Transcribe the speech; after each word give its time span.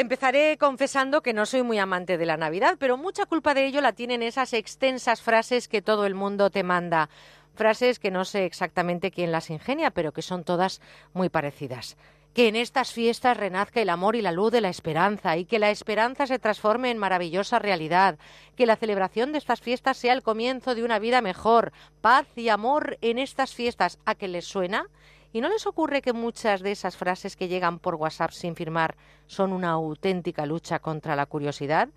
Empezaré 0.00 0.56
confesando 0.56 1.20
que 1.20 1.34
no 1.34 1.44
soy 1.44 1.62
muy 1.62 1.78
amante 1.78 2.16
de 2.16 2.24
la 2.24 2.38
Navidad, 2.38 2.76
pero 2.78 2.96
mucha 2.96 3.26
culpa 3.26 3.52
de 3.52 3.66
ello 3.66 3.82
la 3.82 3.92
tienen 3.92 4.22
esas 4.22 4.54
extensas 4.54 5.20
frases 5.20 5.68
que 5.68 5.82
todo 5.82 6.06
el 6.06 6.14
mundo 6.14 6.48
te 6.48 6.62
manda. 6.62 7.10
Frases 7.54 7.98
que 7.98 8.10
no 8.10 8.24
sé 8.24 8.46
exactamente 8.46 9.10
quién 9.10 9.30
las 9.30 9.50
ingenia, 9.50 9.90
pero 9.90 10.12
que 10.12 10.22
son 10.22 10.42
todas 10.42 10.80
muy 11.12 11.28
parecidas 11.28 11.98
que 12.32 12.46
en 12.46 12.54
estas 12.54 12.92
fiestas 12.92 13.36
renazca 13.36 13.82
el 13.82 13.90
amor 13.90 14.14
y 14.14 14.22
la 14.22 14.30
luz 14.30 14.52
de 14.52 14.60
la 14.60 14.68
esperanza 14.68 15.36
y 15.36 15.44
que 15.44 15.58
la 15.58 15.70
esperanza 15.70 16.28
se 16.28 16.38
transforme 16.38 16.92
en 16.92 16.96
maravillosa 16.96 17.58
realidad, 17.58 18.20
que 18.56 18.66
la 18.66 18.76
celebración 18.76 19.32
de 19.32 19.38
estas 19.38 19.60
fiestas 19.60 19.96
sea 19.96 20.12
el 20.12 20.22
comienzo 20.22 20.76
de 20.76 20.84
una 20.84 21.00
vida 21.00 21.22
mejor, 21.22 21.72
paz 22.00 22.26
y 22.36 22.48
amor 22.48 22.98
en 23.00 23.18
estas 23.18 23.52
fiestas. 23.52 23.98
¿A 24.06 24.14
qué 24.14 24.28
les 24.28 24.44
suena? 24.44 24.86
¿Y 25.32 25.40
no 25.40 25.48
les 25.48 25.66
ocurre 25.66 26.02
que 26.02 26.12
muchas 26.12 26.60
de 26.60 26.72
esas 26.72 26.96
frases 26.96 27.36
que 27.36 27.46
llegan 27.46 27.78
por 27.78 27.94
WhatsApp 27.94 28.32
sin 28.32 28.56
firmar 28.56 28.96
son 29.26 29.52
una 29.52 29.70
auténtica 29.70 30.44
lucha 30.44 30.80
contra 30.80 31.14
la 31.14 31.26
curiosidad? 31.26 31.88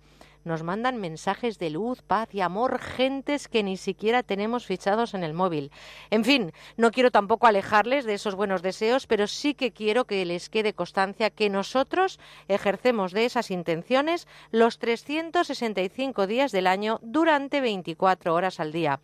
Nos 0.43 0.63
mandan 0.63 0.97
mensajes 0.97 1.59
de 1.59 1.69
luz, 1.69 2.01
paz 2.01 2.33
y 2.33 2.41
amor, 2.41 2.79
gentes 2.79 3.47
que 3.47 3.63
ni 3.63 3.77
siquiera 3.77 4.23
tenemos 4.23 4.65
fichados 4.65 5.13
en 5.13 5.23
el 5.23 5.33
móvil. 5.33 5.71
En 6.09 6.23
fin, 6.23 6.53
no 6.77 6.91
quiero 6.91 7.11
tampoco 7.11 7.47
alejarles 7.47 8.05
de 8.05 8.13
esos 8.13 8.35
buenos 8.35 8.61
deseos, 8.61 9.07
pero 9.07 9.27
sí 9.27 9.53
que 9.53 9.71
quiero 9.71 10.05
que 10.05 10.25
les 10.25 10.49
quede 10.49 10.73
constancia 10.73 11.29
que 11.29 11.49
nosotros 11.49 12.19
ejercemos 12.47 13.11
de 13.11 13.25
esas 13.25 13.51
intenciones 13.51 14.27
los 14.51 14.79
365 14.79 16.27
días 16.27 16.51
del 16.51 16.67
año 16.67 16.99
durante 17.01 17.61
24 17.61 18.33
horas 18.33 18.59
al 18.59 18.71
día. 18.71 18.99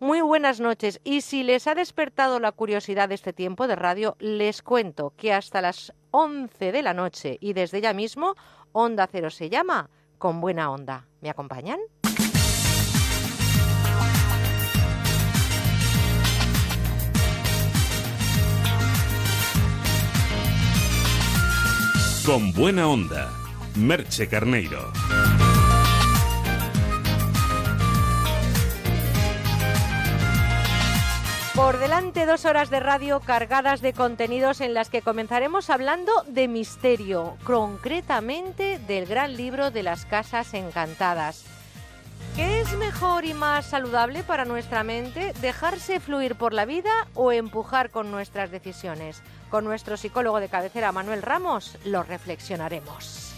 Muy 0.00 0.20
buenas 0.20 0.60
noches 0.60 1.00
y 1.02 1.22
si 1.22 1.42
les 1.42 1.66
ha 1.66 1.74
despertado 1.74 2.38
la 2.38 2.52
curiosidad 2.52 3.08
de 3.08 3.16
este 3.16 3.32
tiempo 3.32 3.66
de 3.66 3.74
radio, 3.74 4.16
les 4.20 4.62
cuento 4.62 5.12
que 5.16 5.32
hasta 5.32 5.60
las 5.60 5.92
11 6.12 6.72
de 6.72 6.82
la 6.82 6.94
noche 6.94 7.36
y 7.40 7.52
desde 7.52 7.80
ya 7.80 7.92
mismo 7.92 8.34
Onda 8.72 9.08
Cero 9.10 9.30
se 9.30 9.50
llama 9.50 9.90
con 10.18 10.40
buena 10.40 10.70
onda. 10.70 11.06
¿Me 11.20 11.30
acompañan? 11.30 11.78
Con 22.26 22.52
buena 22.52 22.86
onda, 22.88 23.30
Merche 23.74 24.28
Carneiro. 24.28 24.92
Por 31.58 31.80
delante 31.80 32.24
dos 32.24 32.44
horas 32.44 32.70
de 32.70 32.78
radio 32.78 33.18
cargadas 33.18 33.80
de 33.80 33.92
contenidos 33.92 34.60
en 34.60 34.74
las 34.74 34.90
que 34.90 35.02
comenzaremos 35.02 35.70
hablando 35.70 36.12
de 36.28 36.46
misterio, 36.46 37.36
concretamente 37.42 38.78
del 38.78 39.06
gran 39.06 39.36
libro 39.36 39.72
de 39.72 39.82
las 39.82 40.06
casas 40.06 40.54
encantadas. 40.54 41.44
¿Qué 42.36 42.60
es 42.60 42.72
mejor 42.76 43.24
y 43.24 43.34
más 43.34 43.66
saludable 43.66 44.22
para 44.22 44.44
nuestra 44.44 44.84
mente? 44.84 45.32
¿Dejarse 45.40 45.98
fluir 45.98 46.36
por 46.36 46.52
la 46.52 46.64
vida 46.64 46.92
o 47.14 47.32
empujar 47.32 47.90
con 47.90 48.12
nuestras 48.12 48.52
decisiones? 48.52 49.20
Con 49.50 49.64
nuestro 49.64 49.96
psicólogo 49.96 50.38
de 50.38 50.48
cabecera 50.48 50.92
Manuel 50.92 51.22
Ramos 51.22 51.76
lo 51.84 52.04
reflexionaremos. 52.04 53.34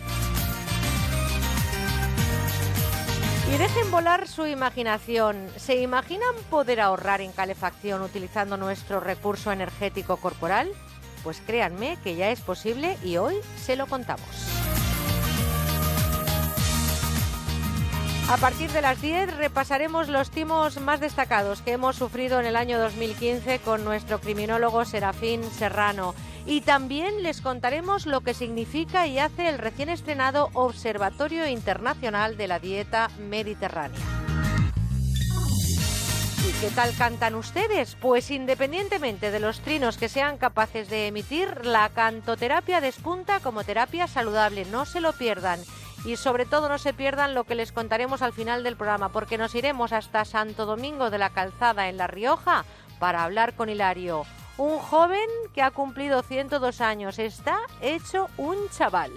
Y 3.53 3.59
dejen 3.59 3.91
volar 3.91 4.29
su 4.29 4.47
imaginación. 4.47 5.49
¿Se 5.57 5.75
imaginan 5.75 6.35
poder 6.51 6.81
ahorrar 6.81 7.21
en 7.21 7.33
calefacción 7.33 8.01
utilizando 8.01 8.57
nuestro 8.57 9.01
recurso 9.01 9.51
energético 9.51 10.19
corporal? 10.19 10.71
Pues 11.25 11.43
créanme 11.45 11.99
que 12.05 12.15
ya 12.15 12.31
es 12.31 12.41
posible 12.41 12.97
y 13.03 13.17
hoy 13.17 13.35
se 13.57 13.75
lo 13.75 13.89
contamos. 13.89 14.25
A 18.31 18.37
partir 18.37 18.71
de 18.71 18.81
las 18.81 19.03
10 19.03 19.37
repasaremos 19.39 20.09
los 20.09 20.31
timos 20.31 20.81
más 20.81 21.01
destacados 21.01 21.61
que 21.63 21.73
hemos 21.73 21.97
sufrido 21.97 22.39
en 22.39 22.47
el 22.47 22.55
año 22.55 22.79
2015 22.79 23.59
con 23.59 23.83
nuestro 23.85 24.21
criminólogo 24.21 24.85
Serafín 24.85 25.43
Serrano. 25.51 26.15
Y 26.51 26.63
también 26.63 27.23
les 27.23 27.41
contaremos 27.41 28.07
lo 28.07 28.23
que 28.23 28.35
significa 28.35 29.07
y 29.07 29.21
hace 29.21 29.49
el 29.49 29.57
recién 29.57 29.89
estrenado 29.89 30.51
Observatorio 30.53 31.47
Internacional 31.47 32.37
de 32.37 32.49
la 32.49 32.59
Dieta 32.59 33.09
Mediterránea. 33.21 34.01
¿Y 36.45 36.61
qué 36.61 36.71
tal 36.75 36.93
cantan 36.99 37.37
ustedes? 37.37 37.95
Pues 37.95 38.33
independientemente 38.33 39.31
de 39.31 39.39
los 39.39 39.61
trinos 39.61 39.97
que 39.97 40.09
sean 40.09 40.39
capaces 40.39 40.91
de 40.91 41.07
emitir, 41.07 41.65
la 41.65 41.89
cantoterapia 41.91 42.81
despunta 42.81 43.39
como 43.39 43.63
terapia 43.63 44.09
saludable. 44.09 44.65
No 44.65 44.87
se 44.87 45.01
lo 45.01 45.13
pierdan. 45.13 45.61
Y 46.05 46.17
sobre 46.17 46.47
todo 46.47 46.69
no 46.69 46.79
se 46.79 46.93
pierdan 46.93 47.33
lo 47.33 47.45
que 47.45 47.55
les 47.55 47.71
contaremos 47.71 48.23
al 48.23 48.33
final 48.33 48.65
del 48.65 48.75
programa, 48.75 49.11
porque 49.11 49.39
nos 49.39 49.55
iremos 49.55 49.93
hasta 49.93 50.25
Santo 50.25 50.67
Domingo 50.67 51.11
de 51.11 51.19
la 51.19 51.31
Calzada 51.31 51.89
en 51.89 51.97
La 51.97 52.09
Rioja 52.09 52.65
para 52.99 53.23
hablar 53.23 53.55
con 53.55 53.69
Hilario 53.69 54.25
un 54.61 54.79
joven 54.79 55.27
que 55.55 55.63
ha 55.63 55.71
cumplido 55.71 56.23
102 56.23 56.83
años. 56.83 57.19
Está 57.19 57.59
hecho 57.81 58.29
un 58.37 58.57
chaval. 58.69 59.11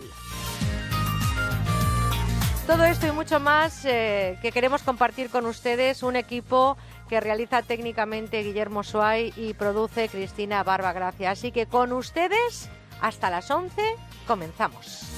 Todo 2.65 2.85
esto 2.85 3.07
y 3.07 3.11
mucho 3.11 3.41
más 3.41 3.83
eh, 3.83 4.39
que 4.41 4.53
queremos 4.53 4.83
compartir 4.83 5.29
con 5.29 5.45
ustedes, 5.45 6.01
un 6.01 6.15
equipo 6.15 6.77
que 7.09 7.19
realiza 7.19 7.61
técnicamente 7.61 8.41
Guillermo 8.41 8.83
Suay 8.83 9.33
y 9.35 9.53
produce 9.53 10.07
Cristina 10.07 10.63
Barba 10.63 10.93
Gracia. 10.93 11.31
Así 11.31 11.51
que 11.51 11.65
con 11.65 11.91
ustedes, 11.91 12.69
hasta 13.01 13.29
las 13.29 13.51
11, 13.51 13.81
comenzamos. 14.25 15.09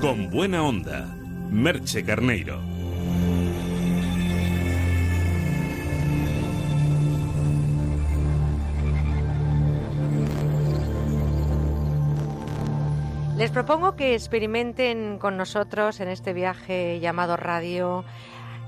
Con 0.00 0.30
buena 0.30 0.62
onda, 0.62 1.14
Merche 1.50 2.02
Carneiro. 2.02 2.58
Les 13.36 13.50
propongo 13.50 13.94
que 13.94 14.14
experimenten 14.14 15.18
con 15.18 15.36
nosotros 15.36 16.00
en 16.00 16.08
este 16.08 16.32
viaje 16.32 16.98
llamado 17.00 17.36
radio 17.36 18.02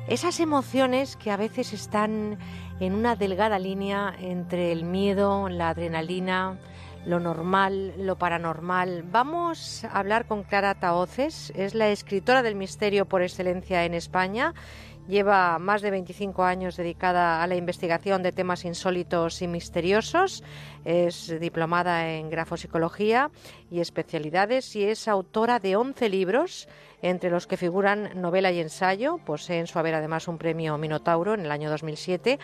esas 0.08 0.38
emociones 0.38 1.16
que 1.16 1.30
a 1.30 1.38
veces 1.38 1.72
están 1.72 2.36
en 2.78 2.92
una 2.92 3.16
delgada 3.16 3.58
línea 3.58 4.14
entre 4.20 4.70
el 4.70 4.84
miedo, 4.84 5.48
la 5.48 5.70
adrenalina, 5.70 6.58
lo 7.06 7.20
normal, 7.20 7.94
lo 7.98 8.16
paranormal. 8.16 9.02
Vamos 9.04 9.84
a 9.84 9.98
hablar 9.98 10.26
con 10.26 10.44
Clara 10.44 10.74
Taoces, 10.74 11.52
es 11.56 11.74
la 11.74 11.88
escritora 11.88 12.42
del 12.42 12.54
misterio 12.54 13.06
por 13.06 13.22
excelencia 13.22 13.84
en 13.84 13.94
España. 13.94 14.54
Lleva 15.08 15.58
más 15.58 15.82
de 15.82 15.90
25 15.90 16.44
años 16.44 16.76
dedicada 16.76 17.42
a 17.42 17.46
la 17.48 17.56
investigación 17.56 18.22
de 18.22 18.30
temas 18.30 18.64
insólitos 18.64 19.42
y 19.42 19.48
misteriosos. 19.48 20.44
Es 20.84 21.40
diplomada 21.40 22.08
en 22.08 22.30
grafopsicología 22.30 23.32
y 23.68 23.80
especialidades 23.80 24.76
y 24.76 24.84
es 24.84 25.08
autora 25.08 25.58
de 25.58 25.74
11 25.74 26.08
libros, 26.08 26.68
entre 27.02 27.30
los 27.30 27.48
que 27.48 27.56
figuran 27.56 28.20
novela 28.20 28.52
y 28.52 28.60
ensayo. 28.60 29.18
Posee 29.18 29.58
en 29.58 29.66
su 29.66 29.80
haber 29.80 29.96
además 29.96 30.28
un 30.28 30.38
premio 30.38 30.78
Minotauro 30.78 31.34
en 31.34 31.40
el 31.40 31.50
año 31.50 31.68
2007. 31.68 32.38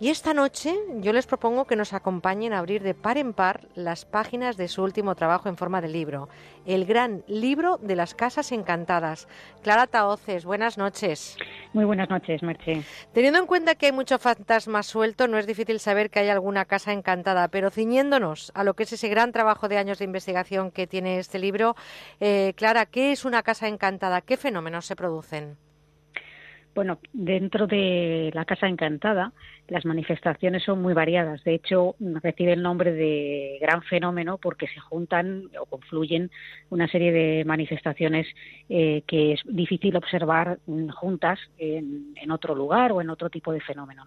Y 0.00 0.10
esta 0.10 0.32
noche 0.32 0.76
yo 1.00 1.12
les 1.12 1.26
propongo 1.26 1.64
que 1.64 1.74
nos 1.74 1.92
acompañen 1.92 2.52
a 2.52 2.60
abrir 2.60 2.84
de 2.84 2.94
par 2.94 3.18
en 3.18 3.32
par 3.32 3.66
las 3.74 4.04
páginas 4.04 4.56
de 4.56 4.68
su 4.68 4.84
último 4.84 5.16
trabajo 5.16 5.48
en 5.48 5.56
forma 5.56 5.80
de 5.80 5.88
libro, 5.88 6.28
el 6.66 6.86
gran 6.86 7.24
libro 7.26 7.78
de 7.78 7.96
las 7.96 8.14
casas 8.14 8.52
encantadas. 8.52 9.26
Clara 9.60 9.88
Taoces, 9.88 10.44
buenas 10.44 10.78
noches. 10.78 11.36
Muy 11.72 11.84
buenas 11.84 12.08
noches, 12.10 12.44
Merche. 12.44 12.84
Teniendo 13.12 13.40
en 13.40 13.46
cuenta 13.46 13.74
que 13.74 13.86
hay 13.86 13.92
mucho 13.92 14.20
fantasma 14.20 14.84
suelto, 14.84 15.26
no 15.26 15.36
es 15.36 15.48
difícil 15.48 15.80
saber 15.80 16.10
que 16.10 16.20
hay 16.20 16.28
alguna 16.28 16.64
casa 16.64 16.92
encantada, 16.92 17.48
pero 17.48 17.70
ciñéndonos 17.70 18.52
a 18.54 18.62
lo 18.62 18.74
que 18.74 18.84
es 18.84 18.92
ese 18.92 19.08
gran 19.08 19.32
trabajo 19.32 19.66
de 19.66 19.78
años 19.78 19.98
de 19.98 20.04
investigación 20.04 20.70
que 20.70 20.86
tiene 20.86 21.18
este 21.18 21.40
libro, 21.40 21.74
eh, 22.20 22.52
Clara, 22.54 22.86
¿qué 22.86 23.10
es 23.10 23.24
una 23.24 23.42
casa 23.42 23.66
encantada? 23.66 24.20
¿Qué 24.20 24.36
fenómenos 24.36 24.86
se 24.86 24.94
producen? 24.94 25.58
Bueno, 26.78 27.00
dentro 27.12 27.66
de 27.66 28.30
la 28.34 28.44
Casa 28.44 28.68
Encantada, 28.68 29.32
las 29.66 29.84
manifestaciones 29.84 30.62
son 30.62 30.80
muy 30.80 30.94
variadas. 30.94 31.42
De 31.42 31.52
hecho, 31.52 31.96
recibe 32.22 32.52
el 32.52 32.62
nombre 32.62 32.92
de 32.92 33.58
gran 33.60 33.82
fenómeno 33.82 34.38
porque 34.38 34.68
se 34.68 34.78
juntan 34.78 35.50
o 35.60 35.66
confluyen 35.66 36.30
una 36.70 36.86
serie 36.86 37.10
de 37.10 37.44
manifestaciones 37.44 38.28
eh, 38.68 39.02
que 39.08 39.32
es 39.32 39.40
difícil 39.44 39.96
observar 39.96 40.60
mm, 40.66 40.90
juntas 40.90 41.40
en, 41.58 42.14
otro 42.30 42.54
lugar 42.54 42.92
o 42.92 43.00
en 43.00 43.10
otro 43.10 43.28
tipo 43.28 43.50
de 43.52 43.60
fenómeno. 43.60 44.06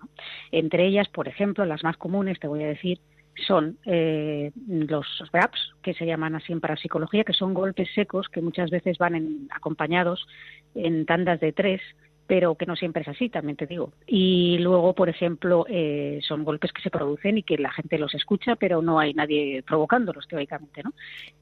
Entre 0.53 0.87
ellas, 0.87 1.09
por 1.09 1.27
ejemplo, 1.27 1.65
las 1.65 1.83
más 1.83 1.97
comunes, 1.97 2.39
te 2.39 2.47
voy 2.47 2.63
a 2.63 2.67
decir, 2.67 3.01
son 3.45 3.79
eh, 3.85 4.53
los 4.65 5.05
VAPs, 5.33 5.73
que 5.81 5.93
se 5.93 6.05
llaman 6.05 6.35
así 6.35 6.53
en 6.53 6.61
parapsicología, 6.61 7.25
que 7.25 7.33
son 7.33 7.53
golpes 7.53 7.89
secos 7.93 8.29
que 8.29 8.41
muchas 8.41 8.69
veces 8.69 8.97
van 8.97 9.49
acompañados 9.51 10.25
en 10.73 11.05
tandas 11.05 11.41
de 11.41 11.51
tres 11.51 11.81
pero 12.31 12.55
que 12.55 12.65
no 12.65 12.77
siempre 12.77 13.01
es 13.01 13.09
así, 13.09 13.27
también 13.27 13.57
te 13.57 13.67
digo. 13.67 13.91
Y 14.07 14.57
luego, 14.59 14.95
por 14.95 15.09
ejemplo, 15.09 15.65
eh, 15.67 16.21
son 16.25 16.45
golpes 16.45 16.71
que 16.71 16.81
se 16.81 16.89
producen 16.89 17.37
y 17.37 17.43
que 17.43 17.57
la 17.57 17.73
gente 17.73 17.97
los 17.97 18.15
escucha, 18.15 18.55
pero 18.55 18.81
no 18.81 18.99
hay 18.99 19.13
nadie 19.13 19.61
provocándolos 19.67 20.29
teóricamente. 20.29 20.81
¿no? 20.81 20.93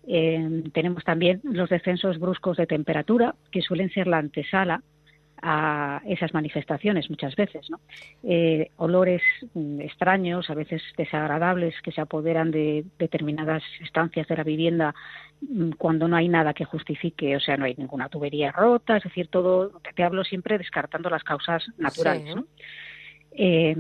Eh, 0.08 0.64
tenemos 0.74 1.04
también 1.04 1.42
los 1.44 1.70
descensos 1.70 2.18
bruscos 2.18 2.58
de 2.58 2.66
temperatura, 2.66 3.36
que 3.52 3.62
suelen 3.62 3.92
ser 3.92 4.08
la 4.08 4.18
antesala 4.18 4.82
a 5.42 6.02
esas 6.06 6.34
manifestaciones 6.34 7.10
muchas 7.10 7.36
veces. 7.36 7.70
¿no? 7.70 7.80
Eh, 8.24 8.72
olores 8.78 9.22
mm, 9.54 9.82
extraños, 9.82 10.50
a 10.50 10.54
veces 10.54 10.82
desagradables, 10.98 11.76
que 11.82 11.92
se 11.92 12.02
apoderan 12.02 12.52
de 12.52 12.86
determinadas 12.98 13.64
estancias 13.82 14.28
de 14.28 14.38
la 14.38 14.44
vivienda 14.44 14.94
mm, 15.42 15.72
cuando 15.72 16.08
no 16.08 16.16
hay 16.16 16.30
nada 16.30 16.54
que 16.54 16.66
justifique, 16.66 17.36
o 17.36 17.40
sea, 17.40 17.58
no 17.58 17.66
hay 17.66 17.76
ninguna 17.76 18.10
tubería 18.10 18.52
rota, 18.52 18.98
es 18.98 19.04
decir, 19.04 19.28
todo, 19.28 19.72
te 19.96 20.04
hablo 20.04 20.24
siempre 20.24 20.58
descartando 20.58 21.10
las 21.10 21.24
causas 21.24 21.64
naturales. 21.78 22.36
Eh, 23.32 23.76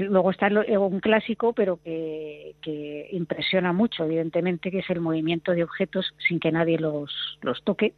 luego 0.00 0.30
está 0.30 0.48
un 0.48 1.00
clásico, 1.00 1.52
pero 1.52 1.76
que, 1.76 2.56
que, 2.62 3.08
impresiona 3.12 3.72
mucho, 3.72 4.04
evidentemente, 4.04 4.70
que 4.70 4.78
es 4.78 4.90
el 4.90 5.00
movimiento 5.00 5.52
de 5.52 5.62
objetos 5.62 6.14
sin 6.26 6.40
que 6.40 6.50
nadie 6.50 6.78
los, 6.78 7.38
los 7.42 7.62
toque 7.62 7.94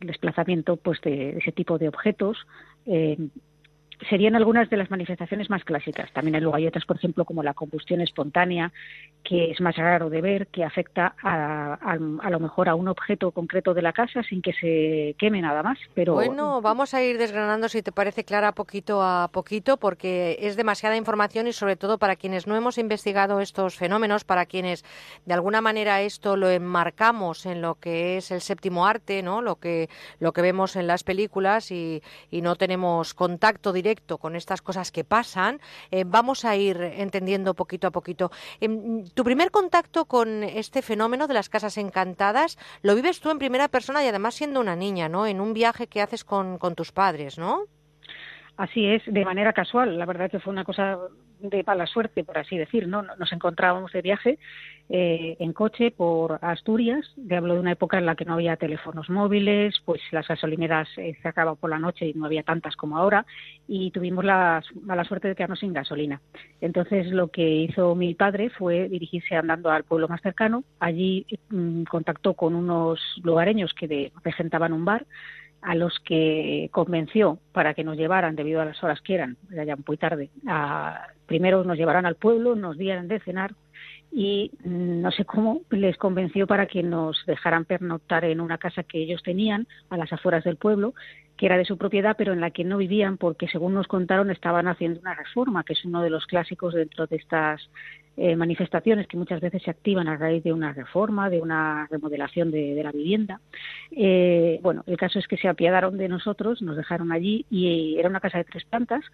el 0.00 0.06
desplazamiento 0.08 0.76
pues 0.76 1.00
de 1.00 1.38
ese 1.38 1.52
tipo 1.52 1.78
de 1.78 1.88
objetos 1.88 2.46
eh, 2.86 3.16
serían 4.08 4.36
algunas 4.36 4.68
de 4.68 4.76
las 4.76 4.90
manifestaciones 4.90 5.50
más 5.50 5.64
clásicas. 5.64 6.12
También 6.12 6.42
luego 6.42 6.56
hay 6.56 6.66
otras, 6.66 6.84
por 6.84 6.96
ejemplo, 6.96 7.24
como 7.24 7.42
la 7.42 7.54
combustión 7.54 8.00
espontánea, 8.00 8.72
que 9.24 9.50
es 9.50 9.60
más 9.60 9.76
raro 9.76 10.10
de 10.10 10.20
ver, 10.20 10.46
que 10.48 10.64
afecta 10.64 11.14
a, 11.22 11.74
a, 11.74 12.30
lo 12.30 12.40
mejor 12.40 12.68
a 12.68 12.74
un 12.74 12.88
objeto 12.88 13.32
concreto 13.32 13.74
de 13.74 13.82
la 13.82 13.92
casa 13.92 14.22
sin 14.22 14.42
que 14.42 14.52
se 14.52 15.16
queme 15.18 15.40
nada 15.40 15.62
más. 15.62 15.78
Pero 15.94 16.14
bueno, 16.14 16.60
vamos 16.60 16.94
a 16.94 17.02
ir 17.02 17.18
desgranando, 17.18 17.68
si 17.68 17.82
te 17.82 17.90
parece, 17.90 18.24
Clara, 18.24 18.52
poquito 18.52 19.02
a 19.02 19.28
poquito, 19.32 19.78
porque 19.78 20.38
es 20.40 20.56
demasiada 20.56 20.96
información 20.96 21.46
y 21.46 21.52
sobre 21.52 21.76
todo 21.76 21.98
para 21.98 22.16
quienes 22.16 22.46
no 22.46 22.54
hemos 22.54 22.78
investigado 22.78 23.40
estos 23.40 23.76
fenómenos, 23.76 24.24
para 24.24 24.46
quienes 24.46 24.84
de 25.24 25.34
alguna 25.34 25.60
manera 25.60 26.02
esto 26.02 26.36
lo 26.36 26.50
enmarcamos 26.50 27.46
en 27.46 27.62
lo 27.62 27.76
que 27.76 28.18
es 28.18 28.30
el 28.30 28.40
séptimo 28.40 28.86
arte, 28.86 29.22
¿no? 29.22 29.42
Lo 29.42 29.56
que 29.56 29.88
lo 30.20 30.32
que 30.32 30.42
vemos 30.42 30.76
en 30.76 30.86
las 30.86 31.02
películas 31.02 31.70
y, 31.70 32.02
y 32.30 32.42
no 32.42 32.56
tenemos 32.56 33.14
contacto 33.14 33.72
directo 33.72 33.85
directo 33.86 34.18
con 34.18 34.34
estas 34.34 34.62
cosas 34.62 34.90
que 34.90 35.04
pasan, 35.04 35.60
eh, 35.90 36.04
vamos 36.04 36.44
a 36.44 36.56
ir 36.56 36.76
entendiendo 36.80 37.54
poquito 37.54 37.86
a 37.86 37.92
poquito. 37.92 38.30
Em, 38.60 39.04
tu 39.14 39.22
primer 39.22 39.50
contacto 39.50 40.06
con 40.06 40.42
este 40.42 40.82
fenómeno 40.82 41.28
de 41.28 41.34
las 41.34 41.48
casas 41.48 41.78
encantadas 41.78 42.58
lo 42.82 42.94
vives 42.94 43.20
tú 43.20 43.30
en 43.30 43.38
primera 43.38 43.68
persona 43.68 44.02
y 44.02 44.08
además 44.08 44.34
siendo 44.34 44.60
una 44.60 44.74
niña, 44.74 45.08
¿no? 45.08 45.26
En 45.26 45.40
un 45.40 45.52
viaje 45.52 45.86
que 45.86 46.02
haces 46.02 46.24
con, 46.24 46.58
con 46.58 46.74
tus 46.74 46.90
padres, 46.90 47.38
¿no? 47.38 47.64
Así 48.56 48.86
es, 48.86 49.02
de 49.06 49.24
manera 49.24 49.52
casual. 49.52 49.98
La 49.98 50.06
verdad 50.06 50.30
que 50.30 50.40
fue 50.40 50.52
una 50.52 50.64
cosa 50.64 50.98
de 51.40 51.62
mala 51.64 51.86
suerte, 51.86 52.24
por 52.24 52.38
así 52.38 52.56
decir, 52.56 52.88
¿no? 52.88 53.02
Nos 53.02 53.32
encontrábamos 53.32 53.92
de 53.92 54.02
viaje 54.02 54.38
eh, 54.88 55.36
en 55.40 55.52
coche 55.52 55.90
por 55.90 56.38
Asturias. 56.42 57.04
Hablo 57.30 57.54
de 57.54 57.60
una 57.60 57.72
época 57.72 57.98
en 57.98 58.06
la 58.06 58.14
que 58.14 58.24
no 58.24 58.34
había 58.34 58.56
teléfonos 58.56 59.10
móviles, 59.10 59.74
pues 59.84 60.00
las 60.12 60.28
gasolineras 60.28 60.88
eh, 60.96 61.16
se 61.20 61.28
acababan 61.28 61.56
por 61.56 61.70
la 61.70 61.78
noche 61.78 62.06
y 62.06 62.14
no 62.14 62.26
había 62.26 62.42
tantas 62.42 62.76
como 62.76 62.96
ahora, 62.96 63.26
y 63.66 63.90
tuvimos 63.90 64.24
la 64.24 64.62
mala 64.82 65.04
suerte 65.04 65.28
de 65.28 65.34
quedarnos 65.34 65.60
sin 65.60 65.72
gasolina. 65.72 66.20
Entonces 66.60 67.08
lo 67.08 67.28
que 67.28 67.48
hizo 67.48 67.94
mi 67.94 68.14
padre 68.14 68.50
fue 68.50 68.88
dirigirse 68.88 69.34
andando 69.34 69.70
al 69.70 69.84
pueblo 69.84 70.08
más 70.08 70.20
cercano. 70.22 70.64
Allí 70.78 71.26
mm, 71.50 71.84
contactó 71.84 72.34
con 72.34 72.54
unos 72.54 73.00
lugareños 73.22 73.74
que 73.74 73.88
de, 73.88 74.12
regentaban 74.22 74.72
un 74.72 74.84
bar 74.84 75.06
a 75.66 75.74
los 75.74 75.98
que 75.98 76.68
convenció 76.70 77.40
para 77.50 77.74
que 77.74 77.82
nos 77.82 77.96
llevaran, 77.96 78.36
debido 78.36 78.60
a 78.60 78.64
las 78.64 78.82
horas 78.84 79.00
que 79.00 79.14
eran, 79.14 79.36
era 79.52 79.64
ya 79.64 79.76
muy 79.84 79.96
tarde, 79.96 80.30
primero 81.26 81.64
nos 81.64 81.76
llevaran 81.76 82.06
al 82.06 82.14
pueblo, 82.14 82.54
nos 82.54 82.78
dieran 82.78 83.08
de 83.08 83.18
cenar 83.18 83.52
y 84.12 84.52
no 84.62 85.10
sé 85.10 85.24
cómo 85.24 85.62
les 85.70 85.96
convenció 85.96 86.46
para 86.46 86.66
que 86.66 86.84
nos 86.84 87.20
dejaran 87.26 87.64
pernoctar 87.64 88.24
en 88.24 88.40
una 88.40 88.58
casa 88.58 88.84
que 88.84 88.98
ellos 88.98 89.24
tenían 89.24 89.66
a 89.90 89.96
las 89.96 90.12
afueras 90.12 90.44
del 90.44 90.54
pueblo, 90.54 90.94
que 91.36 91.46
era 91.46 91.58
de 91.58 91.64
su 91.64 91.76
propiedad, 91.76 92.14
pero 92.16 92.32
en 92.32 92.40
la 92.40 92.52
que 92.52 92.62
no 92.62 92.76
vivían 92.76 93.18
porque, 93.18 93.48
según 93.48 93.74
nos 93.74 93.88
contaron, 93.88 94.30
estaban 94.30 94.68
haciendo 94.68 95.00
una 95.00 95.14
reforma, 95.14 95.64
que 95.64 95.72
es 95.72 95.84
uno 95.84 96.00
de 96.00 96.10
los 96.10 96.26
clásicos 96.26 96.74
dentro 96.74 97.08
de 97.08 97.16
estas 97.16 97.60
eh, 98.18 98.34
manifestaciones 98.34 99.06
que 99.06 99.18
muchas 99.18 99.42
veces 99.42 99.62
se 99.62 99.70
activan 99.70 100.08
a 100.08 100.16
raíz 100.16 100.42
de 100.42 100.52
una 100.52 100.72
reforma, 100.72 101.28
de 101.28 101.40
una 101.40 101.86
remodelación 101.90 102.50
de, 102.50 102.80
la 102.82 102.90
vivienda. 102.90 103.40
Eh, 103.90 104.58
bueno, 104.62 104.82
el 104.86 104.96
caso 104.96 105.18
es 105.18 105.28
que 105.28 105.36
se 105.36 105.48
apiadaron 105.48 105.98
de 105.98 106.08
nosotros, 106.08 106.62
nos 106.62 106.78
dejaron 106.78 107.12
allí 107.12 107.44
y 107.50 107.98
era 107.98 108.08
una 108.08 108.20
casa 108.20 108.38
de 108.38 108.44
tres 108.44 108.64
plantas. 108.64 109.04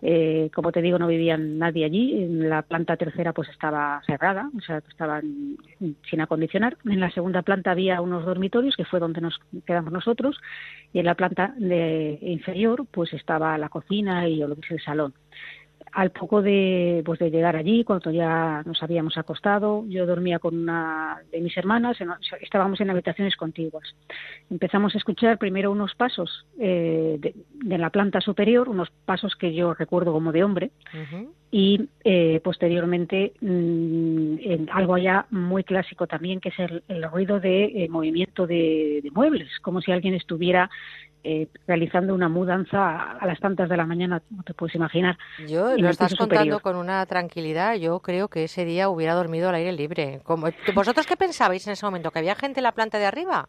Eh, 0.00 0.50
como 0.54 0.70
te 0.70 0.82
digo, 0.82 0.98
no 0.98 1.08
vivían 1.08 1.58
nadie 1.58 1.84
allí. 1.84 2.22
En 2.22 2.48
la 2.48 2.62
planta 2.62 2.96
tercera 2.96 3.32
pues 3.32 3.48
estaba 3.48 4.00
cerrada, 4.06 4.48
o 4.56 4.60
sea, 4.60 4.78
estaban 4.88 5.56
sin 6.08 6.20
acondicionar. 6.20 6.76
En 6.84 7.00
la 7.00 7.10
segunda 7.10 7.42
planta 7.42 7.72
había 7.72 8.00
unos 8.00 8.24
dormitorios, 8.24 8.76
que 8.76 8.84
fue 8.84 9.00
donde 9.00 9.20
nos 9.20 9.40
quedamos 9.66 9.92
nosotros, 9.92 10.40
y 10.92 11.00
en 11.00 11.06
la 11.06 11.16
planta 11.16 11.52
de 11.58 12.16
inferior 12.20 12.86
pues 12.90 13.12
estaba 13.12 13.58
la 13.58 13.68
cocina 13.68 14.28
y 14.28 14.36
lo 14.36 14.54
que 14.54 14.60
es 14.66 14.70
el 14.70 14.82
salón 14.82 15.14
al 15.92 16.10
poco 16.10 16.40
de, 16.40 17.02
pues 17.04 17.18
de 17.18 17.30
llegar 17.30 17.54
allí, 17.54 17.84
cuando 17.84 18.10
ya 18.10 18.62
nos 18.64 18.82
habíamos 18.82 19.18
acostado, 19.18 19.84
yo 19.88 20.06
dormía 20.06 20.38
con 20.38 20.56
una 20.56 21.20
de 21.30 21.40
mis 21.40 21.56
hermanas, 21.56 21.98
estábamos 22.40 22.80
en 22.80 22.90
habitaciones 22.90 23.36
contiguas. 23.36 23.94
Empezamos 24.50 24.94
a 24.94 24.98
escuchar 24.98 25.38
primero 25.38 25.70
unos 25.70 25.94
pasos 25.94 26.46
eh, 26.58 27.18
de, 27.20 27.78
la 27.78 27.90
planta 27.90 28.20
superior, 28.20 28.68
unos 28.68 28.90
pasos 29.04 29.36
que 29.36 29.52
yo 29.52 29.74
recuerdo 29.74 30.12
como 30.12 30.32
de 30.32 30.44
hombre, 30.44 30.70
y 31.50 31.88
eh, 32.04 32.40
posteriormente 32.42 33.34
mm, 33.42 34.36
en 34.40 34.70
algo 34.72 34.94
allá 34.94 35.26
muy 35.30 35.62
clásico 35.64 36.06
también, 36.06 36.40
que 36.40 36.48
es 36.48 36.58
el, 36.58 37.02
ruido 37.10 37.38
de 37.40 37.64
eh, 37.64 37.88
movimiento 37.90 38.46
de, 38.46 39.06
muebles, 39.14 39.50
como 39.60 39.82
si 39.82 39.92
alguien 39.92 40.14
estuviera 40.14 40.70
eh, 41.24 41.48
realizando 41.66 42.14
una 42.14 42.28
mudanza 42.28 43.12
a 43.12 43.26
las 43.26 43.38
tantas 43.38 43.68
de 43.68 43.76
la 43.76 43.86
mañana, 43.86 44.22
no 44.30 44.42
te 44.42 44.54
puedes 44.54 44.74
imaginar. 44.74 45.16
Yo 45.46 45.76
lo 45.76 45.88
estás 45.88 46.14
contando 46.14 46.60
con 46.60 46.76
una 46.76 47.04
tranquilidad. 47.06 47.76
Yo 47.76 48.00
creo 48.00 48.28
que 48.28 48.44
ese 48.44 48.64
día 48.64 48.88
hubiera 48.88 49.14
dormido 49.14 49.48
al 49.48 49.56
aire 49.56 49.72
libre. 49.72 50.20
Como, 50.24 50.48
¿Vosotros 50.74 51.06
qué 51.06 51.16
pensabais 51.16 51.66
en 51.66 51.74
ese 51.74 51.86
momento? 51.86 52.10
¿Que 52.10 52.18
había 52.18 52.34
gente 52.34 52.60
en 52.60 52.64
la 52.64 52.72
planta 52.72 52.98
de 52.98 53.06
arriba? 53.06 53.48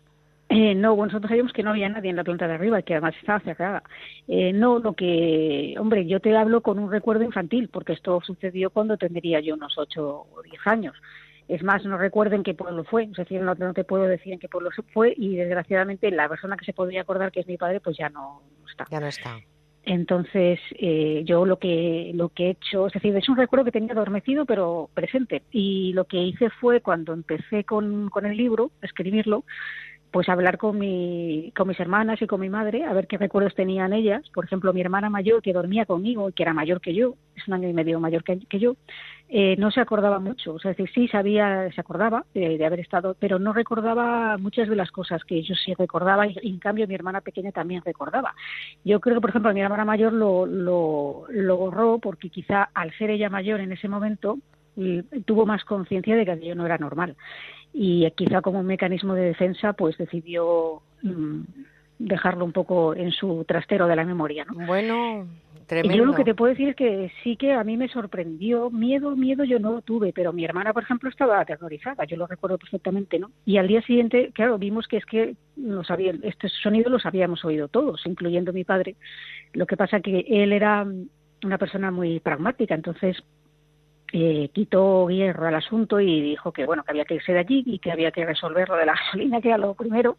Eh, 0.50 0.76
no, 0.76 0.96
nosotros 0.96 1.30
sabíamos 1.30 1.54
que 1.54 1.64
no 1.64 1.72
había 1.72 1.90
nadie 1.90 2.12
en 2.12 2.16
la 2.16 2.24
planta 2.24 2.48
de 2.48 2.54
arriba 2.54 2.80
y 2.80 2.84
que 2.84 2.94
además 2.94 3.16
estaba 3.20 3.40
cerrada. 3.40 3.84
Eh, 4.28 4.54
no, 4.54 4.78
lo 4.78 4.94
que, 4.94 5.74
hombre, 5.80 6.06
yo 6.06 6.20
te 6.20 6.38
hablo 6.38 6.62
con 6.62 6.78
un 6.78 6.92
recuerdo 6.92 7.24
infantil, 7.24 7.70
porque 7.70 7.94
esto 7.94 8.22
sucedió 8.24 8.70
cuando 8.70 8.98
tendría 8.98 9.40
yo 9.40 9.56
unos 9.56 9.76
ocho 9.78 10.28
o 10.32 10.42
diez 10.44 10.62
años. 10.66 10.96
Es 11.48 11.64
más, 11.64 11.84
no 11.86 11.98
recuerdo 11.98 12.36
en 12.36 12.44
qué 12.44 12.54
pueblo 12.54 12.84
fue, 12.84 13.04
es 13.04 13.14
decir, 13.14 13.42
no, 13.42 13.56
te 13.74 13.84
puedo 13.84 14.06
decir 14.06 14.34
en 14.34 14.40
qué 14.40 14.48
pueblo 14.48 14.70
fue 14.94 15.14
y 15.16 15.36
desgraciadamente 15.36 16.10
la 16.12 16.30
persona 16.30 16.58
que 16.58 16.66
se 16.66 16.74
podría 16.74 17.02
acordar 17.02 17.32
que 17.32 17.42
es 17.42 17.48
mi 17.48 17.58
padre, 17.58 17.80
pues 17.80 17.98
ya 17.98 18.10
no, 18.10 18.42
está. 18.68 18.86
Ya 18.90 19.00
no 19.00 19.08
está. 19.08 19.40
Entonces, 19.86 20.60
eh, 20.80 21.24
yo 21.26 21.46
lo 21.46 21.60
que, 21.60 22.12
lo 22.16 22.30
que 22.30 22.48
he 22.48 22.50
hecho, 22.52 22.88
es 22.88 22.94
decir, 22.94 23.16
es 23.18 23.28
un 23.28 23.36
recuerdo 23.36 23.66
que 23.66 23.72
tenía 23.72 23.92
adormecido, 23.92 24.46
pero 24.46 24.90
presente. 24.94 25.44
Y 25.52 25.92
lo 25.92 26.06
que 26.06 26.22
hice 26.22 26.50
fue, 26.50 26.80
cuando 26.80 27.12
empecé 27.12 27.66
con, 27.66 28.10
con 28.10 28.26
el 28.26 28.38
libro, 28.38 28.72
escribirlo, 28.82 29.44
pues 30.14 30.30
hablar 30.30 30.60
con, 30.60 30.78
mi, 30.78 31.52
con 31.58 31.68
mis 31.68 31.80
hermanas 31.80 32.22
y 32.22 32.28
con 32.28 32.40
mi 32.40 32.48
madre, 32.48 32.86
a 32.86 32.94
ver 32.94 33.08
qué 33.08 33.18
recuerdos 33.18 33.56
tenían 33.56 33.94
ellas. 33.94 34.22
Por 34.32 34.46
ejemplo, 34.46 34.72
mi 34.72 34.80
hermana 34.80 35.10
mayor, 35.10 35.42
que 35.42 35.54
dormía 35.54 35.88
conmigo 35.88 36.30
y 36.30 36.34
que 36.34 36.44
era 36.44 36.54
mayor 36.54 36.82
que 36.82 36.94
yo, 36.94 37.16
es 37.36 37.48
un 37.48 37.56
año 37.56 37.68
y 37.68 37.74
medio 37.74 38.00
mayor 38.00 38.24
que, 38.24 38.60
yo, 38.60 38.76
eh, 39.28 39.56
no 39.58 39.72
se 39.72 39.82
acordaba 39.82 40.20
mucho. 40.20 40.54
O 40.54 40.60
sea, 40.60 40.70
es 40.70 40.78
decir, 40.78 40.94
sí 40.94 41.08
sabía, 41.08 41.68
se 41.74 41.82
acordaba 41.82 42.26
de, 42.36 42.64
haber 42.64 42.80
estado, 42.80 43.16
pero 43.20 43.40
no 43.40 43.54
recordaba 43.54 44.38
muchas 44.38 44.70
de 44.70 44.76
las 44.76 44.92
cosas 44.92 45.24
que 45.24 45.42
yo 45.42 45.56
sí 45.56 45.74
recordaba 45.74 46.28
y, 46.28 46.38
en 46.44 46.60
cambio 46.60 46.88
mi 46.88 46.94
hermana 46.94 47.22
pequeña 47.22 47.52
también 47.52 47.82
recordaba. 47.84 48.36
Yo 48.86 49.00
creo 49.00 49.16
que, 49.16 49.22
por 49.22 49.32
ejemplo, 49.32 49.52
mi 49.52 49.62
hermana 49.62 49.84
mayor 49.84 50.14
lo, 50.14 50.46
lo, 50.46 51.24
lo 51.30 51.58
borró 51.58 51.98
porque 51.98 52.30
quizá 52.30 52.70
al 52.76 52.96
ser 53.00 53.10
ella 53.10 53.32
mayor 53.32 53.62
en 53.62 53.72
ese 53.72 53.88
momento, 53.88 54.38
tuvo 55.26 55.46
más 55.46 55.64
conciencia 55.66 56.16
de 56.16 56.26
que 56.26 56.32
aquello 56.32 56.56
no 56.56 56.66
era 56.66 56.78
normal 56.78 57.16
y 57.74 58.10
quizá 58.12 58.42
como 58.42 58.60
un 58.60 58.68
mecanismo 58.68 59.16
de 59.16 59.24
defensa 59.24 59.74
pues 59.74 59.98
decidió 59.98 60.82
mm, 61.02 61.42
dejarlo 62.00 62.46
un 62.46 62.52
poco 62.52 62.96
en 62.96 63.12
su 63.12 63.44
trastero 63.46 63.88
de 63.88 63.96
la 63.96 64.06
memoria. 64.06 64.46
¿no? 64.46 64.66
Bueno, 64.66 65.28
Tremendo. 65.68 65.98
Yo 65.98 66.06
lo 66.06 66.14
que 66.14 66.24
te 66.24 66.36
puedo 66.36 66.50
decir 66.50 66.70
es 66.70 66.76
que 66.76 67.12
sí 67.24 67.38
que 67.38 67.54
a 67.54 67.64
mí 67.64 67.78
me 67.78 67.88
sorprendió. 67.88 68.70
Miedo, 68.70 69.16
miedo 69.16 69.44
yo 69.44 69.60
no 69.60 69.72
lo 69.72 69.82
tuve, 69.82 70.12
pero 70.14 70.34
mi 70.34 70.44
hermana, 70.44 70.74
por 70.74 70.84
ejemplo, 70.84 71.10
estaba 71.10 71.40
aterrorizada. 71.40 72.04
Yo 72.06 72.18
lo 72.18 72.28
recuerdo 72.28 72.58
perfectamente, 72.58 73.20
¿no? 73.20 73.32
Y 73.46 73.58
al 73.58 73.68
día 73.68 73.82
siguiente, 73.82 74.32
claro, 74.34 74.58
vimos 74.58 74.88
que 74.88 74.98
es 74.98 75.06
que 75.06 75.36
no 75.56 75.84
sabía, 75.84 76.14
este 76.24 76.50
sonido 76.50 76.90
los 76.90 77.06
habíamos 77.06 77.44
oído 77.46 77.68
todos, 77.68 78.06
incluyendo 78.06 78.54
mi 78.54 78.64
padre. 78.64 78.96
Lo 79.54 79.66
que 79.66 79.78
pasa 79.78 80.02
que 80.02 80.26
él 80.28 80.52
era 80.54 80.86
una 81.44 81.58
persona 81.58 81.92
muy 81.92 82.20
pragmática, 82.20 82.76
entonces 82.76 83.18
eh, 84.16 84.50
quitó 84.54 85.10
hierro 85.10 85.48
al 85.48 85.56
asunto 85.56 86.00
y 86.00 86.22
dijo 86.22 86.52
que 86.52 86.68
bueno 86.68 86.84
que 86.84 86.92
había 86.92 87.04
que 87.04 87.16
irse 87.16 87.34
de 87.34 87.40
allí 87.40 87.64
y 87.66 87.80
que 87.80 87.92
había 87.92 88.12
que 88.12 88.24
resolver 88.24 88.70
lo 88.70 88.76
de 88.76 88.86
la 88.86 88.94
gasolina, 89.06 89.42
que 89.42 89.48
era 89.50 89.58
lo 89.58 89.74
primero. 89.74 90.18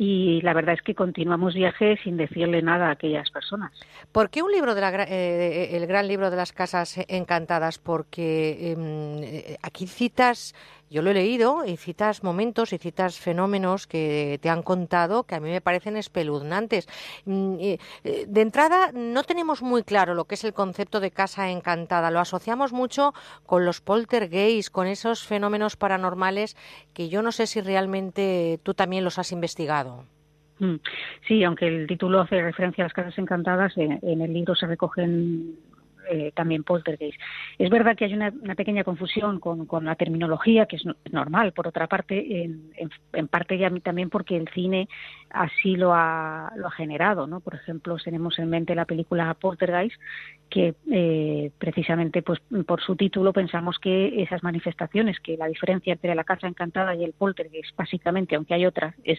Y 0.00 0.40
la 0.42 0.52
verdad 0.52 0.74
es 0.74 0.82
que 0.82 0.94
continuamos 0.94 1.54
viaje 1.54 1.98
sin 2.04 2.16
decirle 2.16 2.62
nada 2.62 2.86
a 2.88 2.90
aquellas 2.92 3.30
personas. 3.30 3.72
¿Por 4.12 4.30
qué 4.30 4.42
un 4.42 4.52
libro 4.52 4.76
de 4.76 4.80
la, 4.80 5.04
eh, 5.04 5.70
el 5.72 5.88
gran 5.88 6.06
libro 6.06 6.30
de 6.30 6.36
las 6.36 6.52
casas 6.52 7.00
encantadas? 7.08 7.78
Porque 7.78 8.72
em, 8.72 9.22
eh, 9.24 9.56
aquí 9.60 9.88
citas 9.88 10.54
yo 10.90 11.02
lo 11.02 11.10
he 11.10 11.14
leído 11.14 11.64
y 11.64 11.76
citas 11.76 12.22
momentos 12.22 12.72
y 12.72 12.78
citas 12.78 13.18
fenómenos 13.18 13.86
que 13.86 14.38
te 14.42 14.48
han 14.48 14.62
contado 14.62 15.24
que 15.24 15.34
a 15.34 15.40
mí 15.40 15.50
me 15.50 15.60
parecen 15.60 15.96
espeluznantes. 15.96 16.88
Mm, 17.24 17.56
eh, 17.60 17.78
de 18.26 18.40
entrada, 18.40 18.90
no 18.92 19.22
tenemos 19.24 19.62
muy 19.62 19.82
claro 19.82 20.14
lo 20.14 20.24
que 20.24 20.34
es 20.34 20.44
el 20.44 20.54
concepto 20.54 21.00
de 21.00 21.10
casa 21.10 21.50
encantada. 21.50 22.10
Lo 22.10 22.20
asociamos 22.20 22.72
mucho 22.72 23.12
con 23.46 23.64
los 23.64 23.80
poltergeists, 23.80 24.70
con 24.70 24.86
esos 24.86 25.26
fenómenos 25.26 25.76
paranormales 25.76 26.56
que 26.94 27.08
yo 27.08 27.22
no 27.22 27.32
sé 27.32 27.46
si 27.46 27.60
realmente 27.60 28.58
tú 28.62 28.74
también 28.74 29.04
los 29.04 29.18
has 29.18 29.32
investigado. 29.32 30.04
Mm, 30.58 30.76
sí, 31.26 31.44
aunque 31.44 31.68
el 31.68 31.86
título 31.86 32.20
hace 32.20 32.42
referencia 32.42 32.84
a 32.84 32.86
las 32.86 32.94
casas 32.94 33.16
encantadas, 33.18 33.76
en 33.76 34.20
el 34.20 34.32
libro 34.32 34.54
se 34.54 34.66
recogen 34.66 35.56
eh, 36.10 36.32
también 36.34 36.64
poltergeist. 36.64 37.18
Es 37.58 37.70
verdad 37.70 37.96
que 37.96 38.04
hay 38.04 38.14
una, 38.14 38.32
pequeña 38.56 38.84
confusión 38.84 39.40
con, 39.40 39.84
la 39.84 39.94
terminología, 39.94 40.66
que 40.66 40.76
es 40.76 40.84
normal, 41.10 41.52
por 41.52 41.68
otra 41.68 41.86
parte, 41.86 42.44
en, 42.44 43.28
parte 43.28 43.58
ya 43.58 43.70
también 43.80 44.10
porque 44.10 44.36
el 44.36 44.48
cine 44.48 44.88
así 45.30 45.76
lo 45.76 45.92
ha, 45.94 46.52
lo 46.56 46.66
ha 46.66 46.70
generado. 46.70 47.26
¿no? 47.26 47.40
Por 47.40 47.54
ejemplo, 47.54 47.96
tenemos 48.02 48.38
en 48.38 48.48
mente 48.48 48.74
la 48.74 48.84
película 48.84 49.34
Poltergeist, 49.34 49.96
que 50.48 50.74
eh, 50.90 51.50
precisamente 51.58 52.22
pues 52.22 52.40
por 52.66 52.80
su 52.80 52.96
título 52.96 53.32
pensamos 53.32 53.78
que 53.78 54.22
esas 54.22 54.42
manifestaciones, 54.42 55.20
que 55.20 55.36
la 55.36 55.46
diferencia 55.46 55.92
entre 55.92 56.14
la 56.14 56.24
casa 56.24 56.46
encantada 56.46 56.94
y 56.94 57.04
el 57.04 57.12
poltergeist, 57.12 57.76
básicamente, 57.76 58.36
aunque 58.36 58.54
hay 58.54 58.66
otras, 58.66 58.94
es 59.04 59.18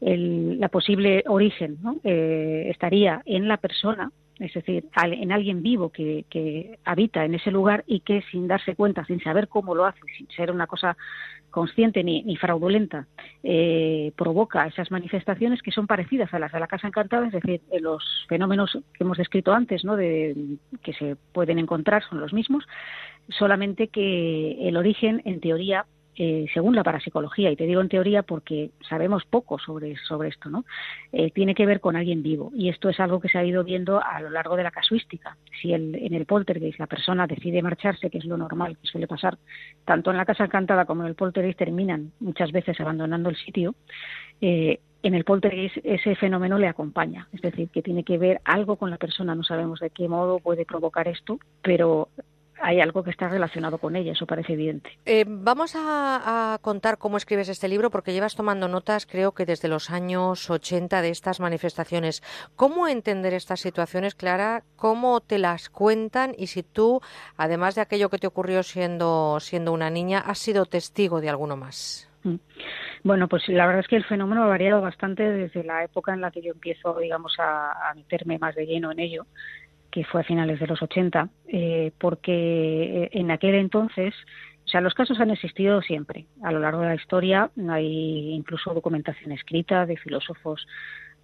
el, 0.00 0.60
la 0.60 0.68
posible 0.68 1.24
origen. 1.26 1.78
Eh, 2.04 2.66
estaría 2.70 3.22
en 3.24 3.48
la 3.48 3.56
persona 3.56 4.12
es 4.40 4.54
decir, 4.54 4.84
en 5.02 5.32
alguien 5.32 5.62
vivo 5.62 5.90
que, 5.90 6.24
que, 6.30 6.78
habita 6.84 7.24
en 7.24 7.34
ese 7.34 7.50
lugar 7.50 7.84
y 7.86 8.00
que 8.00 8.22
sin 8.30 8.46
darse 8.48 8.74
cuenta, 8.74 9.04
sin 9.04 9.20
saber 9.20 9.48
cómo 9.48 9.74
lo 9.74 9.84
hace, 9.84 10.00
sin 10.16 10.28
ser 10.30 10.50
una 10.50 10.66
cosa 10.66 10.96
consciente 11.50 12.04
ni, 12.04 12.22
ni 12.22 12.36
fraudulenta, 12.36 13.06
eh, 13.42 14.12
provoca 14.16 14.66
esas 14.66 14.90
manifestaciones 14.90 15.62
que 15.62 15.72
son 15.72 15.86
parecidas 15.86 16.32
a 16.32 16.38
las 16.38 16.52
de 16.52 16.60
la 16.60 16.66
Casa 16.66 16.86
Encantada, 16.86 17.26
es 17.26 17.32
decir, 17.32 17.60
los 17.80 18.26
fenómenos 18.28 18.78
que 18.92 19.04
hemos 19.04 19.18
descrito 19.18 19.52
antes, 19.52 19.84
¿no? 19.84 19.96
de, 19.96 20.36
que 20.82 20.92
se 20.92 21.16
pueden 21.32 21.58
encontrar 21.58 22.02
son 22.08 22.20
los 22.20 22.32
mismos, 22.32 22.64
solamente 23.28 23.88
que 23.88 24.68
el 24.68 24.76
origen, 24.76 25.22
en 25.24 25.40
teoría, 25.40 25.86
eh, 26.20 26.46
según 26.52 26.74
la 26.74 26.82
parapsicología, 26.82 27.48
y 27.48 27.54
te 27.54 27.64
digo 27.64 27.80
en 27.80 27.88
teoría 27.88 28.24
porque 28.24 28.72
sabemos 28.88 29.24
poco 29.24 29.56
sobre, 29.60 29.96
sobre 29.98 30.30
esto, 30.30 30.50
¿no? 30.50 30.64
Eh, 31.12 31.30
tiene 31.30 31.54
que 31.54 31.64
ver 31.64 31.80
con 31.80 31.94
alguien 31.94 32.24
vivo. 32.24 32.50
Y 32.56 32.68
esto 32.68 32.88
es 32.88 32.98
algo 32.98 33.20
que 33.20 33.28
se 33.28 33.38
ha 33.38 33.44
ido 33.44 33.62
viendo 33.62 34.02
a 34.02 34.20
lo 34.20 34.30
largo 34.30 34.56
de 34.56 34.64
la 34.64 34.72
casuística. 34.72 35.36
Si 35.62 35.72
el, 35.72 35.94
en 35.94 36.14
el 36.14 36.26
poltergeist 36.26 36.80
la 36.80 36.88
persona 36.88 37.28
decide 37.28 37.62
marcharse, 37.62 38.10
que 38.10 38.18
es 38.18 38.24
lo 38.24 38.36
normal 38.36 38.76
que 38.78 38.88
suele 38.88 39.06
pasar, 39.06 39.38
tanto 39.84 40.10
en 40.10 40.16
la 40.16 40.26
casa 40.26 40.44
encantada 40.44 40.86
como 40.86 41.02
en 41.02 41.08
el 41.08 41.14
poltergeist 41.14 41.58
terminan 41.58 42.10
muchas 42.18 42.50
veces 42.50 42.80
abandonando 42.80 43.30
el 43.30 43.36
sitio, 43.36 43.76
eh, 44.40 44.80
en 45.02 45.14
el 45.14 45.24
poltergeist 45.24 45.76
ese 45.84 46.16
fenómeno 46.16 46.58
le 46.58 46.66
acompaña, 46.66 47.28
es 47.32 47.40
decir, 47.40 47.68
que 47.68 47.82
tiene 47.82 48.02
que 48.02 48.18
ver 48.18 48.40
algo 48.44 48.76
con 48.76 48.90
la 48.90 48.96
persona, 48.96 49.36
no 49.36 49.44
sabemos 49.44 49.78
de 49.78 49.90
qué 49.90 50.08
modo 50.08 50.40
puede 50.40 50.64
provocar 50.64 51.06
esto, 51.06 51.38
pero 51.62 52.08
hay 52.60 52.80
algo 52.80 53.02
que 53.02 53.10
está 53.10 53.28
relacionado 53.28 53.78
con 53.78 53.96
ella, 53.96 54.12
eso 54.12 54.26
parece 54.26 54.54
evidente. 54.54 54.90
Eh, 55.04 55.24
vamos 55.26 55.74
a, 55.76 56.58
contar 56.62 56.98
cómo 56.98 57.16
escribes 57.16 57.48
este 57.48 57.68
libro, 57.68 57.90
porque 57.90 58.12
llevas 58.12 58.34
tomando 58.34 58.68
notas, 58.68 59.06
creo 59.06 59.32
que 59.32 59.46
desde 59.46 59.68
los 59.68 59.90
años 59.90 60.50
80 60.50 61.02
de 61.02 61.10
estas 61.10 61.40
manifestaciones. 61.40 62.22
¿Cómo 62.56 62.88
entender 62.88 63.34
estas 63.34 63.60
situaciones, 63.60 64.14
Clara? 64.14 64.62
¿Cómo 64.76 65.20
te 65.20 65.38
las 65.38 65.70
cuentan? 65.70 66.34
Y 66.36 66.48
si 66.48 66.62
tú, 66.62 67.00
además 67.36 67.74
de 67.74 67.82
aquello 67.82 68.10
que 68.10 68.18
te 68.18 68.26
ocurrió 68.26 68.62
siendo, 68.62 69.38
siendo 69.40 69.72
una 69.72 69.90
niña, 69.90 70.20
has 70.20 70.38
sido 70.38 70.66
testigo 70.66 71.20
de 71.20 71.28
alguno 71.28 71.56
más. 71.56 72.10
Mm. 72.24 72.36
Bueno, 73.04 73.28
pues 73.28 73.48
la 73.48 73.66
verdad 73.66 73.80
es 73.80 73.88
que 73.88 73.96
el 73.96 74.04
fenómeno 74.04 74.44
ha 74.44 74.48
variado 74.48 74.80
bastante 74.80 75.22
desde 75.22 75.62
la 75.62 75.84
época 75.84 76.12
en 76.12 76.20
la 76.20 76.30
que 76.30 76.42
yo 76.42 76.52
empiezo, 76.52 76.98
digamos, 76.98 77.36
a 77.38 77.92
meterme 77.94 78.38
más 78.38 78.54
de 78.56 78.66
lleno 78.66 78.90
en 78.90 78.98
ello 78.98 79.26
que 79.90 80.04
fue 80.04 80.20
a 80.20 80.24
finales 80.24 80.60
de 80.60 80.66
los 80.66 80.82
80, 80.82 81.28
eh, 81.48 81.92
porque 81.98 83.04
eh, 83.04 83.10
en 83.12 83.30
aquel 83.30 83.54
entonces, 83.54 84.14
o 84.64 84.68
sea, 84.68 84.80
los 84.80 84.94
casos 84.94 85.18
han 85.20 85.30
existido 85.30 85.80
siempre. 85.82 86.26
A 86.42 86.52
lo 86.52 86.60
largo 86.60 86.82
de 86.82 86.88
la 86.88 86.94
historia 86.94 87.50
hay 87.70 88.32
incluso 88.32 88.74
documentación 88.74 89.32
escrita 89.32 89.86
de 89.86 89.96
filósofos 89.96 90.66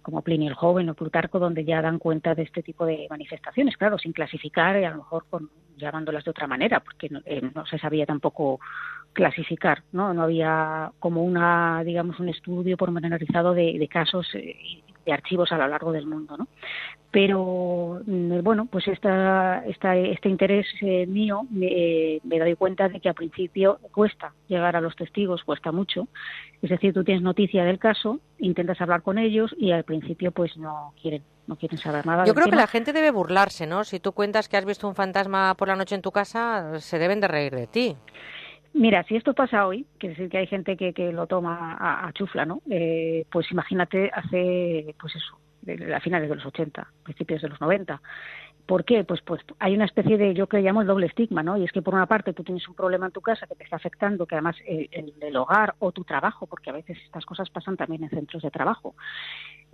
como 0.01 0.21
Plinio 0.21 0.49
el 0.49 0.55
Joven 0.55 0.89
o 0.89 0.93
Plutarco, 0.93 1.39
donde 1.39 1.65
ya 1.65 1.81
dan 1.81 1.97
cuenta 1.97 2.35
de 2.35 2.43
este 2.43 2.61
tipo 2.61 2.85
de 2.85 3.07
manifestaciones, 3.09 3.75
claro, 3.75 3.97
sin 3.97 4.13
clasificar 4.13 4.79
y 4.79 4.83
a 4.83 4.91
lo 4.91 4.97
mejor 4.97 5.25
con, 5.29 5.49
llamándolas 5.77 6.23
de 6.23 6.31
otra 6.31 6.45
manera, 6.45 6.79
porque 6.79 7.09
no, 7.09 7.21
eh, 7.25 7.41
se 7.69 7.79
sabía 7.79 8.05
tampoco 8.05 8.59
clasificar, 9.13 9.81
¿no? 9.91 10.13
No 10.13 10.21
había 10.21 10.91
como 10.99 11.23
una, 11.23 11.83
digamos, 11.83 12.19
un 12.19 12.29
estudio 12.29 12.77
pormenorizado 12.77 13.55
de, 13.55 13.79
de 13.79 13.87
casos 13.87 14.27
de 15.05 15.13
archivos 15.13 15.51
a 15.51 15.57
lo 15.57 15.67
largo 15.67 15.91
del 15.91 16.07
mundo, 16.07 16.37
¿no? 16.37 16.47
Pero 17.11 18.01
mm, 18.05 18.41
bueno, 18.43 18.65
pues 18.65 18.87
esta, 18.87 19.63
esta, 19.65 19.95
este 19.95 20.27
interés 20.27 20.67
eh, 20.81 21.05
mío 21.07 21.43
me, 21.49 22.19
me, 22.23 22.39
doy 22.39 22.55
cuenta 22.55 22.89
de 22.89 22.99
que 22.99 23.07
al 23.07 23.15
principio 23.15 23.79
cuesta 23.93 24.33
llegar 24.47 24.75
a 24.75 24.81
los 24.81 24.95
testigos, 24.95 25.43
cuesta 25.43 25.71
mucho. 25.71 26.09
Es 26.61 26.69
decir, 26.69 26.93
tú 26.93 27.03
tienes 27.03 27.23
noticia 27.23 27.63
del 27.63 27.79
caso, 27.79 28.19
intentas 28.37 28.81
hablar 28.81 29.01
con 29.01 29.17
ellos 29.17 29.55
y 29.57 29.71
al 29.71 29.85
principio 29.85 30.31
pues 30.31 30.57
no 30.57 30.93
quieren 31.01 31.23
no 31.47 31.55
quieren 31.55 31.77
saber 31.77 32.05
nada. 32.05 32.25
Yo 32.25 32.33
creo 32.33 32.47
que 32.47 32.55
la 32.55 32.67
gente 32.67 32.91
debe 32.91 33.11
burlarse, 33.11 33.67
¿no? 33.67 33.83
Si 33.83 33.99
tú 33.99 34.13
cuentas 34.13 34.49
que 34.49 34.57
has 34.57 34.65
visto 34.65 34.87
un 34.87 34.95
fantasma 34.95 35.53
por 35.55 35.67
la 35.67 35.75
noche 35.75 35.95
en 35.95 36.01
tu 36.01 36.11
casa, 36.11 36.79
se 36.79 36.99
deben 36.99 37.19
de 37.19 37.27
reír 37.27 37.55
de 37.55 37.67
ti. 37.67 37.95
Mira, 38.77 39.03
si 39.03 39.15
esto 39.15 39.33
pasa 39.33 39.65
hoy, 39.65 39.85
quiere 39.97 40.15
decir 40.15 40.29
que 40.29 40.37
hay 40.37 40.47
gente 40.47 40.75
que, 40.75 40.91
que 40.91 41.13
lo 41.13 41.27
toma 41.27 41.77
a, 41.79 42.11
chufla, 42.11 42.45
¿no? 42.45 42.61
Eh, 42.69 43.25
pues 43.31 43.49
imagínate 43.49 44.11
hace, 44.13 44.93
pues 44.99 45.15
eso, 45.15 45.39
a 45.95 45.99
finales 46.01 46.27
de 46.27 46.35
los 46.35 46.45
80, 46.45 46.85
principios 47.03 47.41
de 47.41 47.47
los 47.47 47.61
90. 47.61 48.01
¿Por 48.65 48.83
qué? 48.83 49.05
Pues, 49.05 49.21
pues 49.21 49.41
hay 49.59 49.75
una 49.75 49.85
especie 49.85 50.17
de, 50.17 50.33
yo 50.33 50.47
que 50.47 50.59
llamo 50.59 50.81
el 50.81 50.87
doble 50.87 51.05
estigma, 51.05 51.41
¿no? 51.41 51.55
Y 51.55 51.63
es 51.63 51.71
que 51.71 51.81
por 51.81 51.93
una 51.93 52.05
parte 52.05 52.33
tú 52.33 52.43
tienes 52.43 52.67
un 52.67 52.75
problema 52.75 53.05
en 53.05 53.13
tu 53.13 53.21
casa 53.21 53.47
que 53.47 53.55
te 53.55 53.63
está 53.63 53.77
afectando, 53.77 54.25
que 54.25 54.35
además 54.35 54.57
el, 54.67 54.89
el, 55.21 55.35
hogar 55.37 55.75
o 55.79 55.93
tu 55.93 56.03
trabajo, 56.03 56.45
porque 56.45 56.69
a 56.69 56.73
veces 56.73 56.97
estas 57.05 57.25
cosas 57.25 57.49
pasan 57.49 57.77
también 57.77 58.03
en 58.03 58.09
centros 58.09 58.43
de 58.43 58.51
trabajo, 58.51 58.95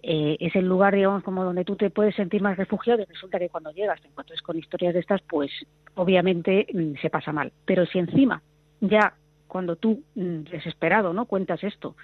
eh, 0.04 0.38
es 0.40 0.56
el 0.56 0.68
lugar, 0.68 0.94
digamos, 0.94 1.24
como 1.24 1.44
donde 1.44 1.66
tú 1.66 1.76
te 1.76 1.90
puedes 1.90 2.14
sentir 2.14 2.44
más 2.44 2.56
refugiado 2.56 3.02
y 3.02 3.06
resulta 3.06 3.40
que 3.40 3.50
cuando 3.50 3.72
llegas 3.72 4.00
te 4.00 4.10
encuentras 4.10 4.44
con 4.44 4.60
historias 4.60 4.94
de 4.94 5.00
estas, 5.00 5.24
pues 5.24 5.50
obviamente 5.96 6.68
mm, 6.72 7.02
se 7.02 7.10
pasa 7.10 7.32
mal. 7.32 7.52
Pero 7.66 7.88
si 7.88 7.98
encima 7.98 8.44
ya 8.82 9.14
cuando 9.48 9.76
tú, 9.76 10.04
mm, 10.16 10.44
desesperado, 10.44 11.14
¿no? 11.14 11.26
Cuentas 11.26 11.64
esto 11.64 11.96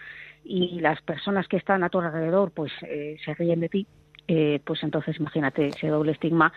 y 0.43 0.79
las 0.79 1.01
personas 1.01 1.47
que 1.47 1.57
están 1.57 1.83
a 1.83 1.89
tu 1.89 1.99
alrededor, 1.99 2.51
pues 2.51 2.71
eh, 2.83 3.17
se 3.23 3.33
ríen 3.33 3.59
de 3.59 3.69
ti, 3.69 3.87
eh, 4.27 4.61
pues 4.63 4.83
entonces 4.83 5.17
imagínate 5.19 5.67
ese 5.67 5.87
doble 5.87 6.13
estigma 6.13 6.53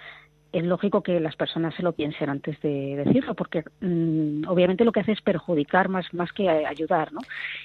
es 0.52 0.64
lógico 0.64 1.02
que 1.02 1.20
las 1.20 1.36
personas 1.36 1.74
se 1.74 1.82
lo 1.82 1.92
piensen 1.92 2.28
antes 2.28 2.60
de 2.60 3.02
decirlo, 3.04 3.34
porque 3.34 3.64
mm, 3.80 4.48
obviamente 4.48 4.84
lo 4.84 4.92
que 4.92 5.00
hace 5.00 5.12
es 5.12 5.20
perjudicar 5.20 5.88
más, 5.88 6.12
más 6.12 6.32
que 6.32 6.48
ayudar, 6.48 7.12
¿no? 7.12 7.20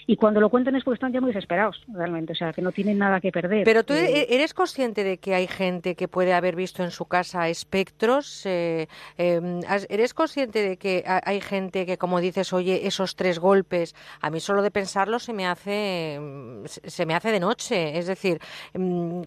Y 0.05 0.15
cuando 0.17 0.39
lo 0.39 0.49
cuentan 0.49 0.75
es 0.75 0.83
porque 0.83 0.95
están 0.95 1.11
ya 1.11 1.21
muy 1.21 1.31
desesperados, 1.31 1.83
realmente, 1.87 2.33
o 2.33 2.35
sea, 2.35 2.53
que 2.53 2.61
no 2.61 2.71
tienen 2.71 2.97
nada 2.97 3.19
que 3.19 3.31
perder. 3.31 3.63
Pero 3.63 3.83
tú 3.83 3.93
eh, 3.93 4.27
eres 4.29 4.53
consciente 4.53 5.03
de 5.03 5.17
que 5.17 5.33
hay 5.33 5.47
gente 5.47 5.95
que 5.95 6.07
puede 6.07 6.33
haber 6.33 6.55
visto 6.55 6.83
en 6.83 6.91
su 6.91 7.05
casa 7.05 7.49
espectros, 7.49 8.45
eh, 8.45 8.87
em, 9.17 9.61
eres 9.89 10.13
consciente 10.13 10.61
de 10.61 10.77
que 10.77 11.03
hay 11.05 11.41
gente 11.41 11.85
que, 11.85 11.97
como 11.97 12.19
dices, 12.19 12.53
oye, 12.53 12.85
esos 12.85 13.15
tres 13.15 13.39
golpes, 13.39 13.95
a 14.21 14.29
mí 14.29 14.39
solo 14.39 14.61
de 14.61 14.71
pensarlo 14.71 15.19
se 15.19 15.33
me 15.33 15.47
hace, 15.47 16.19
se 16.65 17.05
me 17.05 17.15
hace 17.15 17.31
de 17.31 17.39
noche, 17.39 17.97
es 17.97 18.07
decir, 18.07 18.39
em, 18.73 19.23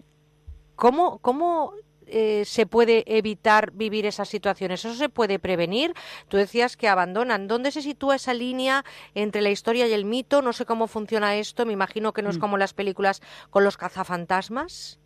¿cómo, 0.75 1.19
cómo 1.19 1.73
eh, 2.11 2.43
se 2.45 2.65
puede 2.65 3.03
evitar 3.07 3.71
vivir 3.71 4.05
esas 4.05 4.29
situaciones? 4.29 4.85
¿Eso 4.85 4.95
se 4.95 5.09
puede 5.09 5.39
prevenir? 5.39 5.93
Tú 6.27 6.37
decías 6.37 6.77
que 6.77 6.87
abandonan. 6.87 7.47
¿Dónde 7.47 7.71
se 7.71 7.81
sitúa 7.81 8.15
esa 8.15 8.33
línea 8.33 8.83
entre 9.15 9.41
la 9.41 9.49
historia 9.49 9.87
y 9.87 9.93
el 9.93 10.05
mito? 10.05 10.41
No 10.41 10.53
sé 10.53 10.65
cómo 10.65 10.87
funciona 10.87 11.35
esto. 11.35 11.65
Me 11.65 11.73
imagino 11.73 12.13
que 12.13 12.21
no 12.21 12.29
es 12.29 12.37
mm. 12.37 12.41
como 12.41 12.57
las 12.57 12.73
películas 12.73 13.21
con 13.49 13.63
los 13.63 13.77
cazafantasmas. 13.77 14.99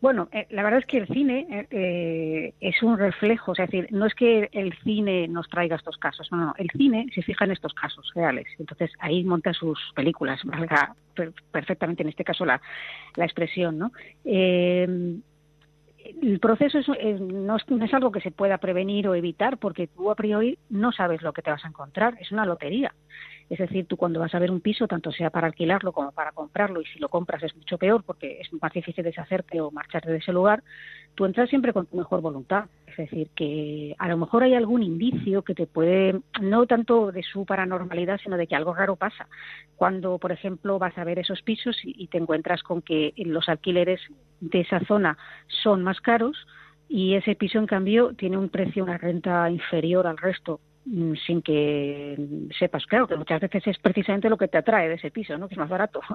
Bueno, 0.00 0.28
eh, 0.30 0.46
la 0.50 0.62
verdad 0.62 0.80
es 0.80 0.86
que 0.86 0.98
el 0.98 1.06
cine 1.08 1.46
eh, 1.50 1.66
eh, 1.70 2.54
es 2.60 2.82
un 2.82 2.98
reflejo, 2.98 3.52
es 3.52 3.58
decir, 3.58 3.88
no 3.90 4.04
es 4.04 4.14
que 4.14 4.50
el 4.52 4.74
cine 4.84 5.26
nos 5.26 5.48
traiga 5.48 5.76
estos 5.76 5.96
casos, 5.96 6.30
no, 6.30 6.36
no, 6.36 6.54
el 6.58 6.68
cine 6.76 7.06
se 7.14 7.22
fija 7.22 7.46
en 7.46 7.52
estos 7.52 7.72
casos 7.72 8.12
reales, 8.14 8.46
entonces 8.58 8.90
ahí 8.98 9.24
monta 9.24 9.54
sus 9.54 9.78
películas, 9.94 10.40
valga 10.44 10.94
perfectamente 11.50 12.02
en 12.02 12.10
este 12.10 12.24
caso 12.24 12.44
la, 12.44 12.60
la 13.14 13.24
expresión, 13.24 13.78
¿no? 13.78 13.92
El 16.22 16.40
proceso 16.40 16.78
no, 16.78 16.94
es, 16.94 17.20
no, 17.20 17.56
es, 17.56 17.94
algo 17.94 18.12
que 18.12 18.20
se 18.20 18.30
pueda 18.30 18.58
prevenir 18.58 19.08
o 19.08 19.14
evitar 19.14 19.58
porque 19.58 19.86
tú 19.86 20.10
a 20.10 20.14
priori 20.14 20.58
no 20.70 20.92
sabes 20.92 21.22
lo 21.22 21.32
que 21.32 21.42
te 21.42 21.50
vas 21.50 21.64
a 21.64 21.68
encontrar, 21.68 22.16
es 22.20 22.32
una 22.32 22.46
lotería. 22.46 22.94
Es 23.48 23.58
decir, 23.58 23.86
tú 23.86 23.96
cuando 23.96 24.18
vas 24.18 24.34
a 24.34 24.38
ver 24.38 24.50
un 24.50 24.60
piso, 24.60 24.88
tanto 24.88 25.12
sea 25.12 25.30
para 25.30 25.46
alquilarlo 25.46 25.92
como 25.92 26.10
para 26.12 26.32
comprarlo, 26.32 26.80
y 26.80 26.84
si 26.86 26.98
lo 26.98 27.08
compras 27.08 27.42
es 27.42 27.54
mucho 27.54 27.78
peor 27.78 28.02
porque 28.04 28.40
es 28.40 28.52
más 28.52 28.72
difícil 28.72 29.04
deshacerte 29.04 29.60
o 29.60 29.70
marcharte 29.70 30.10
de 30.10 30.18
ese 30.18 30.32
lugar, 30.32 30.64
tú 31.14 31.24
entras 31.24 31.48
siempre 31.48 31.72
con 31.72 31.86
tu 31.86 31.96
mejor 31.96 32.20
voluntad. 32.20 32.64
Es 32.86 32.96
decir, 32.96 33.28
que 33.36 33.94
a 33.98 34.08
lo 34.08 34.16
mejor 34.16 34.42
hay 34.42 34.54
algún 34.54 34.82
indicio 34.82 35.42
que 35.42 35.54
te 35.54 35.66
puede, 35.66 36.20
no 36.40 36.66
tanto 36.66 37.12
de 37.12 37.22
su 37.22 37.44
paranormalidad, 37.44 38.18
sino 38.22 38.36
de 38.36 38.46
que 38.46 38.56
algo 38.56 38.74
raro 38.74 38.96
pasa. 38.96 39.28
Cuando, 39.76 40.18
por 40.18 40.32
ejemplo, 40.32 40.78
vas 40.78 40.96
a 40.98 41.04
ver 41.04 41.18
esos 41.18 41.42
pisos 41.42 41.76
y 41.84 42.06
te 42.08 42.18
encuentras 42.18 42.62
con 42.62 42.82
que 42.82 43.12
los 43.16 43.48
alquileres 43.48 44.00
de 44.40 44.60
esa 44.60 44.80
zona 44.86 45.18
son 45.62 45.82
más 45.82 46.00
caros, 46.00 46.46
y 46.88 47.14
ese 47.14 47.34
piso 47.34 47.58
en 47.58 47.66
cambio 47.66 48.14
tiene 48.14 48.38
un 48.38 48.48
precio, 48.48 48.84
una 48.84 48.98
renta 48.98 49.50
inferior 49.50 50.06
al 50.06 50.16
resto 50.16 50.60
sin 51.26 51.42
que 51.42 52.16
sepas, 52.58 52.86
claro, 52.86 53.08
que 53.08 53.16
muchas 53.16 53.40
veces 53.40 53.66
es 53.66 53.78
precisamente 53.78 54.28
lo 54.28 54.36
que 54.36 54.48
te 54.48 54.58
atrae 54.58 54.88
de 54.88 54.94
ese 54.94 55.10
piso, 55.10 55.36
¿no? 55.36 55.48
Que 55.48 55.54
es 55.54 55.58
más 55.58 55.68
barato. 55.68 56.00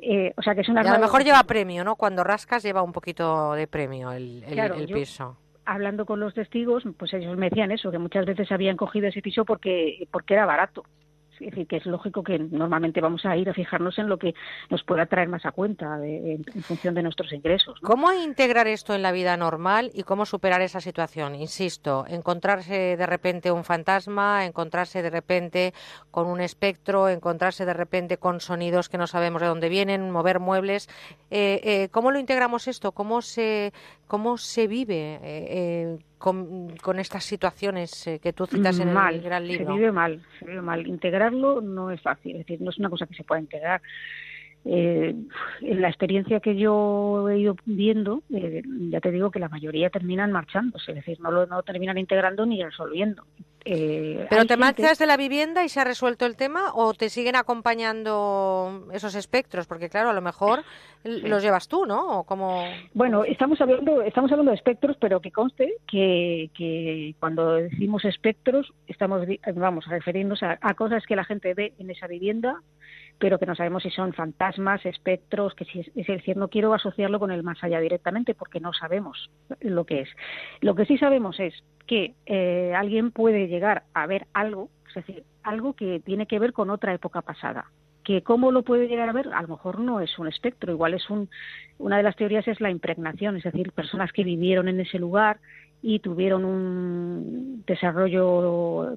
Eh, 0.00 0.32
o 0.36 0.42
sea, 0.42 0.54
que 0.54 0.60
es 0.60 0.68
una... 0.68 0.82
a 0.82 0.94
lo 0.94 1.00
mejor 1.00 1.24
lleva 1.24 1.42
premio, 1.42 1.82
¿no? 1.82 1.96
Cuando 1.96 2.22
rascas 2.22 2.62
lleva 2.62 2.84
un 2.84 2.92
poquito 2.92 3.54
de 3.54 3.66
premio 3.66 4.12
el, 4.12 4.44
el, 4.44 4.86
piso. 4.86 5.36
Hablando 5.64 6.06
con 6.06 6.20
los 6.20 6.34
testigos, 6.34 6.84
pues 6.96 7.12
ellos 7.14 7.36
me 7.36 7.50
decían 7.50 7.72
eso, 7.72 7.90
que 7.90 7.98
muchas 7.98 8.24
veces 8.24 8.52
habían 8.52 8.76
cogido 8.76 9.08
ese 9.08 9.22
piso 9.22 9.44
porque, 9.44 10.06
porque 10.12 10.34
era 10.34 10.46
barato. 10.46 10.84
Es 11.40 11.50
decir, 11.50 11.66
que 11.66 11.76
es 11.76 11.86
lógico 11.86 12.22
que 12.22 12.38
normalmente 12.38 13.00
vamos 13.00 13.24
a 13.24 13.36
ir 13.36 13.48
a 13.48 13.54
fijarnos 13.54 13.98
en 13.98 14.08
lo 14.08 14.18
que 14.18 14.34
nos 14.70 14.82
pueda 14.84 15.06
traer 15.06 15.28
más 15.28 15.44
a 15.46 15.52
cuenta 15.52 15.98
en, 16.04 16.44
función 16.62 16.94
de 16.94 17.02
nuestros 17.02 17.32
ingresos. 17.32 17.78
¿Cómo 17.82 18.12
integrar 18.12 18.66
esto 18.66 18.94
en 18.94 19.02
la 19.02 19.12
vida 19.12 19.36
normal 19.36 19.90
y 19.94 20.02
cómo 20.02 20.26
superar 20.26 20.60
esa 20.60 20.80
situación? 20.80 21.34
Insisto, 21.34 22.04
encontrarse 22.08 22.96
de 22.96 23.06
repente 23.06 23.52
un 23.52 23.64
fantasma, 23.64 24.44
encontrarse 24.44 25.02
de 25.02 25.10
repente 25.10 25.74
con 26.10 26.26
un 26.26 26.40
espectro, 26.40 27.08
encontrarse 27.08 27.64
de 27.64 27.74
repente 27.74 28.18
con 28.18 28.40
sonidos 28.40 28.88
que 28.88 28.98
no 28.98 29.06
sabemos 29.06 29.40
de 29.42 29.48
dónde 29.48 29.68
vienen, 29.68 30.10
mover 30.10 30.40
muebles. 30.40 30.88
Eh, 31.30 31.60
eh, 31.64 31.88
¿Cómo 31.90 32.10
lo 32.10 32.18
integramos 32.18 32.68
esto? 32.68 32.92
¿Cómo 32.92 33.22
se, 33.22 33.72
cómo 34.06 34.38
se 34.38 34.66
vive? 34.66 35.18
Eh, 35.22 35.98
con, 36.18 36.98
estas 36.98 37.24
situaciones 37.24 38.06
eh, 38.06 38.18
que 38.18 38.32
tú 38.32 38.46
citas 38.46 38.78
en 38.80 38.88
el 38.88 39.22
gran 39.22 39.46
libro? 39.46 39.66
Se 39.66 39.72
vive 39.72 39.92
mal, 39.92 40.20
se 40.38 40.46
vive 40.46 40.62
mal. 40.62 40.86
Integrarlo 40.86 41.60
no 41.60 41.90
es 41.90 42.00
fácil, 42.02 42.32
es 42.32 42.38
decir, 42.38 42.60
no 42.60 42.70
es 42.70 42.78
una 42.78 42.90
cosa 42.90 43.06
que 43.06 43.14
se 43.14 43.24
pueda 43.24 43.40
integrar. 43.40 43.80
Eh, 44.64 45.14
en 45.62 45.80
la 45.80 45.88
experiencia 45.88 46.40
que 46.40 46.56
yo 46.56 47.28
he 47.28 47.38
ido 47.38 47.56
viendo, 47.64 48.22
eh, 48.34 48.62
ya 48.90 49.00
te 49.00 49.12
digo 49.12 49.30
que 49.30 49.38
la 49.38 49.48
mayoría 49.48 49.88
terminan 49.88 50.32
marchándose, 50.32 50.90
es 50.90 50.96
decir, 50.96 51.20
no 51.20 51.30
lo 51.30 51.46
no 51.46 51.62
terminan 51.62 51.96
integrando 51.96 52.44
ni 52.44 52.62
resolviendo. 52.62 53.24
Eh, 53.64 54.26
¿Pero 54.30 54.46
te 54.46 54.56
marchas 54.56 54.98
de 54.98 55.06
la 55.06 55.16
vivienda 55.16 55.64
y 55.64 55.68
se 55.68 55.80
ha 55.80 55.84
resuelto 55.84 56.26
el 56.26 56.36
tema 56.36 56.72
o 56.74 56.94
te 56.94 57.10
siguen 57.10 57.36
acompañando 57.36 58.88
esos 58.92 59.14
espectros? 59.14 59.66
Porque 59.66 59.88
claro, 59.88 60.10
a 60.10 60.12
lo 60.12 60.22
mejor 60.22 60.64
los 61.04 61.42
llevas 61.42 61.68
tú, 61.68 61.86
¿no? 61.86 62.20
¿O 62.20 62.24
como... 62.24 62.64
Bueno, 62.94 63.24
estamos 63.24 63.60
hablando, 63.60 64.02
estamos 64.02 64.30
hablando 64.30 64.50
de 64.50 64.56
espectros, 64.56 64.96
pero 65.00 65.20
que 65.20 65.30
conste 65.30 65.74
que, 65.86 66.50
que 66.54 67.14
cuando 67.20 67.54
decimos 67.54 68.04
espectros 68.04 68.72
estamos, 68.86 69.26
vamos, 69.54 69.86
a 69.86 69.90
referirnos 69.90 70.42
a, 70.42 70.58
a 70.60 70.74
cosas 70.74 71.04
que 71.06 71.16
la 71.16 71.24
gente 71.24 71.54
ve 71.54 71.72
en 71.78 71.90
esa 71.90 72.06
vivienda 72.06 72.62
pero 73.18 73.38
que 73.38 73.46
no 73.46 73.54
sabemos 73.54 73.82
si 73.82 73.90
son 73.90 74.12
fantasmas, 74.12 74.84
espectros, 74.86 75.54
que 75.54 75.64
si 75.64 75.80
es, 75.80 76.06
decir, 76.06 76.36
no 76.36 76.48
quiero 76.48 76.72
asociarlo 76.72 77.18
con 77.18 77.30
el 77.30 77.42
más 77.42 77.62
allá 77.62 77.80
directamente 77.80 78.34
porque 78.34 78.60
no 78.60 78.72
sabemos 78.72 79.30
lo 79.60 79.84
que 79.84 80.02
es. 80.02 80.08
Lo 80.60 80.74
que 80.74 80.86
sí 80.86 80.98
sabemos 80.98 81.38
es 81.40 81.54
que 81.86 82.14
eh, 82.26 82.72
alguien 82.76 83.10
puede 83.10 83.48
llegar 83.48 83.84
a 83.94 84.06
ver 84.06 84.26
algo, 84.32 84.68
es 84.88 84.94
decir, 84.94 85.24
algo 85.42 85.74
que 85.74 86.00
tiene 86.00 86.26
que 86.26 86.38
ver 86.38 86.52
con 86.52 86.70
otra 86.70 86.94
época 86.94 87.22
pasada. 87.22 87.66
Que 88.04 88.22
cómo 88.22 88.52
lo 88.52 88.62
puede 88.62 88.88
llegar 88.88 89.08
a 89.08 89.12
ver, 89.12 89.28
a 89.34 89.42
lo 89.42 89.48
mejor 89.48 89.80
no 89.80 90.00
es 90.00 90.18
un 90.18 90.28
espectro, 90.28 90.72
igual 90.72 90.94
es 90.94 91.10
un, 91.10 91.28
una 91.78 91.96
de 91.96 92.02
las 92.04 92.16
teorías 92.16 92.46
es 92.48 92.60
la 92.60 92.70
impregnación, 92.70 93.36
es 93.36 93.42
decir, 93.42 93.72
personas 93.72 94.12
que 94.12 94.24
vivieron 94.24 94.68
en 94.68 94.80
ese 94.80 94.98
lugar 94.98 95.40
y 95.82 95.98
tuvieron 95.98 96.44
un 96.44 97.64
desarrollo 97.66 98.94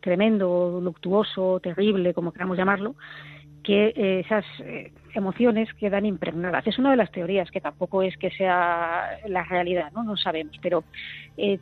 tremendo, 0.00 0.80
luctuoso, 0.82 1.60
terrible, 1.60 2.14
como 2.14 2.32
queramos 2.32 2.56
llamarlo, 2.56 2.94
que 3.62 3.92
eh, 3.94 4.20
esas 4.20 4.44
eh, 4.60 4.92
emociones 5.14 5.72
quedan 5.74 6.06
impregnadas. 6.06 6.66
Es 6.66 6.78
una 6.78 6.90
de 6.90 6.96
las 6.96 7.10
teorías 7.10 7.50
que 7.50 7.60
tampoco 7.60 8.02
es 8.02 8.16
que 8.16 8.30
sea 8.30 9.18
la 9.26 9.44
realidad, 9.44 9.92
no, 9.92 10.02
no 10.02 10.16
sabemos. 10.16 10.56
Pero 10.62 10.84
eh, 11.36 11.58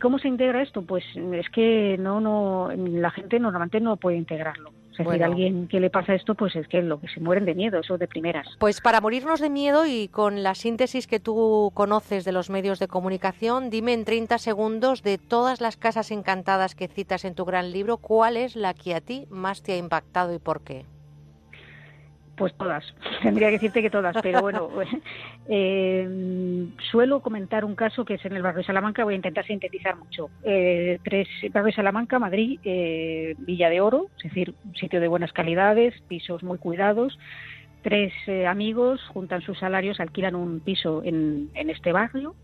cómo 0.00 0.18
se 0.18 0.28
integra 0.28 0.62
esto, 0.62 0.82
pues 0.82 1.04
es 1.14 1.48
que 1.50 1.96
no, 1.98 2.20
no, 2.20 2.70
la 2.76 3.10
gente 3.10 3.38
normalmente 3.38 3.80
no 3.80 3.96
puede 3.96 4.16
integrarlo. 4.16 4.72
Es 4.98 5.06
decir, 5.06 5.22
a 5.22 5.26
alguien 5.26 5.68
que 5.68 5.80
le 5.80 5.90
pasa 5.90 6.14
esto, 6.14 6.34
pues 6.34 6.56
es 6.56 6.68
que 6.68 6.82
lo 6.82 7.00
que 7.00 7.08
se 7.08 7.20
mueren 7.20 7.44
de 7.44 7.54
miedo, 7.54 7.80
eso 7.80 7.98
de 7.98 8.08
primeras. 8.08 8.46
Pues 8.58 8.80
para 8.80 9.00
morirnos 9.00 9.40
de 9.40 9.50
miedo 9.50 9.86
y 9.86 10.08
con 10.08 10.42
la 10.42 10.54
síntesis 10.54 11.06
que 11.06 11.20
tú 11.20 11.70
conoces 11.74 12.24
de 12.24 12.32
los 12.32 12.50
medios 12.50 12.78
de 12.78 12.88
comunicación, 12.88 13.70
dime 13.70 13.92
en 13.92 14.04
30 14.04 14.38
segundos 14.38 15.02
de 15.02 15.18
todas 15.18 15.60
las 15.60 15.76
casas 15.76 16.10
encantadas 16.10 16.74
que 16.74 16.88
citas 16.88 17.24
en 17.24 17.34
tu 17.34 17.44
gran 17.44 17.72
libro, 17.72 17.98
¿cuál 17.98 18.36
es 18.36 18.56
la 18.56 18.74
que 18.74 18.94
a 18.94 19.00
ti 19.00 19.26
más 19.30 19.62
te 19.62 19.72
ha 19.72 19.76
impactado 19.76 20.34
y 20.34 20.38
por 20.38 20.62
qué? 20.62 20.84
Pues 22.36 22.52
todas, 22.54 22.84
tendría 23.22 23.48
que 23.48 23.54
decirte 23.54 23.80
que 23.80 23.88
todas, 23.88 24.14
pero 24.22 24.42
bueno, 24.42 24.68
eh, 25.48 26.68
suelo 26.90 27.20
comentar 27.20 27.64
un 27.64 27.74
caso 27.74 28.04
que 28.04 28.14
es 28.14 28.24
en 28.26 28.36
el 28.36 28.42
barrio 28.42 28.58
de 28.58 28.66
Salamanca, 28.66 29.04
voy 29.04 29.14
a 29.14 29.16
intentar 29.16 29.46
sintetizar 29.46 29.96
mucho. 29.96 30.28
Eh, 30.44 30.98
tres, 31.02 31.28
barrio 31.50 31.66
de 31.66 31.72
Salamanca, 31.72 32.18
Madrid, 32.18 32.60
eh, 32.62 33.34
Villa 33.38 33.70
de 33.70 33.80
Oro, 33.80 34.08
es 34.18 34.24
decir, 34.24 34.54
un 34.66 34.74
sitio 34.74 35.00
de 35.00 35.08
buenas 35.08 35.32
calidades, 35.32 35.94
pisos 36.08 36.42
muy 36.42 36.58
cuidados. 36.58 37.18
Tres 37.82 38.12
amigos 38.48 39.00
juntan 39.12 39.42
sus 39.42 39.58
salarios, 39.60 40.00
alquilan 40.00 40.34
un 40.34 40.58
piso 40.58 41.02
en, 41.04 41.50
en 41.54 41.70
este 41.70 41.92
barrio 41.92 42.34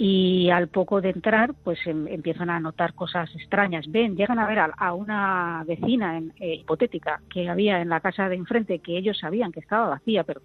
y 0.00 0.48
al 0.50 0.68
poco 0.68 1.00
de 1.00 1.10
entrar 1.10 1.54
pues 1.64 1.84
em, 1.86 2.06
empiezan 2.06 2.50
a 2.50 2.60
notar 2.60 2.94
cosas 2.94 3.34
extrañas. 3.34 3.90
Ven 3.90 4.16
llegan 4.16 4.38
a 4.38 4.46
ver 4.46 4.60
a, 4.60 4.94
una 4.94 5.64
vecina 5.66 6.22
eh, 6.38 6.54
hipotética 6.54 7.20
que 7.28 7.48
había 7.48 7.80
en 7.80 7.88
la 7.88 8.00
casa 8.00 8.28
de 8.28 8.36
enfrente 8.36 8.78
que 8.78 8.96
ellos 8.96 9.18
sabían 9.18 9.50
que 9.50 9.60
estaba 9.60 9.88
vacía 9.88 10.22
pero 10.22 10.40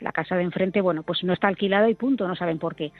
la 0.00 0.12
casa 0.12 0.36
de 0.36 0.42
enfrente 0.42 0.80
bueno 0.80 1.02
pues 1.02 1.22
no 1.22 1.34
está 1.34 1.48
alquilada 1.48 1.90
y 1.90 1.94
punto 1.94 2.26
no 2.26 2.34
saben 2.34 2.58
por 2.58 2.74
qué. 2.74 2.92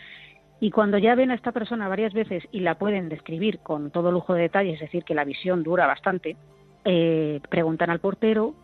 Y 0.61 0.71
cuando 0.71 0.99
ya 0.99 1.15
ven 1.15 1.31
a 1.31 1.35
esta 1.35 1.53
persona 1.53 1.89
varias 1.89 2.13
veces 2.13 2.45
y 2.53 2.61
la 2.61 2.77
pueden 2.77 3.09
describir 3.09 3.61
con 3.61 3.91
todo 3.91 4.13
lujo 4.13 4.35
de 4.35 4.43
detalles 4.43 4.75
es 4.75 4.81
decir 4.81 5.05
que 5.05 5.15
la 5.15 5.25
visión 5.25 5.63
dura 5.63 5.87
bastante 5.87 6.37
eh, 6.85 7.41
preguntan 7.49 7.89
al 7.89 8.01
portero 8.01 8.55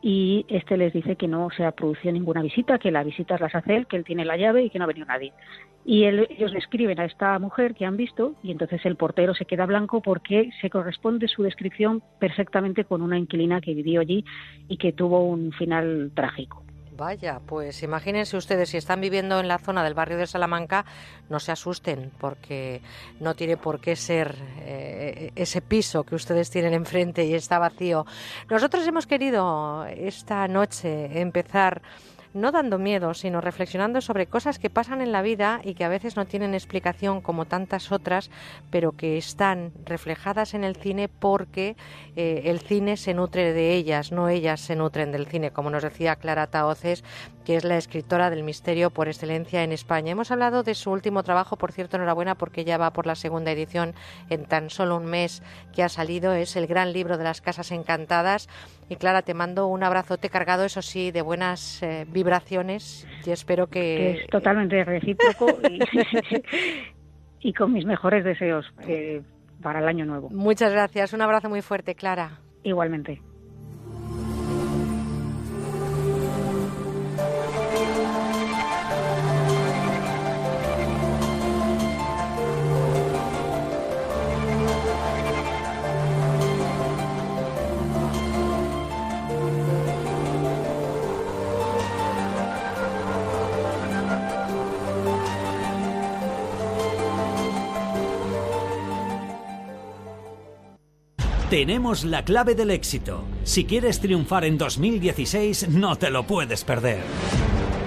y 0.00 0.46
este 0.48 0.76
les 0.76 0.92
dice 0.92 1.16
que 1.16 1.26
no 1.26 1.50
se 1.50 1.64
ha 1.64 1.72
producido 1.72 2.12
ninguna 2.12 2.42
visita, 2.42 2.78
que 2.78 2.90
las 2.90 3.04
visitas 3.04 3.40
las 3.40 3.54
hace 3.54 3.74
él, 3.74 3.86
que 3.86 3.96
él 3.96 4.04
tiene 4.04 4.24
la 4.24 4.36
llave 4.36 4.62
y 4.62 4.70
que 4.70 4.78
no 4.78 4.84
ha 4.84 4.88
venido 4.88 5.06
nadie. 5.06 5.32
Y 5.84 6.04
ellos 6.04 6.52
le 6.52 6.58
escriben 6.58 7.00
a 7.00 7.04
esta 7.04 7.38
mujer 7.38 7.74
que 7.74 7.84
han 7.84 7.96
visto 7.96 8.34
y 8.42 8.52
entonces 8.52 8.84
el 8.84 8.96
portero 8.96 9.34
se 9.34 9.46
queda 9.46 9.66
blanco 9.66 10.00
porque 10.00 10.50
se 10.60 10.70
corresponde 10.70 11.28
su 11.28 11.42
descripción 11.42 12.02
perfectamente 12.20 12.84
con 12.84 13.02
una 13.02 13.18
inquilina 13.18 13.60
que 13.60 13.74
vivió 13.74 14.00
allí 14.00 14.24
y 14.68 14.76
que 14.76 14.92
tuvo 14.92 15.24
un 15.26 15.52
final 15.52 16.12
trágico. 16.14 16.67
Vaya, 16.98 17.40
pues 17.46 17.84
imagínense 17.84 18.36
ustedes, 18.36 18.70
si 18.70 18.76
están 18.76 19.00
viviendo 19.00 19.38
en 19.38 19.46
la 19.46 19.58
zona 19.58 19.84
del 19.84 19.94
barrio 19.94 20.18
de 20.18 20.26
Salamanca, 20.26 20.84
no 21.28 21.38
se 21.38 21.52
asusten, 21.52 22.10
porque 22.18 22.82
no 23.20 23.34
tiene 23.34 23.56
por 23.56 23.80
qué 23.80 23.94
ser 23.94 24.34
eh, 24.62 25.30
ese 25.36 25.62
piso 25.62 26.02
que 26.02 26.16
ustedes 26.16 26.50
tienen 26.50 26.74
enfrente 26.74 27.24
y 27.24 27.34
está 27.34 27.60
vacío. 27.60 28.04
Nosotros 28.50 28.84
hemos 28.84 29.06
querido 29.06 29.86
esta 29.86 30.48
noche 30.48 31.20
empezar 31.20 31.82
no 32.40 32.52
dando 32.52 32.78
miedo, 32.78 33.14
sino 33.14 33.40
reflexionando 33.40 34.00
sobre 34.00 34.26
cosas 34.26 34.58
que 34.58 34.70
pasan 34.70 35.00
en 35.00 35.12
la 35.12 35.22
vida 35.22 35.60
y 35.64 35.74
que 35.74 35.84
a 35.84 35.88
veces 35.88 36.16
no 36.16 36.26
tienen 36.26 36.54
explicación 36.54 37.20
como 37.20 37.44
tantas 37.44 37.92
otras, 37.92 38.30
pero 38.70 38.92
que 38.92 39.18
están 39.18 39.72
reflejadas 39.84 40.54
en 40.54 40.64
el 40.64 40.76
cine 40.76 41.08
porque 41.08 41.76
eh, 42.16 42.42
el 42.46 42.60
cine 42.60 42.96
se 42.96 43.14
nutre 43.14 43.52
de 43.52 43.74
ellas, 43.74 44.12
no 44.12 44.28
ellas 44.28 44.60
se 44.60 44.76
nutren 44.76 45.12
del 45.12 45.26
cine, 45.26 45.50
como 45.50 45.70
nos 45.70 45.82
decía 45.82 46.16
Clara 46.16 46.46
Taoces, 46.46 47.04
que 47.44 47.56
es 47.56 47.64
la 47.64 47.78
escritora 47.78 48.28
del 48.28 48.42
misterio 48.42 48.90
por 48.90 49.08
excelencia 49.08 49.62
en 49.62 49.72
España. 49.72 50.12
Hemos 50.12 50.30
hablado 50.30 50.62
de 50.62 50.74
su 50.74 50.90
último 50.90 51.22
trabajo, 51.22 51.56
por 51.56 51.72
cierto, 51.72 51.96
enhorabuena 51.96 52.34
porque 52.34 52.64
ya 52.64 52.76
va 52.76 52.92
por 52.92 53.06
la 53.06 53.14
segunda 53.14 53.50
edición 53.50 53.94
en 54.28 54.44
tan 54.44 54.68
solo 54.68 54.96
un 54.98 55.06
mes 55.06 55.42
que 55.74 55.82
ha 55.82 55.88
salido, 55.88 56.34
es 56.34 56.56
el 56.56 56.66
gran 56.66 56.92
libro 56.92 57.16
de 57.16 57.24
las 57.24 57.40
casas 57.40 57.70
encantadas. 57.70 58.48
Y 58.90 58.96
Clara, 58.96 59.22
te 59.22 59.34
mando 59.34 59.66
un 59.66 59.82
abrazote 59.82 60.28
cargado, 60.28 60.64
eso 60.64 60.82
sí, 60.82 61.10
de 61.10 61.22
buenas 61.22 61.82
eh, 61.82 62.06
vibraciones 62.28 63.08
y 63.24 63.30
espero 63.30 63.68
que... 63.68 64.10
Es 64.10 64.26
totalmente 64.28 64.84
recíproco 64.84 65.46
y, 67.40 67.52
con 67.54 67.72
mis 67.72 67.86
mejores 67.86 68.24
deseos 68.24 68.66
eh, 68.86 69.22
para 69.62 69.80
el 69.80 69.88
año 69.88 70.04
nuevo. 70.04 70.28
Muchas 70.30 70.72
gracias, 70.72 71.14
un 71.14 71.22
abrazo 71.22 71.48
muy 71.48 71.62
fuerte, 71.62 71.94
Clara. 71.94 72.38
Igualmente. 72.62 73.22
Tenemos 101.50 102.04
la 102.04 102.26
clave 102.26 102.54
del 102.54 102.70
éxito. 102.70 103.24
Si 103.42 103.64
quieres 103.64 104.00
triunfar 104.00 104.44
en 104.44 104.58
2016, 104.58 105.70
no 105.70 105.96
te 105.96 106.10
lo 106.10 106.26
puedes 106.26 106.62
perder. 106.62 107.00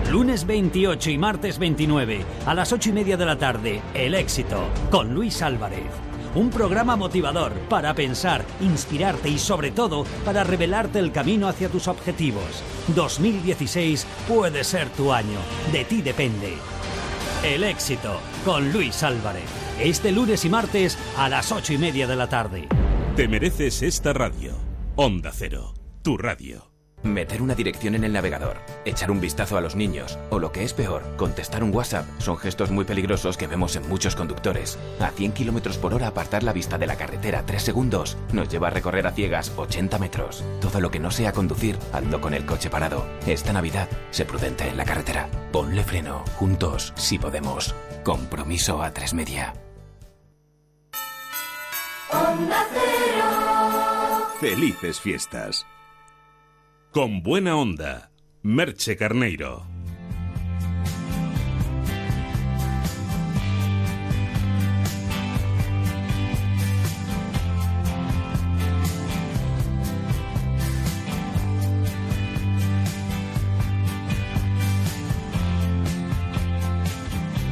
Lunes 0.09 0.47
28 0.47 1.11
y 1.11 1.17
martes 1.19 1.59
29, 1.59 2.25
a 2.47 2.55
las 2.55 2.73
8 2.73 2.89
y 2.89 2.93
media 2.93 3.17
de 3.17 3.25
la 3.27 3.37
tarde, 3.37 3.83
El 3.93 4.15
éxito, 4.15 4.63
con 4.89 5.13
Luis 5.13 5.43
Álvarez. 5.43 5.91
Un 6.33 6.49
programa 6.49 6.95
motivador 6.95 7.53
para 7.69 7.93
pensar, 7.93 8.43
inspirarte 8.61 9.29
y 9.29 9.37
sobre 9.37 9.69
todo 9.69 10.05
para 10.25 10.43
revelarte 10.43 10.97
el 10.97 11.11
camino 11.11 11.47
hacia 11.47 11.69
tus 11.69 11.87
objetivos. 11.87 12.63
2016 12.95 14.07
puede 14.27 14.63
ser 14.63 14.89
tu 14.89 15.13
año, 15.13 15.37
de 15.71 15.85
ti 15.85 16.01
depende. 16.01 16.55
El 17.43 17.63
éxito, 17.63 18.21
con 18.43 18.73
Luis 18.73 19.03
Álvarez. 19.03 19.45
Este 19.79 20.11
lunes 20.11 20.45
y 20.45 20.49
martes 20.49 20.97
a 21.15 21.29
las 21.29 21.51
8 21.51 21.73
y 21.73 21.77
media 21.77 22.07
de 22.07 22.15
la 22.15 22.27
tarde. 22.27 22.67
Te 23.15 23.27
mereces 23.27 23.81
esta 23.81 24.13
radio. 24.13 24.53
Onda 24.95 25.31
Cero, 25.33 25.73
tu 26.01 26.17
radio. 26.17 26.71
Meter 27.03 27.41
una 27.41 27.55
dirección 27.55 27.93
en 27.95 28.05
el 28.05 28.13
navegador, 28.13 28.55
echar 28.85 29.11
un 29.11 29.19
vistazo 29.19 29.57
a 29.57 29.61
los 29.61 29.75
niños 29.75 30.17
o 30.29 30.39
lo 30.39 30.53
que 30.53 30.63
es 30.63 30.71
peor, 30.71 31.03
contestar 31.17 31.61
un 31.61 31.75
WhatsApp 31.75 32.05
son 32.19 32.37
gestos 32.37 32.71
muy 32.71 32.85
peligrosos 32.85 33.35
que 33.35 33.47
vemos 33.47 33.75
en 33.75 33.89
muchos 33.89 34.15
conductores. 34.15 34.79
A 35.01 35.09
100 35.09 35.33
km 35.33 35.77
por 35.79 35.93
hora 35.93 36.07
apartar 36.07 36.43
la 36.43 36.53
vista 36.53 36.77
de 36.77 36.87
la 36.87 36.95
carretera 36.95 37.43
3 37.45 37.61
segundos 37.61 38.15
nos 38.31 38.47
lleva 38.47 38.67
a 38.67 38.71
recorrer 38.71 39.05
a 39.05 39.11
ciegas 39.11 39.51
80 39.57 39.99
metros. 39.99 40.45
Todo 40.61 40.79
lo 40.79 40.89
que 40.89 40.99
no 40.99 41.11
sea 41.11 41.33
conducir, 41.33 41.77
ando 41.91 42.21
con 42.21 42.33
el 42.33 42.45
coche 42.45 42.69
parado. 42.69 43.05
Esta 43.27 43.51
Navidad, 43.51 43.89
sé 44.11 44.23
prudente 44.23 44.69
en 44.69 44.77
la 44.77 44.85
carretera. 44.85 45.27
Ponle 45.51 45.83
freno, 45.83 46.23
juntos, 46.37 46.93
si 46.95 47.19
podemos. 47.19 47.75
Compromiso 48.05 48.81
a 48.81 48.93
tres 48.93 49.13
media. 49.13 49.53
Felices 54.39 54.99
fiestas. 54.99 55.65
Con 56.91 57.21
buena 57.21 57.55
onda, 57.55 58.11
Merche 58.41 58.97
Carneiro. 58.97 59.70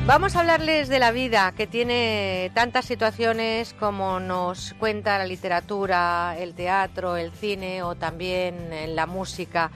Vamos 0.09 0.35
a 0.35 0.39
hablarles 0.39 0.89
de 0.89 0.97
la 0.97 1.11
vida, 1.11 1.53
que 1.55 1.67
tiene 1.67 2.49
tantas 2.55 2.85
situaciones 2.85 3.75
como 3.75 4.19
nos 4.19 4.73
cuenta 4.79 5.19
la 5.19 5.27
literatura, 5.27 6.35
el 6.39 6.55
teatro, 6.55 7.15
el 7.15 7.31
cine 7.31 7.83
o 7.83 7.93
también 7.93 8.95
la 8.95 9.05
música. 9.05 9.69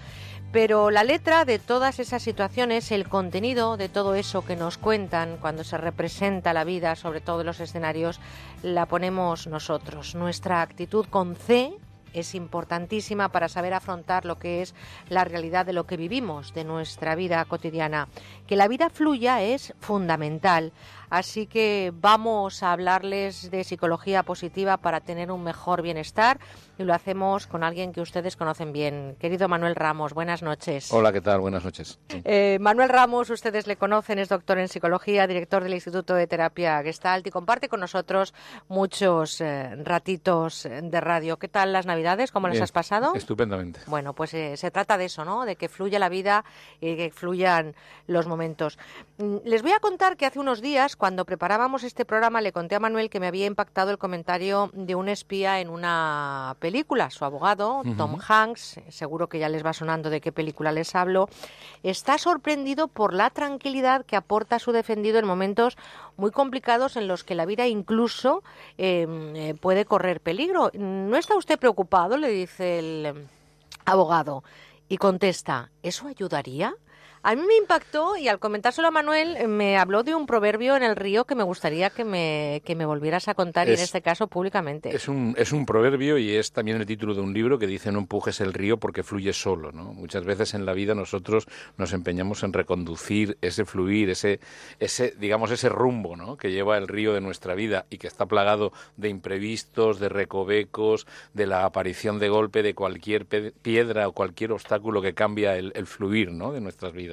Pero 0.51 0.89
la 0.89 1.03
letra 1.03 1.45
de 1.45 1.59
todas 1.59 1.99
esas 1.99 2.23
situaciones, 2.23 2.91
el 2.91 3.07
contenido 3.07 3.77
de 3.77 3.89
todo 3.89 4.15
eso 4.15 4.43
que 4.43 4.55
nos 4.55 4.79
cuentan 4.79 5.37
cuando 5.37 5.63
se 5.63 5.77
representa 5.77 6.51
la 6.51 6.63
vida, 6.63 6.95
sobre 6.95 7.21
todo 7.21 7.41
en 7.41 7.45
los 7.45 7.59
escenarios, 7.59 8.19
la 8.63 8.87
ponemos 8.87 9.45
nosotros. 9.45 10.15
Nuestra 10.15 10.63
actitud 10.63 11.05
con 11.11 11.35
C 11.35 11.77
es 12.13 12.35
importantísima 12.35 13.29
para 13.29 13.49
saber 13.49 13.73
afrontar 13.73 14.25
lo 14.25 14.39
que 14.39 14.61
es 14.61 14.73
la 15.09 15.23
realidad 15.23 15.65
de 15.65 15.73
lo 15.73 15.85
que 15.85 15.97
vivimos, 15.97 16.53
de 16.53 16.63
nuestra 16.63 17.15
vida 17.15 17.43
cotidiana. 17.45 18.07
Que 18.47 18.55
la 18.55 18.67
vida 18.67 18.89
fluya 18.89 19.41
es 19.41 19.73
fundamental. 19.79 20.71
Así 21.13 21.45
que 21.45 21.93
vamos 21.93 22.63
a 22.63 22.71
hablarles 22.71 23.51
de 23.51 23.63
psicología 23.63 24.23
positiva 24.23 24.77
para 24.77 24.99
tener 24.99 25.31
un 25.31 25.43
mejor 25.43 25.83
bienestar 25.83 26.39
y 26.79 26.83
lo 26.85 26.93
hacemos 26.95 27.45
con 27.45 27.63
alguien 27.63 27.93
que 27.93 28.01
ustedes 28.01 28.35
conocen 28.35 28.73
bien. 28.73 29.15
Querido 29.19 29.47
Manuel 29.47 29.75
Ramos, 29.75 30.15
buenas 30.15 30.41
noches. 30.41 30.91
Hola, 30.91 31.13
¿qué 31.13 31.21
tal? 31.21 31.39
Buenas 31.39 31.63
noches. 31.63 31.99
Eh, 32.09 32.57
Manuel 32.59 32.89
Ramos, 32.89 33.29
ustedes 33.29 33.67
le 33.67 33.75
conocen, 33.75 34.17
es 34.17 34.27
doctor 34.27 34.57
en 34.57 34.67
psicología, 34.67 35.27
director 35.27 35.61
del 35.61 35.75
Instituto 35.75 36.15
de 36.15 36.25
Terapia 36.25 36.81
Gestalt 36.81 37.27
y 37.27 37.29
comparte 37.29 37.69
con 37.69 37.79
nosotros 37.79 38.33
muchos 38.67 39.39
eh, 39.39 39.75
ratitos 39.83 40.63
de 40.63 40.99
radio. 40.99 41.37
¿Qué 41.37 41.47
tal 41.47 41.73
las 41.73 41.85
Navidades? 41.85 42.31
¿Cómo 42.31 42.47
les 42.47 42.59
has 42.59 42.71
pasado? 42.71 43.13
Estupendamente. 43.13 43.81
Bueno, 43.85 44.13
pues 44.13 44.33
eh, 44.33 44.57
se 44.57 44.71
trata 44.71 44.97
de 44.97 45.05
eso, 45.05 45.23
¿no? 45.25 45.45
De 45.45 45.57
que 45.57 45.69
fluya 45.69 45.99
la 45.99 46.09
vida 46.09 46.43
y 46.81 46.95
que 46.95 47.11
fluyan 47.11 47.75
los 48.07 48.25
momentos. 48.25 48.79
Mm, 49.19 49.37
les 49.45 49.61
voy 49.61 49.73
a 49.73 49.79
contar 49.79 50.17
que 50.17 50.25
hace 50.25 50.39
unos 50.39 50.59
días, 50.59 50.95
cuando 51.03 51.25
preparábamos 51.25 51.83
este 51.83 52.05
programa, 52.05 52.39
le 52.39 52.53
conté 52.53 52.75
a 52.75 52.79
Manuel 52.79 53.09
que 53.09 53.19
me 53.19 53.27
había 53.27 53.45
impactado 53.45 53.91
el 53.91 53.97
comentario 53.97 54.71
de 54.71 54.95
un 54.95 55.09
espía 55.09 55.59
en 55.59 55.67
una 55.67 56.55
película. 56.61 57.09
Su 57.09 57.25
abogado, 57.25 57.81
Tom 57.97 58.17
Hanks, 58.25 58.79
seguro 58.87 59.27
que 59.27 59.37
ya 59.37 59.49
les 59.49 59.65
va 59.65 59.73
sonando 59.73 60.09
de 60.09 60.21
qué 60.21 60.31
película 60.31 60.71
les 60.71 60.95
hablo, 60.95 61.27
está 61.83 62.17
sorprendido 62.17 62.87
por 62.87 63.13
la 63.13 63.31
tranquilidad 63.31 64.05
que 64.05 64.15
aporta 64.15 64.59
su 64.59 64.71
defendido 64.71 65.19
en 65.19 65.25
momentos 65.25 65.75
muy 66.15 66.31
complicados 66.31 66.95
en 66.95 67.09
los 67.09 67.25
que 67.25 67.35
la 67.35 67.45
vida 67.45 67.67
incluso 67.67 68.41
em, 68.77 69.35
eh, 69.35 69.55
puede 69.59 69.83
correr 69.83 70.21
peligro. 70.21 70.71
¿No 70.73 71.17
está 71.17 71.35
usted 71.35 71.59
preocupado? 71.59 72.15
Le 72.15 72.29
dice 72.29 72.79
el 72.79 73.27
abogado. 73.83 74.45
Y 74.87 74.95
contesta, 74.95 75.69
¿eso 75.81 76.07
ayudaría? 76.07 76.73
A 77.25 77.35
mí 77.35 77.41
me 77.47 77.55
impactó 77.55 78.17
y 78.17 78.27
al 78.27 78.37
comentárselo 78.37 78.89
a 78.89 78.91
Manuel 78.91 79.37
eh, 79.37 79.47
me 79.47 79.77
habló 79.77 80.03
de 80.03 80.13
un 80.13 80.25
proverbio 80.25 80.75
en 80.75 80.83
el 80.83 80.97
río 80.97 81.23
que 81.23 81.35
me 81.35 81.43
gustaría 81.43 81.89
que 81.89 82.03
me, 82.03 82.61
que 82.65 82.75
me 82.75 82.85
volvieras 82.85 83.29
a 83.29 83.33
contar 83.33 83.69
y 83.69 83.71
en 83.71 83.79
este 83.79 84.01
caso 84.01 84.27
públicamente. 84.27 84.93
Es 84.93 85.07
un, 85.07 85.33
es 85.37 85.53
un 85.53 85.65
proverbio 85.65 86.17
y 86.17 86.35
es 86.35 86.51
también 86.51 86.81
el 86.81 86.85
título 86.85 87.15
de 87.15 87.21
un 87.21 87.33
libro 87.33 87.57
que 87.57 87.65
dice 87.65 87.93
no 87.93 87.99
empujes 87.99 88.41
el 88.41 88.51
río 88.51 88.75
porque 88.75 89.03
fluye 89.03 89.31
solo. 89.31 89.71
¿no? 89.71 89.93
Muchas 89.93 90.25
veces 90.25 90.53
en 90.53 90.65
la 90.65 90.73
vida 90.73 90.95
nosotros 90.95 91.47
nos 91.77 91.93
empeñamos 91.93 92.43
en 92.43 92.51
reconducir 92.51 93.37
ese 93.39 93.63
fluir, 93.63 94.09
ese, 94.09 94.41
ese, 94.81 95.11
digamos, 95.17 95.49
ese 95.51 95.69
rumbo 95.69 96.17
¿no? 96.17 96.35
que 96.35 96.51
lleva 96.51 96.77
el 96.77 96.89
río 96.89 97.13
de 97.13 97.21
nuestra 97.21 97.55
vida 97.55 97.85
y 97.89 97.99
que 97.99 98.07
está 98.07 98.25
plagado 98.25 98.73
de 98.97 99.07
imprevistos, 99.07 100.01
de 100.01 100.09
recovecos, 100.09 101.07
de 101.33 101.47
la 101.47 101.63
aparición 101.63 102.19
de 102.19 102.27
golpe 102.27 102.63
de 102.63 102.75
cualquier 102.75 103.25
piedra 103.61 104.09
o 104.09 104.11
cualquier 104.11 104.51
obstáculo 104.51 105.01
que 105.01 105.13
cambia 105.13 105.55
el, 105.55 105.71
el 105.73 105.87
fluir 105.87 106.29
¿no? 106.29 106.51
de 106.51 106.59
nuestras 106.59 106.91
vidas. 106.91 107.12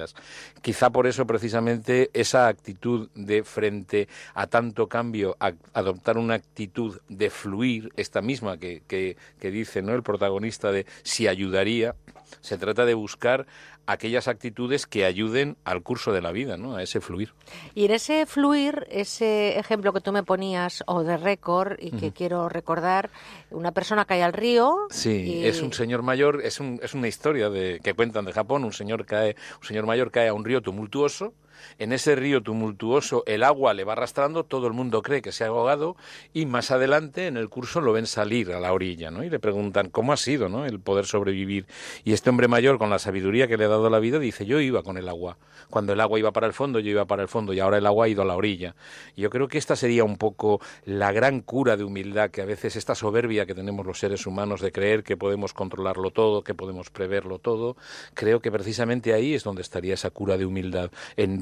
Quizá 0.61 0.89
por 0.89 1.07
eso 1.07 1.25
precisamente 1.25 2.09
esa 2.13 2.47
actitud 2.47 3.09
de 3.15 3.43
frente 3.43 4.07
a 4.33 4.47
tanto 4.47 4.87
cambio, 4.87 5.35
adoptar 5.73 6.17
una 6.17 6.35
actitud 6.35 6.99
de 7.09 7.29
fluir, 7.29 7.91
esta 7.95 8.21
misma 8.21 8.57
que, 8.57 8.83
que, 8.87 9.51
dice 9.51 9.81
¿no? 9.81 9.93
el 9.93 10.03
protagonista 10.03 10.71
de 10.71 10.85
si 11.03 11.27
ayudaría, 11.27 11.95
Se 12.39 12.57
trata 12.57 12.85
de 12.85 12.93
buscar 12.93 13.45
aquellas 13.85 14.27
actitudes 14.27 14.85
que 14.85 15.05
ayuden 15.05 15.57
al 15.63 15.81
curso 15.83 16.13
de 16.13 16.21
la 16.21 16.31
vida, 16.31 16.57
¿no? 16.57 16.75
A 16.75 16.83
ese 16.83 17.01
fluir. 17.01 17.33
Y 17.75 17.85
en 17.85 17.91
ese 17.91 18.25
fluir, 18.25 18.87
ese 18.89 19.57
ejemplo 19.59 19.93
que 19.93 20.01
tú 20.01 20.11
me 20.11 20.23
ponías, 20.23 20.83
o 20.87 21.03
de 21.03 21.17
récord, 21.17 21.77
y 21.79 21.91
que 21.91 22.11
quiero 22.11 22.49
recordar, 22.49 23.09
una 23.49 23.71
persona 23.71 24.05
cae 24.05 24.23
al 24.23 24.33
río. 24.33 24.75
Sí, 24.89 25.45
es 25.45 25.61
un 25.61 25.73
señor 25.73 26.03
mayor, 26.03 26.41
es, 26.43 26.59
un, 26.59 26.79
es 26.81 26.93
una 26.93 27.07
historia 27.07 27.49
de, 27.49 27.79
que 27.83 27.93
cuentan 27.93 28.25
de 28.25 28.33
Japón, 28.33 28.63
un 28.63 28.73
señor 28.73 29.05
cae, 29.05 29.35
un 29.59 29.67
señor 29.67 29.85
mayor 29.85 30.11
cae 30.11 30.27
a 30.29 30.33
un 30.33 30.45
río 30.45 30.61
tumultuoso 30.61 31.33
en 31.79 31.93
ese 31.93 32.15
río 32.15 32.41
tumultuoso 32.41 33.23
el 33.25 33.43
agua 33.43 33.73
le 33.73 33.83
va 33.83 33.93
arrastrando, 33.93 34.43
todo 34.43 34.67
el 34.67 34.73
mundo 34.73 35.01
cree 35.01 35.21
que 35.21 35.31
se 35.31 35.43
ha 35.43 35.47
ahogado 35.47 35.95
y 36.33 36.45
más 36.45 36.71
adelante 36.71 37.27
en 37.27 37.37
el 37.37 37.49
curso 37.49 37.81
lo 37.81 37.93
ven 37.93 38.07
salir 38.07 38.51
a 38.51 38.59
la 38.59 38.73
orilla, 38.73 39.11
¿no? 39.11 39.23
Y 39.23 39.29
le 39.29 39.39
preguntan 39.39 39.89
cómo 39.89 40.13
ha 40.13 40.17
sido, 40.17 40.49
¿no? 40.49 40.65
El 40.65 40.79
poder 40.79 41.05
sobrevivir. 41.05 41.65
Y 42.03 42.13
este 42.13 42.29
hombre 42.29 42.47
mayor, 42.47 42.77
con 42.77 42.89
la 42.89 42.99
sabiduría 42.99 43.47
que 43.47 43.57
le 43.57 43.65
ha 43.65 43.69
dado 43.69 43.89
la 43.89 43.99
vida, 43.99 44.19
dice, 44.19 44.45
yo 44.45 44.59
iba 44.59 44.83
con 44.83 44.97
el 44.97 45.09
agua. 45.09 45.37
Cuando 45.69 45.93
el 45.93 46.01
agua 46.01 46.19
iba 46.19 46.31
para 46.31 46.47
el 46.47 46.53
fondo, 46.53 46.79
yo 46.79 46.91
iba 46.91 47.05
para 47.05 47.21
el 47.21 47.27
fondo 47.27 47.53
y 47.53 47.59
ahora 47.59 47.77
el 47.77 47.85
agua 47.85 48.05
ha 48.05 48.09
ido 48.09 48.21
a 48.21 48.25
la 48.25 48.35
orilla. 48.35 48.75
Yo 49.15 49.29
creo 49.29 49.47
que 49.47 49.57
esta 49.57 49.75
sería 49.75 50.03
un 50.03 50.17
poco 50.17 50.59
la 50.85 51.11
gran 51.11 51.41
cura 51.41 51.77
de 51.77 51.83
humildad 51.83 52.31
que 52.31 52.41
a 52.41 52.45
veces 52.45 52.75
esta 52.75 52.95
soberbia 52.95 53.45
que 53.45 53.55
tenemos 53.55 53.85
los 53.85 53.99
seres 53.99 54.25
humanos 54.25 54.61
de 54.61 54.71
creer 54.71 55.03
que 55.03 55.17
podemos 55.17 55.53
controlarlo 55.53 56.11
todo, 56.11 56.43
que 56.43 56.53
podemos 56.53 56.89
preverlo 56.89 57.39
todo, 57.39 57.77
creo 58.13 58.41
que 58.41 58.51
precisamente 58.51 59.13
ahí 59.13 59.33
es 59.33 59.43
donde 59.43 59.61
estaría 59.61 59.93
esa 59.93 60.09
cura 60.09 60.37
de 60.37 60.45
humildad, 60.45 60.91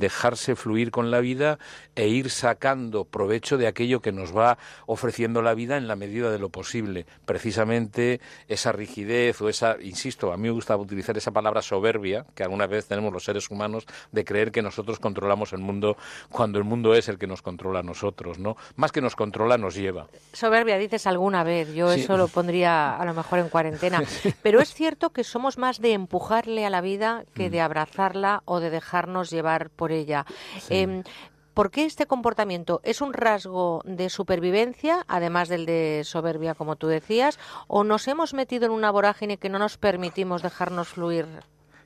dejarse 0.10 0.56
fluir 0.56 0.90
con 0.90 1.12
la 1.12 1.20
vida 1.20 1.60
e 1.96 2.08
ir 2.08 2.32
sacando 2.32 3.06
provecho 3.06 3.60
de 3.60 3.68
aquello 3.68 4.02
que 4.02 4.12
nos 4.12 4.36
va 4.36 4.58
ofreciendo 4.88 5.44
la 5.44 5.54
vida 5.54 5.78
en 5.78 5.88
la 5.88 5.96
medida 5.96 6.32
de 6.32 6.40
lo 6.40 6.50
posible. 6.50 7.06
Precisamente 7.26 8.20
esa 8.48 8.72
rigidez 8.72 9.40
o 9.40 9.50
esa, 9.50 9.78
insisto, 9.80 10.34
a 10.34 10.38
mí 10.38 10.44
me 10.44 10.50
gusta 10.50 10.76
utilizar 10.78 11.16
esa 11.16 11.30
palabra 11.30 11.62
soberbia 11.62 12.26
que 12.34 12.42
alguna 12.42 12.66
vez 12.66 12.88
tenemos 12.88 13.14
los 13.14 13.24
seres 13.24 13.52
humanos 13.52 13.86
de 14.12 14.26
creer 14.26 14.52
que 14.52 14.64
nosotros 14.64 14.98
controlamos 14.98 15.54
el 15.54 15.60
mundo 15.60 15.96
cuando 16.32 16.58
el 16.58 16.64
mundo 16.64 16.96
es 16.96 17.08
el 17.08 17.20
que 17.20 17.28
nos 17.28 17.44
controla 17.44 17.82
a 17.82 17.84
nosotros, 17.84 18.40
¿no? 18.40 18.58
Más 18.78 18.92
que 18.92 19.02
nos 19.02 19.16
controla, 19.16 19.60
nos 19.60 19.76
lleva. 19.76 20.08
Soberbia 20.34 20.80
dices 20.80 21.06
alguna 21.06 21.44
vez, 21.44 21.72
yo 21.76 21.92
eso 21.92 22.18
lo 22.18 22.28
pondría 22.28 22.96
a 22.96 23.06
lo 23.06 23.14
mejor 23.14 23.38
en 23.38 23.50
cuarentena, 23.50 24.02
pero 24.42 24.60
es 24.60 24.74
cierto 24.74 25.12
que 25.12 25.24
somos 25.24 25.60
más 25.60 25.80
de 25.80 25.94
empujarle 25.94 26.66
a 26.66 26.72
la 26.72 26.82
vida 26.82 27.26
que 27.36 27.52
de 27.52 27.62
abrazarla 27.62 28.42
o 28.46 28.60
de 28.60 28.72
dejarnos 28.72 29.30
llevar 29.30 29.70
por 29.70 29.92
ella. 29.92 29.99
Em, 30.70 31.04
¿Por 31.54 31.72
qué 31.72 31.84
este 31.84 32.06
comportamiento 32.06 32.80
es 32.84 33.02
un 33.02 33.12
rasgo 33.12 33.82
de 33.84 34.10
supervivencia, 34.10 35.04
además 35.10 35.50
del 35.50 35.66
de 35.66 36.04
soberbia, 36.06 36.56
como 36.56 36.78
tú 36.78 36.88
decías, 36.88 37.38
o 37.68 37.84
nos 37.84 38.08
hemos 38.08 38.34
metido 38.34 38.66
en 38.66 38.72
una 38.72 38.92
vorágine 38.92 39.36
que 39.36 39.50
no 39.50 39.60
nos 39.60 39.78
permitimos 39.78 40.42
dejarnos 40.42 40.88
fluir? 40.88 41.26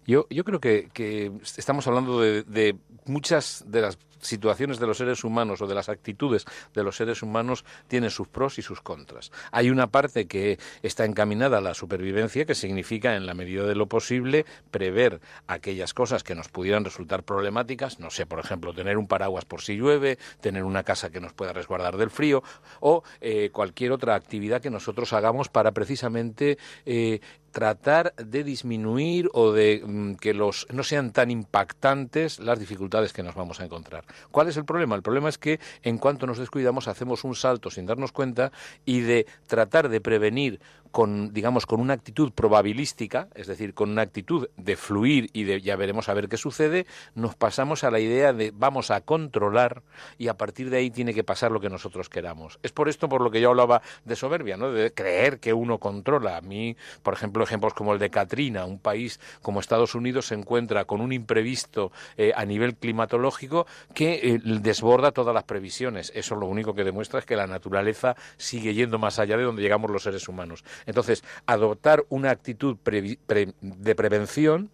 Yo, 0.06 0.28
yo 0.30 0.44
creo 0.44 0.60
que, 0.60 0.90
que 0.94 1.32
estamos 1.58 1.88
hablando 1.88 2.22
de, 2.22 2.44
de 2.44 2.76
muchas 3.06 3.64
de 3.66 3.82
las 3.82 3.98
situaciones 4.24 4.80
de 4.80 4.88
los 4.88 4.98
seres 4.98 5.24
humanos 5.24 5.62
o 5.62 5.68
de 5.68 5.76
las 5.76 5.90
actitudes 5.90 6.46
de 6.74 6.84
los 6.84 6.98
seres 6.98 7.22
humanos 7.22 7.66
tienen 7.88 8.10
sus 8.10 8.28
pros 8.28 8.58
y 8.60 8.62
sus 8.62 8.82
contras. 8.82 9.32
Hay 9.52 9.70
una 9.70 9.88
parte 9.88 10.28
que 10.28 10.60
está 10.82 11.06
encaminada 11.06 11.60
a 11.60 11.62
la 11.62 11.74
supervivencia, 11.74 12.46
que 12.46 12.56
significa, 12.56 13.16
en 13.16 13.26
la 13.26 13.34
medida 13.34 13.66
de 13.66 13.76
lo 13.76 13.88
posible, 13.88 14.46
prever 14.72 15.22
aquellas 15.48 15.94
cosas 15.94 16.24
que 16.24 16.36
nos 16.36 16.50
pudieran 16.50 16.86
resultar 16.86 17.24
problemáticas, 17.24 18.00
no 18.00 18.10
sé, 18.10 18.26
por 18.26 18.40
ejemplo, 18.40 18.74
tener 18.74 18.98
un 18.98 19.08
paraguas 19.08 19.46
por 19.46 19.62
si 19.62 19.76
llueve, 19.76 20.18
tener 20.42 20.64
una 20.64 20.84
casa 20.84 21.10
que 21.10 21.20
nos 21.20 21.34
pueda 21.34 21.54
resguardar 21.54 21.98
del 21.98 22.10
frío 22.10 22.44
o 22.80 23.04
eh, 23.22 23.50
cualquier 23.52 23.92
otra 23.92 24.16
actividad 24.16 24.62
que 24.62 24.70
nosotros 24.70 25.14
hagamos 25.14 25.50
para 25.50 25.72
precisamente 25.72 26.58
eh, 26.86 27.20
tratar 27.54 28.14
de 28.16 28.44
disminuir 28.44 29.30
o 29.32 29.54
de 29.54 29.82
mm, 29.86 30.16
que 30.16 30.34
los 30.34 30.68
no 30.72 30.84
sean 30.84 31.14
tan 31.14 31.32
impactantes 31.32 32.40
las 32.40 32.60
dificultades 32.60 33.14
que 33.14 33.24
nos 33.24 33.36
vamos 33.36 33.62
a 33.62 33.66
encontrar. 33.66 34.04
¿Cuál 34.32 34.48
es 34.48 34.58
el 34.58 34.66
problema? 34.66 34.96
El 34.96 35.02
problema 35.02 35.30
es 35.30 35.38
que 35.38 35.60
en 35.82 35.98
cuanto 35.98 36.28
nos 36.28 36.38
descuidamos 36.38 36.88
hacemos 36.88 37.24
un 37.24 37.36
salto 37.36 37.70
sin 37.70 37.86
darnos 37.86 38.12
cuenta 38.12 38.52
y 38.86 39.02
de 39.02 39.26
tratar 39.48 39.90
de 39.90 40.02
prevenir 40.02 40.60
con, 40.94 41.34
digamos, 41.34 41.66
con 41.66 41.80
una 41.80 41.96
actitud 41.96 42.32
probabilística, 42.34 43.28
es 43.34 43.48
decir, 43.48 43.74
con 43.74 43.90
una 43.90 44.04
actitud 44.04 44.48
de 44.58 44.76
fluir 44.76 45.32
y 45.34 45.44
de 45.44 45.60
ya 45.60 45.76
veremos 45.76 46.08
a 46.08 46.14
ver 46.14 46.30
qué 46.30 46.38
sucede, 46.38 46.86
nos 47.16 47.34
pasamos 47.34 47.84
a 47.84 47.90
la 47.90 48.00
idea 48.00 48.32
de 48.32 48.54
vamos 48.54 48.92
a 48.92 49.02
controlar 49.02 49.82
y 50.20 50.28
a 50.28 50.38
partir 50.38 50.70
de 50.70 50.78
ahí 50.78 50.92
tiene 50.92 51.16
que 51.16 51.24
pasar 51.24 51.52
lo 51.52 51.60
que 51.60 51.70
nosotros 51.70 52.10
queramos. 52.10 52.60
Es 52.62 52.72
por 52.72 52.90
esto 52.90 53.10
por 53.10 53.22
lo 53.22 53.32
que 53.32 53.42
yo 53.42 53.50
hablaba 53.50 53.82
de 54.06 54.16
soberbia, 54.16 54.56
¿no? 54.56 54.72
De 54.72 54.94
creer 54.94 55.40
que 55.40 55.52
uno 55.52 55.80
controla. 55.80 56.38
A 56.38 56.42
mí, 56.42 56.78
por 57.02 57.16
ejemplo, 57.16 57.44
ejemplos 57.44 57.74
como 57.74 57.94
el 57.94 58.00
de 58.00 58.12
Katrina, 58.12 58.66
un 58.66 58.78
país 58.78 59.20
como 59.42 59.62
Estados 59.62 59.96
Unidos 59.96 60.28
se 60.28 60.36
encuentra 60.36 60.86
con 60.86 61.02
un 61.02 61.12
imprevisto 61.12 61.92
eh, 62.18 62.34
a 62.36 62.46
nivel 62.46 62.76
climatológico 62.76 63.66
que 63.96 64.03
eh, 64.06 64.40
desborda 64.44 65.12
todas 65.12 65.34
las 65.34 65.44
previsiones. 65.44 66.12
Eso 66.16 66.36
lo 66.36 66.48
único 66.48 66.74
que 66.74 66.84
demuestra 66.84 67.20
es 67.20 67.26
que 67.26 67.36
la 67.36 67.48
naturaleza 67.48 68.16
sigue 68.38 68.74
yendo 68.74 69.00
más 69.00 69.20
allá 69.20 69.38
de 69.38 69.44
donde 69.44 69.62
llegamos 69.62 69.92
los 69.92 70.04
seres 70.04 70.28
humanos. 70.28 70.64
Entonces, 70.86 71.24
adoptar 71.46 72.06
una 72.10 72.32
actitud 72.32 72.78
de 72.82 73.96
prevención 73.96 74.70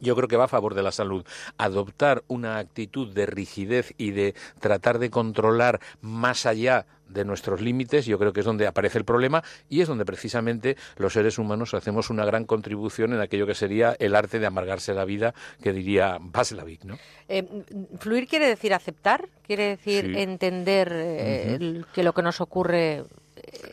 yo 0.00 0.16
creo 0.16 0.28
que 0.28 0.36
va 0.36 0.44
a 0.44 0.48
favor 0.48 0.74
de 0.74 0.82
la 0.82 0.92
salud. 0.92 1.24
Adoptar 1.58 2.24
una 2.28 2.58
actitud 2.58 3.12
de 3.12 3.26
rigidez 3.26 3.94
y 3.96 4.10
de 4.10 4.34
tratar 4.60 4.98
de 4.98 5.10
controlar 5.10 5.80
más 6.00 6.46
allá 6.46 6.86
de 7.08 7.24
nuestros 7.24 7.60
límites, 7.60 8.06
yo 8.06 8.18
creo 8.18 8.32
que 8.32 8.40
es 8.40 8.46
donde 8.46 8.66
aparece 8.66 8.98
el 8.98 9.04
problema 9.04 9.42
y 9.68 9.80
es 9.80 9.88
donde 9.88 10.04
precisamente 10.04 10.76
los 10.96 11.12
seres 11.12 11.38
humanos 11.38 11.74
hacemos 11.74 12.10
una 12.10 12.24
gran 12.24 12.44
contribución 12.44 13.12
en 13.12 13.20
aquello 13.20 13.46
que 13.46 13.54
sería 13.54 13.94
el 13.98 14.14
arte 14.14 14.38
de 14.38 14.46
amargarse 14.46 14.94
la 14.94 15.04
vida, 15.04 15.34
que 15.62 15.72
diría 15.72 16.18
Václavic, 16.20 16.84
¿no? 16.84 16.98
Eh, 17.28 17.46
fluir 17.98 18.26
quiere 18.26 18.46
decir 18.46 18.74
aceptar, 18.74 19.28
quiere 19.46 19.68
decir 19.68 20.16
entender 20.16 20.90
eh, 20.92 21.82
que 21.94 22.02
lo 22.02 22.12
que 22.12 22.22
nos 22.22 22.40
ocurre 22.40 23.04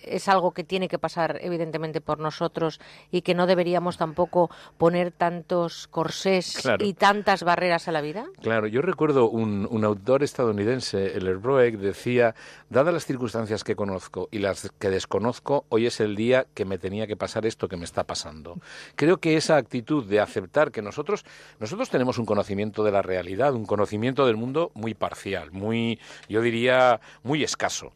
es 0.03 0.27
algo 0.27 0.51
que 0.51 0.63
tiene 0.63 0.87
que 0.87 0.99
pasar 0.99 1.39
evidentemente 1.41 2.01
por 2.01 2.19
nosotros 2.19 2.79
y 3.11 3.21
que 3.21 3.33
no 3.33 3.47
deberíamos 3.47 3.97
tampoco 3.97 4.49
poner 4.77 5.11
tantos 5.11 5.87
corsés 5.87 6.63
y 6.79 6.93
tantas 6.93 7.43
barreras 7.43 7.87
a 7.87 7.91
la 7.91 8.01
vida? 8.01 8.25
Claro, 8.41 8.67
yo 8.67 8.81
recuerdo 8.81 9.29
un, 9.29 9.67
un 9.69 9.85
autor 9.85 10.23
estadounidense, 10.23 11.17
el 11.17 11.37
Broek, 11.37 11.75
decía, 11.75 12.35
dadas 12.69 12.93
las 12.93 13.05
circunstancias 13.05 13.63
que 13.63 13.75
conozco 13.75 14.27
y 14.31 14.39
las 14.39 14.71
que 14.79 14.89
desconozco, 14.89 15.65
hoy 15.69 15.85
es 15.85 15.99
el 15.99 16.15
día 16.15 16.45
que 16.53 16.65
me 16.65 16.77
tenía 16.77 17.07
que 17.07 17.15
pasar 17.15 17.45
esto 17.45 17.67
que 17.67 17.77
me 17.77 17.85
está 17.85 18.03
pasando. 18.03 18.59
Creo 18.95 19.17
que 19.17 19.37
esa 19.37 19.57
actitud 19.57 20.05
de 20.05 20.19
aceptar 20.19 20.71
que 20.71 20.81
nosotros, 20.81 21.25
nosotros 21.59 21.89
tenemos 21.89 22.17
un 22.17 22.25
conocimiento 22.25 22.83
de 22.83 22.91
la 22.91 23.01
realidad, 23.01 23.53
un 23.53 23.65
conocimiento 23.65 24.25
del 24.25 24.37
mundo 24.37 24.71
muy 24.73 24.93
parcial, 24.93 25.51
muy, 25.51 25.99
yo 26.27 26.41
diría, 26.41 26.99
muy 27.23 27.43
escaso 27.43 27.91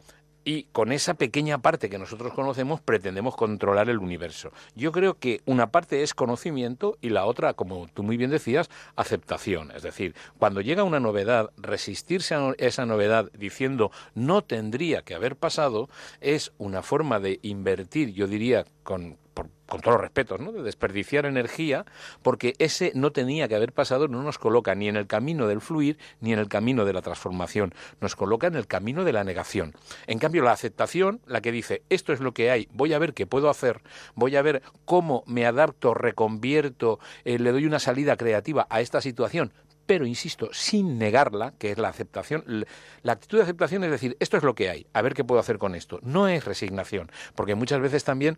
y 0.46 0.64
con 0.72 0.92
esa 0.92 1.16
pequeña 1.16 1.58
parte 1.58 1.90
que 1.90 1.98
nosotros 1.98 2.32
conocemos 2.34 2.80
pretendemos 2.80 3.36
controlar 3.36 3.90
el 3.90 3.98
universo. 3.98 4.52
Yo 4.76 4.92
creo 4.92 5.16
que 5.16 5.42
una 5.46 5.72
parte 5.72 6.04
es 6.04 6.14
conocimiento 6.14 6.98
y 7.02 7.10
la 7.10 7.26
otra, 7.26 7.54
como 7.56 7.88
tú 7.88 8.04
muy 8.04 8.16
bien 8.16 8.30
decías, 8.30 8.70
aceptación. 8.96 9.72
Es 9.72 9.84
decir, 9.84 10.16
cuando 10.38 10.62
llega 10.62 10.84
una 10.84 11.00
novedad, 11.00 11.50
resistirse 11.58 12.36
a 12.36 12.54
esa 12.60 12.86
novedad 12.86 13.32
diciendo 13.34 13.92
no 14.14 14.44
tendría 14.44 15.02
que 15.02 15.16
haber 15.16 15.36
pasado 15.36 15.90
es 16.22 16.54
una 16.60 16.84
forma 16.84 17.20
de 17.20 17.40
invertir, 17.42 18.14
yo 18.14 18.28
diría, 18.28 18.66
con, 18.84 19.18
con 19.68 19.82
todos 19.82 19.94
los 19.94 20.02
respetos, 20.02 20.40
¿no? 20.40 20.52
de 20.52 20.64
desperdiciar 20.64 21.26
energía, 21.26 21.86
porque 22.22 22.54
ese 22.60 22.92
no 22.96 23.12
tenía 23.12 23.48
que 23.48 23.56
haber 23.56 23.74
pasado, 23.74 24.08
no 24.08 24.22
nos 24.24 24.38
coloca 24.38 24.76
ni 24.76 24.88
en 24.88 24.96
el 24.96 25.08
camino 25.08 25.48
del 25.48 25.62
fluir 25.62 25.98
ni 26.22 26.34
en 26.34 26.40
el 26.40 26.48
camino 26.48 26.86
de 26.86 26.94
la 26.94 27.02
transformación, 27.02 27.74
nos 28.02 28.16
coloca 28.16 28.48
en 28.48 28.56
el 28.56 28.68
camino 28.68 29.04
de 29.04 29.14
la 29.14 29.24
negación. 29.24 29.74
En 30.08 30.20
cambio, 30.20 30.44
la 30.44 30.52
aceptación, 30.52 31.22
la 31.26 31.42
que 31.42 31.52
dice, 31.52 31.84
esto 31.90 32.14
es 32.14 32.20
lo 32.20 32.34
que 32.34 32.52
hay, 32.52 32.68
voy 32.72 32.94
a 32.94 33.00
ver 33.00 33.14
qué 33.14 33.26
puedo 33.26 33.50
hacer, 33.50 33.82
voy 34.14 34.36
a 34.36 34.42
ver 34.42 34.62
cómo 34.86 35.24
me 35.26 35.46
adapto, 35.46 35.94
reconvierto, 35.94 37.00
eh, 37.24 37.40
le 37.40 37.52
doy 37.52 37.66
una 37.66 37.80
salida 37.80 38.18
creativa 38.18 38.68
a 38.70 38.82
esta 38.82 39.02
situación, 39.02 39.52
pero 39.86 40.06
insisto, 40.06 40.50
sin 40.52 40.98
negarla, 40.98 41.54
que 41.58 41.72
es 41.72 41.78
la 41.78 41.90
aceptación. 41.90 42.66
La 43.04 43.14
actitud 43.14 43.38
de 43.38 43.44
aceptación 43.44 43.84
es 43.84 43.92
decir, 43.92 44.18
esto 44.20 44.38
es 44.38 44.44
lo 44.44 44.56
que 44.56 44.70
hay, 44.70 44.88
a 44.94 45.02
ver 45.02 45.14
qué 45.14 45.24
puedo 45.24 45.40
hacer 45.40 45.58
con 45.58 45.76
esto. 45.76 46.00
No 46.02 46.28
es 46.28 46.46
resignación, 46.46 47.12
porque 47.36 47.56
muchas 47.56 47.80
veces 47.82 48.04
también 48.04 48.38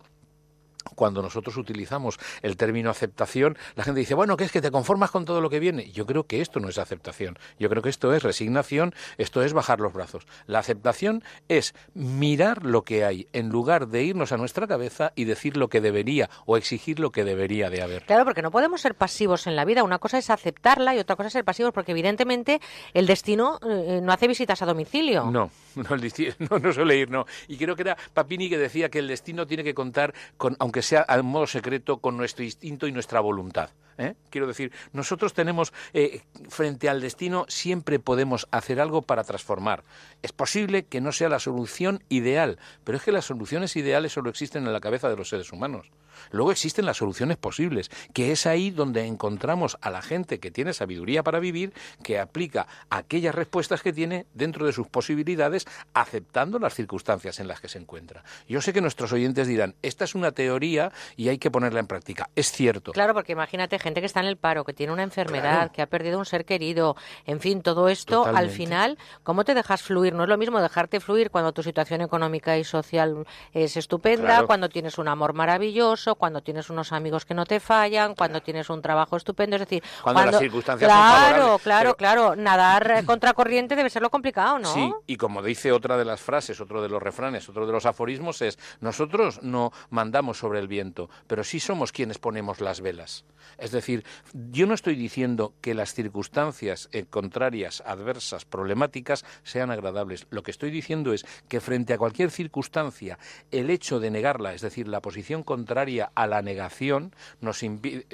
cuando 0.96 1.22
nosotros 1.22 1.58
utilizamos 1.58 2.20
el 2.42 2.58
término 2.58 2.90
aceptación, 2.90 3.58
la 3.76 3.84
gente 3.84 4.00
dice, 4.00 4.14
bueno, 4.14 4.38
¿qué 4.38 4.46
es 4.46 4.52
que 4.52 4.62
te 4.62 4.72
conformas 4.72 5.12
con 5.12 5.26
todo 5.26 5.42
lo 5.42 5.50
que 5.50 5.60
viene? 5.60 5.92
Yo 5.92 6.06
creo 6.06 6.26
que 6.26 6.42
esto 6.42 6.60
no 6.60 6.70
es 6.70 6.78
aceptación. 6.78 7.38
Yo 7.60 7.70
creo 7.70 7.82
que 7.82 7.90
esto 7.90 8.14
es 8.14 8.24
resignación, 8.24 8.94
esto 9.18 9.44
es 9.44 9.54
bajar 9.54 9.80
los 9.80 9.94
brazos. 9.94 10.28
La 10.46 10.60
aceptación 10.60 11.24
es 11.48 11.74
mirar 11.94 12.66
lo 12.66 12.84
que 12.84 13.06
hay 13.06 13.28
en 13.34 13.50
lugar 13.50 13.88
de 13.88 14.04
irnos 14.04 14.32
a 14.32 14.38
nuestra 14.38 14.68
cabeza 14.68 15.12
y 15.16 15.26
decir 15.26 15.58
lo 15.58 15.70
que 15.70 15.82
debería 15.82 16.30
o 16.46 16.58
exigir 16.58 17.00
lo 17.00 17.12
que 17.12 17.24
debería 17.24 17.70
de 17.70 17.82
haber. 17.82 18.04
Claro, 18.04 18.26
porque 18.26 18.42
no 18.42 18.52
podemos 18.52 18.82
ser 18.82 18.96
pasivos 18.96 19.48
en 19.48 19.56
la 19.56 19.66
vida. 19.66 19.84
Una 19.84 20.00
cosa 20.00 20.18
es 20.18 20.30
aceptarla 20.30 20.96
y 20.96 21.00
otra 21.00 21.16
cosa 21.16 21.28
es 21.28 21.34
ser 21.34 21.46
pasivos, 21.46 21.74
porque 21.74 21.92
evidentemente 21.92 22.62
el 22.94 23.08
destino 23.08 23.60
eh, 23.68 24.00
no 24.02 24.12
hace 24.12 24.28
visitas 24.28 24.62
a 24.62 24.66
domicilio. 24.66 25.30
No, 25.32 25.52
no, 25.76 25.96
el 25.96 26.02
destino, 26.02 26.34
no, 26.62 26.74
suele 26.74 26.98
ir, 26.98 27.10
no. 27.10 27.26
Y 27.48 27.58
creo 27.58 27.76
que 27.76 27.84
era 27.84 27.98
Papini 28.14 28.50
que 28.50 28.58
decía 28.58 28.90
que 28.90 29.00
el 29.00 29.08
destino 29.08 29.48
tiene 29.48 29.64
que 29.64 29.74
contar 29.74 30.14
con 30.38 30.56
aunque 30.68 30.82
sea 30.82 31.00
al 31.00 31.24
modo 31.24 31.48
secreto, 31.48 32.00
con 32.00 32.18
nuestro 32.18 32.44
instinto 32.44 32.88
y 32.88 32.92
nuestra 32.92 33.22
voluntad. 33.22 33.70
¿eh? 33.98 34.16
Quiero 34.30 34.48
decir, 34.48 34.74
nosotros 34.92 35.34
tenemos, 35.34 35.72
eh, 35.94 36.24
frente 36.50 36.90
al 36.90 37.00
destino, 37.00 37.46
siempre 37.48 38.00
podemos 38.00 38.50
hacer 38.52 38.82
algo 38.82 39.02
para 39.02 39.24
transformar. 39.24 39.86
Es 40.22 40.34
posible 40.34 40.84
que 40.84 41.00
no 41.00 41.14
sea 41.14 41.30
la 41.30 41.40
solución 41.40 42.04
ideal, 42.10 42.60
pero 42.84 42.98
es 42.98 43.04
que 43.06 43.14
las 43.14 43.24
soluciones 43.24 43.78
ideales 43.78 44.12
solo 44.12 44.30
existen 44.30 44.68
en 44.68 44.74
la 44.74 44.82
cabeza 44.82 45.08
de 45.08 45.16
los 45.16 45.30
seres 45.30 45.54
humanos. 45.54 45.90
Luego 46.32 46.52
existen 46.52 46.86
las 46.86 46.98
soluciones 46.98 47.38
posibles, 47.38 47.90
que 48.14 48.32
es 48.32 48.46
ahí 48.46 48.72
donde 48.72 49.06
encontramos 49.06 49.78
a 49.82 49.90
la 49.90 50.02
gente 50.02 50.40
que 50.40 50.52
tiene 50.52 50.74
sabiduría 50.74 51.24
para 51.24 51.40
vivir, 51.40 51.74
que 52.04 52.20
aplica 52.20 52.68
aquellas 52.90 53.36
respuestas 53.36 53.82
que 53.82 53.94
tiene 53.94 54.26
dentro 54.34 54.66
de 54.66 54.74
sus 54.74 54.88
posibilidades, 54.88 55.66
aceptando 55.94 56.60
las 56.60 56.74
circunstancias 56.74 57.40
en 57.40 57.48
las 57.48 57.60
que 57.60 57.70
se 57.70 57.80
encuentra. 57.80 58.24
Yo 58.48 58.62
sé 58.62 58.74
que 58.74 58.82
nuestros 58.82 59.12
oyentes 59.12 59.48
dirán, 59.48 59.76
esta 59.82 60.06
es 60.06 60.16
una 60.16 60.32
teoría 60.32 60.92
y 61.16 61.30
hay 61.30 61.38
que 61.38 61.52
ponerla 61.52 61.80
en 61.80 61.88
práctica. 61.88 62.30
Es 62.36 62.52
cierto. 62.52 62.92
Claro, 62.92 63.14
porque 63.14 63.32
imagínate 63.32 63.80
gente 63.80 64.00
que 64.00 64.06
está 64.06 64.20
en 64.20 64.28
el 64.28 64.38
paro, 64.38 64.64
que 64.64 64.74
tiene 64.74 64.94
una 64.94 65.04
enfermedad, 65.04 65.72
que 65.72 65.82
ha 65.82 65.88
perdido 65.88 66.20
un 66.20 66.26
ser 66.26 66.46
querido, 66.46 66.96
en 67.26 67.40
fin, 67.40 67.62
todo 67.62 67.90
esto, 67.90 68.26
al 68.26 68.50
final, 68.50 68.98
¿cómo 69.24 69.44
te 69.44 69.54
dejas 69.54 69.82
fluir? 69.82 70.14
No 70.14 70.24
es 70.24 70.30
lo 70.30 70.38
mismo 70.38 70.62
dejarte 70.62 71.00
fluir 71.00 71.32
cuando 71.32 71.52
tu 71.54 71.64
situación 71.64 72.02
económica 72.02 72.58
y 72.58 72.64
social 72.64 73.26
es 73.54 73.78
estupenda, 73.78 74.46
cuando 74.46 74.70
tienes 74.70 74.98
un 74.98 75.08
amor 75.08 75.34
maravilloso, 75.34 76.07
cuando 76.16 76.42
tienes 76.42 76.70
unos 76.70 76.92
amigos 76.92 77.26
que 77.26 77.34
no 77.34 77.46
te 77.46 77.60
fallan, 77.60 78.16
cuando 78.16 78.42
tienes 78.42 78.70
un 78.70 78.82
trabajo 78.82 79.18
estupendo, 79.18 79.56
es 79.56 79.62
decir, 79.62 79.84
cuando, 80.04 80.26
las 80.26 80.40
circunstancias 80.40 80.90
claro, 80.90 81.48
son 81.48 81.60
claro, 81.60 81.96
claro, 81.96 82.36
nadar 82.36 83.06
contracorriente 83.06 83.76
debe 83.76 83.90
ser 83.90 84.02
lo 84.02 84.10
complicado, 84.10 84.60
¿no? 84.60 84.74
Sí, 84.74 84.92
y 85.08 85.18
como 85.18 85.42
dice 85.42 85.72
otra 85.72 85.98
de 85.98 86.06
las 86.06 86.22
frases, 86.22 86.60
otro 86.62 86.82
de 86.82 86.90
los 86.90 87.02
refranes, 87.02 87.48
otro 87.50 87.66
de 87.66 87.72
los 87.72 87.86
aforismos 87.86 88.42
es 88.42 88.58
nosotros 88.80 89.42
no 89.44 89.72
mandamos 89.90 90.38
sobre 90.38 90.60
el 90.60 90.68
viento, 90.68 91.10
pero 91.28 91.44
sí 91.44 91.60
somos 91.60 91.92
quienes 91.92 92.18
ponemos 92.18 92.62
las 92.62 92.82
velas. 92.82 93.26
Es 93.58 93.72
decir, 93.72 94.04
yo 94.34 94.68
no 94.68 94.74
estoy 94.74 94.96
diciendo 94.96 95.54
que 95.62 95.74
las 95.74 95.94
circunstancias 95.94 96.90
eh, 96.92 97.06
contrarias, 97.10 97.82
adversas, 97.86 98.46
problemáticas 98.46 99.26
sean 99.44 99.72
agradables. 99.72 100.28
Lo 100.30 100.44
que 100.44 100.52
estoy 100.52 100.70
diciendo 100.70 101.14
es 101.14 101.26
que 101.48 101.62
frente 101.62 101.94
a 101.94 101.98
cualquier 101.98 102.30
circunstancia, 102.30 103.18
el 103.52 103.70
hecho 103.70 104.00
de 104.00 104.12
negarla, 104.12 104.54
es 104.54 104.62
decir, 104.62 104.88
la 104.88 105.02
posición 105.02 105.44
contraria 105.44 105.97
a 106.02 106.28
la 106.28 106.42
negación, 106.42 107.14
nos, 107.42 107.62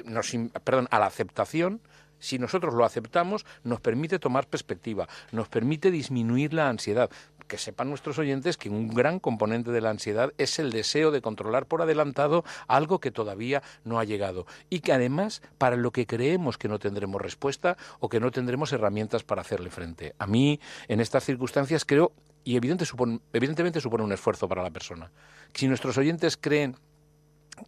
nos 0.04 0.32
perdón, 0.64 0.88
a 0.90 0.98
la 0.98 1.06
aceptación, 1.06 1.80
si 2.18 2.38
nosotros 2.38 2.74
lo 2.74 2.84
aceptamos, 2.84 3.44
nos 3.64 3.80
permite 3.80 4.18
tomar 4.18 4.46
perspectiva, 4.46 5.08
nos 5.30 5.48
permite 5.48 5.90
disminuir 5.90 6.54
la 6.54 6.70
ansiedad 6.70 7.10
que 7.46 7.58
sepan 7.58 7.90
nuestros 7.90 8.18
oyentes 8.18 8.56
que 8.56 8.70
un 8.70 8.88
gran 8.88 9.20
componente 9.20 9.70
de 9.70 9.80
la 9.80 9.90
ansiedad 9.90 10.32
es 10.38 10.58
el 10.58 10.72
deseo 10.72 11.10
de 11.10 11.20
controlar 11.20 11.66
por 11.66 11.82
adelantado 11.82 12.44
algo 12.66 13.00
que 13.00 13.10
todavía 13.10 13.62
no 13.84 13.98
ha 13.98 14.04
llegado 14.04 14.46
y 14.70 14.80
que 14.80 14.92
además 14.92 15.42
para 15.58 15.76
lo 15.76 15.90
que 15.90 16.06
creemos 16.06 16.58
que 16.58 16.68
no 16.68 16.78
tendremos 16.78 17.20
respuesta 17.20 17.76
o 18.00 18.08
que 18.08 18.20
no 18.20 18.30
tendremos 18.30 18.72
herramientas 18.72 19.24
para 19.24 19.42
hacerle 19.42 19.70
frente. 19.70 20.14
A 20.18 20.26
mí, 20.26 20.60
en 20.88 21.00
estas 21.00 21.24
circunstancias, 21.24 21.84
creo, 21.84 22.12
y 22.44 22.56
evidentemente 22.56 23.80
supone 23.80 24.04
un 24.04 24.12
esfuerzo 24.12 24.48
para 24.48 24.62
la 24.62 24.70
persona. 24.70 25.10
Si 25.52 25.68
nuestros 25.68 25.96
oyentes 25.98 26.36
creen 26.36 26.76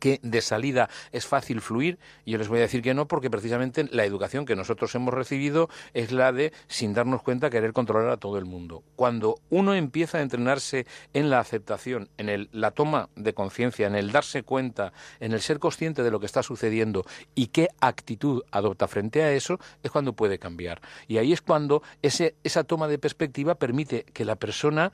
que 0.01 0.21
de 0.23 0.41
salida 0.41 0.89
es 1.13 1.27
fácil 1.27 1.61
fluir, 1.61 1.99
yo 2.25 2.39
les 2.39 2.49
voy 2.49 2.59
a 2.59 2.63
decir 2.63 2.83
que 2.83 2.95
no, 2.95 3.07
porque 3.07 3.31
precisamente 3.31 3.89
la 3.91 4.05
educación 4.05 4.45
que 4.45 4.57
nosotros 4.57 4.95
hemos 4.95 5.15
recibido 5.15 5.69
es 5.95 6.13
la 6.13 6.33
de, 6.33 6.53
sin 6.69 6.95
darnos 6.95 7.23
cuenta, 7.23 7.51
querer 7.51 7.73
controlar 7.73 8.11
a 8.11 8.17
todo 8.17 8.39
el 8.39 8.45
mundo. 8.45 8.83
Cuando 8.97 9.37
uno 9.51 9.75
empieza 9.75 10.19
a 10.19 10.23
entrenarse 10.23 10.87
en 11.13 11.31
la 11.31 11.41
aceptación, 11.41 12.09
en 12.19 12.29
el, 12.29 12.49
la 12.53 12.71
toma 12.71 13.09
de 13.17 13.35
conciencia, 13.35 13.87
en 13.87 13.95
el 13.95 14.13
darse 14.13 14.43
cuenta, 14.43 14.93
en 15.21 15.33
el 15.33 15.41
ser 15.41 15.59
consciente 15.59 16.03
de 16.03 16.11
lo 16.11 16.21
que 16.21 16.27
está 16.27 16.43
sucediendo 16.43 17.05
y 17.35 17.49
qué 17.49 17.69
actitud 17.81 18.43
adopta 18.51 18.89
frente 18.89 19.23
a 19.23 19.33
eso, 19.33 19.59
es 19.83 19.91
cuando 19.91 20.13
puede 20.13 20.39
cambiar. 20.39 20.81
Y 21.09 21.19
ahí 21.19 21.33
es 21.33 21.43
cuando 21.43 21.83
ese, 22.03 22.35
esa 22.45 22.65
toma 22.65 22.89
de 22.89 22.99
perspectiva 22.99 23.55
permite 23.55 24.05
que 24.13 24.25
la 24.25 24.37
persona 24.37 24.93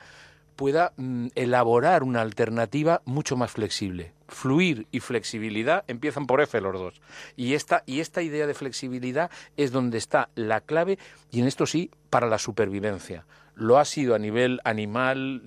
pueda 0.57 0.92
mm, 0.96 1.28
elaborar 1.35 2.02
una 2.02 2.20
alternativa 2.20 3.02
mucho 3.05 3.37
más 3.37 3.50
flexible. 3.50 4.12
Fluir 4.33 4.87
y 4.90 5.01
flexibilidad 5.01 5.85
empiezan 5.88 6.27
por 6.27 6.40
F 6.40 6.59
los 6.61 6.73
dos. 6.73 7.01
Y 7.37 7.55
esta, 7.55 7.83
y 7.87 8.01
esta 8.01 8.23
idea 8.23 8.47
de 8.47 8.55
flexibilidad 8.55 9.31
es 9.57 9.73
donde 9.73 9.99
está 9.99 10.31
la 10.35 10.62
clave, 10.62 10.99
y 11.31 11.40
en 11.40 11.47
esto 11.47 11.66
sí, 11.66 11.90
para 12.09 12.27
la 12.27 12.38
supervivencia. 12.38 13.27
Lo 13.55 13.79
ha 13.79 13.85
sido 13.85 14.14
a 14.14 14.18
nivel 14.18 14.61
animal, 14.64 15.42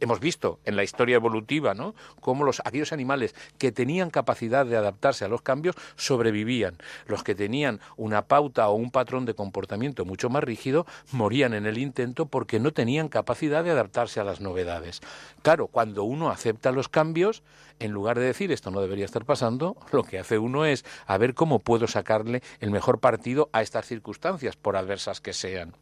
hemos 0.00 0.20
visto 0.20 0.60
en 0.64 0.76
la 0.76 0.84
historia 0.84 1.16
evolutiva, 1.16 1.74
¿no? 1.74 1.94
Cómo 2.20 2.44
los, 2.44 2.60
aquellos 2.64 2.92
animales 2.92 3.34
que 3.58 3.72
tenían 3.72 4.10
capacidad 4.10 4.66
de 4.66 4.76
adaptarse 4.76 5.24
a 5.24 5.28
los 5.28 5.42
cambios 5.42 5.76
sobrevivían. 5.96 6.76
Los 7.06 7.22
que 7.22 7.34
tenían 7.34 7.80
una 7.96 8.22
pauta 8.26 8.68
o 8.68 8.74
un 8.74 8.90
patrón 8.90 9.24
de 9.24 9.34
comportamiento 9.34 10.04
mucho 10.04 10.30
más 10.30 10.44
rígido 10.44 10.86
morían 11.12 11.54
en 11.54 11.66
el 11.66 11.78
intento 11.78 12.26
porque 12.26 12.60
no 12.60 12.72
tenían 12.72 13.08
capacidad 13.08 13.64
de 13.64 13.70
adaptarse 13.70 14.20
a 14.20 14.24
las 14.24 14.40
novedades. 14.40 15.00
Claro, 15.42 15.68
cuando 15.68 16.04
uno 16.04 16.30
acepta 16.30 16.72
los 16.72 16.88
cambios, 16.88 17.42
en 17.78 17.92
lugar 17.92 18.18
de 18.18 18.26
decir 18.26 18.52
esto 18.52 18.70
no 18.70 18.80
debería 18.80 19.04
estar 19.04 19.24
pasando, 19.24 19.76
lo 19.92 20.02
que 20.04 20.18
hace 20.18 20.38
uno 20.38 20.64
es 20.64 20.84
a 21.06 21.18
ver 21.18 21.34
cómo 21.34 21.58
puedo 21.58 21.86
sacarle 21.86 22.42
el 22.60 22.70
mejor 22.70 23.00
partido 23.00 23.48
a 23.52 23.62
estas 23.62 23.86
circunstancias, 23.86 24.56
por 24.56 24.76
adversas 24.76 25.20
que 25.20 25.32
sean. 25.32 25.74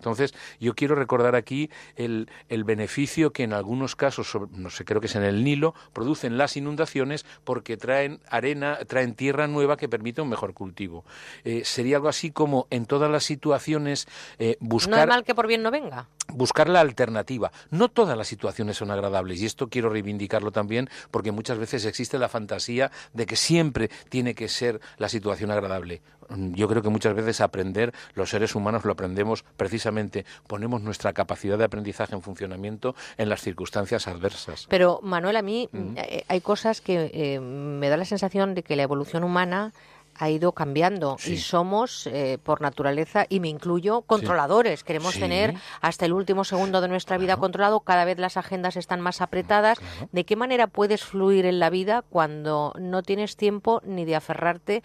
Entonces, 0.00 0.32
yo 0.58 0.74
quiero 0.74 0.94
recordar 0.94 1.34
aquí 1.36 1.68
el, 1.96 2.30
el, 2.48 2.64
beneficio 2.64 3.32
que 3.32 3.42
en 3.42 3.52
algunos 3.52 3.96
casos, 3.96 4.34
no 4.52 4.70
sé, 4.70 4.86
creo 4.86 4.98
que 5.00 5.08
es 5.08 5.14
en 5.14 5.24
el 5.24 5.44
Nilo, 5.44 5.74
producen 5.92 6.38
las 6.38 6.56
inundaciones 6.56 7.26
porque 7.44 7.76
traen 7.76 8.20
arena, 8.30 8.78
traen 8.86 9.14
tierra 9.14 9.46
nueva 9.46 9.76
que 9.76 9.90
permite 9.90 10.22
un 10.22 10.30
mejor 10.30 10.54
cultivo. 10.54 11.04
Eh, 11.44 11.62
sería 11.66 11.96
algo 11.96 12.08
así 12.08 12.30
como 12.30 12.66
en 12.70 12.86
todas 12.86 13.10
las 13.10 13.24
situaciones 13.24 14.08
eh, 14.38 14.56
buscar... 14.60 14.90
No 14.90 15.02
es 15.02 15.08
mal 15.08 15.24
que 15.24 15.34
por 15.34 15.46
bien 15.46 15.62
no 15.62 15.70
venga 15.70 16.08
buscar 16.32 16.68
la 16.68 16.80
alternativa. 16.80 17.50
No 17.70 17.88
todas 17.88 18.16
las 18.16 18.28
situaciones 18.28 18.76
son 18.76 18.90
agradables 18.90 19.40
y 19.40 19.46
esto 19.46 19.68
quiero 19.68 19.90
reivindicarlo 19.90 20.52
también 20.52 20.88
porque 21.10 21.32
muchas 21.32 21.58
veces 21.58 21.84
existe 21.84 22.18
la 22.18 22.28
fantasía 22.28 22.90
de 23.12 23.26
que 23.26 23.36
siempre 23.36 23.90
tiene 24.08 24.34
que 24.34 24.48
ser 24.48 24.80
la 24.98 25.08
situación 25.08 25.50
agradable. 25.50 26.02
Yo 26.36 26.68
creo 26.68 26.82
que 26.82 26.88
muchas 26.88 27.14
veces 27.14 27.40
aprender, 27.40 27.92
los 28.14 28.30
seres 28.30 28.54
humanos 28.54 28.84
lo 28.84 28.92
aprendemos 28.92 29.44
precisamente, 29.56 30.24
ponemos 30.46 30.82
nuestra 30.82 31.12
capacidad 31.12 31.58
de 31.58 31.64
aprendizaje 31.64 32.14
en 32.14 32.22
funcionamiento 32.22 32.94
en 33.18 33.28
las 33.28 33.40
circunstancias 33.40 34.06
adversas. 34.08 34.66
Pero 34.68 35.00
Manuel, 35.02 35.36
a 35.36 35.42
mí 35.42 35.68
eh, 35.96 36.24
hay 36.28 36.40
cosas 36.40 36.80
que 36.80 37.10
eh, 37.12 37.40
me 37.40 37.88
da 37.88 37.96
la 37.96 38.04
sensación 38.04 38.54
de 38.54 38.62
que 38.62 38.76
la 38.76 38.82
evolución 38.82 39.24
humana 39.24 39.72
ha 40.20 40.28
ido 40.28 40.52
cambiando 40.52 41.16
y 41.24 41.38
somos, 41.38 42.06
eh, 42.06 42.38
por 42.42 42.60
naturaleza, 42.60 43.24
y 43.30 43.40
me 43.40 43.48
incluyo, 43.48 44.02
controladores. 44.02 44.84
Queremos 44.84 45.18
tener 45.18 45.54
hasta 45.80 46.04
el 46.04 46.12
último 46.12 46.44
segundo 46.44 46.82
de 46.82 46.88
nuestra 46.88 47.16
vida 47.16 47.38
controlado. 47.38 47.80
Cada 47.80 48.04
vez 48.04 48.18
las 48.18 48.36
agendas 48.36 48.76
están 48.76 49.00
más 49.00 49.22
apretadas. 49.22 49.78
¿De 50.12 50.24
qué 50.24 50.36
manera 50.36 50.66
puedes 50.66 51.04
fluir 51.04 51.46
en 51.46 51.58
la 51.58 51.70
vida 51.70 52.02
cuando 52.02 52.74
no 52.78 53.02
tienes 53.02 53.36
tiempo 53.36 53.80
ni 53.86 54.04
de 54.04 54.16
aferrarte 54.16 54.82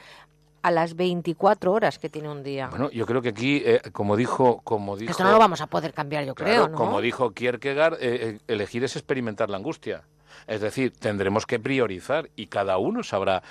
a 0.66 0.72
las 0.72 0.96
24 0.96 1.72
horas 1.72 2.00
que 2.00 2.10
tiene 2.10 2.28
un 2.28 2.42
día. 2.42 2.70
Bueno, 2.70 2.90
yo 2.90 3.06
creo 3.06 3.22
que 3.22 3.30
aquí, 3.30 3.62
eh, 3.64 3.82
como 3.92 4.16
dijo, 4.16 4.62
como 4.64 4.98
dijo... 4.98 5.12
Esto 5.12 5.24
no 5.24 5.32
lo 5.32 5.38
vamos 5.38 5.62
a 5.62 5.68
poder 5.68 5.94
cambiar, 5.94 6.26
yo 6.26 6.34
creo, 6.34 6.70
¿no? 6.70 6.76
Como 6.76 7.02
dijo 7.02 7.34
Kierkegaard, 7.34 7.98
eh, 8.02 8.40
elegir 8.48 8.84
es 8.84 8.96
experimentar 8.96 9.52
la 9.52 9.58
angustia. 9.58 10.06
Es 10.48 10.62
decir, 10.62 10.92
tendremos 10.92 11.46
que 11.46 11.60
priorizar 11.60 12.30
y 12.36 12.48
cada 12.48 12.78
uno 12.78 13.04
sabrá 13.04 13.44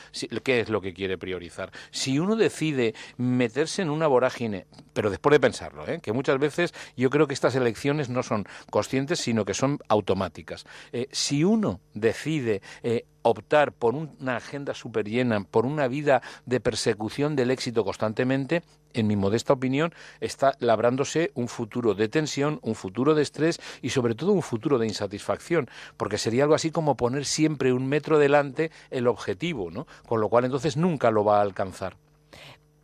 qué 0.43 0.61
es 0.61 0.69
lo 0.69 0.81
que 0.81 0.93
quiere 0.93 1.19
priorizar. 1.19 1.71
Si 1.91 2.19
uno 2.19 2.37
decide 2.37 2.95
meterse 3.17 3.83
en 3.83 3.91
una 3.91 4.07
vorágine, 4.07 4.67
pero 4.93 5.11
después 5.11 5.33
de 5.33 5.41
pensarlo, 5.41 5.87
¿eh? 5.87 6.01
que 6.03 6.13
muchas 6.13 6.39
veces 6.39 6.75
yo 6.97 7.11
creo 7.11 7.27
que 7.27 7.35
estas 7.35 7.55
elecciones 7.55 8.09
no 8.09 8.23
son 8.23 8.47
conscientes, 8.71 9.21
sino 9.21 9.45
que 9.45 9.55
son 9.55 9.79
automáticas. 9.89 10.67
Eh, 10.93 11.09
si 11.11 11.45
uno 11.45 11.81
decide 11.95 12.63
eh, 12.83 13.07
optar 13.25 13.73
por 13.73 13.95
una 13.95 14.37
agenda 14.37 14.75
súper 14.75 15.09
llena, 15.09 15.43
por 15.43 15.67
una 15.67 15.89
vida 15.89 16.23
de 16.47 16.61
persecución 16.61 17.35
del 17.35 17.51
éxito 17.51 17.85
constantemente, 17.85 18.63
en 18.93 19.07
mi 19.09 19.17
modesta 19.17 19.53
opinión, 19.53 19.93
está 20.21 20.55
labrándose 20.61 21.33
un 21.35 21.49
futuro 21.49 21.95
de 21.95 22.09
tensión, 22.09 22.61
un 22.63 22.75
futuro 22.75 23.15
de 23.15 23.23
estrés 23.23 23.61
y 23.83 23.91
sobre 23.91 24.15
todo 24.15 24.33
un 24.33 24.43
futuro 24.43 24.79
de 24.79 24.87
insatisfacción, 24.87 25.69
porque 25.97 26.19
sería 26.19 26.45
algo 26.45 26.55
así 26.55 26.71
como 26.71 26.97
poner 26.97 27.25
siempre 27.25 27.73
un 27.73 27.89
metro 27.89 28.19
delante 28.19 28.71
el 28.91 29.09
objetivo, 29.09 29.71
¿no? 29.71 29.87
Con 30.07 30.21
lo 30.21 30.29
cual 30.29 30.45
entonces 30.45 30.77
nunca 30.77 31.11
lo 31.11 31.25
va 31.25 31.39
a 31.39 31.43
alcanzar. 31.43 31.97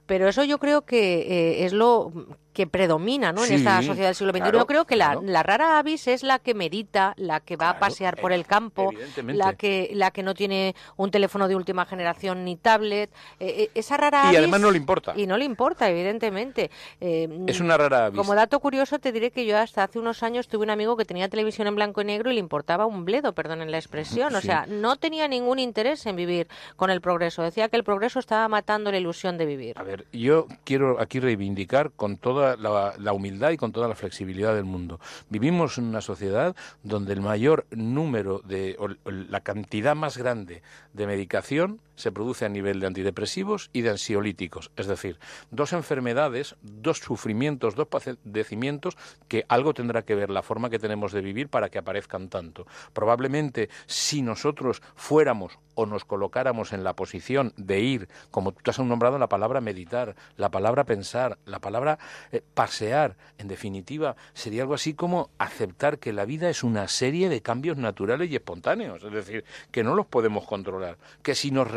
Pero 0.06 0.28
eso 0.28 0.42
yo 0.42 0.58
creo 0.58 0.82
que 0.82 1.20
eh, 1.20 1.64
es 1.64 1.72
lo 1.72 2.12
que 2.52 2.66
predomina 2.66 3.32
¿no? 3.32 3.44
en 3.44 3.52
esta 3.54 3.82
sociedad 3.82 4.08
del 4.08 4.14
siglo 4.14 4.32
XXI. 4.32 4.40
claro, 4.42 4.58
Yo 4.58 4.66
creo 4.66 4.84
que 4.84 4.94
claro. 4.96 5.22
la, 5.24 5.42
rara 5.42 5.78
avis 5.78 6.06
es 6.08 6.22
la 6.22 6.38
que 6.38 6.54
medita, 6.54 7.14
la 7.16 7.40
que 7.40 7.56
va 7.56 7.70
a 7.70 7.78
pasear 7.78 8.16
por 8.20 8.32
eh, 8.32 8.34
el 8.34 8.46
campo, 8.46 8.92
la 9.24 9.54
que, 9.54 9.90
la 9.94 10.10
que 10.10 10.22
no 10.22 10.34
tiene 10.34 10.74
un 10.96 11.10
teléfono 11.10 11.46
de 11.48 11.54
última 11.56 11.86
generación 11.86 12.44
ni 12.44 12.56
tablet. 12.56 13.10
Eh, 13.38 13.54
eh, 13.64 13.70
esa 13.74 13.96
rara 13.96 14.24
Y 14.24 14.34
avis- 14.34 14.38
además 14.38 14.60
no 14.60 14.70
le 14.70 14.78
importa. 14.78 15.12
Y 15.16 15.26
no 15.26 15.36
le 15.36 15.44
importa, 15.44 15.88
evidentemente. 15.88 16.70
Eh, 17.00 17.28
Es 17.46 17.60
una 17.60 17.76
rara 17.76 18.06
avis. 18.06 18.18
Como 18.18 18.34
dato 18.34 18.58
curioso, 18.60 18.98
te 18.98 19.12
diré 19.12 19.30
que 19.30 19.46
yo 19.46 19.56
hasta 19.56 19.84
hace 19.84 19.98
unos 19.98 20.22
años 20.22 20.48
tuve 20.48 20.64
un 20.64 20.70
amigo 20.70 20.96
que 20.96 21.04
tenía 21.04 21.28
televisión 21.28 21.66
en 21.68 21.76
blanco 21.76 22.00
y 22.02 22.04
negro 22.04 22.30
y 22.30 22.34
le 22.34 22.40
importaba 22.40 22.86
un 22.86 23.04
bledo, 23.04 23.32
perdonen 23.32 23.70
la 23.70 23.78
expresión. 23.78 24.34
O 24.40 24.42
sea, 24.42 24.64
no 24.66 24.96
tenía 24.96 25.28
ningún 25.28 25.58
interés 25.58 26.06
en 26.06 26.16
vivir 26.16 26.48
con 26.76 26.90
el 26.90 27.00
progreso. 27.00 27.42
Decía 27.42 27.68
que 27.68 27.76
el 27.76 27.84
progreso 27.84 28.18
estaba 28.18 28.48
matando 28.48 28.90
la 28.90 28.96
ilusión 28.98 29.36
de 29.38 29.44
vivir. 29.46 29.78
A 29.78 29.82
ver, 29.82 30.06
yo 30.12 30.46
quiero 30.64 30.98
aquí 31.00 31.20
reivindicar 31.20 31.90
con 31.92 32.16
toda 32.16 32.49
la, 32.56 32.94
la 32.98 33.12
humildad 33.12 33.50
y 33.50 33.56
con 33.56 33.72
toda 33.72 33.88
la 33.88 33.94
flexibilidad 33.94 34.54
del 34.54 34.64
mundo. 34.64 35.00
Vivimos 35.28 35.78
en 35.78 35.84
una 35.84 36.00
sociedad 36.00 36.54
donde 36.82 37.12
el 37.12 37.20
mayor 37.20 37.66
número 37.70 38.40
de, 38.40 38.76
o 38.78 38.88
la 39.04 39.40
cantidad 39.40 39.94
más 39.94 40.16
grande 40.16 40.62
de 40.92 41.06
medicación 41.06 41.80
se 42.00 42.12
produce 42.12 42.44
a 42.44 42.48
nivel 42.48 42.80
de 42.80 42.86
antidepresivos 42.86 43.70
y 43.72 43.82
de 43.82 43.90
ansiolíticos. 43.90 44.70
Es 44.76 44.86
decir, 44.86 45.18
dos 45.50 45.72
enfermedades, 45.72 46.56
dos 46.62 46.98
sufrimientos, 46.98 47.74
dos 47.74 47.88
padecimientos 47.88 48.96
que 49.28 49.44
algo 49.48 49.74
tendrá 49.74 50.02
que 50.02 50.14
ver 50.14 50.30
la 50.30 50.42
forma 50.42 50.70
que 50.70 50.78
tenemos 50.78 51.12
de 51.12 51.20
vivir 51.20 51.48
para 51.48 51.68
que 51.68 51.78
aparezcan 51.78 52.28
tanto. 52.28 52.66
Probablemente 52.92 53.68
si 53.86 54.22
nosotros 54.22 54.82
fuéramos 54.96 55.58
o 55.74 55.86
nos 55.86 56.04
colocáramos 56.04 56.72
en 56.72 56.84
la 56.84 56.94
posición 56.94 57.52
de 57.56 57.80
ir, 57.80 58.08
como 58.30 58.52
tú 58.52 58.70
has 58.70 58.78
nombrado 58.78 59.18
la 59.18 59.28
palabra 59.28 59.60
meditar, 59.60 60.14
la 60.36 60.50
palabra 60.50 60.84
pensar, 60.84 61.38
la 61.46 61.60
palabra 61.60 61.98
eh, 62.32 62.42
pasear, 62.54 63.16
en 63.38 63.48
definitiva, 63.48 64.16
sería 64.34 64.62
algo 64.62 64.74
así 64.74 64.94
como 64.94 65.30
aceptar 65.38 65.98
que 65.98 66.12
la 66.12 66.24
vida 66.24 66.50
es 66.50 66.62
una 66.64 66.88
serie 66.88 67.28
de 67.28 67.40
cambios 67.40 67.76
naturales 67.76 68.30
y 68.30 68.36
espontáneos, 68.36 69.02
es 69.04 69.12
decir, 69.12 69.44
que 69.70 69.82
no 69.82 69.94
los 69.94 70.06
podemos 70.06 70.46
controlar, 70.46 70.98
que 71.22 71.34
si 71.34 71.50
nos 71.50 71.70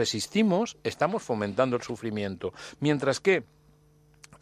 estamos 0.84 1.24
fomentando 1.24 1.76
el 1.76 1.82
sufrimiento, 1.82 2.54
mientras 2.80 3.20
que 3.20 3.44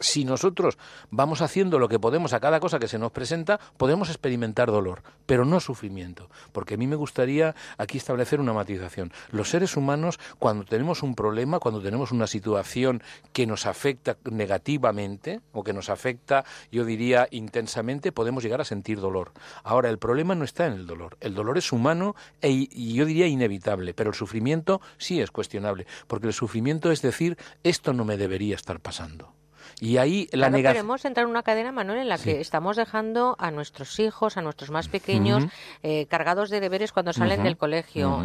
si 0.01 0.25
nosotros 0.25 0.77
vamos 1.09 1.41
haciendo 1.41 1.79
lo 1.79 1.87
que 1.87 1.99
podemos 1.99 2.33
a 2.33 2.39
cada 2.39 2.59
cosa 2.59 2.79
que 2.79 2.87
se 2.87 2.99
nos 2.99 3.11
presenta, 3.11 3.59
podemos 3.77 4.09
experimentar 4.09 4.71
dolor, 4.71 5.03
pero 5.25 5.45
no 5.45 5.59
sufrimiento. 5.59 6.29
Porque 6.51 6.73
a 6.73 6.77
mí 6.77 6.87
me 6.87 6.95
gustaría 6.95 7.55
aquí 7.77 7.97
establecer 7.97 8.39
una 8.39 8.53
matización. 8.53 9.13
Los 9.31 9.49
seres 9.49 9.77
humanos, 9.77 10.19
cuando 10.39 10.65
tenemos 10.65 11.03
un 11.03 11.15
problema, 11.15 11.59
cuando 11.59 11.81
tenemos 11.81 12.11
una 12.11 12.27
situación 12.27 13.01
que 13.31 13.47
nos 13.47 13.65
afecta 13.65 14.17
negativamente 14.29 15.41
o 15.53 15.63
que 15.63 15.73
nos 15.73 15.89
afecta, 15.89 16.43
yo 16.71 16.83
diría, 16.83 17.27
intensamente, 17.31 18.11
podemos 18.11 18.43
llegar 18.43 18.61
a 18.61 18.65
sentir 18.65 18.99
dolor. 18.99 19.31
Ahora, 19.63 19.89
el 19.89 19.99
problema 19.99 20.35
no 20.35 20.43
está 20.43 20.65
en 20.67 20.73
el 20.73 20.87
dolor. 20.87 21.17
El 21.21 21.35
dolor 21.35 21.57
es 21.57 21.71
humano 21.71 22.15
e, 22.41 22.49
y 22.51 22.93
yo 22.93 23.05
diría 23.05 23.27
inevitable, 23.27 23.93
pero 23.93 24.09
el 24.09 24.15
sufrimiento 24.15 24.81
sí 24.97 25.21
es 25.21 25.31
cuestionable, 25.31 25.85
porque 26.07 26.27
el 26.27 26.33
sufrimiento 26.33 26.91
es 26.91 27.01
decir, 27.01 27.37
esto 27.63 27.93
no 27.93 28.05
me 28.05 28.17
debería 28.17 28.55
estar 28.55 28.79
pasando. 28.79 29.40
Y 29.79 29.97
ahí 29.97 30.25
la 30.31 30.47
Claro, 30.47 30.51
negación. 30.57 30.73
queremos 30.73 31.05
entrar 31.05 31.23
en 31.25 31.29
una 31.31 31.43
cadena, 31.43 31.71
Manuel, 31.71 31.99
en 31.99 32.09
la 32.09 32.17
Sí. 32.17 32.25
que 32.25 32.41
estamos 32.41 32.77
dejando 32.77 33.35
a 33.39 33.51
nuestros 33.51 33.99
hijos, 33.99 34.37
a 34.37 34.41
nuestros 34.41 34.69
más 34.71 34.87
pequeños, 34.87 35.45
eh, 35.83 36.05
cargados 36.07 36.49
de 36.49 36.59
deberes 36.59 36.91
cuando 36.91 37.13
salen 37.13 37.43
del 37.43 37.57
colegio, 37.57 38.23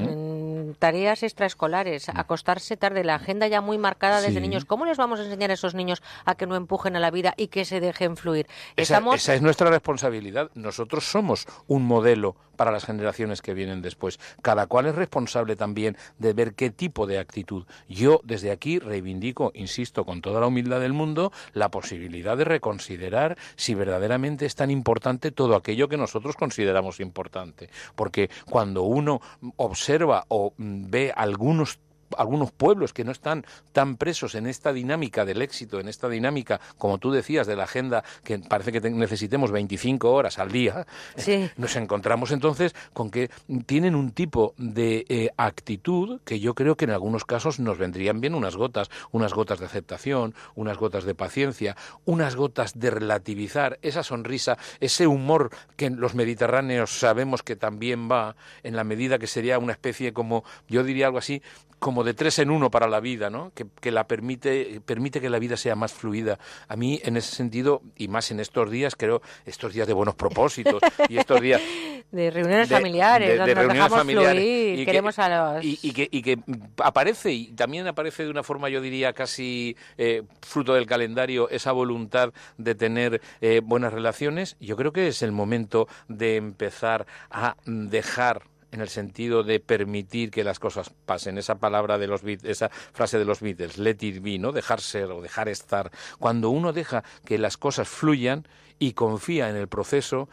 tareas 0.78 1.22
extraescolares, 1.22 2.08
acostarse 2.08 2.76
tarde, 2.76 3.04
la 3.04 3.16
agenda 3.16 3.46
ya 3.48 3.60
muy 3.60 3.78
marcada 3.78 4.20
desde 4.20 4.34
Sí. 4.34 4.40
niños. 4.40 4.64
¿Cómo 4.64 4.84
les 4.84 4.98
vamos 4.98 5.20
a 5.20 5.24
enseñar 5.24 5.50
a 5.50 5.54
esos 5.54 5.74
niños 5.74 6.02
a 6.24 6.34
que 6.34 6.46
no 6.46 6.56
empujen 6.56 6.96
a 6.96 7.00
la 7.00 7.10
vida 7.10 7.34
y 7.36 7.48
que 7.48 7.64
se 7.64 7.80
dejen 7.80 8.16
fluir? 8.16 8.46
Esa, 8.76 8.94
Estamos 8.96 9.16
esa 9.16 9.34
es 9.34 9.42
nuestra 9.42 9.70
responsabilidad. 9.70 10.50
Nosotros 10.54 11.04
somos 11.04 11.46
un 11.66 11.84
modelo 11.84 12.36
para 12.56 12.70
las 12.70 12.84
generaciones 12.86 13.42
que 13.42 13.52
vienen 13.54 13.82
después. 13.82 14.18
Cada 14.42 14.66
cual 14.66 14.86
es 14.86 14.94
responsable 14.94 15.56
también 15.56 15.96
de 16.18 16.32
ver 16.32 16.54
qué 16.54 16.70
tipo 16.70 17.06
de 17.06 17.18
actitud. 17.18 17.66
Yo 17.88 18.20
desde 18.24 18.50
aquí 18.50 18.78
reivindico, 18.78 19.52
insisto, 19.54 20.04
con 20.04 20.22
toda 20.22 20.40
la 20.40 20.46
humildad 20.46 20.80
del 20.80 20.94
mundo, 20.94 21.32
la 21.52 21.70
posibilidad 21.70 22.36
de 22.36 22.44
reconsiderar 22.44 23.36
si 23.56 23.74
verdaderamente 23.74 24.46
es 24.46 24.54
tan 24.54 24.70
importante 24.70 25.30
todo 25.32 25.54
aquello 25.54 25.88
que 25.88 25.96
nosotros 25.98 26.34
consideramos 26.36 27.00
importante. 27.00 27.68
Porque 27.94 28.30
cuando 28.48 28.82
uno 28.84 29.20
observa 29.56 30.24
o 30.28 30.54
mm, 30.56 30.65
ve 30.90 31.12
algunos 31.16 31.78
algunos 32.16 32.50
pueblos 32.52 32.92
que 32.92 33.04
no 33.04 33.12
están 33.12 33.44
tan 33.72 33.96
presos 33.96 34.34
en 34.34 34.46
esta 34.46 34.72
dinámica 34.72 35.24
del 35.24 35.42
éxito, 35.42 35.80
en 35.80 35.88
esta 35.88 36.08
dinámica, 36.08 36.60
como 36.78 36.98
tú 36.98 37.10
decías, 37.10 37.46
de 37.46 37.56
la 37.56 37.64
agenda, 37.64 38.04
que 38.24 38.38
parece 38.38 38.72
que 38.72 38.80
te- 38.80 38.90
necesitemos 38.90 39.50
25 39.50 40.12
horas 40.12 40.38
al 40.38 40.50
día, 40.52 40.86
Sí. 41.16 41.50
nos 41.56 41.76
encontramos 41.76 42.30
entonces 42.30 42.74
con 42.92 43.10
que 43.10 43.30
tienen 43.66 43.94
un 43.94 44.12
tipo 44.12 44.54
de 44.58 45.04
eh, 45.08 45.30
actitud 45.36 46.20
que 46.24 46.40
yo 46.40 46.54
creo 46.54 46.76
que 46.76 46.84
en 46.84 46.90
algunos 46.92 47.24
casos 47.24 47.58
nos 47.60 47.78
vendrían 47.78 48.20
bien 48.20 48.34
unas 48.34 48.56
gotas, 48.56 48.90
unas 49.12 49.32
gotas 49.34 49.58
de 49.58 49.66
aceptación, 49.66 50.34
unas 50.54 50.76
gotas 50.78 51.04
de 51.04 51.14
paciencia, 51.14 51.76
unas 52.04 52.36
gotas 52.36 52.78
de 52.78 52.90
relativizar 52.90 53.78
esa 53.82 54.02
sonrisa, 54.02 54.58
ese 54.80 55.06
humor 55.06 55.50
que 55.76 55.90
los 55.90 56.14
mediterráneos 56.14 56.98
sabemos 56.98 57.42
que 57.42 57.56
también 57.56 58.10
va 58.10 58.36
en 58.62 58.76
la 58.76 58.84
medida 58.84 59.18
que 59.18 59.26
sería 59.26 59.58
una 59.58 59.72
especie 59.72 60.12
como, 60.12 60.44
yo 60.68 60.84
diría 60.84 61.06
algo 61.06 61.18
así, 61.18 61.42
como 61.78 62.04
de 62.04 62.14
tres 62.14 62.38
en 62.38 62.50
uno 62.50 62.70
para 62.70 62.88
la 62.88 63.00
vida, 63.00 63.28
¿no? 63.30 63.52
Que, 63.54 63.66
que 63.80 63.90
la 63.90 64.06
permite, 64.06 64.80
permite 64.84 65.20
que 65.20 65.28
la 65.30 65.38
vida 65.38 65.56
sea 65.56 65.74
más 65.76 65.92
fluida. 65.92 66.38
A 66.68 66.76
mí, 66.76 67.00
en 67.04 67.16
ese 67.16 67.34
sentido, 67.34 67.82
y 67.96 68.08
más 68.08 68.30
en 68.30 68.40
estos 68.40 68.70
días, 68.70 68.96
creo, 68.96 69.20
estos 69.44 69.72
días 69.74 69.86
de 69.86 69.92
buenos 69.92 70.14
propósitos 70.14 70.80
y 71.08 71.18
estos 71.18 71.40
días 71.40 71.60
de 72.10 72.30
reuniones 72.30 72.68
de- 72.68 72.74
familiares, 72.76 73.28
de- 73.28 73.32
de 73.34 73.38
donde 73.38 73.54
nos 73.54 73.62
reuniones 73.64 73.82
dejamos 73.90 73.98
familiares 73.98 74.42
fluir, 74.42 74.74
y 74.74 74.76
que- 74.78 74.86
queremos 74.86 75.18
a 75.18 75.54
los... 75.54 75.64
y, 75.64 75.78
y 75.82 75.92
que, 75.92 76.08
y 76.10 76.22
que 76.22 76.38
aparece, 76.82 77.32
y 77.32 77.52
también 77.52 77.86
aparece 77.86 78.24
de 78.24 78.30
una 78.30 78.42
forma, 78.42 78.68
yo 78.68 78.80
diría, 78.80 79.12
casi 79.12 79.76
eh, 79.98 80.22
fruto 80.42 80.72
del 80.74 80.86
calendario, 80.86 81.48
esa 81.50 81.72
voluntad 81.72 82.32
de 82.56 82.74
tener 82.74 83.20
eh, 83.40 83.60
buenas 83.62 83.92
relaciones, 83.92 84.56
yo 84.60 84.76
creo 84.76 84.92
que 84.92 85.08
es 85.08 85.22
el 85.22 85.32
momento 85.32 85.88
de 86.08 86.36
empezar 86.36 87.06
a 87.30 87.56
dejar 87.66 88.42
en 88.76 88.82
el 88.82 88.88
sentido 88.88 89.42
de 89.42 89.58
permitir 89.60 90.30
que 90.30 90.44
las 90.44 90.58
cosas 90.58 90.90
pasen. 91.04 91.38
Esa 91.38 91.56
palabra 91.56 91.98
de 91.98 92.06
los 92.06 92.22
esa 92.24 92.68
frase 92.68 93.18
de 93.18 93.24
los 93.24 93.40
Beatles, 93.40 93.78
let 93.78 93.96
it 94.00 94.22
be, 94.22 94.38
¿no? 94.38 94.52
Dejar 94.52 94.80
ser 94.80 95.10
o 95.10 95.20
dejar 95.20 95.48
estar. 95.48 95.90
Cuando 96.18 96.50
uno 96.50 96.72
deja 96.72 97.02
que 97.24 97.38
las 97.38 97.56
cosas 97.56 97.88
fluyan 97.88 98.46
y 98.78 98.92
confía 98.92 99.48
en 99.48 99.56
el 99.56 99.68
proceso, 99.68 100.28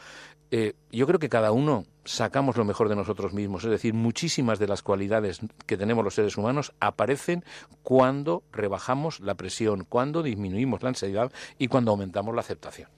eh, 0.52 0.74
yo 0.92 1.08
creo 1.08 1.20
que 1.20 1.30
cada 1.30 1.52
uno 1.52 1.86
sacamos 2.06 2.58
lo 2.58 2.66
mejor 2.66 2.90
de 2.90 2.96
nosotros 2.96 3.34
mismos. 3.34 3.64
Es 3.64 3.72
decir, 3.72 3.94
muchísimas 3.94 4.60
de 4.60 4.68
las 4.68 4.84
cualidades 4.84 5.40
que 5.66 5.78
tenemos 5.78 6.04
los 6.04 6.14
seres 6.14 6.38
humanos 6.38 6.74
aparecen 6.80 7.44
cuando 7.82 8.44
rebajamos 8.52 9.20
la 9.20 9.36
presión, 9.36 9.86
cuando 9.86 10.22
disminuimos 10.22 10.84
la 10.84 10.90
ansiedad 10.90 11.32
y 11.58 11.70
cuando 11.70 11.92
aumentamos 11.92 12.36
la 12.36 12.42
aceptación. 12.42 12.90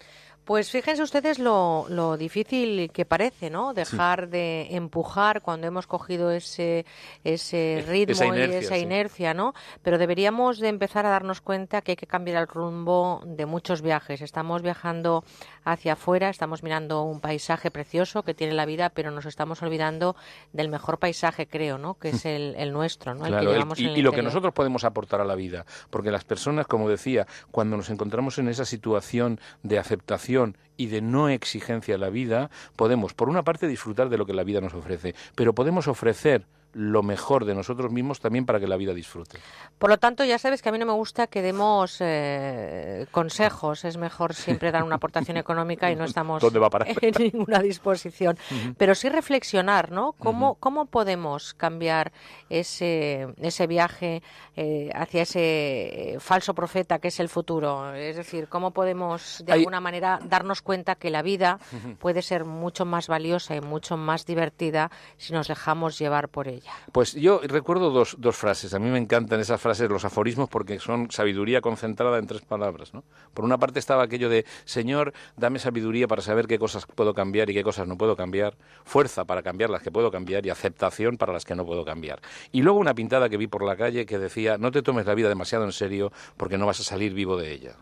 Pues 0.46 0.70
fíjense 0.70 1.02
ustedes 1.02 1.40
lo, 1.40 1.88
lo 1.90 2.18
difícil 2.18 2.92
que 2.92 3.04
parece, 3.04 3.50
¿no? 3.50 3.74
Dejar 3.74 4.30
de 4.30 4.68
empujar 4.76 5.42
cuando 5.42 5.66
hemos 5.66 5.88
cogido 5.88 6.30
ese, 6.30 6.86
ese 7.24 7.84
ritmo 7.88 8.14
Esa 8.14 8.38
y 8.38 8.42
esa 8.54 8.76
sí. 8.76 8.82
inercia, 8.82 9.34
¿no? 9.34 9.56
Pero 9.82 9.98
deberíamos 9.98 10.60
de 10.60 10.68
empezar 10.68 11.04
a 11.08 11.10
darnos 11.10 11.42
cuenta 11.42 11.82
que 11.82 11.94
hay 11.94 11.96
que 11.96 12.06
cambiar 12.06 12.38
el 12.44 12.48
rumbo 12.48 13.24
de 13.26 13.48
muchos 13.48 13.82
viajes. 13.82 14.22
Estamos 14.22 14.62
viajando 14.62 15.24
hacia 15.64 15.94
afuera, 15.94 16.30
estamos 16.30 16.62
mirando 16.62 17.02
un 17.02 17.22
paisaje 17.22 17.72
precioso 17.72 18.22
que 18.22 18.36
tiene 18.36 18.54
la 18.54 18.68
vida, 18.68 18.92
pero 18.92 19.10
nos 19.10 19.26
estamos 19.26 19.64
olvidando 19.64 20.16
del 20.54 20.70
mejor 20.70 21.00
paisaje, 21.00 21.48
creo, 21.48 21.80
¿no? 21.80 21.96
Que 21.96 22.10
es 22.10 22.24
el, 22.24 22.54
el 22.60 22.72
nuestro, 22.72 23.16
¿no? 23.16 23.26
El 23.26 23.32
Claro, 23.32 23.46
que 23.46 23.48
el- 23.50 23.54
llevamos 23.56 23.80
y, 23.80 23.86
en 23.86 23.90
el 23.90 23.98
y 23.98 24.02
lo 24.04 24.12
que 24.12 24.22
nosotros 24.22 24.54
podemos 24.54 24.84
aportar 24.84 25.22
a 25.22 25.26
la 25.26 25.34
vida, 25.34 25.66
porque 25.90 26.12
las 26.12 26.24
personas, 26.24 26.68
como 26.68 26.88
decía, 26.88 27.26
cuando 27.50 27.78
nos 27.78 27.90
encontramos 27.90 28.38
en 28.38 28.48
esa 28.48 28.64
situación 28.64 29.40
de 29.64 29.80
aceptación 29.80 30.35
y 30.78 30.88
de 30.88 31.02
no 31.02 31.30
exigencia 31.30 31.96
a 31.96 31.98
la 31.98 32.10
vida, 32.10 32.50
podemos, 32.76 33.14
por 33.14 33.30
una 33.30 33.44
parte, 33.44 33.68
disfrutar 33.68 34.10
de 34.10 34.18
lo 34.18 34.26
que 34.26 34.34
la 34.34 34.44
vida 34.44 34.62
nos 34.62 34.74
ofrece, 34.74 35.16
pero 35.36 35.54
podemos 35.54 35.88
ofrecer 35.88 36.46
lo 36.78 37.04
mejor 37.04 37.46
de 37.46 37.56
nosotros 37.56 37.90
mismos 37.90 38.20
también 38.20 38.46
para 38.46 38.60
que 38.60 38.68
la 38.68 38.76
vida 38.76 38.94
disfrute. 38.94 39.40
Por 39.80 39.90
lo 39.90 39.98
tanto, 39.98 40.26
ya 40.26 40.38
sabes 40.38 40.62
que 40.62 40.68
a 40.68 40.72
mí 40.74 40.78
no 40.78 40.86
me 40.86 40.92
gusta 40.92 41.28
que 41.28 41.42
demos 41.42 41.98
eh, 42.02 43.06
consejos. 43.12 43.86
Es 43.86 43.96
mejor 43.96 44.34
siempre 44.34 44.72
dar 44.74 44.84
una 44.84 44.96
aportación 44.96 45.38
económica 45.38 45.90
y 45.90 45.96
no 45.96 46.04
estamos 46.04 46.42
en 47.02 47.14
ninguna 47.34 47.60
disposición. 47.60 48.38
Pero 48.78 48.94
sí 48.94 49.08
reflexionar, 49.08 49.92
¿no? 49.92 50.12
¿Cómo, 50.20 50.56
cómo 50.56 50.86
podemos 50.88 51.54
cambiar 51.54 52.12
ese, 52.50 53.28
ese 53.42 53.68
viaje 53.68 54.22
eh, 54.58 54.90
hacia 54.94 55.22
ese 55.22 56.14
eh, 56.16 56.20
falso 56.20 56.54
profeta 56.54 57.00
que 57.00 57.08
es 57.08 57.20
el 57.22 57.30
futuro? 57.30 57.94
Es 57.96 58.18
decir, 58.18 58.48
¿cómo 58.50 58.72
podemos 58.72 59.42
de 59.46 59.54
Hay- 59.54 59.60
alguna 59.60 59.80
manera 59.80 60.20
darnos 60.26 60.62
cuenta 60.62 60.96
que 60.96 61.10
la 61.10 61.22
vida 61.22 61.58
puede 62.00 62.22
ser 62.22 62.44
mucho 62.44 62.84
más 62.86 63.08
valiosa 63.08 63.56
y 63.56 63.62
mucho 63.62 63.96
más 63.96 64.26
divertida 64.26 64.92
si 65.18 65.32
nos 65.32 65.48
dejamos 65.48 65.98
llevar 65.98 66.28
por 66.28 66.50
ella? 66.50 66.65
Pues 66.92 67.14
yo 67.14 67.42
recuerdo 67.44 67.90
dos, 67.90 68.16
dos 68.20 68.36
frases. 68.36 68.74
A 68.74 68.80
mí 68.80 68.90
me 68.90 68.98
encantan 68.98 69.40
esas 69.40 69.60
frases, 69.60 69.90
los 69.90 70.06
aforismos, 70.06 70.50
porque 70.50 70.80
son 70.80 71.12
sabiduría 71.12 71.62
concentrada 71.62 72.18
en 72.20 72.28
tres 72.28 72.42
palabras. 72.42 72.94
¿no? 72.94 73.04
Por 73.34 73.46
una 73.46 73.58
parte 73.58 73.80
estaba 73.80 74.04
aquello 74.04 74.30
de, 74.30 74.46
Señor, 74.66 75.14
dame 75.38 75.60
sabiduría 75.60 76.08
para 76.08 76.22
saber 76.22 76.48
qué 76.48 76.60
cosas 76.60 76.86
puedo 76.86 77.14
cambiar 77.14 77.50
y 77.50 77.54
qué 77.54 77.64
cosas 77.64 77.88
no 77.88 77.98
puedo 77.98 78.16
cambiar, 78.16 78.56
fuerza 78.84 79.26
para 79.26 79.44
cambiar 79.44 79.70
las 79.70 79.82
que 79.82 79.92
puedo 79.92 80.12
cambiar 80.12 80.46
y 80.46 80.50
aceptación 80.50 81.18
para 81.18 81.34
las 81.34 81.46
que 81.46 81.56
no 81.56 81.66
puedo 81.66 81.86
cambiar. 81.86 82.22
Y 82.52 82.62
luego 82.62 82.80
una 82.80 82.94
pintada 82.94 83.30
que 83.30 83.38
vi 83.38 83.48
por 83.48 83.64
la 83.64 83.76
calle 83.76 84.06
que 84.06 84.18
decía, 84.18 84.58
no 84.58 84.72
te 84.72 84.82
tomes 84.82 85.06
la 85.06 85.16
vida 85.16 85.30
demasiado 85.30 85.66
en 85.66 85.72
serio 85.72 86.12
porque 86.38 86.58
no 86.58 86.66
vas 86.66 86.80
a 86.80 86.84
salir 86.84 87.14
vivo 87.14 87.38
de 87.38 87.52
ella. 87.52 87.76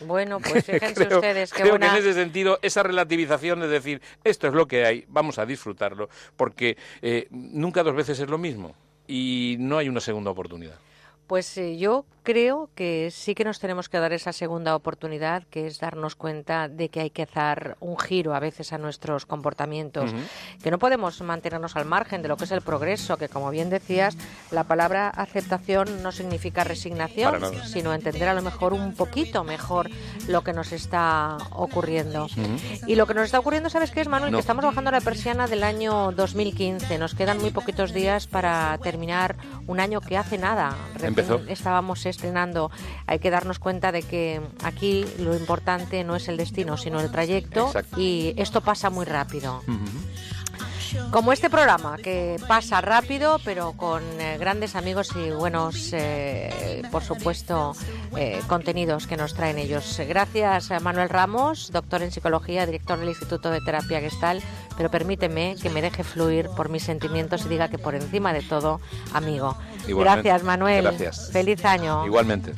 Bueno, 0.00 0.40
pues 0.40 0.64
fíjense 0.66 1.14
ustedes 1.14 1.52
que 1.52 1.62
creo 1.62 1.78
que 1.78 1.86
en 1.86 1.96
ese 1.96 2.14
sentido 2.14 2.58
esa 2.62 2.82
relativización 2.82 3.60
de 3.60 3.68
decir 3.68 4.02
esto 4.24 4.48
es 4.48 4.54
lo 4.54 4.66
que 4.66 4.84
hay, 4.84 5.04
vamos 5.08 5.38
a 5.38 5.46
disfrutarlo, 5.46 6.08
porque 6.36 6.76
eh, 7.02 7.28
nunca 7.30 7.82
dos 7.82 7.94
veces 7.94 8.18
es 8.20 8.28
lo 8.28 8.38
mismo 8.38 8.74
y 9.06 9.56
no 9.58 9.78
hay 9.78 9.88
una 9.88 10.00
segunda 10.00 10.30
oportunidad. 10.30 10.78
Pues 11.26 11.56
eh, 11.58 11.76
yo 11.78 12.04
creo 12.24 12.70
que 12.74 13.10
sí 13.12 13.34
que 13.34 13.44
nos 13.44 13.60
tenemos 13.60 13.88
que 13.88 13.98
dar 13.98 14.12
esa 14.12 14.32
segunda 14.32 14.74
oportunidad, 14.74 15.44
que 15.44 15.66
es 15.66 15.78
darnos 15.78 16.16
cuenta 16.16 16.68
de 16.68 16.88
que 16.88 17.00
hay 17.00 17.10
que 17.10 17.28
dar 17.32 17.76
un 17.80 17.98
giro 17.98 18.34
a 18.34 18.40
veces 18.40 18.72
a 18.72 18.78
nuestros 18.78 19.26
comportamientos, 19.26 20.12
que 20.62 20.70
no 20.70 20.78
podemos 20.78 21.20
mantenernos 21.20 21.76
al 21.76 21.84
margen 21.84 22.22
de 22.22 22.28
lo 22.28 22.36
que 22.36 22.44
es 22.44 22.50
el 22.50 22.62
progreso, 22.62 23.18
que 23.18 23.28
como 23.28 23.50
bien 23.50 23.70
decías, 23.70 24.16
la 24.50 24.64
palabra 24.64 25.10
aceptación 25.10 26.02
no 26.02 26.10
significa 26.10 26.64
resignación, 26.64 27.42
sino 27.66 27.92
entender 27.92 28.28
a 28.28 28.34
lo 28.34 28.42
mejor 28.42 28.72
un 28.72 28.94
poquito 28.94 29.44
mejor 29.44 29.90
lo 30.26 30.42
que 30.42 30.54
nos 30.54 30.72
está 30.72 31.36
ocurriendo. 31.50 32.26
Y 32.86 32.94
lo 32.94 33.06
que 33.06 33.14
nos 33.14 33.26
está 33.26 33.38
ocurriendo, 33.38 33.68
¿sabes 33.68 33.90
qué 33.90 34.00
es, 34.00 34.08
Manuel? 34.08 34.32
Que 34.32 34.40
estamos 34.40 34.64
bajando 34.64 34.90
la 34.90 35.02
persiana 35.02 35.46
del 35.46 35.62
año 35.62 36.10
2015, 36.12 36.98
nos 36.98 37.14
quedan 37.14 37.38
muy 37.38 37.50
poquitos 37.50 37.92
días 37.92 38.26
para 38.26 38.78
terminar 38.78 39.36
un 39.66 39.78
año 39.78 40.00
que 40.00 40.16
hace 40.16 40.38
nada. 40.38 40.74
Empezó. 41.02 41.42
Estábamos 41.48 42.06
estrenando, 42.14 42.70
hay 43.06 43.18
que 43.18 43.30
darnos 43.30 43.58
cuenta 43.58 43.92
de 43.92 44.02
que 44.02 44.40
aquí 44.62 45.04
lo 45.18 45.36
importante 45.36 46.04
no 46.04 46.16
es 46.16 46.28
el 46.28 46.36
destino, 46.36 46.76
sino 46.76 47.00
el 47.00 47.10
trayecto 47.10 47.72
y 47.96 48.34
esto 48.36 48.60
pasa 48.60 48.90
muy 48.90 49.04
rápido. 49.04 49.62
Como 51.10 51.32
este 51.32 51.50
programa, 51.50 51.96
que 51.96 52.36
pasa 52.48 52.80
rápido, 52.80 53.40
pero 53.44 53.72
con 53.72 54.02
eh, 54.20 54.36
grandes 54.38 54.74
amigos 54.74 55.10
y 55.16 55.30
buenos, 55.30 55.90
eh, 55.92 56.82
por 56.90 57.02
supuesto, 57.02 57.74
eh, 58.16 58.40
contenidos 58.46 59.06
que 59.06 59.16
nos 59.16 59.34
traen 59.34 59.58
ellos. 59.58 60.00
Gracias 60.08 60.70
a 60.70 60.80
Manuel 60.80 61.08
Ramos, 61.08 61.70
doctor 61.72 62.02
en 62.02 62.10
psicología, 62.10 62.66
director 62.66 62.98
del 62.98 63.08
Instituto 63.08 63.50
de 63.50 63.60
Terapia 63.60 64.00
Gestal, 64.00 64.42
pero 64.76 64.90
permíteme 64.90 65.56
que 65.60 65.70
me 65.70 65.82
deje 65.82 66.04
fluir 66.04 66.48
por 66.56 66.68
mis 66.68 66.82
sentimientos 66.82 67.46
y 67.46 67.48
diga 67.48 67.68
que 67.68 67.78
por 67.78 67.94
encima 67.94 68.32
de 68.32 68.42
todo, 68.42 68.80
amigo. 69.12 69.56
Gracias, 69.86 70.42
Manuel. 70.42 70.84
Gracias. 70.84 71.30
Feliz 71.32 71.64
año. 71.64 72.04
Igualmente. 72.06 72.54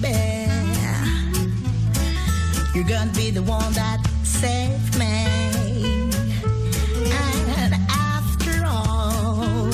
Maybe 0.00 0.88
you're 2.74 2.84
gonna 2.84 3.12
be 3.12 3.30
the 3.30 3.42
one 3.42 3.72
that 3.72 3.98
saved 4.22 4.98
me. 4.98 5.26
And 7.60 7.74
after 7.90 8.64
all, 8.64 9.70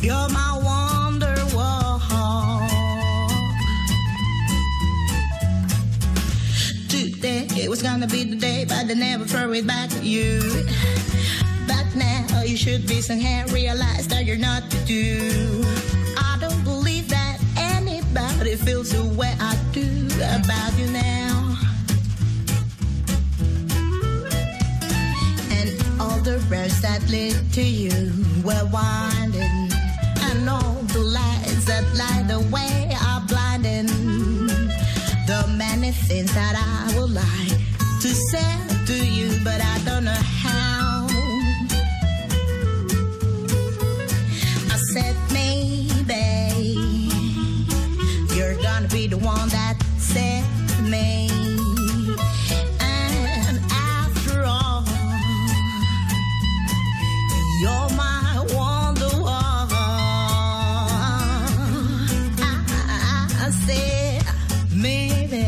you're 0.00 0.28
my 0.30 0.60
wonder. 0.62 1.34
Today 6.88 7.46
it 7.56 7.68
was 7.68 7.82
gonna 7.82 8.06
be 8.06 8.24
the 8.24 8.36
day, 8.36 8.64
but 8.68 8.86
they 8.86 8.94
never 8.94 9.24
throw 9.24 9.52
it 9.52 9.66
back 9.66 9.90
to 9.90 10.00
you. 10.04 10.40
But 11.66 11.86
now 11.96 12.42
you 12.42 12.56
should 12.56 12.86
be 12.86 13.00
somehow 13.00 13.46
realize 13.52 14.06
that 14.08 14.24
you're 14.26 14.36
not 14.36 14.70
to 14.70 14.76
do. 14.84 15.64
It 18.46 18.58
feels 18.58 18.90
the 18.90 19.04
way 19.16 19.34
I 19.40 19.56
do 19.72 20.06
about 20.16 20.72
you 20.78 20.88
now. 20.88 21.56
And 25.50 25.68
all 26.00 26.18
the 26.20 26.38
roads 26.50 26.80
that 26.82 27.00
lead 27.08 27.36
to 27.52 27.62
you 27.62 28.12
were 28.44 28.66
winding, 28.72 29.70
and 30.28 30.48
all 30.48 30.74
the 30.94 31.00
lights 31.00 31.64
that 31.66 31.84
light 31.96 32.28
the 32.28 32.40
way 32.50 32.94
are 33.08 33.22
blinding. 33.26 33.86
The 35.26 35.46
many 35.56 35.92
things 35.92 36.32
that 36.34 36.54
I 36.56 36.98
would 36.98 37.10
like 37.10 37.58
to 38.02 38.08
say 38.30 38.52
to 38.86 38.94
you, 39.06 39.38
but 39.44 39.60
I 39.60 39.78
don't 39.84 40.04
know 40.04 40.33
the 49.18 49.24
one 49.24 49.48
that 49.50 49.76
set 49.98 50.44
me. 50.82 51.28
And 52.80 53.60
after 53.70 54.42
all, 54.42 54.82
you're 57.60 57.90
my 57.96 58.44
wonderwall. 58.58 59.68
I, 62.40 63.28
I 63.38 63.50
said, 63.66 64.24
maybe 64.74 65.46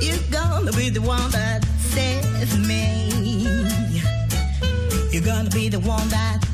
you're 0.00 0.26
gonna 0.30 0.72
be 0.72 0.88
the 0.88 1.02
one 1.02 1.30
that 1.32 1.62
saves 1.78 2.56
me. 2.58 3.10
You're 5.12 5.24
gonna 5.24 5.50
be 5.50 5.68
the 5.68 5.80
one 5.80 6.08
that 6.08 6.45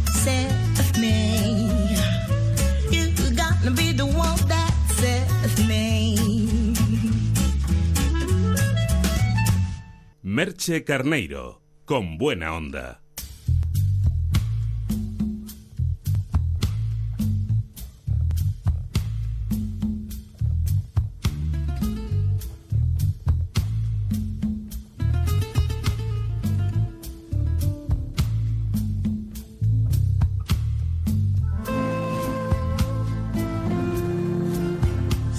Merche 10.33 10.83
Carneiro, 10.83 11.61
con 11.85 12.17
buena 12.17 12.55
onda. 12.55 13.02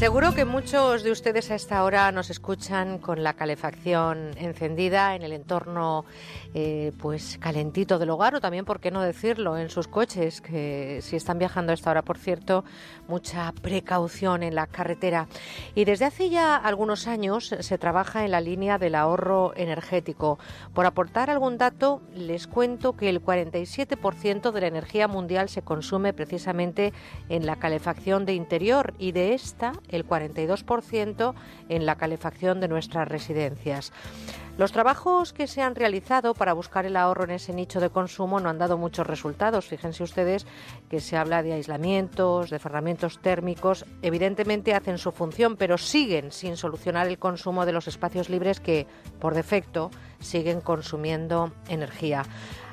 Seguro 0.04 0.36
que 0.36 0.44
muchos 0.44 1.02
de 1.04 1.12
ustedes 1.12 1.50
a 1.50 1.56
esta 1.56 1.82
hora 1.86 2.12
nos 2.12 2.30
escuchan 2.30 2.98
con 2.98 3.24
la 3.24 3.36
calefacción 3.36 4.32
encendida 4.36 5.16
en 5.16 5.22
el 5.22 5.32
entorno 5.32 6.04
eh, 6.54 6.92
pues 7.00 7.38
calentito 7.40 7.98
del 7.98 8.10
hogar 8.10 8.36
o 8.36 8.42
también, 8.42 8.66
por 8.66 8.82
qué 8.82 8.92
no 8.92 9.02
decirlo, 9.02 9.58
en 9.58 9.70
sus 9.70 9.88
coches, 9.88 10.42
que 10.42 11.00
si 11.02 11.16
están 11.16 11.40
viajando 11.40 11.72
a 11.72 11.76
esta 11.76 11.90
hora, 11.90 12.02
por 12.02 12.18
cierto, 12.18 12.66
mucha 13.08 13.54
precaución 13.54 14.44
en 14.44 14.56
la 14.56 14.68
carretera. 14.68 15.30
Y 15.74 15.86
desde 15.86 16.04
hace 16.04 16.30
ya 16.30 16.58
algunos 16.58 17.08
años 17.08 17.56
se 17.58 17.78
trabaja 17.78 18.26
en 18.26 18.32
la 18.32 18.42
línea 18.42 18.78
del 18.78 18.96
ahorro 18.96 19.54
energético. 19.56 20.38
Por 20.74 20.86
aportar 20.86 21.30
algún 21.30 21.58
dato, 21.58 22.02
les 22.14 22.48
cuento 22.48 22.98
que 22.98 23.08
el 23.08 23.24
47% 23.24 24.52
de 24.52 24.62
la 24.62 24.68
energía 24.68 25.08
mundial 25.08 25.48
se 25.48 25.62
consume 25.62 26.12
precisamente 26.12 26.92
en 27.30 27.46
la 27.46 27.56
calefacción 27.56 28.26
de 28.26 28.34
interior 28.34 28.94
y 29.00 29.14
de 29.14 29.34
esta 29.34 29.72
el 29.96 30.08
42% 30.08 31.34
en 31.70 31.86
la 31.86 31.96
calefacción 31.96 32.60
de 32.60 32.68
nuestras 32.68 33.08
residencias. 33.08 33.92
Los 34.56 34.72
trabajos 34.72 35.34
que 35.34 35.48
se 35.48 35.64
han 35.64 35.74
realizado 35.74 36.36
para 36.36 36.54
buscar 36.54 36.86
el 36.86 36.96
ahorro 36.96 37.24
en 37.24 37.32
ese 37.32 37.54
nicho 37.54 37.80
de 37.80 37.90
consumo 37.90 38.40
no 38.40 38.50
han 38.50 38.60
dado 38.60 38.78
muchos 38.78 39.08
resultados. 39.08 39.66
Fíjense 39.66 40.04
ustedes 40.04 40.46
que 40.90 41.00
se 41.00 41.18
habla 41.18 41.42
de 41.42 41.54
aislamientos, 41.54 42.52
de 42.52 42.60
ferramentos 42.60 43.20
térmicos. 43.20 43.84
Evidentemente 44.04 44.76
hacen 44.76 45.00
su 45.00 45.12
función, 45.12 45.56
pero 45.58 45.80
siguen 45.80 46.32
sin 46.32 46.56
solucionar 46.56 47.08
el 47.08 47.18
consumo 47.18 47.66
de 47.66 47.72
los 47.72 47.88
espacios 47.88 48.30
libres 48.30 48.60
que, 48.60 48.86
por 49.20 49.34
defecto, 49.34 49.90
siguen 50.20 50.62
consumiendo 50.62 51.52
energía. 51.68 52.24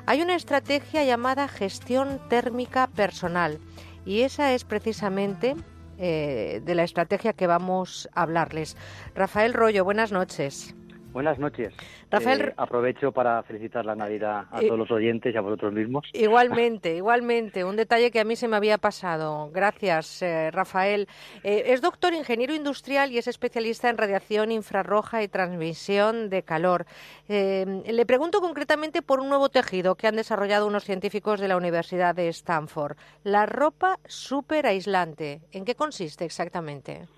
Hay 0.04 0.20
una 0.20 0.34
estrategia 0.34 1.04
llamada 1.04 1.48
gestión 1.48 2.20
térmica 2.28 2.88
personal 2.88 3.58
y 4.04 4.22
esa 4.22 4.52
es 4.52 4.64
precisamente 4.64 5.56
eh, 6.00 6.62
de 6.64 6.74
la 6.74 6.82
estrategia 6.82 7.34
que 7.34 7.46
vamos 7.46 8.08
a 8.14 8.22
hablarles. 8.22 8.76
Rafael 9.14 9.52
Rollo, 9.54 9.84
buenas 9.84 10.12
noches. 10.12 10.74
Buenas 11.12 11.40
noches. 11.40 11.74
Rafael- 12.08 12.40
Eh, 12.50 12.54
aprovecho 12.56 13.10
para 13.10 13.42
felicitar 13.42 13.84
la 13.84 13.96
Navidad 13.96 14.44
a 14.52 14.60
Eh, 14.62 14.66
todos 14.68 14.78
los 14.78 14.90
oyentes 14.92 15.34
y 15.34 15.36
a 15.36 15.40
vosotros 15.40 15.72
mismos. 15.72 16.06
Igualmente, 16.12 16.94
igualmente. 16.94 17.64
Un 17.64 17.74
detalle 17.74 18.12
que 18.12 18.20
a 18.20 18.24
mí 18.24 18.36
se 18.36 18.46
me 18.46 18.56
había 18.56 18.78
pasado. 18.78 19.50
Gracias, 19.52 20.22
eh, 20.22 20.52
Rafael. 20.52 21.08
Eh, 21.42 21.64
es 21.66 21.82
doctor 21.82 22.14
ingeniero 22.14 22.54
industrial 22.54 23.10
y 23.10 23.18
es 23.18 23.26
especialista 23.26 23.90
en 23.90 23.98
radiación 23.98 24.52
infrarroja 24.52 25.22
y 25.24 25.28
transmisión 25.28 26.30
de 26.30 26.44
calor. 26.44 26.86
Eh, 27.28 27.82
le 27.86 28.06
pregunto 28.06 28.40
concretamente 28.40 29.02
por 29.02 29.18
un 29.18 29.28
nuevo 29.28 29.48
tejido 29.48 29.96
que 29.96 30.06
han 30.06 30.14
desarrollado 30.16 30.66
unos 30.68 30.84
científicos 30.84 31.40
de 31.40 31.48
la 31.48 31.56
Universidad 31.56 32.14
de 32.14 32.28
Stanford. 32.28 32.96
La 33.24 33.46
ropa 33.46 33.98
super 34.06 34.64
aislante. 34.64 35.40
¿En 35.50 35.64
qué 35.64 35.74
consiste 35.74 36.24
exactamente? 36.24 37.08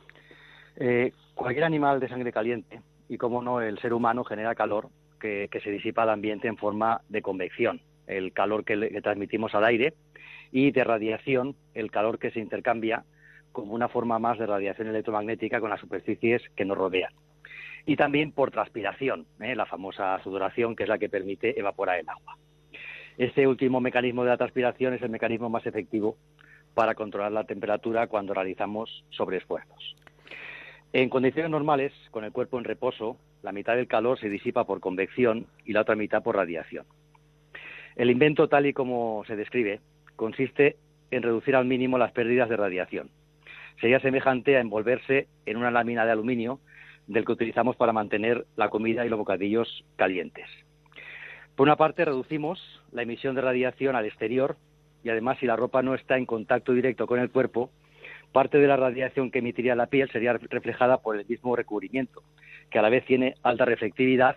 Eh, 0.76 1.12
cualquier 1.34 1.64
animal 1.64 2.00
de 2.00 2.08
sangre 2.08 2.32
caliente, 2.32 2.80
y 3.12 3.18
como 3.18 3.42
no, 3.42 3.60
el 3.60 3.78
ser 3.78 3.92
humano 3.92 4.24
genera 4.24 4.54
calor 4.54 4.88
que, 5.20 5.46
se 5.62 5.70
disipa 5.70 6.04
al 6.04 6.08
ambiente 6.08 6.48
en 6.48 6.56
forma 6.56 7.02
de 7.10 7.20
convección, 7.20 7.82
el 8.06 8.32
calor 8.32 8.64
que, 8.64 8.74
le- 8.74 9.02
transmitimos 9.02 9.54
al 9.54 9.66
aire, 9.66 9.92
y 10.50 10.70
de 10.70 10.82
radiación, 10.82 11.54
el 11.74 11.90
calor 11.90 12.18
que 12.18 12.30
se 12.30 12.40
intercambia 12.40 13.04
como 13.52 13.74
una 13.74 13.90
forma 13.90 14.18
más 14.18 14.38
de 14.38 14.46
radiación 14.46 14.88
electromagnética 14.88 15.60
con 15.60 15.68
las 15.68 15.80
superficies 15.80 16.40
que 16.56 16.64
nos 16.64 16.78
rodean. 16.78 17.12
Y 17.84 17.96
también 17.96 18.32
por 18.32 18.50
transpiración, 18.50 19.26
¿eh? 19.40 19.54
la 19.54 19.66
famosa 19.66 20.18
sudoración, 20.22 20.74
que 20.74 20.84
es 20.84 20.88
la 20.88 20.96
que 20.96 21.10
permite 21.10 21.60
evaporar 21.60 22.00
el 22.00 22.08
agua. 22.08 22.38
Este 23.18 23.46
último 23.46 23.82
mecanismo 23.82 24.24
de 24.24 24.30
la 24.30 24.38
transpiración 24.38 24.94
es 24.94 25.02
el 25.02 25.10
mecanismo 25.10 25.50
más 25.50 25.66
efectivo 25.66 26.16
para 26.72 26.94
controlar 26.94 27.32
la 27.32 27.44
temperatura 27.44 28.06
cuando 28.06 28.32
realizamos 28.32 29.04
sobreesfuerzos. 29.10 29.96
En 30.92 31.08
condiciones 31.08 31.50
normales, 31.50 31.92
con 32.10 32.24
el 32.24 32.32
cuerpo 32.32 32.58
en 32.58 32.64
reposo, 32.64 33.16
la 33.42 33.52
mitad 33.52 33.76
del 33.76 33.86
calor 33.86 34.18
se 34.18 34.28
disipa 34.28 34.64
por 34.64 34.80
convección 34.80 35.46
y 35.64 35.72
la 35.72 35.80
otra 35.80 35.96
mitad 35.96 36.22
por 36.22 36.36
radiación. 36.36 36.84
El 37.96 38.10
invento, 38.10 38.48
tal 38.48 38.66
y 38.66 38.74
como 38.74 39.24
se 39.26 39.36
describe, 39.36 39.80
consiste 40.16 40.76
en 41.10 41.22
reducir 41.22 41.56
al 41.56 41.64
mínimo 41.64 41.96
las 41.96 42.12
pérdidas 42.12 42.50
de 42.50 42.58
radiación. 42.58 43.10
Sería 43.80 44.00
semejante 44.00 44.56
a 44.56 44.60
envolverse 44.60 45.28
en 45.46 45.56
una 45.56 45.70
lámina 45.70 46.04
de 46.04 46.12
aluminio 46.12 46.60
del 47.06 47.24
que 47.24 47.32
utilizamos 47.32 47.74
para 47.76 47.92
mantener 47.92 48.44
la 48.56 48.68
comida 48.68 49.06
y 49.06 49.08
los 49.08 49.18
bocadillos 49.18 49.84
calientes. 49.96 50.46
Por 51.56 51.68
una 51.68 51.76
parte, 51.76 52.04
reducimos 52.04 52.60
la 52.92 53.02
emisión 53.02 53.34
de 53.34 53.40
radiación 53.40 53.96
al 53.96 54.04
exterior 54.04 54.56
y 55.04 55.08
además, 55.08 55.38
si 55.38 55.46
la 55.46 55.56
ropa 55.56 55.82
no 55.82 55.94
está 55.94 56.18
en 56.18 56.26
contacto 56.26 56.72
directo 56.72 57.06
con 57.06 57.18
el 57.18 57.30
cuerpo, 57.30 57.70
parte 58.32 58.58
de 58.58 58.66
la 58.66 58.76
radiación 58.76 59.30
que 59.30 59.38
emitiría 59.38 59.74
la 59.74 59.86
piel 59.86 60.10
sería 60.10 60.32
reflejada 60.32 60.98
por 60.98 61.16
el 61.16 61.26
mismo 61.26 61.54
recubrimiento, 61.54 62.22
que 62.70 62.78
a 62.78 62.82
la 62.82 62.88
vez 62.88 63.04
tiene 63.04 63.34
alta 63.42 63.64
reflectividad 63.64 64.36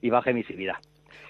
y 0.00 0.10
baja 0.10 0.30
emisividad. 0.30 0.76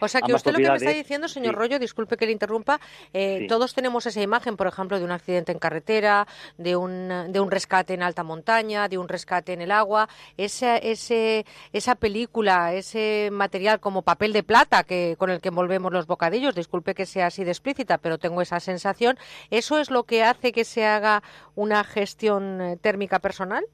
O 0.05 0.09
sea, 0.09 0.21
que 0.21 0.35
usted 0.35 0.53
lo 0.53 0.59
que 0.59 0.69
me 0.69 0.77
está 0.77 0.91
diciendo, 0.91 1.29
señor 1.29 1.55
sí. 1.55 1.59
Rollo, 1.59 1.79
disculpe 1.79 2.17
que 2.17 2.27
le 2.27 2.33
interrumpa, 2.33 2.81
eh, 3.13 3.39
Sí. 3.41 3.47
todos 3.47 3.75
tenemos 3.75 4.07
esa 4.07 4.21
imagen, 4.21 4.57
por 4.57 4.67
ejemplo, 4.67 4.99
de 4.99 5.05
un 5.05 5.11
accidente 5.13 5.53
en 5.53 5.59
carretera, 5.59 6.27
de 6.59 6.77
un, 6.77 7.33
de 7.33 7.41
un 7.41 7.51
rescate 7.51 7.95
en 7.95 8.03
alta 8.03 8.23
montaña, 8.23 8.89
de 8.89 8.99
un 8.99 9.09
rescate 9.09 9.53
en 9.53 9.61
el 9.61 9.71
agua, 9.71 10.09
esa, 10.37 10.77
ese, 10.77 11.47
esa 11.73 11.95
película, 11.95 12.75
ese 12.75 13.31
material 13.33 13.81
como 13.81 14.03
papel 14.03 14.33
de 14.33 14.43
plata 14.43 14.85
que, 14.85 15.17
con 15.19 15.31
el 15.31 15.41
que 15.41 15.49
envolvemos 15.49 15.93
los 15.93 16.07
bocadillos, 16.07 16.55
disculpe 16.55 16.95
que 16.95 17.07
sea 17.07 17.27
así 17.27 17.45
de 17.45 17.51
explícita, 17.51 17.99
pero 17.99 18.19
tengo 18.19 18.43
esa 18.43 18.61
sensación, 18.61 19.19
¿eso 19.51 19.79
es 19.79 19.91
lo 19.91 20.05
que 20.05 20.23
hace 20.25 20.53
que 20.53 20.65
se 20.65 20.85
haga 20.85 21.23
una 21.55 21.85
gestión 21.85 22.61
eh, 22.61 22.77
térmica 22.77 23.19
personal? 23.19 23.65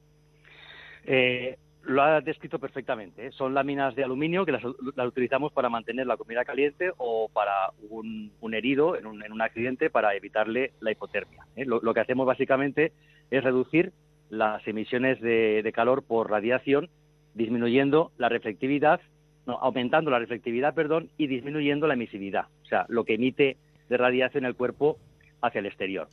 Eh, 1.05 1.57
lo 1.89 2.03
ha 2.03 2.21
descrito 2.21 2.59
perfectamente. 2.59 3.27
¿eh? 3.27 3.31
Son 3.31 3.53
láminas 3.53 3.95
de 3.95 4.03
aluminio 4.03 4.45
que 4.45 4.51
las, 4.51 4.63
las 4.95 5.07
utilizamos 5.07 5.51
para 5.51 5.69
mantener 5.69 6.05
la 6.07 6.17
comida 6.17 6.45
caliente 6.45 6.91
o 6.97 7.29
para 7.33 7.71
un, 7.89 8.31
herido 8.53 8.95
en 8.95 9.05
un, 9.05 9.23
en 9.23 9.31
un 9.31 9.41
accidente 9.41 9.89
para 9.89 10.15
evitarle 10.15 10.73
la 10.79 10.91
hipotermia. 10.91 11.45
¿eh? 11.55 11.65
Lo, 11.65 11.93
que 11.93 11.99
hacemos 11.99 12.25
básicamente 12.25 12.93
es 13.31 13.43
reducir 13.43 13.91
las 14.29 14.65
emisiones 14.67 15.19
de, 15.19 15.61
de 15.63 15.71
calor 15.71 16.03
por 16.03 16.29
radiación, 16.29 16.89
disminuyendo 17.33 18.11
la 18.17 18.29
reflectividad, 18.29 19.01
no, 19.47 19.57
aumentando 19.57 20.11
la 20.11 20.19
reflectividad, 20.19 20.75
perdón, 20.75 21.09
y 21.17 21.27
disminuyendo 21.27 21.87
la 21.87 21.95
emisividad, 21.95 22.45
o 22.63 22.65
sea, 22.65 22.85
lo 22.89 23.03
que 23.03 23.15
emite 23.15 23.57
de 23.89 23.97
radiación 23.97 24.45
el 24.45 24.55
cuerpo 24.55 24.97
hacia 25.41 25.59
el 25.59 25.65
exterior. 25.65 26.07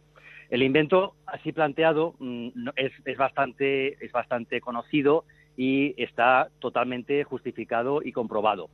El 0.48 0.62
invento 0.62 1.14
así 1.26 1.52
planteado 1.52 2.14
mm, 2.18 2.68
es, 2.76 2.92
es 3.04 3.18
bastante 3.18 4.02
es 4.04 4.12
bastante 4.12 4.60
conocido 4.60 5.24
y 5.56 5.94
está 6.02 6.48
totalmente 6.58 7.24
justificado 7.24 8.02
y 8.02 8.12
comprobado. 8.12 8.68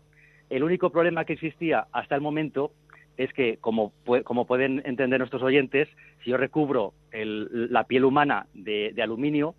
El 0.51 0.65
único 0.65 0.91
problema 0.91 1.25
que 1.25 1.35
existía 1.35 1.87
hasta 1.93 2.15
el 2.15 2.21
momento 2.21 2.73
es 3.17 3.33
que, 3.33 3.59
como, 3.59 3.93
como 4.25 4.47
pueden 4.47 4.83
entender 4.85 5.19
nuestros 5.19 5.43
oyentes, 5.43 5.89
si 6.25 6.31
yo 6.31 6.37
recubro 6.37 6.93
el- 7.11 7.73
la 7.73 7.85
piel 7.85 8.05
humana 8.05 8.47
de, 8.55 8.95
aluminio, 9.03 9.55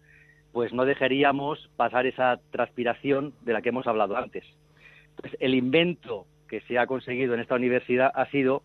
pues 0.51 0.73
no 0.73 0.85
dejaríamos 0.85 1.69
pasar 1.77 2.05
esa 2.05 2.39
transpiración 2.51 3.33
de 3.41 3.53
la 3.53 3.61
que 3.61 3.69
hemos 3.69 3.87
hablado 3.87 4.17
antes. 4.17 4.43
Entonces, 5.09 5.39
el 5.39 5.55
invento 5.55 6.25
que 6.47 6.61
se 6.61 6.77
ha 6.77 6.87
conseguido 6.87 7.33
en 7.33 7.39
esta 7.39 7.55
universidad 7.55 8.11
ha 8.13 8.25
sido 8.27 8.63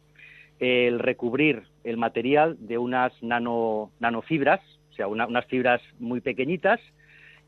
el 0.58 0.98
recubrir 0.98 1.62
el 1.84 1.96
material 1.96 2.56
de 2.60 2.78
unas 2.78 3.12
nano, 3.22 3.90
nanofibras, 4.00 4.60
o 4.90 4.94
sea, 4.94 5.06
una- 5.06 5.26
unas 5.26 5.46
fibras 5.46 5.80
muy 5.98 6.20
pequeñitas 6.20 6.80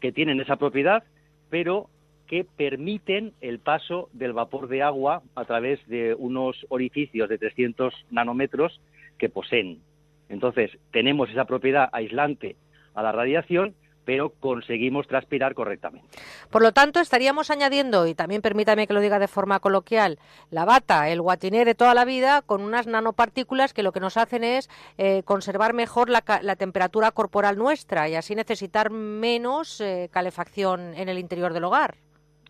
que 0.01 0.13
tienen 0.13 0.41
esa 0.41 0.57
propiedad, 0.57 1.05
pero 1.49 1.89
que 2.27 2.45
permiten 2.45 3.33
el 3.41 3.59
paso 3.59 4.09
del 4.13 4.33
vapor 4.33 4.69
de 4.69 4.83
agua 4.83 5.23
a 5.35 5.45
través 5.45 5.85
de 5.89 6.15
unos 6.15 6.65
orificios 6.69 7.29
de 7.29 7.39
300 7.39 7.93
nanómetros 8.11 8.81
que 9.19 9.29
poseen. 9.29 9.81
Entonces, 10.29 10.71
tenemos 10.93 11.29
esa 11.31 11.45
propiedad 11.45 11.89
aislante 11.93 12.55
a 12.95 13.03
la 13.03 13.11
radiación, 13.11 13.75
pero 14.11 14.31
conseguimos 14.41 15.07
transpirar 15.07 15.55
correctamente. 15.55 16.09
Por 16.51 16.63
lo 16.63 16.73
tanto, 16.73 16.99
estaríamos 16.99 17.49
añadiendo, 17.49 18.09
y 18.09 18.15
también 18.17 18.43
permítame 18.43 18.89
que 18.89 18.93
lo 18.93 19.01
diga 19.01 19.21
de 19.21 19.29
forma 19.29 19.61
coloquial, 19.61 20.19
la 20.51 20.65
bata, 20.65 21.09
el 21.11 21.21
guatiné 21.23 21.65
de 21.65 21.77
toda 21.77 21.95
la 21.95 22.05
vida, 22.05 22.43
con 22.43 22.61
unas 22.61 22.89
nanopartículas 22.89 23.73
que 23.73 23.85
lo 23.85 23.93
que 23.93 24.01
nos 24.01 24.17
hacen 24.17 24.43
es 24.43 24.69
eh, 24.99 25.23
conservar 25.25 25.75
mejor 25.75 26.11
la, 26.11 26.25
la 26.43 26.57
temperatura 26.57 27.13
corporal 27.13 27.57
nuestra 27.57 28.09
y 28.09 28.17
así 28.17 28.35
necesitar 28.35 28.91
menos 28.91 29.81
eh, 29.81 30.09
calefacción 30.11 30.93
en 30.95 31.09
el 31.09 31.21
interior 31.21 31.53
del 31.53 31.63
hogar. 31.63 31.95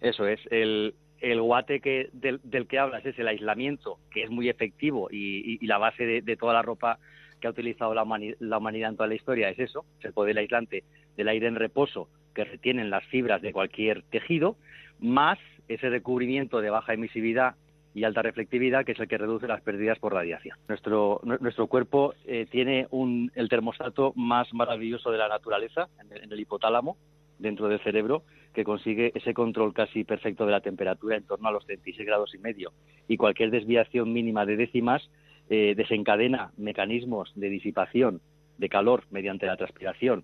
Eso 0.01 0.27
es, 0.27 0.41
el, 0.51 0.95
el 1.21 1.43
guate 1.43 1.81
que, 1.81 2.09
del, 2.15 2.41
del 2.43 2.69
que 2.69 2.79
hablas 2.79 3.05
es 3.05 3.19
el 3.19 3.29
aislamiento, 3.29 3.99
que 4.11 4.23
es 4.23 4.31
muy 4.31 4.49
efectivo 4.49 5.09
y, 5.11 5.43
y- 5.45 5.59
y 5.61 5.67
la 5.67 5.77
base 5.77 6.07
de, 6.07 6.23
de 6.23 6.37
toda 6.39 6.55
la 6.55 6.63
ropa 6.63 6.99
que 7.39 7.47
ha 7.47 7.51
utilizado 7.51 7.95
la, 7.95 8.05
humani- 8.05 8.37
la 8.39 8.59
humanidad 8.59 8.91
en 8.91 8.97
toda 8.97 9.09
la 9.09 9.15
historia 9.15 9.49
es 9.49 9.59
eso, 9.59 9.87
es 9.99 10.05
el 10.05 10.13
poder 10.13 10.37
aislante 10.37 10.85
del 11.21 11.29
aire 11.29 11.47
en 11.47 11.55
reposo 11.57 12.09
que 12.35 12.45
retienen 12.45 12.89
las 12.89 13.05
fibras 13.05 13.43
de 13.43 13.53
cualquier 13.53 14.03
tejido, 14.05 14.57
más 15.01 15.39
ese 15.69 15.91
recubrimiento 15.91 16.61
de 16.63 16.71
baja 16.71 16.95
emisividad 16.95 17.57
y 17.95 18.05
alta 18.05 18.23
reflectividad, 18.23 18.87
que 18.87 18.93
es 18.93 19.01
el 19.01 19.07
que 19.09 19.19
reduce 19.19 19.47
las 19.47 19.61
pérdidas 19.61 19.99
por 19.99 20.15
radiación. 20.15 20.57
Nuestro, 20.67 21.21
nu- 21.25 21.37
nuestro 21.41 21.67
cuerpo 21.67 22.15
eh, 22.25 22.47
tiene 22.51 22.87
un, 22.91 23.31
el 23.35 23.49
termostato 23.51 24.13
más 24.17 24.53
maravilloso 24.55 25.11
de 25.11 25.19
la 25.19 25.29
naturaleza, 25.29 25.89
en 26.01 26.17
el, 26.17 26.25
en 26.25 26.33
el 26.33 26.41
hipotálamo, 26.41 26.97
dentro 27.39 27.69
del 27.69 27.81
cerebro, 27.81 28.23
que 28.55 28.65
consigue 28.65 29.13
ese 29.15 29.35
control 29.35 29.75
casi 29.75 30.05
perfecto 30.05 30.47
de 30.47 30.53
la 30.53 30.61
temperatura 30.61 31.17
en 31.17 31.25
torno 31.25 31.49
a 31.49 31.53
los 31.53 31.67
36 31.67 32.07
grados 32.07 32.35
y 32.35 32.39
medio. 32.39 32.73
Y 33.09 33.17
cualquier 33.19 33.51
desviación 33.51 34.13
mínima 34.13 34.47
de 34.47 34.57
décimas 34.57 35.03
eh, 35.51 35.75
desencadena 35.77 36.53
mecanismos 36.57 37.31
de 37.35 37.49
disipación 37.51 38.21
de 38.59 38.69
calor 38.69 39.03
mediante 39.11 39.47
la 39.47 39.57
transpiración 39.57 40.23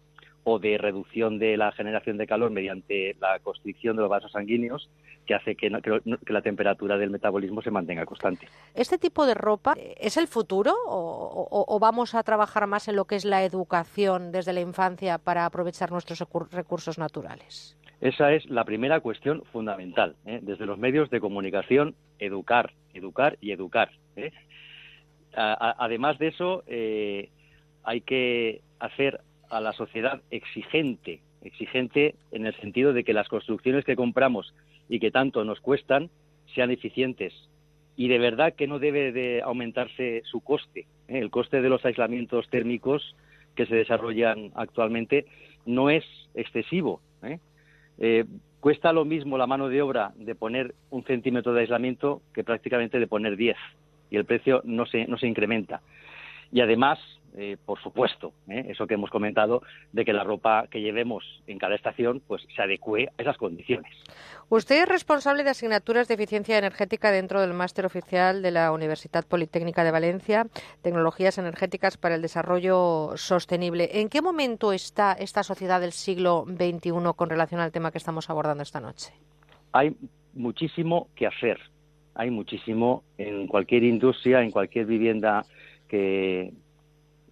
o 0.48 0.60
de 0.60 0.78
reducción 0.78 1.40
de 1.40 1.56
la 1.56 1.72
generación 1.72 2.18
de 2.18 2.26
calor 2.28 2.52
mediante 2.52 3.16
la 3.20 3.40
constricción 3.40 3.96
de 3.96 4.02
los 4.02 4.08
vasos 4.08 4.30
sanguíneos, 4.30 4.88
que 5.26 5.34
hace 5.34 5.56
que, 5.56 5.68
no- 5.70 5.82
que 5.82 6.00
no- 6.04 6.18
que 6.18 6.32
la 6.32 6.40
temperatura 6.40 6.96
del 6.96 7.10
metabolismo 7.10 7.62
se 7.62 7.72
mantenga 7.72 8.06
constante. 8.06 8.46
¿Este 8.72 8.96
tipo 8.96 9.26
de 9.26 9.34
ropa 9.34 9.74
es 9.98 10.16
el 10.16 10.28
futuro 10.28 10.72
o, 10.86 11.48
o- 11.50 11.64
o 11.74 11.78
vamos 11.80 12.14
a 12.14 12.22
trabajar 12.22 12.68
más 12.68 12.86
en 12.86 12.94
lo 12.94 13.06
que 13.06 13.16
es 13.16 13.24
la 13.24 13.42
educación 13.42 14.30
desde 14.30 14.52
la 14.52 14.60
infancia 14.60 15.18
para 15.18 15.46
aprovechar 15.46 15.90
nuestros 15.90 16.20
recur- 16.20 16.48
recursos 16.52 16.96
naturales? 16.96 17.76
Esa 18.00 18.32
es 18.32 18.46
la 18.48 18.62
primera 18.64 19.00
cuestión 19.00 19.42
fundamental. 19.52 20.14
¿eh? 20.26 20.38
Desde 20.42 20.64
los 20.64 20.78
medios 20.78 21.10
de 21.10 21.18
comunicación, 21.18 21.96
educar, 22.20 22.72
educar 22.94 23.36
y 23.40 23.50
educar. 23.50 23.90
¿eh? 24.14 24.30
A- 25.34 25.54
a- 25.70 25.84
además 25.84 26.20
de 26.20 26.28
eso, 26.28 26.62
eh, 26.68 27.30
hay 27.82 28.00
que 28.02 28.60
hacer 28.78 29.22
a 29.50 29.60
la 29.60 29.72
sociedad 29.72 30.20
exigente, 30.30 31.20
exigente 31.42 32.14
en 32.32 32.46
el 32.46 32.54
sentido 32.56 32.92
de 32.92 33.04
que 33.04 33.12
las 33.12 33.28
construcciones 33.28 33.84
que 33.84 33.96
compramos 33.96 34.54
y 34.88 35.00
que 35.00 35.10
tanto 35.10 35.44
nos 35.44 35.60
cuestan 35.60 36.10
sean 36.54 36.70
eficientes. 36.70 37.32
Y 37.96 38.08
de 38.08 38.18
verdad 38.18 38.54
que 38.54 38.66
no 38.66 38.78
debe 38.78 39.12
de 39.12 39.42
aumentarse 39.42 40.22
su 40.24 40.40
coste. 40.40 40.86
¿eh? 41.08 41.18
El 41.18 41.30
coste 41.30 41.62
de 41.62 41.68
los 41.68 41.84
aislamientos 41.84 42.48
térmicos 42.50 43.16
que 43.54 43.66
se 43.66 43.74
desarrollan 43.74 44.52
actualmente 44.54 45.26
no 45.64 45.90
es 45.90 46.04
excesivo. 46.34 47.00
¿eh? 47.22 47.38
Eh, 47.98 48.24
cuesta 48.60 48.92
lo 48.92 49.04
mismo 49.04 49.38
la 49.38 49.46
mano 49.46 49.68
de 49.68 49.80
obra 49.80 50.12
de 50.16 50.34
poner 50.34 50.74
un 50.90 51.04
centímetro 51.04 51.54
de 51.54 51.62
aislamiento 51.62 52.20
que 52.34 52.44
prácticamente 52.44 52.98
de 52.98 53.06
poner 53.06 53.36
10 53.36 53.56
y 54.10 54.16
el 54.16 54.24
precio 54.24 54.60
no 54.64 54.86
se, 54.86 55.06
no 55.06 55.18
se 55.18 55.26
incrementa. 55.26 55.80
Y 56.52 56.60
además, 56.60 56.98
eh, 57.38 57.58
por 57.62 57.78
supuesto, 57.82 58.32
¿eh? 58.48 58.64
eso 58.68 58.86
que 58.86 58.94
hemos 58.94 59.10
comentado, 59.10 59.62
de 59.92 60.06
que 60.06 60.14
la 60.14 60.24
ropa 60.24 60.66
que 60.70 60.80
llevemos 60.80 61.22
en 61.46 61.58
cada 61.58 61.74
estación 61.74 62.22
pues 62.26 62.42
se 62.56 62.62
adecue 62.62 63.10
a 63.18 63.22
esas 63.22 63.36
condiciones. 63.36 63.92
Usted 64.48 64.82
es 64.82 64.88
responsable 64.88 65.44
de 65.44 65.50
asignaturas 65.50 66.08
de 66.08 66.14
eficiencia 66.14 66.56
energética 66.56 67.10
dentro 67.10 67.42
del 67.42 67.52
máster 67.52 67.84
oficial 67.84 68.40
de 68.40 68.52
la 68.52 68.72
Universidad 68.72 69.26
Politécnica 69.26 69.84
de 69.84 69.90
Valencia, 69.90 70.46
Tecnologías 70.80 71.36
Energéticas 71.36 71.98
para 71.98 72.14
el 72.14 72.22
Desarrollo 72.22 73.10
Sostenible. 73.16 74.00
¿En 74.00 74.08
qué 74.08 74.22
momento 74.22 74.72
está 74.72 75.12
esta 75.12 75.42
sociedad 75.42 75.78
del 75.78 75.92
siglo 75.92 76.46
XXI 76.48 76.90
con 77.14 77.28
relación 77.28 77.60
al 77.60 77.70
tema 77.70 77.90
que 77.90 77.98
estamos 77.98 78.30
abordando 78.30 78.62
esta 78.62 78.80
noche? 78.80 79.12
Hay 79.72 79.94
muchísimo 80.32 81.08
que 81.14 81.26
hacer. 81.26 81.58
Hay 82.14 82.30
muchísimo 82.30 83.04
en 83.18 83.46
cualquier 83.46 83.84
industria, 83.84 84.40
en 84.40 84.50
cualquier 84.50 84.86
vivienda 84.86 85.44
que, 85.86 86.54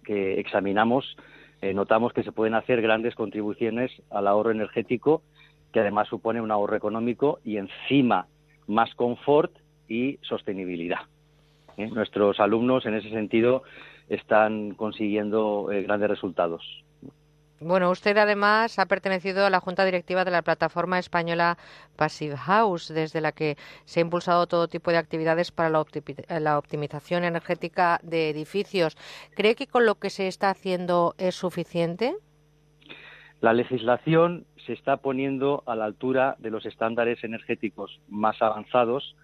que 0.05 0.39
examinamos, 0.39 1.17
eh, 1.61 1.73
notamos 1.73 2.13
que 2.13 2.23
se 2.23 2.31
pueden 2.31 2.53
hacer 2.53 2.81
grandes 2.81 3.15
contribuciones 3.15 3.91
al 4.09 4.27
ahorro 4.27 4.51
energético, 4.51 5.23
que 5.73 5.79
además 5.79 6.07
supone 6.07 6.41
un 6.41 6.51
ahorro 6.51 6.75
económico 6.75 7.39
y 7.43 7.57
encima 7.57 8.27
más 8.67 8.93
confort 8.95 9.51
y 9.87 10.17
sostenibilidad. 10.21 11.01
¿eh? 11.77 11.87
Nuestros 11.87 12.39
alumnos 12.39 12.85
en 12.85 12.95
ese 12.95 13.09
sentido 13.09 13.63
están 14.09 14.71
consiguiendo 14.75 15.71
eh, 15.71 15.81
grandes 15.83 16.09
resultados. 16.09 16.84
Bueno, 17.61 17.89
usted 17.89 18.17
además 18.17 18.77
ha 18.79 18.85
pertenecido 18.85 19.45
a 19.45 19.49
la 19.49 19.61
Junta 19.61 19.85
Directiva 19.85 20.25
de 20.25 20.31
la 20.31 20.41
plataforma 20.41 20.99
española 20.99 21.57
Passive 21.95 22.35
House, 22.35 22.93
desde 22.93 23.21
la 23.21 23.31
que 23.31 23.55
se 23.85 23.99
ha 23.99 24.01
impulsado 24.01 24.45
todo 24.45 24.67
tipo 24.67 24.91
de 24.91 24.97
actividades 24.97 25.51
para 25.51 25.69
la, 25.69 26.57
optimización 26.59 27.23
energética 27.23 27.99
de 28.03 28.29
edificios. 28.29 28.97
¿Cree 29.35 29.55
que 29.55 29.67
con 29.67 29.85
lo 29.85 29.95
que 29.95 30.09
se 30.09 30.27
está 30.27 30.49
haciendo 30.49 31.15
es 31.17 31.35
suficiente? 31.35 32.15
La 33.39 33.53
legislación 33.53 34.45
se 34.65 34.73
está 34.73 34.97
poniendo 34.97 35.63
a 35.65 35.77
la 35.77 35.85
altura 35.85 36.35
de 36.39 36.51
los 36.51 36.65
estándares 36.65 37.23
energéticos 37.23 38.01
más 38.09 38.41
avanzados, 38.41 39.15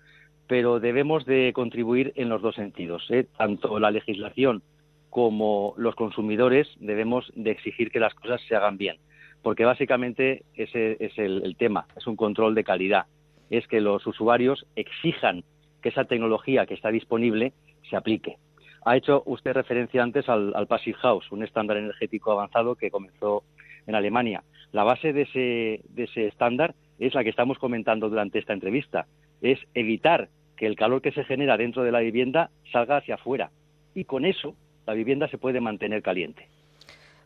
pero 0.48 0.80
debemos 0.80 1.26
de 1.26 1.52
contribuir 1.54 2.14
en 2.16 2.30
los 2.30 2.42
dos 2.42 2.56
sentidos. 2.56 3.06
¿eh? 3.10 3.28
Tanto 3.38 3.78
la 3.78 3.92
legislación 3.92 4.64
como 5.12 5.74
los 5.78 5.94
consumidores 5.94 6.70
debemos 6.80 7.32
de 7.36 7.52
exigir 7.52 7.92
que 7.92 8.00
las 8.00 8.16
cosas 8.16 8.42
se 8.48 8.56
hagan 8.56 8.78
bien, 8.78 8.96
porque 9.44 9.66
básicamente 9.66 10.44
ese 10.56 10.96
es 11.00 11.18
el, 11.20 11.56
tema, 11.58 11.86
es 11.98 12.08
un 12.08 12.16
control 12.16 12.56
de 12.56 12.64
calidad, 12.64 13.06
es 13.50 13.68
que 13.68 13.82
los 13.82 14.08
usuarios 14.08 14.66
exijan 14.78 15.44
que 15.82 15.90
esa 15.90 16.06
tecnología 16.06 16.66
que 16.66 16.76
está 16.76 16.92
disponible 16.92 17.52
se 17.90 17.98
aplique. 17.98 18.38
Ha 18.86 18.96
hecho 18.96 19.22
usted 19.26 19.52
referencia 19.52 20.02
antes 20.02 20.30
al, 20.30 20.66
Passive 20.68 20.98
House, 21.00 21.30
un 21.32 21.44
estándar 21.44 21.76
energético 21.76 22.32
avanzado 22.32 22.76
que 22.76 22.90
comenzó 22.90 23.44
en 23.88 23.96
Alemania. 23.96 24.44
La 24.72 24.86
base 24.86 25.12
de 25.12 25.24
ese, 25.24 25.82
de 25.90 26.04
ese 26.06 26.28
estándar 26.28 26.74
es 27.00 27.14
la 27.14 27.26
que 27.26 27.30
estamos 27.32 27.60
comentando 27.60 28.10
durante 28.10 28.40
esta 28.40 28.54
entrevista, 28.54 29.08
es 29.42 29.60
evitar 29.74 30.30
que 30.56 30.68
el 30.68 30.78
calor 30.78 31.02
que 31.02 31.12
se 31.12 31.26
genera 31.26 31.58
dentro 31.58 31.84
de 31.84 31.92
la 31.92 32.00
vivienda 32.00 32.50
salga 32.72 32.96
hacia 32.96 33.16
afuera. 33.16 33.52
Y 33.94 34.06
con 34.06 34.24
eso 34.24 34.56
la 34.92 34.96
vivienda 34.96 35.30
se 35.30 35.38
puede 35.38 35.62
mantener 35.62 36.02
caliente. 36.04 36.50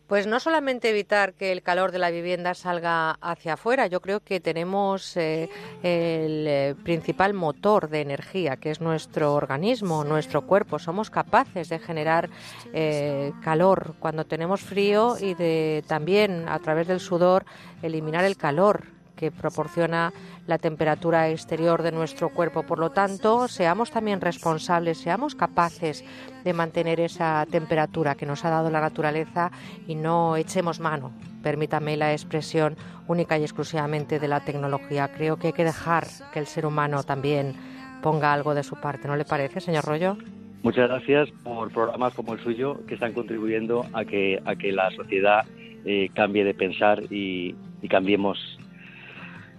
Pues 0.08 0.28
no 0.28 0.40
solamente 0.40 0.92
evitar 0.92 1.34
que 1.34 1.52
el 1.52 1.64
calor 1.64 1.92
de 1.92 1.98
la 1.98 2.12
vivienda 2.12 2.54
salga 2.54 3.18
hacia 3.22 3.54
afuera, 3.54 3.88
yo 3.88 4.02
creo 4.02 4.20
que 4.20 4.40
tenemos 4.40 5.18
eh, 5.18 5.50
el 5.82 6.46
eh, 6.48 6.76
principal 6.84 7.34
motor 7.34 7.90
de 7.90 8.02
energía, 8.02 8.58
que 8.58 8.70
es 8.70 8.82
nuestro 8.82 9.34
organismo, 9.34 10.04
nuestro 10.04 10.44
cuerpo. 10.44 10.78
Somos 10.78 11.10
capaces 11.10 11.70
de 11.70 11.80
generar 11.80 12.30
eh, 12.72 13.32
calor 13.42 13.96
cuando 13.98 14.26
tenemos 14.26 14.62
frío 14.62 15.16
y 15.20 15.34
de 15.34 15.84
también 15.88 16.48
a 16.50 16.60
través 16.60 16.86
del 16.86 17.00
sudor 17.00 17.44
eliminar 17.82 18.26
el 18.26 18.38
calor 18.38 18.95
que 19.16 19.32
proporciona 19.32 20.14
la 20.48 20.58
temperatura 20.58 21.30
exterior 21.30 21.82
de 21.82 21.92
nuestro 21.92 22.30
cuerpo. 22.30 22.64
Por 22.64 22.80
lo 22.80 22.92
tanto, 22.92 23.48
seamos 23.48 23.92
también 23.92 24.22
responsables, 24.22 25.00
seamos 25.00 25.36
capaces 25.36 26.04
de 26.44 26.54
mantener 26.54 27.00
esa 27.00 27.46
temperatura 27.50 28.16
que 28.16 28.26
nos 28.26 28.46
ha 28.46 28.50
dado 28.50 28.70
la 28.70 28.82
naturaleza 28.82 29.52
y 29.88 29.96
no 29.96 30.36
echemos 30.36 30.80
mano, 30.80 31.12
permítame 31.42 31.98
la 31.98 32.12
expresión 32.12 32.76
única 33.08 33.38
y 33.38 33.44
exclusivamente 33.44 34.20
de 34.20 34.28
la 34.28 34.42
tecnología. 34.42 35.12
Creo 35.12 35.38
que 35.38 35.48
hay 35.48 35.54
que 35.54 35.64
dejar 35.64 36.06
que 36.32 36.40
el 36.40 36.48
ser 36.48 36.66
humano 36.66 37.04
también 37.04 37.54
ponga 38.02 38.34
algo 38.34 38.54
de 38.54 38.64
su 38.64 38.76
parte, 38.76 39.08
¿no 39.08 39.16
le 39.16 39.26
parece, 39.26 39.60
señor 39.60 39.86
Rollo? 39.86 40.18
Muchas 40.62 40.90
gracias 40.90 41.30
por 41.44 41.72
programas 41.72 42.16
como 42.16 42.34
el 42.34 42.40
suyo 42.40 42.84
que 42.88 42.96
están 42.96 43.14
contribuyendo 43.14 43.86
a 43.94 44.04
que, 44.04 44.42
a 44.46 44.56
que 44.56 44.72
la 44.72 44.90
sociedad 44.92 45.46
eh, 45.86 46.10
cambie 46.16 46.44
de 46.44 46.56
pensar 46.56 47.04
y, 47.12 47.56
y 47.84 47.88
cambiemos 47.88 48.58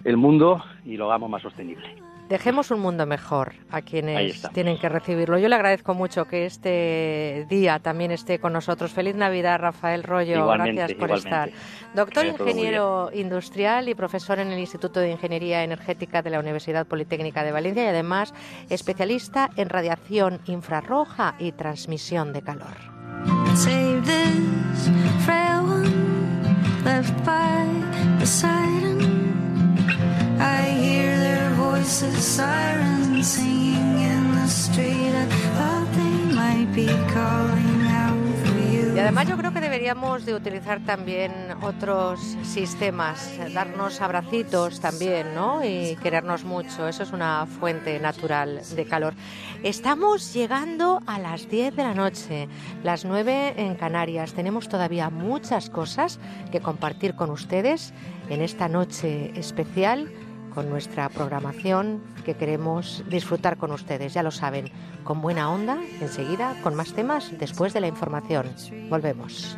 el 0.07 0.17
mundo 0.17 0.63
y 0.85 0.97
lo 0.97 1.07
hagamos 1.07 1.29
más 1.29 1.43
sostenible. 1.43 1.85
Dejemos 2.29 2.73
un 2.73 2.81
mundo 2.81 3.07
mejor 3.07 3.55
a 3.71 3.83
quienes 3.83 4.43
tienen 4.53 4.79
que 4.79 4.89
recibirlo. 4.89 5.39
Yo 5.39 5.49
le 5.49 5.55
agradezco 5.55 5.95
mucho 5.95 6.25
que 6.25 6.45
este 6.45 7.47
día 7.49 7.79
también 7.79 8.11
esté 8.11 8.41
con 8.41 8.53
nosotros. 8.53 8.93
Feliz 8.93 9.15
Navidad, 9.15 9.61
Rafael 9.61 10.03
Rollo. 10.03 10.47
Gracias 10.49 10.95
por 10.95 11.13
estar. 11.13 11.51
Doctor 11.95 12.27
ingeniero 12.27 13.11
industrial 13.15 13.89
y 13.89 13.95
profesor 13.95 14.41
en 14.41 14.51
el 14.51 14.59
Instituto 14.59 14.99
de 14.99 15.13
Ingeniería 15.13 15.63
Energética 15.63 16.21
de 16.23 16.31
la 16.31 16.41
Universidad 16.41 16.85
Politécnica 16.87 17.45
de 17.45 17.53
Valencia 17.53 17.85
y 17.85 17.89
además 17.89 18.35
especialista 18.71 19.51
en 19.57 19.69
radiación 19.69 20.41
infrarroja 20.47 21.37
y 21.39 21.53
transmisión 21.53 22.33
de 22.33 22.43
calor. 22.43 22.77
Y 38.97 38.99
además 38.99 39.29
yo 39.29 39.37
creo 39.37 39.53
que 39.53 39.61
deberíamos 39.61 40.27
de 40.27 40.35
utilizar 40.35 40.81
también 40.81 41.33
otros 41.63 42.19
sistemas, 42.43 43.31
darnos 43.55 44.01
abracitos 44.01 44.81
también, 44.81 45.33
¿no? 45.33 45.65
Y 45.65 45.97
querernos 46.03 46.43
mucho, 46.43 46.89
eso 46.89 47.05
es 47.05 47.13
una 47.13 47.47
fuente 47.47 48.01
natural 48.01 48.63
de 48.75 48.85
calor. 48.85 49.15
Estamos 49.63 50.35
llegando 50.35 51.03
a 51.07 51.21
las 51.21 51.49
10 51.49 51.77
de 51.77 51.83
la 51.85 51.95
noche, 51.95 52.49
las 52.83 53.05
9 53.05 53.55
en 53.59 53.77
Canarias. 53.77 54.35
Tenemos 54.35 54.69
todavía 54.69 55.09
muchas 55.09 55.71
cosas 55.71 56.19
que 56.51 56.61
compartir 56.61 57.15
con 57.15 57.31
ustedes 57.31 57.95
en 58.29 58.43
esta 58.43 58.69
noche 58.69 59.31
especial 59.39 60.11
con 60.57 60.71
nuestra 60.71 61.11
programación 61.11 62.01
que 62.25 62.35
queremos 62.35 63.05
disfrutar 63.11 63.59
con 63.59 63.73
ustedes, 63.73 64.15
ya 64.15 64.23
lo 64.23 64.31
saben, 64.31 64.73
con 65.05 65.21
buena 65.21 65.51
onda, 65.51 65.77
enseguida, 66.01 66.57
con 66.63 66.75
más 66.75 66.95
temas 66.95 67.31
después 67.39 67.75
de 67.75 67.81
la 67.81 67.89
información. 67.89 68.47
Volvemos. 68.89 69.55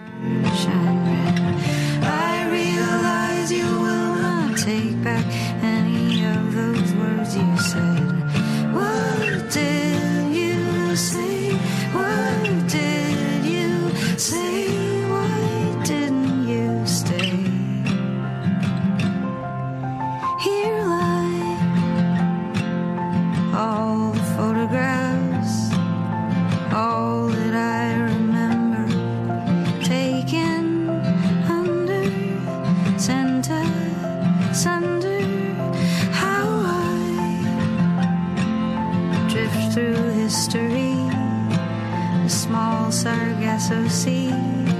all 23.58 24.12
the 24.12 24.22
photographs, 24.36 25.72
all 26.72 27.26
that 27.26 27.54
I 27.54 27.96
remember 28.12 28.86
taken 29.82 30.88
under 31.50 32.04
center, 32.96 33.64
sunder, 34.54 35.20
how 36.12 36.46
I 36.66 36.86
drift 39.28 39.72
through 39.74 40.12
history, 40.12 40.94
a 42.24 42.28
small 42.28 42.92
Sargasso 42.92 43.88
Sea. 43.88 44.77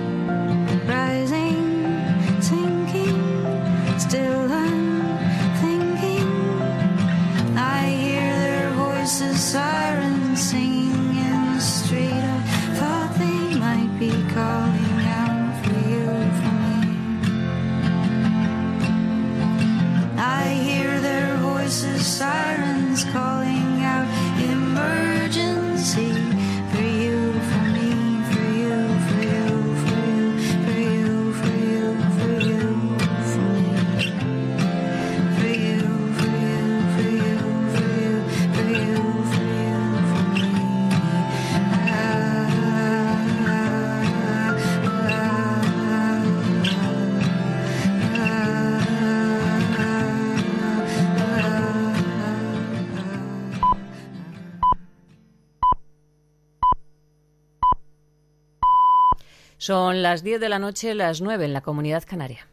Son 59.68 60.02
las 60.02 60.22
10 60.22 60.40
de 60.40 60.48
la 60.48 60.58
noche, 60.58 60.94
las 60.94 61.20
9 61.20 61.44
en 61.44 61.52
la 61.52 61.60
Comunidad 61.60 62.02
Canaria. 62.06 62.48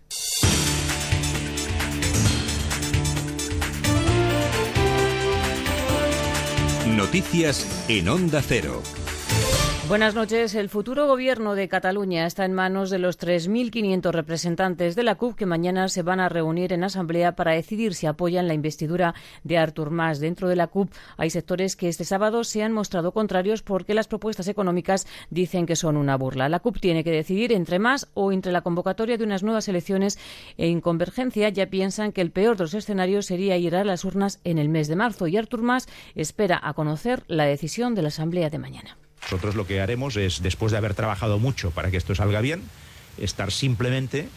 Noticias 6.86 7.86
en 7.88 8.10
Onda 8.10 8.42
Cero. 8.46 8.84
Buenas 9.88 10.16
noches. 10.16 10.56
El 10.56 10.70
futuro 10.70 11.06
gobierno 11.06 11.54
de 11.54 11.68
Cataluña 11.68 12.26
está 12.26 12.44
en 12.44 12.54
manos 12.54 12.90
de 12.90 12.98
los 12.98 13.20
3.500 13.20 14.12
representantes 14.12 14.96
de 14.96 15.04
la 15.04 15.14
CUP 15.14 15.36
que 15.36 15.46
mañana 15.46 15.88
se 15.90 16.02
van 16.02 16.20
a 16.20 16.28
reunir 16.28 16.74
en 16.74 16.84
asamblea 16.84 17.36
para 17.36 17.52
decidir 17.52 17.94
si 17.94 18.08
apoyan 18.08 18.48
la 18.48 18.56
investidura 18.56 19.14
de 19.44 19.60
Artur 19.60 19.92
Mas. 19.92 20.20
Dentro 20.20 20.50
de 20.50 20.56
la 20.56 20.66
CUP 20.66 20.92
hay 21.18 21.30
sectores 21.30 21.76
que 21.76 21.88
este 21.88 22.04
sábado 22.04 22.44
se 22.44 22.64
han 22.64 22.72
mostrado 22.72 23.12
contrarios 23.12 23.62
porque 23.62 23.94
las 23.94 24.08
propuestas 24.08 24.48
económicas 24.48 25.06
dicen 25.30 25.68
que 25.68 25.76
son 25.76 25.98
una 25.98 26.18
burla. 26.18 26.50
La 26.50 26.62
CUP 26.62 26.80
tiene 26.80 27.04
que 27.04 27.12
decidir 27.12 27.52
entre 27.52 27.78
más 27.78 28.08
o 28.16 28.32
entre 28.32 28.52
la 28.52 28.62
convocatoria 28.62 29.20
de 29.20 29.24
unas 29.24 29.44
nuevas 29.44 29.68
elecciones 29.68 30.18
en 30.58 30.82
convergencia. 30.82 31.50
Ya 31.50 31.68
piensan 31.68 32.12
que 32.12 32.22
el 32.22 32.32
peor 32.32 32.58
de 32.58 32.64
los 32.64 32.74
escenarios 32.74 33.28
sería 33.28 33.56
ir 33.58 33.76
a 33.76 33.84
las 33.84 34.04
urnas 34.04 34.40
en 34.46 34.58
el 34.58 34.68
mes 34.68 34.88
de 34.88 34.96
marzo 34.96 35.28
y 35.28 35.38
Artur 35.38 35.62
Mas 35.62 35.88
espera 36.16 36.60
a 36.64 36.74
conocer 36.74 37.24
la 37.28 37.46
decisión 37.46 37.94
de 37.94 38.02
la 38.02 38.08
asamblea 38.08 38.50
de 38.50 38.58
mañana. 38.58 38.98
Nosotros 39.26 39.56
lo 39.56 39.66
que 39.66 39.82
haremos 39.82 40.16
es, 40.18 40.42
después 40.42 40.72
de 40.72 40.78
haber 40.78 40.94
trabajado 40.94 41.40
mucho 41.40 41.72
para 41.72 41.92
que 41.92 41.98
esto 41.98 42.14
salga 42.14 42.42
bien, 42.42 42.62
estar 43.18 43.52
simplemente 43.52 44.30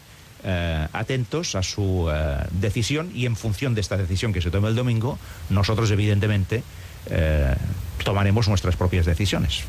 eh, 0.43 0.87
atentos 0.93 1.55
a 1.55 1.63
su 1.63 2.09
eh, 2.09 2.47
decisión 2.51 3.11
y 3.13 3.25
en 3.25 3.35
función 3.35 3.75
de 3.75 3.81
esta 3.81 3.97
decisión 3.97 4.33
que 4.33 4.41
se 4.41 4.51
tome 4.51 4.69
el 4.69 4.75
domingo, 4.75 5.19
nosotros 5.49 5.91
evidentemente 5.91 6.63
eh, 7.07 7.55
tomaremos 8.03 8.47
nuestras 8.47 8.75
propias 8.75 9.05
decisiones. 9.05 9.63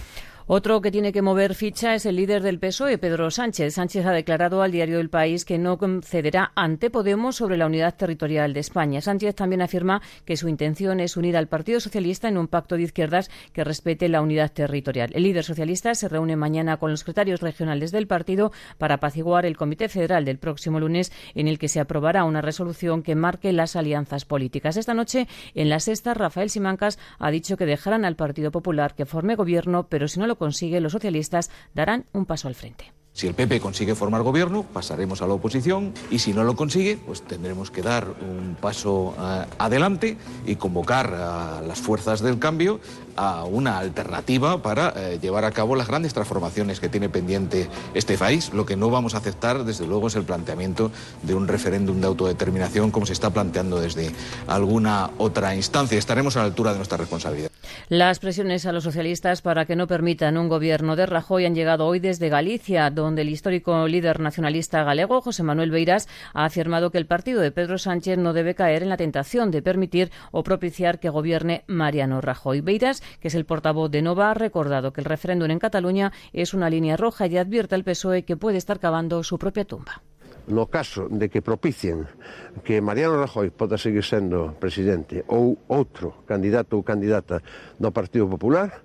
Otro 0.53 0.81
que 0.81 0.91
tiene 0.91 1.13
que 1.13 1.23
mover 1.23 1.55
ficha 1.55 1.95
es 1.95 2.07
el 2.07 2.17
líder 2.17 2.43
del 2.43 2.59
PSOE, 2.59 2.99
Pedro 2.99 3.31
Sánchez. 3.31 3.75
Sánchez 3.75 4.05
ha 4.05 4.11
declarado 4.11 4.63
al 4.63 4.73
diario 4.73 4.99
El 4.99 5.09
País 5.09 5.45
que 5.45 5.59
no 5.59 5.79
concederá 5.79 6.51
ante 6.57 6.91
Podemos 6.91 7.37
sobre 7.37 7.57
la 7.57 7.67
unidad 7.67 7.95
territorial 7.95 8.53
de 8.53 8.59
España. 8.59 9.01
Sánchez 9.01 9.37
también 9.37 9.63
afirma 9.63 10.03
que 10.25 10.37
su 10.37 10.49
intención 10.49 10.99
es 10.99 11.17
unir 11.17 11.37
al 11.37 11.47
Partido 11.47 11.79
Socialista 11.79 12.27
en 12.27 12.37
un 12.37 12.49
pacto 12.49 12.75
de 12.75 12.83
izquierdas 12.83 13.31
que 13.53 13.63
respete 13.63 14.09
la 14.09 14.23
unidad 14.23 14.51
territorial. 14.51 15.11
El 15.15 15.23
líder 15.23 15.45
socialista 15.45 15.95
se 15.95 16.09
reúne 16.09 16.35
mañana 16.35 16.79
con 16.79 16.91
los 16.91 16.99
secretarios 16.99 17.43
regionales 17.43 17.93
del 17.93 18.09
partido 18.09 18.51
para 18.77 18.97
apaciguar 18.97 19.47
el 19.47 19.57
Comité 19.57 19.89
Federal 19.89 20.25
del 20.25 20.39
próximo 20.39 20.81
lunes, 20.81 21.13
en 21.37 21.47
el 21.47 21.61
que 21.61 21.69
se 21.69 21.79
aprobará 21.79 22.25
una 22.25 22.43
resolución 22.43 23.05
que 23.05 23.15
marque 23.15 23.53
las 23.53 23.77
alianzas 23.77 24.25
políticas. 24.25 24.77
Esta 24.77 24.95
noche, 24.95 25.29
en 25.55 25.69
la 25.69 25.79
sexta, 25.79 26.13
Rafael 26.13 26.51
Simancas 26.51 26.99
ha 27.21 27.31
dicho 27.31 27.57
que 27.57 27.67
dejarán 27.67 28.05
al 28.05 28.17
Partido 28.17 28.51
Popular 28.51 28.97
que 28.97 29.07
forme 29.07 29.37
gobierno, 29.37 29.87
pero 29.89 30.09
si 30.09 30.19
no 30.19 30.27
lo 30.27 30.40
consigue, 30.41 30.81
los 30.81 30.91
socialistas 30.91 31.51
darán 31.73 32.07
un 32.13 32.27
paso 32.27 32.49
al 32.49 32.57
frente. 32.57 32.93
Si 33.13 33.27
el 33.27 33.35
PP 33.35 33.61
consigue 33.61 33.95
formar 33.95 34.23
gobierno, 34.23 34.63
pasaremos 34.63 35.21
a 35.21 35.27
la 35.27 35.35
oposición 35.35 35.93
y 36.11 36.21
si 36.21 36.33
no 36.33 36.45
lo 36.45 36.55
consigue, 36.55 36.97
pues 36.97 37.23
tendremos 37.23 37.71
que 37.71 37.83
dar 37.83 38.07
un 38.07 38.57
paso 38.61 39.15
uh, 39.19 39.45
adelante 39.59 40.17
y 40.47 40.55
convocar 40.55 41.13
a 41.13 41.61
las 41.61 41.81
fuerzas 41.81 42.21
del 42.21 42.39
cambio 42.39 42.81
a 43.17 43.45
una 43.45 43.79
alternativa 43.79 44.63
para 44.63 44.93
eh, 44.97 45.19
llevar 45.21 45.45
a 45.45 45.51
cabo 45.51 45.77
las 45.77 45.89
grandes 45.89 46.15
transformaciones 46.15 46.81
que 46.81 46.89
tiene 46.89 47.09
pendiente 47.09 47.69
este 47.95 48.17
país. 48.17 48.53
Lo 48.53 48.67
que 48.67 48.77
no 48.77 48.91
vamos 48.91 49.15
a 49.15 49.19
aceptar, 49.19 49.65
desde 49.65 49.87
luego, 49.87 50.09
es 50.09 50.17
el 50.17 50.25
planteamiento 50.25 50.91
de 51.23 51.35
un 51.35 51.49
referéndum 51.49 52.01
de 52.01 52.07
autodeterminación 52.07 52.91
como 52.91 53.07
se 53.07 53.13
está 53.13 53.31
planteando 53.31 53.81
desde 53.81 54.11
alguna 54.47 55.11
otra 55.19 55.55
instancia. 55.55 55.99
Estaremos 55.99 56.37
a 56.37 56.41
la 56.41 56.47
altura 56.47 56.73
de 56.73 56.77
nuestra 56.79 56.99
responsabilidad. 56.99 57.51
Las 57.89 58.19
presiones 58.19 58.67
a 58.67 58.73
los 58.73 58.85
socialistas 58.85 59.43
para 59.43 59.65
que 59.65 59.77
no 59.77 59.87
permitan 59.87 60.37
un 60.37 60.49
gobierno 60.49 60.97
de 60.97 61.07
Rajoy 61.07 61.45
han 61.45 61.55
llegado 61.55 61.87
hoy 61.87 61.99
desde 61.99 62.29
Galicia, 62.29 62.91
donde 62.91 63.23
el 63.23 63.29
histórico 63.29 63.87
líder 63.87 64.21
nacionalista 64.21 64.85
galego, 64.85 65.21
José 65.21 65.43
Manuel 65.43 65.71
Beiras, 65.71 66.09
ha 66.33 66.45
afirmado 66.45 66.91
que 66.91 66.99
el 66.99 67.07
partido 67.07 67.41
de 67.41 67.51
Pedro 67.51 67.79
Sánchez 67.79 68.19
no 68.19 68.33
debe 68.33 68.55
caer 68.55 68.83
en 68.83 68.89
la 68.89 68.97
tentación 68.97 69.51
de 69.51 69.63
permitir 69.63 70.11
o 70.31 70.43
propiciar 70.43 71.01
que 71.01 71.09
gobierne 71.09 71.65
Mariano 71.67 72.21
Rajoy. 72.21 72.61
Beiras 72.61 73.00
Que 73.21 73.29
es 73.29 73.35
el 73.35 73.45
portavoz 73.45 73.91
de 73.91 74.03
Nova, 74.03 74.31
ha 74.31 74.35
recordado 74.35 74.93
que 74.93 75.01
el 75.01 75.07
referéndum 75.07 75.51
en 75.51 75.59
Cataluña 75.59 76.13
es 76.33 76.55
una 76.55 76.71
línea 76.71 76.97
roja 76.97 77.27
y 77.27 77.37
advierte 77.37 77.75
al 77.75 77.85
PSOE 77.85 78.25
que 78.25 78.37
puede 78.37 78.59
estar 78.59 78.79
cavando 78.79 79.23
su 79.23 79.39
propia 79.39 79.65
tumba. 79.65 80.03
no 80.51 80.67
caso 80.67 81.09
de 81.09 81.29
que 81.29 81.43
propicien 81.43 82.07
que 82.65 82.81
Mariano 82.81 83.19
Rajoy 83.19 83.51
poda 83.51 83.79
seguir 83.79 84.05
sendo 84.05 84.57
presidente 84.59 85.23
ou 85.31 85.57
outro 85.71 86.27
candidato 86.27 86.77
ou 86.77 86.83
candidata 86.83 87.41
do 87.79 87.95
Partido 87.95 88.27
Popular, 88.27 88.83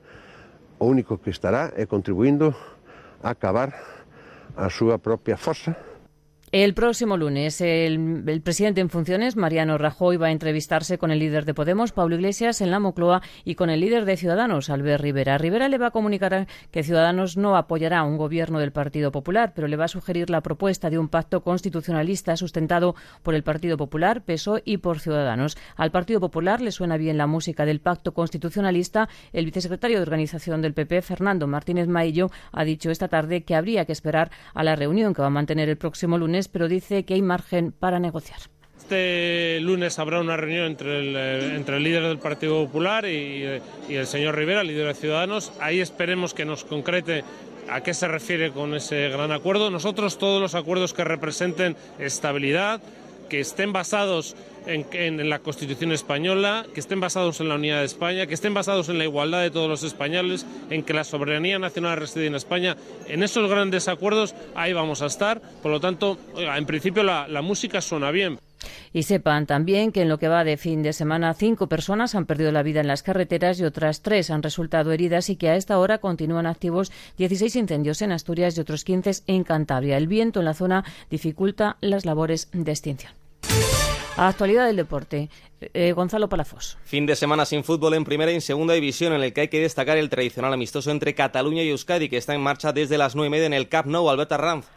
o 0.77 0.85
único 0.85 1.17
que 1.17 1.33
estará 1.33 1.73
é 1.73 1.89
contribuindo 1.89 2.53
a 3.23 3.33
acabar 3.33 3.73
a 4.55 4.69
súa 4.69 5.01
propia 5.01 5.35
fosa 5.35 5.73
el 6.63 6.73
próximo 6.73 7.17
lunes, 7.17 7.59
el, 7.59 8.41
presidente 8.41 8.79
en 8.79 8.89
funciones, 8.89 9.35
Mariano 9.35 9.77
Rajoy, 9.77 10.15
va 10.15 10.27
a 10.27 10.31
entrevistarse 10.31 10.97
con 10.97 11.11
el 11.11 11.19
líder 11.19 11.43
de 11.43 11.53
Podemos, 11.53 11.91
Pablo 11.91 12.15
Iglesias, 12.15 12.61
en 12.61 12.71
la 12.71 12.79
Mocloa 12.79 13.21
y 13.43 13.55
con 13.55 13.69
el 13.69 13.81
líder 13.81 14.05
de 14.05 14.15
Ciudadanos, 14.15 14.69
Albert 14.69 15.03
Rivera. 15.03 15.37
Rivera 15.37 15.67
le 15.67 15.77
va 15.77 15.87
a 15.87 15.91
comunicar 15.91 16.47
que 16.71 16.83
Ciudadanos 16.83 17.35
no 17.35 17.57
apoyará 17.57 18.03
un 18.03 18.15
gobierno 18.15 18.59
del 18.59 18.71
Partido 18.71 19.11
Popular, 19.11 19.51
pero 19.53 19.67
le 19.67 19.75
va 19.75 19.83
a 19.83 19.89
sugerir 19.89 20.29
la 20.29 20.39
propuesta 20.39 20.89
de 20.89 20.97
un 20.97 21.09
pacto 21.09 21.41
constitucionalista 21.43 22.37
sustentado 22.37 22.95
por 23.21 23.35
el 23.35 23.43
Partido 23.43 23.75
Popular, 23.75 24.21
PSOE 24.21 24.61
y 24.63 24.77
por 24.77 25.01
Ciudadanos. 25.01 25.57
Al 25.75 25.91
Partido 25.91 26.21
Popular 26.21 26.61
le 26.61 26.71
suena 26.71 26.95
bien 26.95 27.17
la 27.17 27.27
música 27.27 27.65
del 27.65 27.81
pacto 27.81 28.13
constitucionalista. 28.13 29.09
El 29.33 29.43
vicesecretario 29.43 29.97
de 29.97 30.03
Organización 30.03 30.61
del 30.61 30.73
PP, 30.73 31.01
Fernando 31.01 31.47
Martínez 31.47 31.89
Maillo, 31.89 32.31
ha 32.53 32.63
dicho 32.63 32.91
esta 32.91 33.09
tarde 33.09 33.43
que 33.43 33.55
habría 33.55 33.83
que 33.83 33.91
esperar 33.91 34.31
a 34.53 34.63
la 34.63 34.77
reunión 34.77 35.13
que 35.13 35.21
va 35.21 35.27
a 35.27 35.31
mantener 35.31 35.67
el 35.67 35.75
próximo 35.75 36.17
lunes 36.17 36.44
pero 36.47 36.67
dice 36.67 37.03
que 37.03 37.13
hay 37.13 37.21
margen 37.21 37.71
para 37.71 37.99
negociar. 37.99 38.39
Este 38.77 39.59
lunes 39.61 39.97
habrá 39.97 40.21
una 40.21 40.37
reunión 40.37 40.65
entre 40.65 40.99
el, 40.99 41.15
eh, 41.15 41.55
entre 41.55 41.77
el 41.77 41.83
líder 41.83 42.03
del 42.03 42.19
Partido 42.19 42.63
Popular 42.65 43.05
y, 43.05 43.43
el 43.89 44.05
señor 44.05 44.35
Rivera, 44.35 44.63
líder 44.63 44.87
de 44.87 44.93
Ciudadanos. 44.93 45.51
Ahí 45.59 45.79
esperemos 45.79 46.35
que 46.35 46.45
nos 46.45 46.63
concrete 46.63 47.23
a 47.67 47.81
qué 47.81 47.95
se 47.95 48.07
refiere 48.07 48.51
con 48.51 48.75
ese 48.75 49.09
gran 49.09 49.31
acuerdo. 49.31 49.71
Nosotros 49.71 50.19
todos 50.19 50.39
los 50.39 50.53
acuerdos 50.53 50.93
que 50.93 51.03
representen 51.03 51.75
estabilidad, 51.97 52.79
que 53.27 53.39
estén 53.39 53.73
basados 53.73 54.35
en, 54.65 54.85
en, 54.93 55.29
la 55.29 55.39
Constitución 55.39 55.91
española, 55.91 56.65
que 56.73 56.79
estén 56.79 56.99
basados 56.99 57.39
en 57.41 57.49
la 57.49 57.55
unidad 57.55 57.79
de 57.79 57.85
España, 57.85 58.27
que 58.27 58.33
estén 58.33 58.53
basados 58.53 58.89
en 58.89 58.97
la 58.97 59.03
igualdad 59.03 59.41
de 59.41 59.51
todos 59.51 59.69
los 59.69 59.83
españoles, 59.83 60.45
en 60.69 60.83
que 60.83 60.93
la 60.93 61.03
soberanía 61.03 61.59
nacional 61.59 61.97
reside 61.97 62.27
en 62.27 62.35
España. 62.35 62.75
En 63.07 63.23
esos 63.23 63.49
grandes 63.49 63.87
acuerdos 63.87 64.35
ahí 64.55 64.73
vamos 64.73 65.01
a 65.01 65.07
estar. 65.07 65.41
Por 65.61 65.71
lo 65.71 65.79
tanto, 65.79 66.17
en 66.37 66.65
principio 66.65 67.03
la, 67.03 67.27
la 67.27 67.41
música 67.41 67.81
suena 67.81 68.11
bien. 68.11 68.39
Y 68.93 69.03
sepan 69.03 69.45
también 69.45 69.91
que 69.91 70.01
en 70.01 70.09
lo 70.09 70.17
que 70.17 70.27
va 70.27 70.43
de 70.43 70.57
fin 70.57 70.83
de 70.83 70.93
semana, 70.93 71.33
cinco 71.33 71.67
personas 71.67 72.15
han 72.15 72.25
perdido 72.25 72.51
la 72.51 72.63
vida 72.63 72.81
en 72.81 72.87
las 72.87 73.03
carreteras 73.03 73.59
y 73.59 73.63
otras 73.63 74.01
tres 74.01 74.29
han 74.29 74.43
resultado 74.43 74.91
heridas 74.91 75.29
y 75.29 75.35
que 75.35 75.49
a 75.49 75.55
esta 75.55 75.77
hora 75.77 75.97
continúan 75.97 76.45
activos 76.45 76.91
16 77.17 77.55
incendios 77.55 78.01
en 78.01 78.11
Asturias 78.11 78.57
y 78.57 78.61
otros 78.61 78.83
15 78.83 79.23
en 79.27 79.43
Cantabria. 79.43 79.97
El 79.97 80.07
viento 80.07 80.39
en 80.39 80.45
la 80.45 80.53
zona 80.53 80.83
dificulta 81.09 81.77
las 81.81 82.05
labores 82.05 82.49
de 82.53 82.71
extinción. 82.71 83.11
Actualidad 84.17 84.67
del 84.67 84.77
deporte. 84.77 85.29
Eh, 85.73 85.91
Gonzalo 85.91 86.29
Palafos. 86.29 86.77
Fin 86.83 87.05
de 87.05 87.17
semana 87.17 87.43
sin 87.43 87.65
fútbol 87.65 87.95
en 87.95 88.05
primera 88.05 88.31
y 88.31 88.35
en 88.35 88.41
segunda 88.41 88.73
división, 88.73 89.11
en 89.11 89.21
el 89.21 89.33
que 89.33 89.41
hay 89.41 89.47
que 89.49 89.59
destacar 89.59 89.97
el 89.97 90.09
tradicional 90.09 90.53
amistoso 90.53 90.89
entre 90.91 91.13
Cataluña 91.13 91.63
y 91.63 91.69
Euskadi, 91.69 92.07
que 92.07 92.17
está 92.17 92.33
en 92.33 92.41
marcha 92.41 92.71
desde 92.71 92.97
las 92.97 93.15
nueve 93.15 93.27
y 93.27 93.31
media 93.31 93.47
en 93.47 93.53
el 93.53 93.67
Camp 93.67 93.87
Nou. 93.87 94.09
Alberto 94.09 94.37
Ranz. 94.37 94.71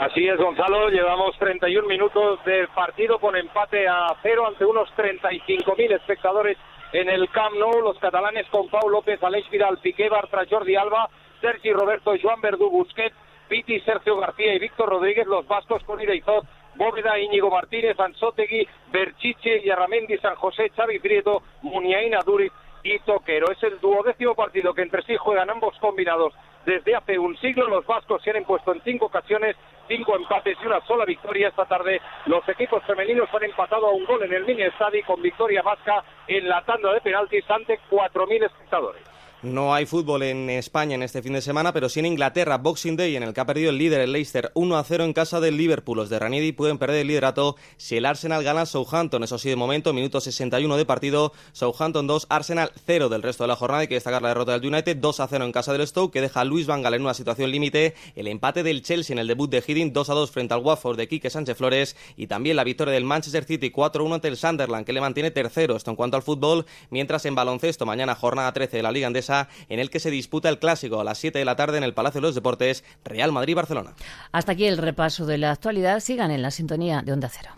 Así 0.00 0.26
es, 0.26 0.38
Gonzalo. 0.38 0.88
Llevamos 0.88 1.38
31 1.38 1.86
minutos 1.86 2.40
del 2.46 2.68
partido 2.68 3.18
con 3.18 3.36
empate 3.36 3.86
a 3.86 4.16
cero 4.22 4.46
ante 4.46 4.64
unos 4.64 4.88
35.000 4.96 5.96
espectadores 5.96 6.56
en 6.92 7.10
el 7.10 7.28
Camp 7.30 7.56
Nou. 7.58 7.82
Los 7.82 7.98
catalanes 7.98 8.46
con 8.48 8.68
Pau 8.70 8.88
López, 8.88 9.22
Aleix 9.22 9.48
Vidal, 9.50 9.78
Piqué, 9.78 10.08
Bartra, 10.08 10.46
Jordi 10.48 10.74
Alba, 10.74 11.10
Sergi 11.42 11.70
Roberto, 11.70 12.14
Joan 12.20 12.40
Verdú, 12.40 12.70
Busquets, 12.70 13.14
Piti, 13.48 13.78
Sergio 13.80 14.16
García 14.16 14.54
y 14.54 14.58
Víctor 14.58 14.88
Rodríguez. 14.88 15.26
Los 15.26 15.46
vascos 15.46 15.82
con 15.84 16.00
Ireizot, 16.00 16.46
Bóveda, 16.76 17.18
Íñigo 17.18 17.50
Martínez, 17.50 17.98
Anzotegui, 17.98 18.66
Berchiche, 18.90 19.62
Yarramendi, 19.62 20.18
San 20.18 20.34
José, 20.36 20.70
Xavi 20.70 20.98
Prieto, 20.98 21.42
Muniaina, 21.62 22.20
Duriz 22.24 22.52
y 22.82 22.98
Toquero. 23.00 23.50
Es 23.50 23.62
el 23.62 23.80
duodécimo 23.80 24.34
partido 24.34 24.74
que 24.74 24.82
entre 24.82 25.02
sí 25.02 25.16
juegan 25.16 25.50
ambos 25.50 25.76
combinados 25.78 26.34
desde 26.66 26.94
hace 26.94 27.18
un 27.18 27.36
siglo. 27.38 27.68
Los 27.68 27.86
vascos 27.86 28.22
se 28.22 28.30
han 28.30 28.36
impuesto 28.36 28.72
en 28.72 28.82
cinco 28.82 29.06
ocasiones, 29.06 29.56
cinco 29.88 30.16
empates 30.16 30.58
y 30.62 30.66
una 30.66 30.80
sola 30.86 31.04
victoria. 31.04 31.48
Esta 31.48 31.64
tarde 31.64 32.00
los 32.26 32.46
equipos 32.48 32.82
femeninos 32.84 33.28
han 33.32 33.44
empatado 33.44 33.86
a 33.86 33.92
un 33.92 34.04
gol 34.04 34.22
en 34.22 34.32
el 34.32 34.44
mini 34.44 34.62
estadio 34.62 35.02
con 35.06 35.20
victoria 35.22 35.62
vasca 35.62 36.04
en 36.26 36.48
la 36.48 36.62
tanda 36.62 36.92
de 36.92 37.00
penaltis 37.00 37.48
ante 37.50 37.78
4.000 37.90 38.44
espectadores. 38.44 39.13
No 39.44 39.74
hay 39.74 39.84
fútbol 39.84 40.22
en 40.22 40.48
España 40.48 40.94
en 40.94 41.02
este 41.02 41.20
fin 41.20 41.34
de 41.34 41.42
semana, 41.42 41.74
pero 41.74 41.90
sí 41.90 42.00
en 42.00 42.06
Inglaterra, 42.06 42.56
Boxing 42.56 42.96
Day, 42.96 43.14
en 43.14 43.22
el 43.22 43.34
que 43.34 43.42
ha 43.42 43.46
perdido 43.46 43.68
el 43.68 43.76
líder, 43.76 44.00
el 44.00 44.12
Leicester, 44.12 44.50
1 44.54 44.78
a 44.78 44.82
0 44.82 45.04
en 45.04 45.12
casa 45.12 45.38
del 45.38 45.58
Liverpool. 45.58 45.98
Los 45.98 46.08
de 46.08 46.18
Ranieri 46.18 46.52
pueden 46.52 46.78
perder 46.78 47.02
el 47.02 47.08
liderato 47.08 47.56
si 47.76 47.98
el 47.98 48.06
Arsenal 48.06 48.42
gana 48.42 48.64
Southampton. 48.64 49.22
Eso 49.22 49.36
sí, 49.36 49.50
de 49.50 49.56
momento, 49.56 49.92
minuto 49.92 50.22
61 50.22 50.78
de 50.78 50.86
partido, 50.86 51.34
Southampton 51.52 52.06
2, 52.06 52.26
Arsenal 52.30 52.72
0 52.86 53.10
del 53.10 53.22
resto 53.22 53.44
de 53.44 53.48
la 53.48 53.56
jornada. 53.56 53.82
Hay 53.82 53.88
que 53.88 53.96
destacar 53.96 54.22
la 54.22 54.28
derrota 54.28 54.58
del 54.58 54.66
United, 54.66 54.96
2 54.96 55.20
a 55.20 55.28
0 55.28 55.44
en 55.44 55.52
casa 55.52 55.74
del 55.74 55.86
Stoke, 55.86 56.10
que 56.10 56.22
deja 56.22 56.40
a 56.40 56.44
Luis 56.44 56.66
Van 56.66 56.80
Gaal 56.80 56.94
en 56.94 57.02
una 57.02 57.12
situación 57.12 57.50
límite. 57.50 57.94
El 58.16 58.28
empate 58.28 58.62
del 58.62 58.80
Chelsea 58.80 59.12
en 59.12 59.18
el 59.18 59.26
debut 59.26 59.50
de 59.50 59.62
Hiddink, 59.66 59.92
2 59.92 60.08
a 60.08 60.14
2 60.14 60.30
frente 60.30 60.54
al 60.54 60.60
Watford 60.60 60.96
de 60.96 61.06
Quique 61.06 61.28
Sánchez 61.28 61.58
Flores. 61.58 61.96
Y 62.16 62.28
también 62.28 62.56
la 62.56 62.64
victoria 62.64 62.94
del 62.94 63.04
Manchester 63.04 63.44
City, 63.44 63.68
4 63.68 64.02
a 64.02 64.06
1 64.06 64.14
ante 64.14 64.28
el 64.28 64.38
Sunderland, 64.38 64.86
que 64.86 64.94
le 64.94 65.02
mantiene 65.02 65.30
tercero. 65.30 65.76
Esto 65.76 65.90
en 65.90 65.96
cuanto 65.96 66.16
al 66.16 66.22
fútbol, 66.22 66.64
mientras 66.88 67.26
en 67.26 67.34
baloncesto, 67.34 67.84
mañana 67.84 68.14
jornada 68.14 68.50
13 68.50 68.78
de 68.78 68.82
la 68.82 68.90
Liga 68.90 69.06
Andesa, 69.06 69.33
en 69.68 69.80
el 69.80 69.90
que 69.90 70.00
se 70.00 70.10
disputa 70.10 70.48
el 70.48 70.58
clásico 70.58 71.00
a 71.00 71.04
las 71.04 71.18
7 71.18 71.38
de 71.38 71.44
la 71.44 71.56
tarde 71.56 71.78
en 71.78 71.84
el 71.84 71.94
Palacio 71.94 72.20
de 72.20 72.26
los 72.26 72.34
Deportes, 72.34 72.84
Real 73.04 73.32
Madrid-Barcelona. 73.32 73.94
Hasta 74.32 74.52
aquí 74.52 74.64
el 74.66 74.78
repaso 74.78 75.26
de 75.26 75.38
la 75.38 75.50
actualidad. 75.50 76.00
Sigan 76.00 76.30
en 76.30 76.42
la 76.42 76.50
sintonía 76.50 77.02
de 77.02 77.12
Onda 77.12 77.28
Cero. 77.28 77.50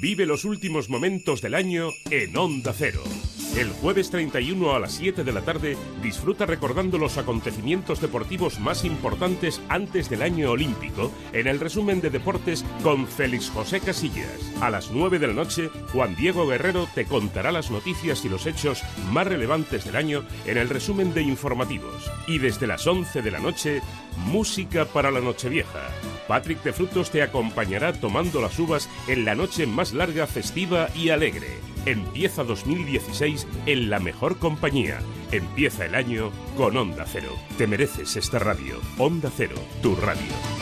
Vive 0.00 0.24
los 0.24 0.44
últimos 0.44 0.88
momentos 0.88 1.42
del 1.42 1.54
año 1.54 1.88
en 2.10 2.36
Onda 2.36 2.72
Cero. 2.76 3.02
El 3.56 3.70
jueves 3.72 4.10
31 4.10 4.74
a 4.74 4.78
las 4.78 4.92
7 4.92 5.24
de 5.24 5.32
la 5.32 5.40
tarde 5.40 5.76
disfruta 6.02 6.46
recordando 6.46 6.98
los 6.98 7.18
acontecimientos 7.18 8.00
deportivos 8.00 8.60
más 8.60 8.84
importantes 8.84 9.60
antes 9.68 10.08
del 10.08 10.22
año 10.22 10.52
olímpico 10.52 11.10
en 11.32 11.48
el 11.48 11.58
resumen 11.58 12.00
de 12.00 12.10
deportes 12.10 12.64
con 12.84 13.08
Félix 13.08 13.50
José 13.50 13.80
Casillas. 13.80 14.30
A 14.60 14.70
las 14.70 14.92
9 14.92 15.18
de 15.18 15.26
la 15.26 15.32
noche, 15.32 15.68
Juan 15.92 16.14
Diego 16.14 16.46
Guerrero 16.46 16.88
te 16.94 17.06
contará 17.06 17.50
las 17.50 17.72
noticias 17.72 18.24
y 18.24 18.28
los 18.28 18.46
hechos 18.46 18.84
más 19.10 19.26
relevantes 19.26 19.84
del 19.84 19.96
año 19.96 20.22
en 20.46 20.56
el 20.56 20.68
resumen 20.68 21.12
de 21.12 21.22
informativos. 21.22 22.08
Y 22.28 22.38
desde 22.38 22.68
las 22.68 22.86
11 22.86 23.20
de 23.20 23.30
la 23.32 23.40
noche, 23.40 23.82
música 24.16 24.84
para 24.84 25.10
la 25.10 25.20
Nochevieja. 25.20 25.88
Patrick 26.28 26.62
de 26.62 26.72
Frutos 26.72 27.10
te 27.10 27.22
acompañará 27.22 27.92
tomando 27.92 28.40
las 28.40 28.58
uvas 28.58 28.88
en 29.08 29.24
la 29.24 29.34
noche 29.34 29.66
más 29.66 29.92
larga, 29.92 30.26
festiva 30.26 30.88
y 30.94 31.10
alegre. 31.10 31.58
Empieza 31.86 32.44
2016 32.44 33.46
en 33.66 33.90
la 33.90 33.98
mejor 33.98 34.38
compañía. 34.38 35.00
Empieza 35.32 35.86
el 35.86 35.94
año 35.94 36.30
con 36.56 36.76
Onda 36.76 37.04
Cero. 37.06 37.34
Te 37.56 37.66
mereces 37.66 38.16
esta 38.16 38.38
radio. 38.38 38.80
Onda 38.98 39.30
Cero, 39.34 39.56
tu 39.82 39.96
radio. 39.96 40.59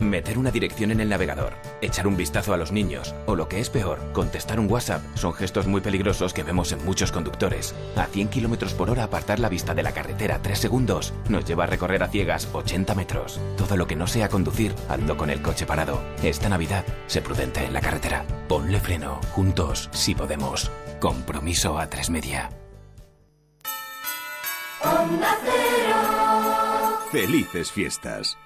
Meter 0.00 0.38
una 0.38 0.50
dirección 0.50 0.90
en 0.92 1.00
el 1.00 1.10
navegador, 1.10 1.52
echar 1.82 2.06
un 2.06 2.16
vistazo 2.16 2.54
a 2.54 2.56
los 2.56 2.72
niños 2.72 3.14
o 3.26 3.36
lo 3.36 3.48
que 3.48 3.60
es 3.60 3.68
peor, 3.68 3.98
contestar 4.14 4.58
un 4.58 4.70
WhatsApp 4.70 5.02
son 5.14 5.34
gestos 5.34 5.66
muy 5.66 5.82
peligrosos 5.82 6.32
que 6.32 6.42
vemos 6.42 6.72
en 6.72 6.82
muchos 6.86 7.12
conductores. 7.12 7.74
A 7.96 8.06
100 8.06 8.28
km 8.28 8.72
por 8.72 8.88
hora 8.88 9.04
apartar 9.04 9.38
la 9.38 9.50
vista 9.50 9.74
de 9.74 9.82
la 9.82 9.92
carretera 9.92 10.40
3 10.40 10.58
segundos 10.58 11.12
nos 11.28 11.44
lleva 11.44 11.64
a 11.64 11.66
recorrer 11.66 12.02
a 12.02 12.08
ciegas 12.08 12.48
80 12.50 12.94
metros. 12.94 13.38
Todo 13.58 13.76
lo 13.76 13.86
que 13.86 13.94
no 13.94 14.06
sea 14.06 14.30
conducir, 14.30 14.74
ando 14.88 15.18
con 15.18 15.28
el 15.28 15.42
coche 15.42 15.66
parado. 15.66 16.00
Esta 16.22 16.48
Navidad, 16.48 16.86
sé 17.06 17.20
prudente 17.20 17.62
en 17.62 17.74
la 17.74 17.82
carretera. 17.82 18.24
Ponle 18.48 18.80
freno, 18.80 19.20
juntos, 19.32 19.90
si 19.92 20.14
podemos. 20.14 20.70
Compromiso 20.98 21.78
a 21.78 21.88
tres 21.88 22.08
media. 22.08 22.48
Felices 27.12 27.70
fiestas. 27.70 28.38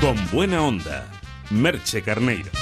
Con 0.00 0.16
buena 0.30 0.62
onda, 0.62 1.08
Merche 1.50 2.02
Carneiro. 2.02 2.52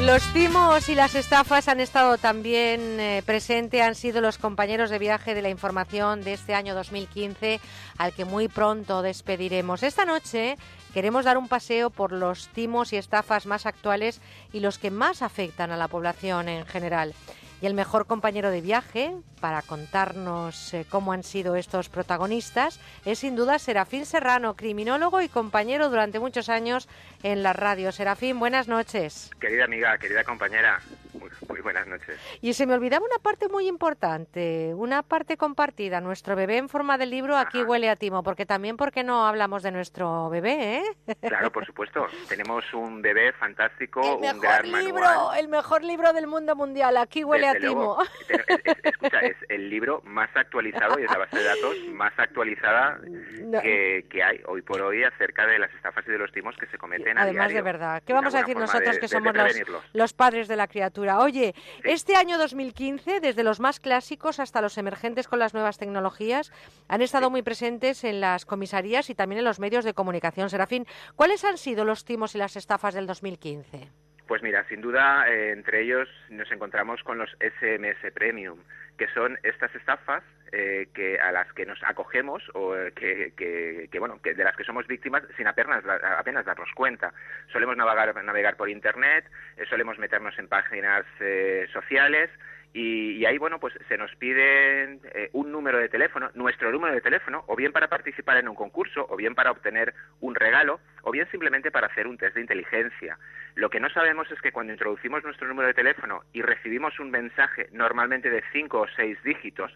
Los 0.00 0.22
timos 0.32 0.88
y 0.88 0.94
las 0.94 1.14
estafas 1.14 1.68
han 1.68 1.80
estado 1.80 2.16
también 2.16 2.98
eh, 2.98 3.22
presentes, 3.26 3.82
han 3.82 3.94
sido 3.94 4.22
los 4.22 4.38
compañeros 4.38 4.88
de 4.88 4.98
viaje 4.98 5.34
de 5.34 5.42
la 5.42 5.50
información 5.50 6.22
de 6.22 6.32
este 6.32 6.54
año 6.54 6.74
2015, 6.74 7.60
al 7.98 8.14
que 8.14 8.24
muy 8.24 8.48
pronto 8.48 9.02
despediremos. 9.02 9.82
Esta 9.82 10.06
noche 10.06 10.56
queremos 10.94 11.26
dar 11.26 11.36
un 11.36 11.48
paseo 11.48 11.90
por 11.90 12.10
los 12.10 12.48
timos 12.48 12.94
y 12.94 12.96
estafas 12.96 13.44
más 13.44 13.66
actuales 13.66 14.22
y 14.50 14.60
los 14.60 14.78
que 14.78 14.90
más 14.90 15.20
afectan 15.20 15.72
a 15.72 15.76
la 15.76 15.88
población 15.88 16.48
en 16.48 16.64
general. 16.64 17.14
Y 17.60 17.66
el 17.66 17.74
mejor 17.74 18.06
compañero 18.06 18.50
de 18.50 18.60
viaje 18.60 19.14
para 19.44 19.60
contarnos 19.60 20.72
eh, 20.72 20.86
cómo 20.88 21.12
han 21.12 21.22
sido 21.22 21.54
estos 21.54 21.90
protagonistas 21.90 22.80
es 23.04 23.18
sin 23.18 23.36
duda 23.36 23.58
Serafín 23.58 24.06
Serrano, 24.06 24.56
criminólogo 24.56 25.20
y 25.20 25.28
compañero 25.28 25.90
durante 25.90 26.18
muchos 26.18 26.48
años 26.48 26.88
en 27.22 27.42
la 27.42 27.52
radio. 27.52 27.92
Serafín, 27.92 28.38
buenas 28.38 28.68
noches. 28.68 29.30
Querida 29.38 29.64
amiga, 29.64 29.98
querida 29.98 30.24
compañera, 30.24 30.80
muy, 31.12 31.28
muy 31.46 31.60
buenas 31.60 31.86
noches. 31.86 32.18
Y 32.40 32.54
se 32.54 32.64
me 32.66 32.72
olvidaba 32.72 33.04
una 33.04 33.18
parte 33.22 33.48
muy 33.50 33.68
importante, 33.68 34.72
una 34.74 35.02
parte 35.02 35.36
compartida. 35.36 36.00
Nuestro 36.00 36.36
bebé 36.36 36.56
en 36.56 36.70
forma 36.70 36.96
de 36.96 37.04
libro 37.04 37.36
aquí 37.36 37.62
huele 37.62 37.90
a 37.90 37.96
timo, 37.96 38.22
porque 38.22 38.46
también, 38.46 38.78
¿por 38.78 38.92
qué 38.92 39.04
no 39.04 39.26
hablamos 39.26 39.62
de 39.62 39.72
nuestro 39.72 40.30
bebé? 40.30 40.78
Eh? 41.06 41.14
Claro, 41.20 41.52
por 41.52 41.66
supuesto. 41.66 42.06
Tenemos 42.30 42.64
un 42.72 43.02
bebé 43.02 43.32
fantástico, 43.34 44.00
el 44.00 44.14
un 44.14 44.20
mejor 44.22 44.40
gran 44.40 44.72
libro, 44.84 45.00
manual. 45.04 45.38
el 45.38 45.48
mejor 45.48 45.84
libro 45.84 46.12
del 46.14 46.26
mundo 46.26 46.56
mundial. 46.56 46.96
Aquí 46.96 47.24
huele 47.24 47.48
Desde 47.52 47.58
a 47.66 47.68
timo. 47.68 47.80
luego. 47.82 48.02
Es- 48.28 48.84
escucha, 48.84 49.20
es 49.42 49.50
el 49.50 49.68
libro 49.70 50.00
más 50.04 50.30
actualizado 50.34 50.98
y 50.98 51.04
es 51.04 51.10
la 51.10 51.18
base 51.18 51.36
de 51.38 51.44
datos 51.44 51.76
más 51.92 52.12
actualizada 52.18 52.98
No. 53.42 53.60
que, 53.60 54.06
que 54.10 54.22
hay 54.22 54.40
hoy 54.46 54.62
por 54.62 54.80
hoy 54.82 55.02
acerca 55.04 55.46
de 55.46 55.58
las 55.58 55.72
estafas 55.74 56.04
y 56.06 56.10
de 56.10 56.18
los 56.18 56.32
timos 56.32 56.56
que 56.56 56.66
se 56.66 56.78
cometen 56.78 57.18
a 57.18 57.22
Además 57.22 57.48
diario. 57.48 57.56
de 57.56 57.62
verdad, 57.62 58.02
¿qué 58.06 58.12
vamos 58.12 58.34
a 58.34 58.38
decir 58.38 58.56
nosotros 58.56 58.94
de- 58.94 59.00
que 59.00 59.08
somos 59.08 59.34
los, 59.34 59.60
los 59.92 60.12
padres 60.12 60.48
de 60.48 60.56
la 60.56 60.66
criatura? 60.68 61.18
Oye, 61.20 61.54
este 61.84 62.16
año 62.16 62.38
2015, 62.38 63.20
desde 63.20 63.44
los 63.44 63.60
más 63.60 63.80
clásicos 63.80 64.40
hasta 64.40 64.60
los 64.60 64.78
emergentes 64.78 65.28
con 65.28 65.38
las 65.38 65.54
nuevas 65.54 65.78
tecnologías, 65.78 66.52
han 66.88 67.02
estado 67.02 67.30
muy 67.30 67.42
presentes 67.42 68.04
en 68.04 68.20
las 68.20 68.44
comisarías 68.46 69.10
y 69.10 69.14
también 69.14 69.40
en 69.40 69.44
los 69.44 69.60
medios 69.60 69.84
de 69.84 69.94
comunicación. 69.94 70.50
Serafín, 70.50 70.86
¿cuáles 71.16 71.44
han 71.44 71.58
sido 71.58 71.84
los 71.84 72.04
timos 72.04 72.34
y 72.34 72.38
las 72.38 72.56
estafas 72.56 72.94
del 72.94 73.06
2015? 73.06 73.88
Pues 74.26 74.42
mira, 74.42 74.66
sin 74.68 74.80
duda, 74.80 75.28
eh, 75.28 75.52
entre 75.52 75.82
ellos 75.82 76.08
nos 76.30 76.50
encontramos 76.50 77.02
con 77.02 77.18
los 77.18 77.28
SMS 77.40 78.10
Premium, 78.14 78.58
que 78.98 79.08
son 79.08 79.38
estas 79.42 79.74
estafas 79.74 80.22
eh, 80.52 80.88
que 80.94 81.18
a 81.18 81.32
las 81.32 81.52
que 81.52 81.66
nos 81.66 81.82
acogemos 81.82 82.42
o 82.54 82.76
eh, 82.76 82.92
que, 82.94 83.32
que- 83.36 83.98
bueno, 83.98 84.20
que 84.22 84.34
de 84.34 84.44
las 84.44 84.54
que 84.56 84.62
somos 84.64 84.86
víctimas 84.86 85.22
sin 85.36 85.46
apenas, 85.48 85.82
apenas 86.18 86.44
darnos 86.44 86.70
cuenta. 86.74 87.12
Solemos 87.52 87.76
navegar, 87.76 88.14
navegar 88.24 88.56
por 88.56 88.68
Internet, 88.68 89.24
eh, 89.56 89.64
solemos 89.68 89.98
meternos 89.98 90.38
en 90.38 90.46
páginas 90.48 91.04
eh, 91.20 91.66
sociales 91.72 92.30
y, 92.74 93.12
y 93.12 93.24
ahí, 93.24 93.38
bueno, 93.38 93.60
pues 93.60 93.72
se 93.88 93.96
nos 93.96 94.14
pide 94.16 94.98
eh, 95.14 95.30
un 95.32 95.52
número 95.52 95.78
de 95.78 95.88
teléfono, 95.88 96.30
nuestro 96.34 96.72
número 96.72 96.92
de 96.92 97.00
teléfono, 97.00 97.44
o 97.46 97.54
bien 97.54 97.72
para 97.72 97.86
participar 97.86 98.36
en 98.38 98.48
un 98.48 98.56
concurso, 98.56 99.06
o 99.08 99.16
bien 99.16 99.36
para 99.36 99.52
obtener 99.52 99.94
un 100.20 100.34
regalo, 100.34 100.80
o 101.02 101.12
bien 101.12 101.28
simplemente 101.30 101.70
para 101.70 101.86
hacer 101.86 102.08
un 102.08 102.18
test 102.18 102.34
de 102.34 102.40
inteligencia. 102.40 103.16
Lo 103.54 103.70
que 103.70 103.78
no 103.78 103.88
sabemos 103.90 104.28
es 104.32 104.40
que 104.40 104.50
cuando 104.50 104.72
introducimos 104.72 105.22
nuestro 105.22 105.46
número 105.46 105.68
de 105.68 105.74
teléfono 105.74 106.24
y 106.32 106.42
recibimos 106.42 106.98
un 106.98 107.12
mensaje 107.12 107.68
normalmente 107.70 108.28
de 108.28 108.42
cinco 108.52 108.80
o 108.80 108.88
seis 108.96 109.22
dígitos, 109.22 109.72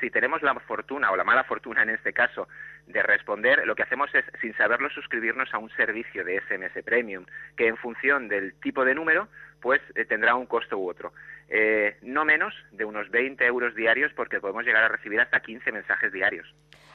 si 0.00 0.10
tenemos 0.10 0.42
la 0.42 0.54
fortuna 0.54 1.10
o 1.10 1.16
la 1.16 1.24
mala 1.24 1.44
fortuna 1.44 1.82
en 1.82 1.90
este 1.90 2.12
caso 2.12 2.48
de 2.86 3.02
responder, 3.02 3.66
lo 3.66 3.74
que 3.74 3.82
hacemos 3.82 4.14
es, 4.14 4.24
sin 4.40 4.54
saberlo, 4.56 4.88
suscribirnos 4.90 5.52
a 5.52 5.58
un 5.58 5.70
servicio 5.70 6.24
de 6.24 6.40
SMS 6.40 6.84
Premium, 6.84 7.26
que 7.56 7.66
en 7.66 7.76
función 7.76 8.28
del 8.28 8.54
tipo 8.60 8.84
de 8.84 8.94
número, 8.94 9.28
pues 9.60 9.80
eh, 9.94 10.04
tendrá 10.04 10.36
un 10.36 10.46
costo 10.46 10.78
u 10.78 10.88
otro. 10.88 11.12
Eh, 11.48 11.96
no 12.02 12.24
menos 12.24 12.54
de 12.72 12.84
unos 12.84 13.08
20 13.10 13.44
euros 13.46 13.74
diarios, 13.74 14.12
porque 14.14 14.40
podemos 14.40 14.64
llegar 14.64 14.82
a 14.82 14.88
recibir 14.88 15.20
hasta 15.20 15.40
15 15.40 15.70
mensajes 15.72 16.12
diarios. 16.12 16.52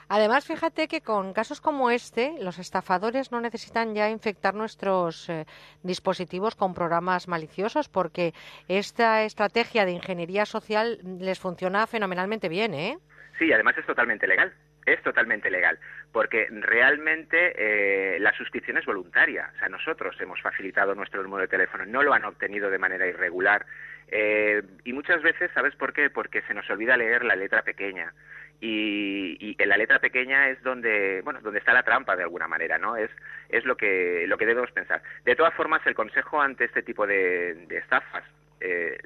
Además, 0.10 0.46
fíjate 0.46 0.90
que 0.90 1.00
con 1.00 1.32
casos 1.32 1.62
como 1.62 1.90
este, 1.90 2.36
los 2.42 2.60
estafadores 2.60 3.32
no 3.32 3.40
necesitan 3.40 3.96
ya 3.96 4.10
infectar 4.10 4.54
nuestros 4.54 5.30
eh, 5.30 5.46
dispositivos 5.84 6.56
con 6.56 6.74
programas 6.74 7.30
maliciosos, 7.30 7.88
porque 7.88 8.34
esta 8.68 9.24
estrategia 9.24 9.86
de 9.86 9.94
ingeniería 9.94 10.46
social 10.46 11.00
les 11.20 11.40
funciona 11.40 11.88
fenomenalmente 11.88 12.50
bien, 12.50 12.74
¿eh? 12.74 12.98
Sí, 13.40 13.54
además 13.54 13.78
es 13.78 13.86
totalmente 13.86 14.28
legal. 14.28 14.54
Es 14.86 15.02
totalmente 15.04 15.50
legal, 15.50 15.80
porque 16.12 16.48
realmente 16.52 17.54
eh, 17.56 18.20
la 18.20 18.34
suscripción 18.34 18.78
es 18.78 18.86
voluntaria. 18.86 19.50
O 19.56 19.60
sea, 19.60 19.70
nosotros 19.70 20.16
hemos 20.20 20.42
facilitado 20.42 20.94
nuestro 20.94 21.24
número 21.24 21.42
de 21.42 21.48
teléfono, 21.48 21.86
no 21.86 22.04
lo 22.04 22.14
han 22.14 22.26
obtenido 22.26 22.70
de 22.70 22.78
manera 22.78 23.08
irregular. 23.08 23.66
Eh, 24.10 24.62
y 24.84 24.92
muchas 24.92 25.22
veces, 25.22 25.50
¿sabes 25.54 25.74
por 25.76 25.94
qué? 25.94 26.10
Porque 26.10 26.42
se 26.44 26.54
nos 26.54 26.70
olvida 26.70 26.98
leer 26.98 27.24
la 27.24 27.36
letra 27.36 27.62
pequeña. 27.62 28.14
Y, 28.60 29.38
y 29.40 29.56
en 29.58 29.70
la 29.70 29.78
letra 29.78 30.00
pequeña 30.00 30.50
es 30.50 30.62
donde, 30.62 31.22
bueno, 31.24 31.40
donde 31.42 31.60
está 31.60 31.74
la 31.74 31.84
trampa 31.84 32.16
de 32.16 32.24
alguna 32.24 32.48
manera, 32.48 32.78
¿no? 32.78 32.96
Es, 32.96 33.10
es 33.50 33.66
lo 33.66 33.76
que, 33.76 34.26
lo 34.28 34.38
que 34.38 34.46
debemos 34.46 34.72
pensar. 34.72 35.02
De 35.24 35.36
todas 35.36 35.54
formas, 35.54 35.82
el 35.88 35.96
consejo 35.96 36.42
ante 36.42 36.66
este 36.66 36.84
tipo 36.84 37.08
de, 37.08 37.66
estafas, 37.70 38.24
eh, 38.60 39.00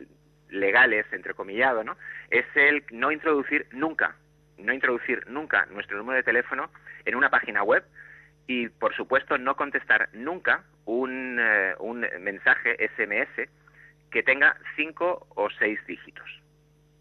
legales, 0.50 1.06
entrecomillado, 1.12 1.84
¿no? 1.84 1.98
Es 2.30 2.46
el 2.56 2.84
no 2.92 3.12
introducir 3.12 3.68
nunca, 3.72 4.16
no 4.58 4.74
introducir 4.74 5.26
nunca 5.28 5.68
nuestro 5.68 5.98
número 5.98 6.18
de 6.18 6.24
teléfono 6.24 6.70
en 7.06 7.16
una 7.16 7.30
página 7.30 7.64
web 7.64 7.84
y, 8.48 8.70
por 8.70 8.96
supuesto, 8.96 9.38
no 9.38 9.56
contestar 9.56 10.10
nunca 10.14 10.64
un, 10.86 11.38
eh, 11.40 11.74
un 11.80 12.06
mensaje 12.20 12.76
SMS 12.96 13.50
que 14.12 14.24
tenga 14.24 14.56
cinco 14.76 15.28
o 15.36 15.50
seis 15.60 15.80
dígitos. 15.88 16.45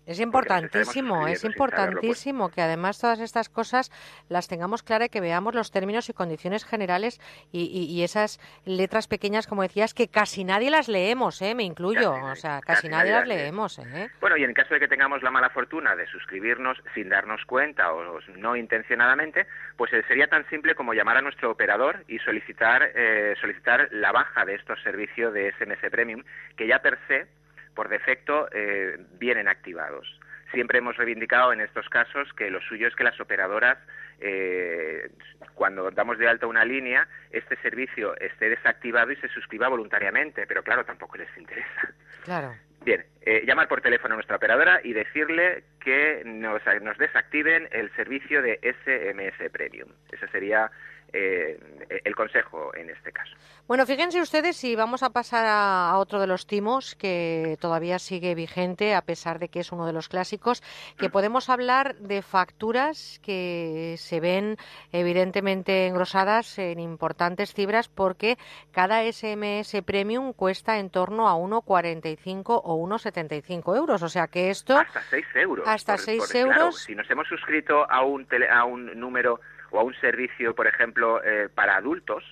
Es 0.07 0.21
importantísimo, 0.21 1.27
es 1.27 1.45
importantísimo 1.45 2.51
que 2.51 2.61
además 2.61 3.01
todas 3.01 3.21
estas 3.21 3.49
cosas 3.49 3.91
las 4.29 4.49
tengamos 4.49 4.83
claras 4.83 5.07
y 5.07 5.11
que 5.11 5.21
veamos 5.21 5.55
los 5.55 5.71
términos 5.71 6.09
y 6.09 6.13
condiciones 6.13 6.65
generales 6.65 7.21
y, 7.53 8.03
esas 8.05 8.39
letras 8.67 9.09
pequeñas, 9.09 9.47
como 9.47 9.63
decías, 9.63 9.95
que 9.95 10.09
casi 10.09 10.45
nadie 10.45 10.71
las 10.71 10.89
leemos, 10.89 11.41
¿eh? 11.41 11.55
me 11.55 11.63
incluyo, 11.63 12.13
o 12.13 12.35
sea, 12.35 12.61
casi, 12.61 12.89
nadie, 12.89 13.13
las 13.13 13.27
leemos. 13.27 13.79
¿eh? 13.79 14.11
Bueno, 14.21 14.37
y 14.37 14.45
en 14.45 14.53
caso 14.53 14.75
de 14.75 14.81
que 14.81 14.89
tengamos 14.89 15.23
la 15.23 15.31
mala 15.31 15.49
fortuna 15.51 15.97
de 15.97 16.07
suscribirnos 16.07 16.77
sin 16.95 17.09
darnos 17.09 17.45
cuenta 17.47 17.93
o 17.93 18.21
no 18.37 18.57
intencionadamente, 18.57 19.47
pues 19.77 19.93
eh, 19.93 20.03
sería 20.07 20.27
tan 20.27 20.47
simple 20.49 20.75
como 20.75 20.93
llamar 20.93 21.17
a 21.17 21.23
nuestro 21.23 21.51
operador 21.51 22.05
y 22.09 22.19
solicitar, 22.19 22.91
eh, 22.95 23.35
solicitar 23.41 23.89
la 23.91 24.13
baja 24.13 24.45
de 24.45 24.55
estos 24.55 24.83
servicios 24.83 25.33
de 25.33 25.53
SMS 25.53 25.91
Premium, 25.91 26.23
que 26.57 26.67
ya 26.67 26.81
per 26.81 26.99
se 27.09 27.27
por 27.75 27.89
defecto 27.89 28.49
eh, 28.53 28.99
vienen 29.19 29.49
activados. 29.49 30.21
Siempre 30.53 30.79
hemos 30.79 30.97
reivindicado 30.97 31.53
en 31.53 31.61
estos 31.61 31.89
casos 31.89 32.33
que 32.35 32.51
lo 32.51 32.61
suyo 32.61 32.87
es 32.87 32.95
que 32.95 33.03
las 33.03 33.21
operadoras, 33.21 33.77
eh, 34.21 35.11
cuando 35.55 35.91
damos 35.91 36.19
de 36.19 36.29
alta 36.29 36.47
una 36.47 36.65
línea, 36.65 37.09
este 37.31 37.57
servicio 37.57 38.17
esté 38.21 38.51
desactivado 38.51 39.11
y 39.11 39.17
se 39.17 39.29
suscriba 39.29 39.69
voluntariamente, 39.69 40.47
pero 40.47 40.63
claro, 40.63 40.85
tampoco 40.85 41.17
les 41.17 41.37
interesa. 41.37 41.93
Claro. 42.25 42.55
Bien, 42.85 43.05
eh, 43.23 43.43
llamar 43.47 43.67
por 43.67 43.81
teléfono 43.81 44.15
a 44.15 44.17
nuestra 44.17 44.37
operadora 44.37 44.81
y 44.85 44.93
decirle 44.93 45.65
que 45.81 46.23
nos, 46.25 46.63
nos 46.83 46.99
desactiven 46.99 47.67
el 47.73 47.91
servicio 47.97 48.43
de 48.43 48.61
SMS 48.63 49.51
Premium. 49.51 49.89
Ese 50.13 50.29
sería 50.29 50.71
eh, 51.13 51.59
el 52.05 52.15
consejo 52.15 52.75
en 52.75 52.91
este 52.91 53.13
caso. 53.13 53.35
Bueno, 53.67 53.87
fíjense 53.87 54.21
ustedes 54.21 54.57
si 54.57 54.77
vamos 54.77 55.03
a 55.03 55.11
pasar 55.11 55.47
a, 55.49 55.97
otro 55.99 56.21
de 56.21 56.27
los 56.27 56.47
timos 56.47 56.95
que 56.95 57.57
todavía 57.61 57.99
sigue 57.99 58.35
vigente 58.35 58.95
a 58.95 59.03
pesar 59.03 59.39
de 59.39 59.49
que 59.49 59.61
es 59.61 59.73
uno 59.73 59.87
de 59.87 59.93
los 59.93 60.09
clásicos, 60.09 60.63
que 60.99 61.09
podemos 61.09 61.49
hablar 61.49 61.95
de 61.97 62.23
facturas 62.23 63.21
que 63.23 63.95
se 63.99 64.21
ven 64.21 64.57
evidentemente 64.93 65.87
engrosadas 65.87 66.59
en 66.59 66.81
importantes 66.81 67.55
cifras 67.55 67.89
porque 67.89 68.37
cada 68.73 69.01
SMS 69.11 69.83
Premium 69.87 70.33
cuesta 70.33 70.79
en 70.79 70.91
torno 70.91 71.29
a 71.29 71.35
1,45 71.35 72.61
o 72.65 72.87
1,75 72.87 73.77
euros. 73.77 74.03
O 74.03 74.09
sea 74.09 74.27
que 74.27 74.51
esto... 74.51 74.77
Hasta 74.77 75.03
6 75.03 75.27
euros. 75.37 75.69
Hasta 75.69 75.97
6 75.97 76.35
euros. 76.35 76.79
si 76.81 76.95
nos 76.95 77.11
hemos 77.11 77.29
suscrito 77.29 77.91
a 77.91 78.05
un, 78.05 78.27
a 78.51 78.65
un 78.65 78.99
número 78.99 79.41
o 79.75 79.81
a 79.81 79.83
un 79.83 79.95
servicio, 79.97 80.55
por 80.55 80.69
ejemplo, 80.69 81.21
eh, 81.25 81.49
para 81.53 81.77
adultos, 81.77 82.23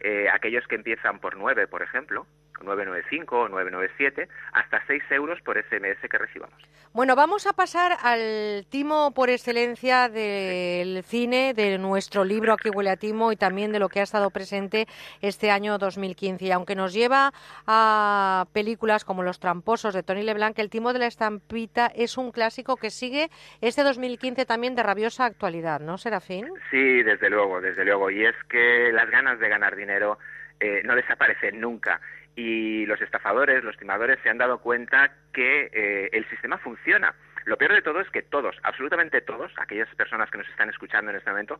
eh, 0.00 0.26
aquellos 0.32 0.66
que 0.66 0.74
empiezan 0.74 1.20
por 1.20 1.36
9, 1.36 1.68
por 1.68 1.80
ejemplo, 1.80 2.26
995 2.62 3.38
o 3.38 3.48
997, 3.48 4.28
hasta 4.52 4.84
6 4.86 5.02
euros 5.10 5.40
por 5.42 5.56
SMS 5.58 6.00
que 6.08 6.18
recibamos. 6.18 6.56
Bueno, 6.92 7.14
vamos 7.14 7.46
a 7.46 7.52
pasar 7.52 7.92
al 8.02 8.64
timo 8.70 9.12
por 9.12 9.28
excelencia 9.28 10.08
del 10.08 11.02
cine, 11.04 11.52
de 11.54 11.76
nuestro 11.78 12.24
libro 12.24 12.54
Aquí 12.54 12.70
huele 12.70 12.90
a 12.90 12.96
timo 12.96 13.32
y 13.32 13.36
también 13.36 13.72
de 13.72 13.78
lo 13.78 13.88
que 13.88 14.00
ha 14.00 14.02
estado 14.02 14.30
presente 14.30 14.86
este 15.20 15.50
año 15.50 15.78
2015. 15.78 16.46
Y 16.46 16.52
aunque 16.52 16.74
nos 16.74 16.94
lleva 16.94 17.32
a 17.66 18.46
películas 18.52 19.04
como 19.04 19.22
Los 19.22 19.40
tramposos 19.40 19.92
de 19.94 20.02
Tony 20.02 20.22
Leblanc, 20.22 20.58
El 20.58 20.70
timo 20.70 20.92
de 20.92 21.00
la 21.00 21.06
estampita 21.06 21.92
es 21.94 22.16
un 22.16 22.32
clásico 22.32 22.76
que 22.76 22.90
sigue 22.90 23.28
este 23.60 23.82
2015 23.82 24.46
también 24.46 24.74
de 24.74 24.82
rabiosa 24.82 25.26
actualidad, 25.26 25.80
¿no, 25.80 25.98
Serafín? 25.98 26.48
Sí, 26.70 27.02
desde 27.02 27.28
luego, 27.28 27.60
desde 27.60 27.84
luego. 27.84 28.10
Y 28.10 28.24
es 28.24 28.36
que 28.48 28.90
las 28.92 29.10
ganas 29.10 29.38
de 29.38 29.48
ganar 29.48 29.76
dinero 29.76 30.18
eh, 30.60 30.80
no 30.84 30.94
desaparecen 30.94 31.60
nunca 31.60 32.00
y 32.36 32.84
los 32.84 33.00
estafadores, 33.00 33.64
los 33.64 33.76
timadores 33.78 34.18
se 34.22 34.28
han 34.28 34.38
dado 34.38 34.58
cuenta 34.58 35.10
que 35.32 35.70
eh, 35.72 36.10
el 36.12 36.28
sistema 36.28 36.58
funciona. 36.58 37.14
Lo 37.46 37.56
peor 37.56 37.72
de 37.72 37.82
todo 37.82 38.00
es 38.00 38.10
que 38.10 38.22
todos, 38.22 38.56
absolutamente 38.62 39.22
todos, 39.22 39.52
aquellas 39.56 39.92
personas 39.94 40.30
que 40.30 40.38
nos 40.38 40.48
están 40.48 40.68
escuchando 40.68 41.10
en 41.10 41.16
este 41.16 41.30
momento, 41.30 41.58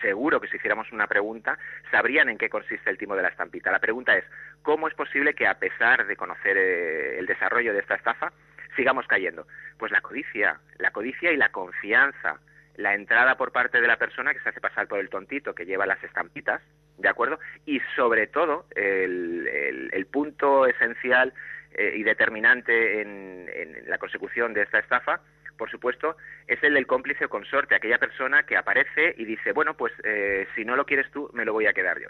seguro 0.00 0.40
que 0.40 0.48
si 0.48 0.56
hiciéramos 0.56 0.92
una 0.92 1.08
pregunta, 1.08 1.58
sabrían 1.90 2.28
en 2.28 2.38
qué 2.38 2.48
consiste 2.48 2.88
el 2.88 2.98
timo 2.98 3.16
de 3.16 3.22
la 3.22 3.28
estampita. 3.28 3.72
La 3.72 3.80
pregunta 3.80 4.16
es, 4.16 4.24
¿cómo 4.62 4.86
es 4.86 4.94
posible 4.94 5.34
que 5.34 5.48
a 5.48 5.58
pesar 5.58 6.06
de 6.06 6.16
conocer 6.16 6.56
eh, 6.56 7.18
el 7.18 7.26
desarrollo 7.26 7.72
de 7.72 7.80
esta 7.80 7.96
estafa, 7.96 8.32
sigamos 8.76 9.08
cayendo? 9.08 9.46
Pues 9.76 9.90
la 9.90 10.00
codicia, 10.00 10.60
la 10.78 10.92
codicia 10.92 11.32
y 11.32 11.36
la 11.36 11.50
confianza, 11.50 12.38
la 12.76 12.94
entrada 12.94 13.36
por 13.36 13.50
parte 13.50 13.80
de 13.80 13.88
la 13.88 13.96
persona 13.96 14.32
que 14.32 14.40
se 14.40 14.50
hace 14.50 14.60
pasar 14.60 14.86
por 14.86 15.00
el 15.00 15.10
tontito 15.10 15.54
que 15.54 15.66
lleva 15.66 15.84
las 15.84 16.02
estampitas, 16.04 16.62
¿de 17.00 17.08
acuerdo? 17.08 17.38
Y 17.66 17.80
sobre 17.96 18.26
todo, 18.26 18.66
el, 18.74 19.90
el, 19.92 20.06
punto 20.06 20.66
esencial 20.66 21.32
eh, 21.72 21.94
y 21.96 22.02
determinante 22.02 23.00
en, 23.00 23.48
la 23.86 23.98
consecución 23.98 24.54
de 24.54 24.62
esta 24.62 24.78
estafa, 24.78 25.20
por 25.56 25.70
supuesto, 25.70 26.16
es 26.46 26.62
el 26.62 26.74
del 26.74 26.86
cómplice 26.86 27.24
o 27.24 27.28
consorte, 27.28 27.74
aquella 27.74 27.98
persona 27.98 28.44
que 28.44 28.56
aparece 28.56 29.14
y 29.18 29.24
dice, 29.24 29.52
bueno, 29.52 29.76
pues 29.76 29.92
eh, 30.04 30.46
si 30.54 30.64
no 30.64 30.76
lo 30.76 30.86
quieres 30.86 31.10
tú, 31.10 31.28
me 31.32 31.44
lo 31.44 31.52
voy 31.52 31.66
a 31.66 31.72
quedar 31.72 32.00
yo 32.00 32.08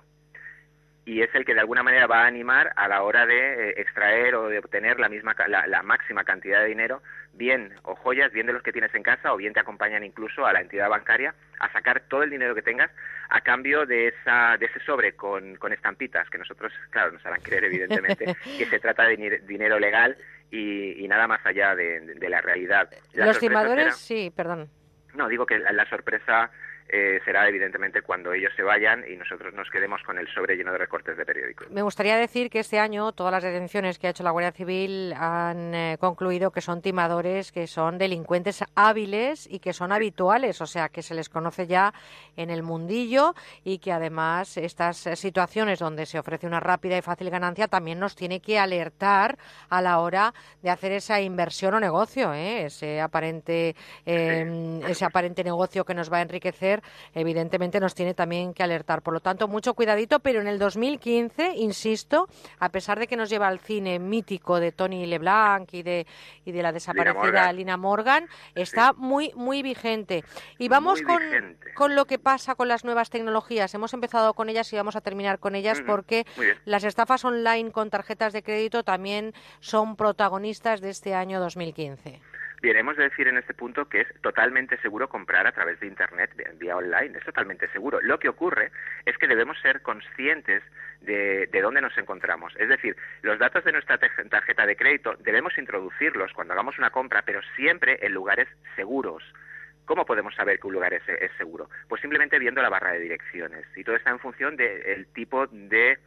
y 1.11 1.23
es 1.23 1.35
el 1.35 1.45
que 1.45 1.55
de 1.55 1.61
alguna 1.61 1.83
manera 1.83 2.07
va 2.07 2.23
a 2.23 2.27
animar 2.29 2.73
a 2.77 2.87
la 2.87 3.03
hora 3.03 3.27
de 3.27 3.71
eh, 3.71 3.75
extraer 3.79 4.37
o 4.37 4.49
de 4.49 4.61
obtener 4.61 5.01
la 5.01 5.09
misma 5.09 5.35
la, 5.49 5.83
máxima 5.83 6.23
cantidad 6.23 6.61
de 6.61 6.69
dinero, 6.69 7.03
bien 7.33 7.75
o 7.83 7.97
joyas, 7.97 8.31
bien 8.31 8.47
de 8.47 8.53
los 8.53 8.63
que 8.63 8.71
tienes 8.71 8.95
en 8.95 9.03
casa 9.03 9.35
o 9.35 9.37
bien 9.37 9.53
te 9.53 9.59
acompañan 9.59 10.05
incluso 10.05 10.47
a 10.47 10.53
la 10.53 10.61
entidad 10.61 10.89
bancaria 10.89 11.35
a 11.59 11.73
sacar 11.73 12.03
todo 12.09 12.23
el 12.23 12.31
dinero 12.31 12.55
que 12.55 12.63
tengas 12.63 12.93
a 13.29 13.41
cambio 13.41 13.87
de 13.87 14.07
esa 14.07 14.57
de 14.57 14.67
ese 14.67 14.79
sobre 14.87 15.17
con, 15.17 15.57
con 15.57 15.73
estampitas 15.73 16.31
que 16.31 16.39
nosotros 16.39 16.73
claro 16.91 17.11
nos 17.11 17.27
harán 17.27 17.41
creer 17.41 17.65
evidentemente 17.65 18.27
que 18.59 18.67
se 18.67 18.79
trata 18.79 19.03
de 19.03 19.41
dinero 19.49 19.81
legal 19.81 20.17
y, 20.53 21.07
nada 21.09 21.27
más 21.27 21.45
allá 21.45 21.75
de, 21.75 22.17
la 22.29 22.41
realidad. 22.41 22.89
los 23.15 23.39
timadores, 23.41 23.97
sí, 23.97 24.33
perdón. 24.35 24.69
No, 25.15 25.29
digo 25.29 25.45
que 25.45 25.59
la 25.59 25.89
sorpresa 25.89 26.51
eh, 26.93 27.21
será 27.25 27.49
evidentemente 27.49 28.03
cuando 28.03 28.33
ellos 28.33 28.53
se 28.57 28.65
vayan 28.65 29.05
y 29.09 29.15
nosotros 29.15 29.55
nos 29.55 29.71
quedemos 29.71 30.03
con 30.03 30.19
el 30.19 30.27
sobre 30.35 30.57
lleno 30.57 30.73
de 30.73 30.79
recortes 30.79 31.17
de 31.17 31.25
periódicos. 31.25 31.71
Me 31.71 31.83
gustaría 31.83 32.17
decir 32.17 32.51
que 32.51 32.59
este 32.59 32.81
año 32.81 33.13
todas 33.13 33.31
las 33.31 33.45
detenciones 33.45 33.97
que 33.97 34.09
ha 34.09 34.11
hecho 34.11 34.25
la 34.25 34.33
Guardia 34.33 34.51
Civil 34.51 35.13
han 35.17 35.73
eh, 35.73 35.97
concluido 36.01 36.51
que 36.51 36.61
son 36.61 36.83
timadores, 36.83 37.53
que 37.53 37.69
son 37.69 37.97
delincuentes 37.97 38.65
hábiles 38.75 39.47
y 39.49 39.61
que 39.61 39.73
son 39.73 39.93
habituales, 39.93 40.61
o 40.61 40.67
sea, 40.67 40.89
que 40.89 41.03
se 41.03 41.15
les 41.15 41.29
conoce 41.29 41.69
ya 41.69 41.95
en 42.37 42.51
el 42.51 42.65
mundillo 42.65 43.35
y 43.63 43.79
que 43.79 43.93
además 43.93 44.57
estas 44.57 44.97
situaciones 44.97 45.79
donde 45.79 46.07
se 46.07 46.19
ofrece 46.19 46.49
una 46.49 46.59
rápida 46.59 46.99
y 46.99 47.03
fácil 47.03 47.31
ganancia 47.31 47.69
también 47.69 48.01
nos 48.01 48.17
tiene 48.17 48.41
que 48.41 48.59
alertar 48.59 49.39
a 49.69 49.81
la 49.81 50.01
hora 50.01 50.35
de 50.61 50.71
hacer 50.71 50.91
esa 50.91 51.21
inversión 51.21 51.75
o 51.75 51.79
negocio, 51.79 52.35
¿eh? 52.35 52.65
ese 52.65 53.01
aparente 53.01 53.77
ese 54.05 55.05
aparente 55.05 55.45
negocio 55.45 55.85
que 55.85 55.95
nos 55.95 56.13
va 56.13 56.19
a 56.19 56.23
enriquecer 56.23 56.80
evidentemente 57.15 57.81
nos 57.81 57.95
tiene 57.95 58.15
también 58.15 58.55
que 58.55 58.63
alertar. 58.63 59.03
Por 59.03 59.15
lo 59.15 59.21
tanto, 59.21 59.49
mucho 59.49 59.75
cuidadito, 59.75 60.21
pero 60.21 60.41
en 60.41 60.47
el 60.47 60.59
2015, 60.59 61.55
insisto, 61.57 62.29
a 62.59 62.69
pesar 62.71 62.99
de 62.99 63.07
que 63.07 63.17
nos 63.17 63.31
lleva 63.31 63.49
al 63.49 63.61
cine 63.61 63.99
mítico 63.99 64.61
de 64.61 64.73
Tony 64.73 65.07
LeBlanc 65.07 65.73
y 65.75 65.83
de, 65.83 66.07
y 66.45 66.53
de 66.53 66.63
la 66.63 66.73
desaparecida 66.73 67.53
Lina 67.53 67.77
Morgan, 67.77 68.29
está 68.55 68.93
muy, 68.93 69.33
muy 69.35 69.63
vigente. 69.63 70.25
Y 70.59 70.69
vamos 70.69 71.03
con, 71.03 71.21
con 71.75 71.95
lo 71.95 72.05
que 72.05 72.19
pasa 72.19 72.55
con 72.55 72.69
las 72.69 72.85
nuevas 72.85 73.11
tecnologías. 73.11 73.75
Hemos 73.75 73.95
empezado 73.95 74.35
con 74.35 74.49
ellas 74.49 74.73
y 74.73 74.77
vamos 74.77 74.97
a 74.97 75.01
terminar 75.01 75.39
con 75.39 75.55
ellas 75.55 75.83
porque 75.87 76.27
las 76.65 76.85
estafas 76.85 77.25
online 77.25 77.73
con 77.73 77.91
tarjetas 77.91 78.33
de 78.33 78.43
crédito 78.43 78.83
también 78.83 79.33
son 79.61 79.97
protagonistas 79.97 80.81
de 80.81 80.91
este 80.91 81.15
año 81.15 81.41
2015. 81.41 82.21
Bien, 82.61 82.77
hemos 82.77 82.99
de 82.99 83.05
decir 83.05 83.27
en 83.27 83.39
este 83.39 83.55
punto 83.55 83.89
que 83.89 84.03
es 84.03 84.09
totalmente 84.21 84.77
seguro 84.83 85.09
comprar 85.09 85.47
a 85.47 85.53
través 85.53 85.81
de 85.81 85.87
Internet, 85.87 86.31
vía 86.59 86.77
online, 86.77 87.17
es 87.17 87.25
totalmente 87.25 87.67
seguro. 87.69 88.01
Lo 88.03 88.19
que 88.19 88.29
ocurre 88.29 88.71
es 89.07 89.17
que 89.17 89.27
debemos 89.27 89.59
ser 89.63 89.81
conscientes 89.81 90.63
de, 91.01 91.47
de 91.47 91.61
dónde 91.63 91.81
nos 91.81 91.97
encontramos. 91.97 92.53
Es 92.59 92.69
decir, 92.69 92.97
los 93.23 93.39
datos 93.39 93.65
de 93.65 93.73
nuestra 93.73 93.97
tarjeta 93.97 94.67
de 94.67 94.77
crédito 94.77 95.17
debemos 95.21 95.57
introducirlos 95.57 96.35
cuando 96.35 96.53
hagamos 96.53 96.77
una 96.77 96.91
compra, 96.91 97.23
pero 97.23 97.41
siempre 97.57 97.99
en 98.03 98.13
lugares 98.13 98.47
seguros. 98.77 99.23
¿Cómo 99.87 100.05
podemos 100.05 100.35
saber 100.35 100.61
que 100.61 100.67
un 100.67 100.75
lugar 100.75 100.93
es, 100.93 101.03
seguro? 101.39 101.71
Pues 101.89 102.03
simplemente 102.03 102.39
viendo 102.39 102.61
la 102.61 102.69
barra 102.69 102.93
de 102.93 103.01
direcciones. 103.01 103.65
Y 103.75 103.85
todo 103.85 103.97
está 103.97 104.11
en 104.11 104.19
función 104.19 104.57
del 104.57 105.07
tipo 105.15 105.47
de, 105.47 105.99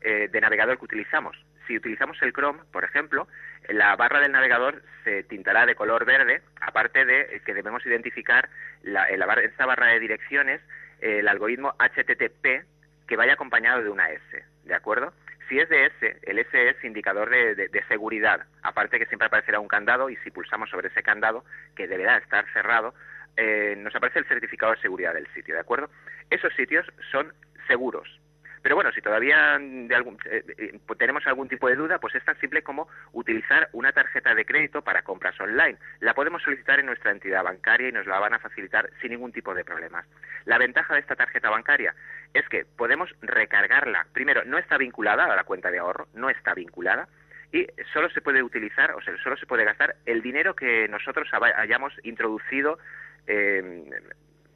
eh, 0.00 0.28
de 0.28 0.40
navegador 0.40 0.76
que 0.76 0.86
utilizamos 0.86 1.36
si 1.70 1.76
utilizamos 1.76 2.20
el 2.22 2.32
Chrome, 2.32 2.58
por 2.72 2.82
ejemplo, 2.82 3.28
la 3.68 3.94
barra 3.94 4.18
del 4.18 4.32
navegador 4.32 4.82
se 5.04 5.22
tintará 5.22 5.66
de 5.66 5.76
color 5.76 6.04
verde, 6.04 6.42
aparte 6.60 7.04
de 7.04 7.40
que 7.46 7.54
debemos 7.54 7.86
identificar 7.86 8.48
la, 8.82 9.08
en, 9.08 9.20
la 9.20 9.32
esta 9.34 9.66
barra 9.66 9.86
de 9.86 10.00
direcciones 10.00 10.60
el 10.98 11.28
algoritmo 11.28 11.76
HTTP 11.78 12.66
que 13.06 13.16
vaya 13.16 13.34
acompañado 13.34 13.84
de 13.84 13.88
una 13.88 14.10
S, 14.10 14.44
¿de 14.64 14.74
acuerdo? 14.74 15.12
Si 15.48 15.60
es 15.60 15.68
de 15.68 15.86
S, 15.86 16.18
el 16.22 16.40
S 16.40 16.70
es 16.70 16.84
indicador 16.84 17.30
de, 17.30 17.54
de, 17.54 17.84
seguridad. 17.86 18.46
Aparte 18.62 18.98
que 18.98 19.06
siempre 19.06 19.26
aparecerá 19.26 19.60
un 19.60 19.68
candado 19.68 20.10
y 20.10 20.16
si 20.16 20.32
pulsamos 20.32 20.70
sobre 20.70 20.88
ese 20.88 21.04
candado, 21.04 21.44
que 21.76 21.86
deberá 21.86 22.16
estar 22.16 22.44
cerrado, 22.52 22.94
eh, 23.36 23.76
nos 23.78 23.94
aparece 23.94 24.18
el 24.18 24.26
certificado 24.26 24.72
de 24.72 24.80
seguridad 24.80 25.14
del 25.14 25.28
sitio, 25.34 25.54
¿de 25.54 25.60
acuerdo? 25.60 25.88
Esos 26.30 26.52
sitios 26.54 26.86
son 27.12 27.32
seguros. 27.68 28.20
Pero 28.62 28.74
bueno, 28.74 28.92
si 28.92 29.00
todavía 29.00 29.56
eh, 29.56 30.44
eh, 30.58 30.78
tenemos 30.98 31.26
algún 31.26 31.48
tipo 31.48 31.68
de 31.68 31.76
duda, 31.76 31.98
pues 31.98 32.14
es 32.14 32.24
tan 32.24 32.38
simple 32.40 32.62
como 32.62 32.88
utilizar 33.12 33.68
una 33.72 33.92
tarjeta 33.92 34.34
de 34.34 34.44
crédito 34.44 34.82
para 34.82 35.02
compras 35.02 35.40
online. 35.40 35.78
La 36.00 36.14
podemos 36.14 36.42
solicitar 36.42 36.78
en 36.78 36.86
nuestra 36.86 37.10
entidad 37.10 37.42
bancaria 37.42 37.88
y 37.88 37.92
nos 37.92 38.06
la 38.06 38.18
van 38.18 38.34
a 38.34 38.38
facilitar 38.38 38.90
sin 39.00 39.12
ningún 39.12 39.32
tipo 39.32 39.54
de 39.54 39.64
problemas. 39.64 40.06
La 40.44 40.58
ventaja 40.58 40.94
de 40.94 41.00
esta 41.00 41.16
tarjeta 41.16 41.48
bancaria 41.48 41.94
es 42.34 42.46
que 42.48 42.64
podemos 42.64 43.10
recargarla. 43.22 44.06
Primero, 44.12 44.44
no 44.44 44.58
está 44.58 44.76
vinculada 44.76 45.24
a 45.24 45.36
la 45.36 45.44
cuenta 45.44 45.70
de 45.70 45.78
ahorro, 45.78 46.08
no 46.14 46.28
está 46.28 46.54
vinculada 46.54 47.08
y 47.52 47.66
solo 47.92 48.10
se 48.10 48.20
puede 48.20 48.42
utilizar, 48.42 48.92
o 48.92 49.00
sea, 49.00 49.16
solo 49.22 49.36
se 49.36 49.46
puede 49.46 49.64
gastar 49.64 49.96
el 50.06 50.22
dinero 50.22 50.54
que 50.54 50.86
nosotros 50.88 51.28
hayamos 51.32 51.92
introducido 52.04 52.78
eh, 53.26 53.90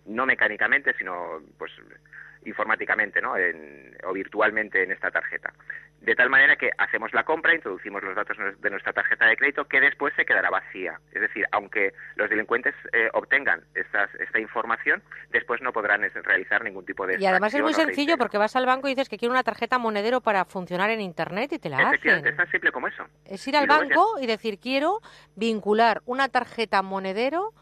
no 0.06 0.26
mecánicamente, 0.26 0.94
sino 0.96 1.40
pues 1.58 1.72
informáticamente 2.44 3.20
¿no? 3.20 3.34
o 4.04 4.12
virtualmente 4.12 4.82
en 4.82 4.92
esta 4.92 5.10
tarjeta. 5.10 5.52
De 6.00 6.14
tal 6.14 6.28
manera 6.28 6.56
que 6.56 6.70
hacemos 6.76 7.14
la 7.14 7.24
compra, 7.24 7.54
introducimos 7.54 8.02
los 8.02 8.14
datos 8.14 8.36
de 8.60 8.70
nuestra 8.70 8.92
tarjeta 8.92 9.26
de 9.26 9.36
crédito 9.36 9.64
que 9.64 9.80
después 9.80 10.12
se 10.16 10.26
quedará 10.26 10.50
vacía. 10.50 11.00
Es 11.12 11.20
decir, 11.22 11.46
aunque 11.50 11.94
los 12.16 12.28
delincuentes 12.28 12.74
eh, 12.92 13.08
obtengan 13.14 13.64
esta 13.74 14.38
información, 14.38 15.02
después 15.30 15.62
no 15.62 15.72
podrán 15.72 16.02
realizar 16.02 16.62
ningún 16.62 16.84
tipo 16.84 17.06
de... 17.06 17.18
Y 17.18 17.26
además 17.26 17.54
es 17.54 17.62
muy 17.62 17.72
sencillo 17.72 18.18
porque 18.18 18.36
vas 18.36 18.54
al 18.54 18.66
banco 18.66 18.86
y 18.88 18.90
dices 18.90 19.08
que 19.08 19.16
quiero 19.16 19.32
una 19.32 19.42
tarjeta 19.42 19.78
monedero 19.78 20.20
para 20.20 20.44
funcionar 20.44 20.90
en 20.90 21.00
Internet 21.00 21.52
y 21.54 21.58
te 21.58 21.70
la 21.70 21.78
hacen. 21.78 22.26
Es 22.26 22.36
tan 22.36 22.50
simple 22.50 22.70
como 22.70 22.88
eso. 22.88 23.04
Es 23.24 23.46
ir 23.48 23.56
al 23.56 23.66
banco 23.66 24.18
y 24.20 24.26
decir 24.26 24.58
quiero 24.58 25.00
vincular 25.36 26.02
una 26.04 26.28
tarjeta 26.28 26.82
monedero 26.82 27.52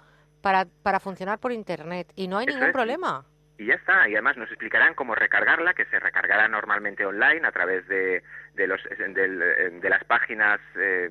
para, 0.41 0.67
para 0.83 0.99
funcionar 0.99 1.39
por 1.39 1.53
Internet 1.53 2.13
y 2.17 2.27
no 2.27 2.39
hay 2.39 2.47
ningún 2.47 2.73
problema 2.73 3.25
y 3.63 3.67
ya 3.67 3.75
está. 3.75 4.09
Y 4.09 4.15
además 4.15 4.37
nos 4.37 4.49
explicarán 4.49 4.95
cómo 4.95 5.15
recargarla, 5.15 5.75
que 5.75 5.85
se 5.87 5.99
recargará 5.99 6.49
normalmente 6.49 7.07
online 7.07 7.47
a 7.47 7.53
través 7.53 7.87
de, 7.87 8.23
de, 8.55 8.67
los, 8.67 8.83
de, 8.85 9.89
las 9.89 10.05
páginas 10.05 10.61
eh, 10.77 11.09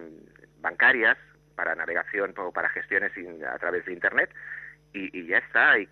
bancarias 0.60 1.18
para 1.56 1.76
navegación 1.76 2.34
o 2.38 2.52
para 2.52 2.70
gestiones 2.70 3.12
a 3.48 3.58
través 3.58 3.86
de 3.86 3.94
Internet. 3.94 4.30
Y, 4.94 5.26
ya 5.26 5.38
está, 5.38 5.80
y, 5.80 5.88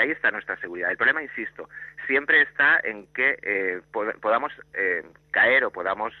ahí 0.00 0.10
está 0.10 0.32
nuestra 0.32 0.56
seguridad. 0.56 0.90
El 0.90 0.96
problema, 0.96 1.22
insisto, 1.22 1.68
siempre 2.08 2.42
está 2.42 2.80
en 2.82 3.06
que 3.14 3.38
eh, 3.42 3.80
podamos 4.20 4.52
eh, 4.74 5.04
caer 5.30 5.64
o 5.64 5.70
podamos, 5.70 6.12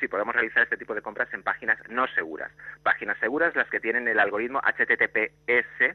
sí, 0.00 0.08
podamos 0.08 0.34
realizar 0.34 0.62
este 0.62 0.78
tipo 0.78 0.94
de 0.94 1.02
compras 1.02 1.28
en 1.34 1.42
páginas 1.42 1.78
no 1.90 2.06
seguras. 2.14 2.50
Páginas 2.82 3.18
seguras 3.18 3.54
las 3.54 3.68
que 3.68 3.80
tienen 3.80 4.08
el 4.08 4.18
algoritmo 4.18 4.62
HTTPS, 4.62 5.94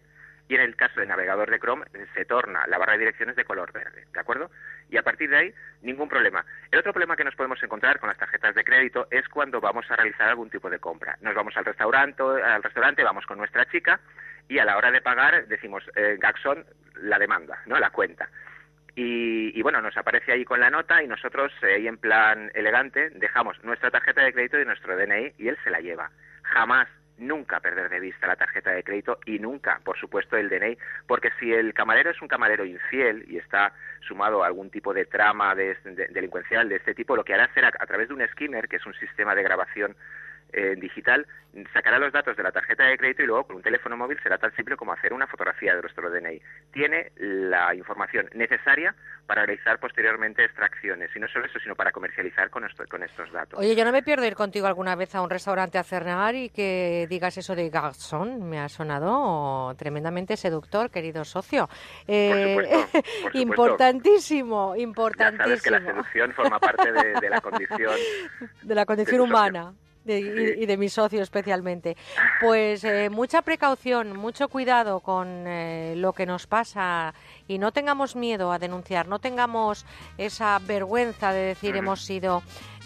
y 0.49 0.55
en 0.55 0.61
el 0.61 0.75
caso 0.75 0.99
de 0.99 1.05
navegador 1.05 1.49
de 1.49 1.59
Chrome 1.59 1.85
se 2.13 2.25
torna 2.25 2.65
la 2.67 2.79
barra 2.79 2.93
de 2.93 2.99
direcciones 2.99 3.35
de 3.35 3.45
color 3.45 3.71
verde, 3.71 4.05
¿de 4.11 4.19
acuerdo? 4.19 4.49
Y 4.89 4.97
a 4.97 5.03
partir 5.03 5.29
de 5.29 5.37
ahí, 5.37 5.53
ningún 5.83 6.09
problema. 6.09 6.43
El 6.71 6.79
otro 6.79 6.91
problema 6.91 7.15
que 7.15 7.23
nos 7.23 7.35
podemos 7.35 7.61
encontrar 7.61 7.99
con 7.99 8.09
las 8.09 8.17
tarjetas 8.17 8.55
de 8.55 8.63
crédito 8.63 9.07
es 9.11 9.29
cuando 9.29 9.61
vamos 9.61 9.89
a 9.91 9.95
realizar 9.95 10.27
algún 10.27 10.49
tipo 10.49 10.67
de 10.69 10.79
compra. 10.79 11.17
Nos 11.21 11.35
vamos 11.35 11.55
al 11.55 11.65
restaurante, 11.65 12.23
al 12.23 12.63
restaurante 12.63 13.03
vamos 13.03 13.27
con 13.27 13.37
nuestra 13.37 13.65
chica 13.69 13.99
y 14.47 14.57
a 14.57 14.65
la 14.65 14.75
hora 14.75 14.89
de 14.89 15.01
pagar 15.01 15.45
decimos, 15.47 15.83
eh, 15.95 16.17
Gaxon, 16.19 16.65
la 16.95 17.19
demanda, 17.19 17.61
¿no? 17.67 17.77
La 17.77 17.91
cuenta. 17.91 18.27
Y, 18.95 19.61
bueno, 19.61 19.81
nos 19.81 19.95
aparece 19.95 20.33
ahí 20.33 20.43
con 20.43 20.59
la 20.59 20.69
nota 20.69 21.01
y 21.01 21.07
nosotros, 21.07 21.53
eh, 21.61 21.75
ahí 21.75 21.87
en 21.87 21.97
plan 21.97 22.51
elegante, 22.53 23.11
dejamos 23.11 23.63
nuestra 23.63 23.91
tarjeta 23.91 24.21
de 24.23 24.33
crédito 24.33 24.59
y 24.59 24.65
nuestro 24.65 24.97
DNI 24.97 25.35
y 25.37 25.47
él 25.47 25.57
se 25.63 25.69
la 25.69 25.79
lleva. 25.79 26.11
Jamás 26.41 26.89
nunca 27.19 27.59
perder 27.59 27.89
de 27.89 27.99
vista 27.99 28.27
la 28.27 28.35
tarjeta 28.35 28.71
de 28.71 28.83
crédito 28.83 29.19
y 29.25 29.39
nunca, 29.39 29.79
por 29.83 29.97
supuesto, 29.97 30.37
el 30.37 30.49
DNI, 30.49 30.77
porque 31.07 31.29
si 31.39 31.53
el 31.53 31.73
camarero 31.73 32.11
es 32.11 32.21
un 32.21 32.27
camarero 32.27 32.65
infiel 32.65 33.25
y 33.27 33.37
está 33.37 33.73
sumado 34.01 34.43
a 34.43 34.47
algún 34.47 34.69
tipo 34.69 34.93
de 34.93 35.05
trama 35.05 35.55
de, 35.55 35.77
delincuencial 36.11 36.69
de 36.69 36.77
este 36.77 36.95
tipo, 36.95 37.15
lo 37.15 37.23
que 37.23 37.33
hará 37.33 37.49
será 37.53 37.71
a 37.79 37.85
través 37.85 38.07
de 38.07 38.13
un 38.13 38.27
skimmer, 38.27 38.67
que 38.67 38.77
es 38.77 38.85
un 38.85 38.93
sistema 38.95 39.35
de 39.35 39.43
grabación 39.43 39.95
eh, 40.53 40.75
digital, 40.77 41.25
sacará 41.73 41.99
los 41.99 42.13
datos 42.13 42.37
de 42.37 42.43
la 42.43 42.51
tarjeta 42.51 42.83
de 42.83 42.97
crédito 42.97 43.23
y 43.23 43.25
luego 43.25 43.45
con 43.45 43.55
un 43.57 43.61
teléfono 43.61 43.97
móvil 43.97 44.19
será 44.21 44.37
tan 44.37 44.55
simple 44.55 44.75
como 44.75 44.93
hacer 44.93 45.13
una 45.13 45.27
fotografía 45.27 45.75
de 45.75 45.81
nuestro 45.81 46.09
DNI. 46.09 46.41
Tiene 46.71 47.11
la 47.17 47.73
información 47.75 48.29
necesaria 48.33 48.95
para 49.25 49.45
realizar 49.45 49.79
posteriormente 49.79 50.43
extracciones, 50.43 51.09
y 51.15 51.19
no 51.19 51.27
solo 51.27 51.45
eso, 51.45 51.59
sino 51.59 51.75
para 51.75 51.91
comercializar 51.91 52.49
con, 52.49 52.67
con 52.89 53.03
estos 53.03 53.31
datos. 53.31 53.59
Oye, 53.59 53.75
yo 53.75 53.85
no 53.85 53.91
me 53.91 54.03
pierdo 54.03 54.25
ir 54.25 54.35
contigo 54.35 54.67
alguna 54.67 54.95
vez 54.95 55.13
a 55.15 55.21
un 55.21 55.29
restaurante 55.29 55.77
a 55.77 55.83
cenar 55.83 56.35
y 56.35 56.49
que 56.49 57.07
digas 57.09 57.37
eso 57.37 57.55
de 57.55 57.69
garzón, 57.69 58.49
me 58.49 58.59
ha 58.59 58.69
sonado 58.69 59.73
tremendamente 59.75 60.37
seductor, 60.37 60.89
querido 60.89 61.23
socio. 61.25 61.69
Eh, 62.07 62.57
importantísimo, 63.33 64.75
importantísimo. 64.77 65.37
Ya 65.37 65.43
sabes 65.43 65.61
que 65.61 65.71
la 65.71 65.81
seducción 65.81 66.33
forma 66.33 66.59
parte 66.59 66.91
de, 66.91 67.29
la 67.29 67.41
condición... 67.41 67.93
De 68.61 68.75
la 68.75 68.85
condición 68.85 69.21
humana 69.21 69.73
y, 70.05 70.65
de 70.65 70.77
mi 70.77 70.89
socio 70.89 71.21
especialmente. 71.21 71.97
Pues 72.41 72.83
eh, 72.83 73.09
mucha 73.09 73.41
precaución, 73.41 74.17
mucho 74.17 74.47
cuidado 74.47 74.99
con 74.99 75.45
eh, 75.47 75.93
lo 75.97 76.13
que 76.13 76.25
nos 76.25 76.47
pasa 76.47 77.13
y 77.47 77.57
no 77.57 77.71
tengamos 77.71 78.15
miedo 78.15 78.51
a 78.51 78.59
denunciar, 78.59 79.07
no 79.07 79.19
tengamos 79.19 79.85
esa 80.17 80.59
vergüenza 80.59 81.31
de 81.33 81.39
decir 81.39 81.75
hemos 81.75 82.03
sido 82.03 82.43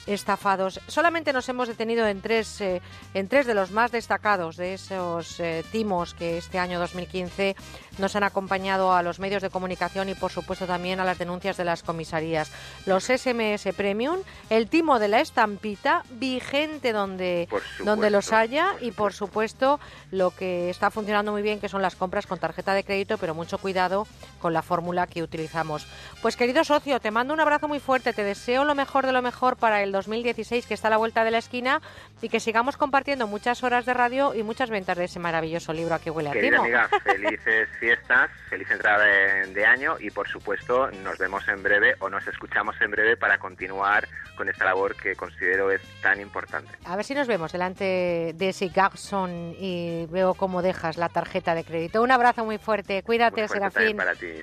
estafados. 0.08 0.80
Solamente 0.88 1.34
nos 1.34 1.48
hemos 1.50 1.68
detenido 1.68 2.08
en 2.08 2.22
tres, 2.22 2.60
eh, 2.62 2.82
en 3.14 3.28
tres 3.28 3.46
de 3.46 3.54
los 3.54 3.72
más 3.72 3.92
destacados 3.92 4.58
de 4.58 4.74
esos 4.74 5.40
eh, 5.40 5.64
timos 5.72 6.14
que 6.14 6.38
este 6.38 6.60
año 6.60 6.80
2015 6.80 7.56
nos 8.00 8.16
han 8.16 8.24
acompañado 8.24 8.94
a 8.94 9.04
los 9.04 9.20
medios 9.20 9.42
de 9.42 9.50
comunicación 9.50 10.10
y, 10.10 10.16
por 10.16 10.32
supuesto, 10.32 10.66
también 10.66 11.00
a 11.00 11.06
las 11.06 11.20
denuncias 11.20 11.58
de 11.58 11.64
las 11.64 11.84
comisarías. 11.84 12.52
Los 12.86 13.06
SMS 13.06 13.68
Premium, 13.76 14.20
el 14.50 14.68
timo 14.68 15.00
de 15.00 15.08
la 15.08 15.22
estampita, 15.22 16.04
vigente 16.12 16.92
donde, 16.92 17.48
donde 17.84 18.10
los 18.10 18.34
haya 18.34 18.74
y, 18.82 18.92
por 18.92 19.14
supuesto, 19.14 19.80
lo 20.12 20.32
que 20.32 20.70
está 20.70 20.90
funcionando 20.92 21.32
muy 21.32 21.42
bien, 21.42 21.60
que 21.60 21.70
son 21.70 21.82
las 21.82 21.96
compras 21.96 22.28
con 22.28 22.40
tarjeta 22.40 22.74
de 22.74 22.84
crédito, 22.84 23.18
pero 23.18 23.36
mucho 23.36 23.58
cuidado 23.58 24.08
con 24.42 24.54
la 24.54 24.62
fórmula 24.62 25.08
que 25.08 25.24
utilizamos. 25.24 25.88
Pues, 26.22 26.36
querido 26.36 26.64
socio, 26.64 27.00
te 27.00 27.12
mando 27.12 27.34
un 27.34 27.40
abrazo 27.40 27.68
muy 27.68 27.80
fuerte, 27.80 28.12
te 28.14 28.24
deseo 28.24 28.66
lo 28.66 28.76
mejor 28.76 29.06
de 29.06 29.12
lo 29.12 29.22
mejor 29.22 29.56
para 29.56 29.84
el 29.84 29.93
2016 29.94 30.68
que 30.68 30.74
está 30.74 30.90
a 30.90 30.92
la 30.92 30.98
vuelta 30.98 31.24
de 31.24 31.32
la 31.32 31.38
esquina 31.38 31.82
y 32.22 32.28
que 32.28 32.42
sigamos 32.42 32.76
compartiendo 32.76 33.28
muchas 33.28 33.64
horas 33.64 33.86
de 33.86 33.94
radio 33.94 34.34
y 34.34 34.44
muchas 34.44 34.70
ventas 34.70 34.98
de 34.98 35.06
ese 35.06 35.20
maravilloso 35.20 35.72
libro 35.72 35.96
a 35.96 36.00
que 36.00 36.12
huele 36.12 36.30
a 36.30 36.34
Querida 36.34 36.60
amiga, 36.60 36.90
felices 37.04 37.70
fiestas, 37.80 38.30
feliz 38.50 38.70
entrada 38.70 39.06
de, 39.06 39.66
año 39.66 39.96
y 39.98 40.10
por 40.10 40.28
supuesto 40.28 40.92
nos 41.04 41.18
vemos 41.18 41.48
en 41.48 41.64
breve 41.64 41.96
o 42.00 42.10
nos 42.10 42.28
escuchamos 42.28 42.76
en 42.82 42.92
breve 42.92 43.16
para 43.16 43.38
continuar 43.38 44.10
con 44.36 44.50
esta 44.50 44.66
labor 44.66 44.96
que 44.96 45.16
considero 45.16 45.72
es 45.72 45.82
tan 46.02 46.20
importante. 46.20 46.70
A 46.84 46.98
ver 46.98 47.06
si 47.06 47.16
nos 47.16 47.28
vemos 47.28 47.54
delante 47.54 48.34
de 48.36 48.50
ese 48.50 48.68
Gagson 48.68 49.56
y 49.58 50.06
veo 50.08 50.34
cómo 50.34 50.62
dejas 50.62 50.98
la 50.98 51.08
tarjeta 51.08 51.56
de 51.56 51.64
crédito. 51.64 52.02
Un 52.02 52.12
abrazo 52.12 52.44
muy 52.44 52.58
fuerte, 52.58 53.04
cuídate, 53.04 53.48
Serafín. 53.48 53.98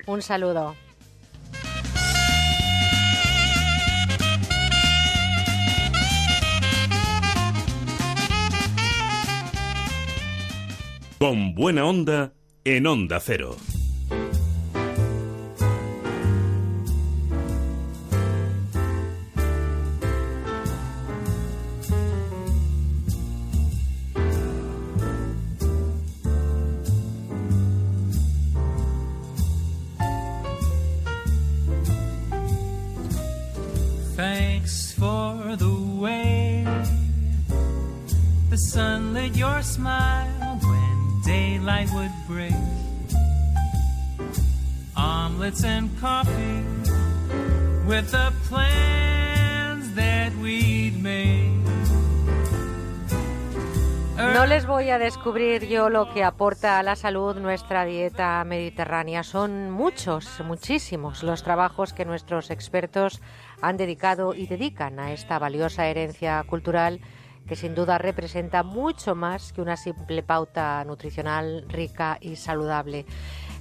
Un 0.07 0.21
saludo. 0.21 0.75
Con 11.21 11.53
buena 11.53 11.85
onda 11.85 12.33
en 12.63 12.87
Onda 12.87 13.19
Cero. 13.19 13.55
Thanks 34.15 34.93
for 34.93 35.55
the 35.55 35.99
way 35.99 36.65
the 38.49 38.57
sun 38.57 39.13
lit 39.13 39.35
your 39.35 39.61
smile 39.61 40.40
daylight 41.31 41.89
would 41.93 42.15
break. 42.27 42.53
Omelets 44.95 45.63
and 45.63 45.89
coffee 45.99 46.63
with 47.87 48.11
the 48.11 48.31
plans 48.49 49.85
that 49.95 50.31
we'd 50.43 50.97
made. 51.01 51.49
No 54.35 54.45
les 54.45 54.65
voy 54.65 54.89
a 54.89 54.99
descubrir 54.99 55.67
yo 55.67 55.89
lo 55.89 56.13
que 56.13 56.23
aporta 56.23 56.77
a 56.77 56.83
la 56.83 56.95
salud 56.95 57.35
nuestra 57.37 57.85
dieta 57.85 58.43
mediterránea. 58.43 59.23
Son 59.23 59.71
muchos, 59.71 60.41
muchísimos 60.45 61.23
los 61.23 61.43
trabajos 61.43 61.91
que 61.93 62.05
nuestros 62.05 62.51
expertos 62.51 63.19
han 63.61 63.77
dedicado 63.77 64.35
y 64.35 64.45
dedican 64.47 64.99
a 64.99 65.11
esta 65.11 65.39
valiosa 65.39 65.87
herencia 65.87 66.43
cultural 66.43 67.01
que 67.51 67.57
sin 67.57 67.75
duda 67.75 67.97
representa 67.97 68.63
mucho 68.63 69.13
más 69.13 69.51
que 69.51 69.61
una 69.61 69.75
simple 69.75 70.23
pauta 70.23 70.81
nutricional 70.85 71.65
rica 71.67 72.17
y 72.21 72.37
saludable. 72.37 73.05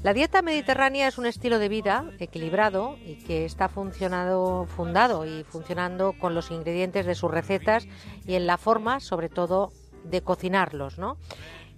La 0.05 0.15
dieta 0.15 0.43
mediterránea 0.43 1.09
es 1.09 1.19
un 1.19 1.27
estilo 1.27 1.59
de 1.59 1.69
vida 1.69 2.05
equilibrado 2.21 2.97
y 3.05 3.17
que 3.17 3.45
está 3.45 3.69
funcionado, 3.69 4.67
fundado 4.67 5.27
y 5.27 5.43
funcionando 5.43 6.12
con 6.21 6.37
los 6.37 6.53
ingredientes 6.53 7.05
de 7.05 7.17
sus 7.17 7.33
recetas 7.33 7.89
y 8.25 8.35
en 8.35 8.47
la 8.47 8.59
forma, 8.59 9.01
sobre 9.01 9.29
todo, 9.29 9.73
de 10.05 10.23
cocinarlos. 10.23 10.95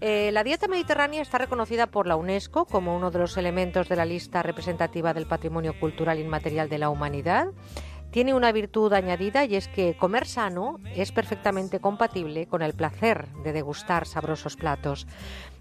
Eh, 0.03 0.33
la 0.33 0.45
dieta 0.45 0.69
mediterránea 0.69 1.23
está 1.23 1.39
reconocida 1.39 1.87
por 1.87 2.07
la 2.07 2.17
UNESCO 2.17 2.67
como 2.67 2.95
uno 2.95 3.11
de 3.11 3.21
los 3.21 3.39
elementos 3.39 3.89
de 3.89 3.97
la 3.97 4.05
lista 4.05 4.43
representativa 4.43 5.15
del 5.15 5.25
patrimonio 5.25 5.73
cultural 5.81 6.19
inmaterial 6.19 6.69
de 6.69 6.77
la 6.77 6.91
humanidad. 6.91 7.47
Tiene 8.13 8.35
una 8.35 8.53
virtud 8.53 8.93
añadida 8.93 9.47
y 9.47 9.57
es 9.57 9.69
que 9.69 9.97
comer 9.97 10.27
sano 10.27 10.79
es 10.95 11.13
perfectamente 11.13 11.81
compatible 11.81 12.47
con 12.47 12.61
el 12.61 12.75
placer 12.75 13.27
de 13.43 13.55
degustar 13.55 14.07
sabrosos 14.07 14.55
platos. 14.57 15.07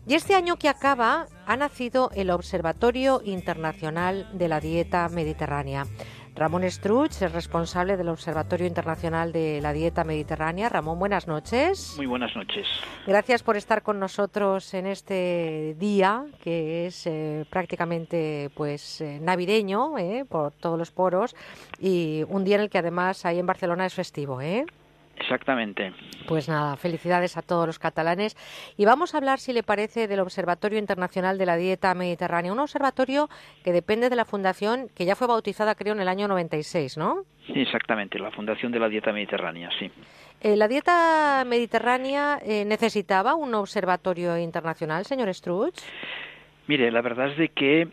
Y 0.05 0.15
este 0.15 0.35
año 0.35 0.57
que 0.57 0.67
acaba 0.67 1.27
ha 1.45 1.55
nacido 1.55 2.11
el 2.13 2.29
Observatorio 2.29 3.21
Internacional 3.23 4.27
de 4.33 4.49
la 4.49 4.59
Dieta 4.59 5.07
Mediterránea. 5.07 5.87
Ramón 6.35 6.69
Struch 6.69 7.21
es 7.21 7.31
responsable 7.31 7.97
del 7.97 8.09
Observatorio 8.09 8.65
Internacional 8.65 9.31
de 9.31 9.59
la 9.61 9.73
Dieta 9.73 10.03
Mediterránea. 10.03 10.69
Ramón, 10.69 10.97
buenas 10.97 11.27
noches. 11.27 11.93
Muy 11.97 12.05
buenas 12.05 12.35
noches. 12.35 12.65
Gracias 13.05 13.43
por 13.43 13.57
estar 13.57 13.83
con 13.83 13.99
nosotros 13.99 14.73
en 14.73 14.87
este 14.87 15.75
día 15.77 16.25
que 16.41 16.87
es 16.87 17.05
eh, 17.05 17.45
prácticamente 17.49 18.49
pues 18.55 19.01
eh, 19.01 19.19
navideño 19.21 19.97
eh, 19.97 20.25
por 20.27 20.53
todos 20.53 20.79
los 20.79 20.91
poros 20.91 21.35
y 21.79 22.23
un 22.29 22.43
día 22.43 22.55
en 22.55 22.61
el 22.61 22.69
que 22.69 22.77
además 22.77 23.25
ahí 23.25 23.37
en 23.37 23.45
Barcelona 23.45 23.85
es 23.85 23.93
festivo, 23.93 24.41
¿eh? 24.41 24.65
Exactamente. 25.17 25.93
Pues 26.27 26.49
nada, 26.49 26.75
felicidades 26.77 27.37
a 27.37 27.41
todos 27.41 27.67
los 27.67 27.79
catalanes. 27.79 28.35
Y 28.77 28.85
vamos 28.85 29.13
a 29.13 29.17
hablar, 29.17 29.39
si 29.39 29.53
le 29.53 29.63
parece, 29.63 30.07
del 30.07 30.19
Observatorio 30.19 30.79
Internacional 30.79 31.37
de 31.37 31.45
la 31.45 31.57
Dieta 31.57 31.93
Mediterránea, 31.93 32.51
un 32.51 32.59
observatorio 32.59 33.29
que 33.63 33.71
depende 33.71 34.09
de 34.09 34.15
la 34.15 34.25
fundación 34.25 34.89
que 34.95 35.05
ya 35.05 35.15
fue 35.15 35.27
bautizada, 35.27 35.75
creo, 35.75 35.93
en 35.93 36.01
el 36.01 36.07
año 36.07 36.27
96, 36.27 36.97
¿no? 36.97 37.23
Exactamente, 37.47 38.19
la 38.19 38.31
Fundación 38.31 38.71
de 38.71 38.79
la 38.79 38.89
Dieta 38.89 39.11
Mediterránea, 39.11 39.69
sí. 39.79 39.91
Eh, 40.41 40.55
¿La 40.55 40.67
dieta 40.67 41.43
mediterránea 41.45 42.39
eh, 42.43 42.65
necesitaba 42.65 43.35
un 43.35 43.53
observatorio 43.53 44.37
internacional, 44.37 45.05
señor 45.05 45.31
Struch? 45.33 45.75
Mire, 46.67 46.89
la 46.91 47.01
verdad 47.01 47.29
es 47.29 47.37
de 47.37 47.49
que 47.49 47.89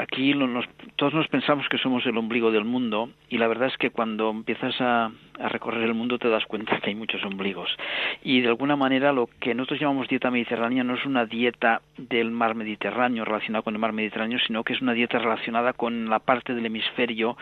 aquí 0.00 0.34
nos, 0.34 0.66
todos 0.96 1.14
nos 1.14 1.28
pensamos 1.28 1.68
que 1.68 1.78
somos 1.78 2.04
el 2.06 2.16
ombligo 2.16 2.50
del 2.50 2.64
mundo 2.64 3.10
y 3.28 3.38
la 3.38 3.48
verdad 3.48 3.68
es 3.68 3.76
que 3.78 3.90
cuando 3.90 4.30
empiezas 4.30 4.74
a, 4.80 5.10
recorrer 5.48 5.82
el 5.82 5.94
mundo 5.94 6.18
te 6.18 6.28
das 6.28 6.44
cuenta 6.46 6.78
que 6.78 6.90
hay 6.90 6.94
muchos 6.94 7.24
ombligos. 7.24 7.68
Y 8.22 8.42
de 8.42 8.48
alguna 8.48 8.76
manera 8.76 9.12
lo 9.12 9.28
que 9.40 9.54
nosotros 9.54 9.80
llamamos 9.80 10.06
dieta 10.06 10.30
mediterránea 10.30 10.84
no 10.84 10.94
es 10.94 11.04
una 11.04 11.26
dieta 11.26 11.80
del 11.96 12.30
mar 12.30 12.54
Mediterráneo 12.54 13.24
relacionada 13.24 13.62
con 13.62 13.74
el 13.74 13.80
mar 13.80 13.92
Mediterráneo 13.92 14.38
sino 14.46 14.62
que 14.62 14.74
es 14.74 14.82
una 14.82 14.92
dieta 14.92 15.18
relacionada 15.18 15.72
con 15.72 16.08
la 16.08 16.20
parte 16.20 16.54
del 16.54 16.66
hemisferio 16.66 17.36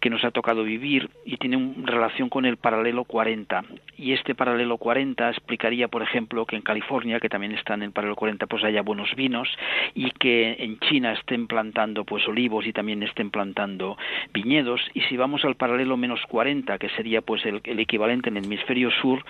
que 0.00 0.10
nos 0.10 0.24
ha 0.24 0.30
tocado 0.30 0.62
vivir 0.62 1.10
y 1.24 1.38
tiene 1.38 1.56
un, 1.56 1.86
relación 1.86 2.28
con 2.28 2.44
el 2.44 2.56
paralelo 2.56 3.04
40 3.04 3.64
y 3.96 4.12
este 4.12 4.34
paralelo 4.34 4.76
40 4.76 5.30
explicaría 5.30 5.88
por 5.88 6.02
ejemplo 6.02 6.46
que 6.46 6.56
en 6.56 6.62
California 6.62 7.20
que 7.20 7.28
también 7.28 7.52
está 7.52 7.74
en 7.74 7.82
el 7.82 7.92
paralelo 7.92 8.16
40 8.16 8.46
pues 8.46 8.62
haya 8.62 8.82
buenos 8.82 9.14
vinos 9.16 9.48
y 9.94 10.10
que 10.12 10.56
en 10.58 10.78
China 10.80 11.12
estén 11.12 11.48
plantando 11.70 12.04
pues 12.04 12.26
olivos 12.26 12.66
y 12.66 12.72
también 12.72 13.00
estén 13.04 13.30
plantando 13.30 13.96
viñedos. 14.34 14.80
Y 14.92 15.02
si 15.02 15.16
vamos 15.16 15.44
al 15.44 15.54
paralelo 15.54 15.96
menos 15.96 16.20
40 16.28 16.78
que 16.78 16.88
sería 16.90 17.20
pues 17.20 17.46
el, 17.46 17.60
equivalente 17.78 18.28
en 18.28 18.38
el 18.38 18.44
hemisferio 18.44 18.90
sur 18.90 19.24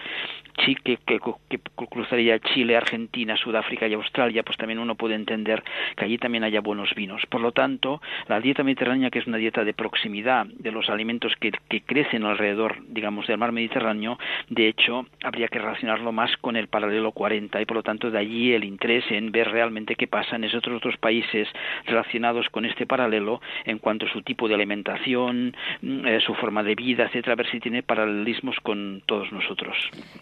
que, 0.57 0.97
que, 0.97 1.19
que, 1.49 1.59
cruzaría 1.91 2.39
Chile, 2.39 2.77
Argentina, 2.77 3.37
Sudáfrica 3.37 3.87
y 3.87 3.93
Australia 3.93 4.43
pues 4.43 4.57
también 4.57 4.79
uno 4.79 4.95
puede 4.95 5.17
entender 5.17 5.63
que 5.97 6.05
allí 6.07 6.17
también 6.17 6.45
haya 6.45 6.63
buenos 6.63 6.95
vinos. 6.95 7.23
Por 7.29 7.43
lo 7.43 7.53
tanto 7.53 8.01
la 8.29 8.41
dieta 8.41 8.63
mediterránea 8.63 9.11
que 9.11 9.19
es 9.19 9.27
una 9.27 9.37
dieta 9.37 9.63
de 9.63 9.75
proximidad 9.75 10.47
de 10.47 10.73
los 10.73 10.89
alimentos 10.89 11.35
que, 11.39 11.53
que 11.69 11.83
crecen 11.83 12.25
alrededor 12.25 12.77
digamos 12.89 13.27
del 13.27 13.37
mar 13.37 13.53
Mediterráneo 13.53 14.19
de 14.49 14.69
hecho 14.69 15.07
habría 15.23 15.49
que 15.49 15.59
relacionarlo 15.59 16.13
más 16.13 16.35
con 16.39 16.57
el 16.57 16.69
paralelo 16.69 17.13
40 17.13 17.61
y 17.61 17.67
por 17.67 17.77
lo 17.77 17.83
tanto 17.83 18.11
de 18.11 18.19
allí 18.19 18.55
el 18.55 18.65
interés 18.65 19.05
en 19.11 19.31
ver 19.31 19.51
realmente 19.51 19.97
qué 19.97 20.07
pasa 20.07 20.37
en 20.37 20.45
esos 20.45 20.63
otros 20.69 20.97
países 20.97 21.49
relacionados 21.87 22.30
con 22.51 22.65
este 22.65 22.87
paralelo 22.87 23.41
en 23.65 23.79
cuanto 23.79 24.07
a 24.07 24.13
su 24.13 24.23
tipo 24.23 24.49
de 24.49 24.55
alimentación, 24.55 25.57
eh, 25.83 26.21
su 26.25 26.35
forma 26.35 26.63
de 26.63 26.75
vida, 26.75 27.05
etcétera, 27.05 27.33
a 27.33 27.37
ver 27.37 27.51
si 27.51 27.61
tiene 27.61 27.83
paralelismos 27.83 28.57
con 28.63 29.03
todos 29.07 29.31
nosotros. 29.33 29.77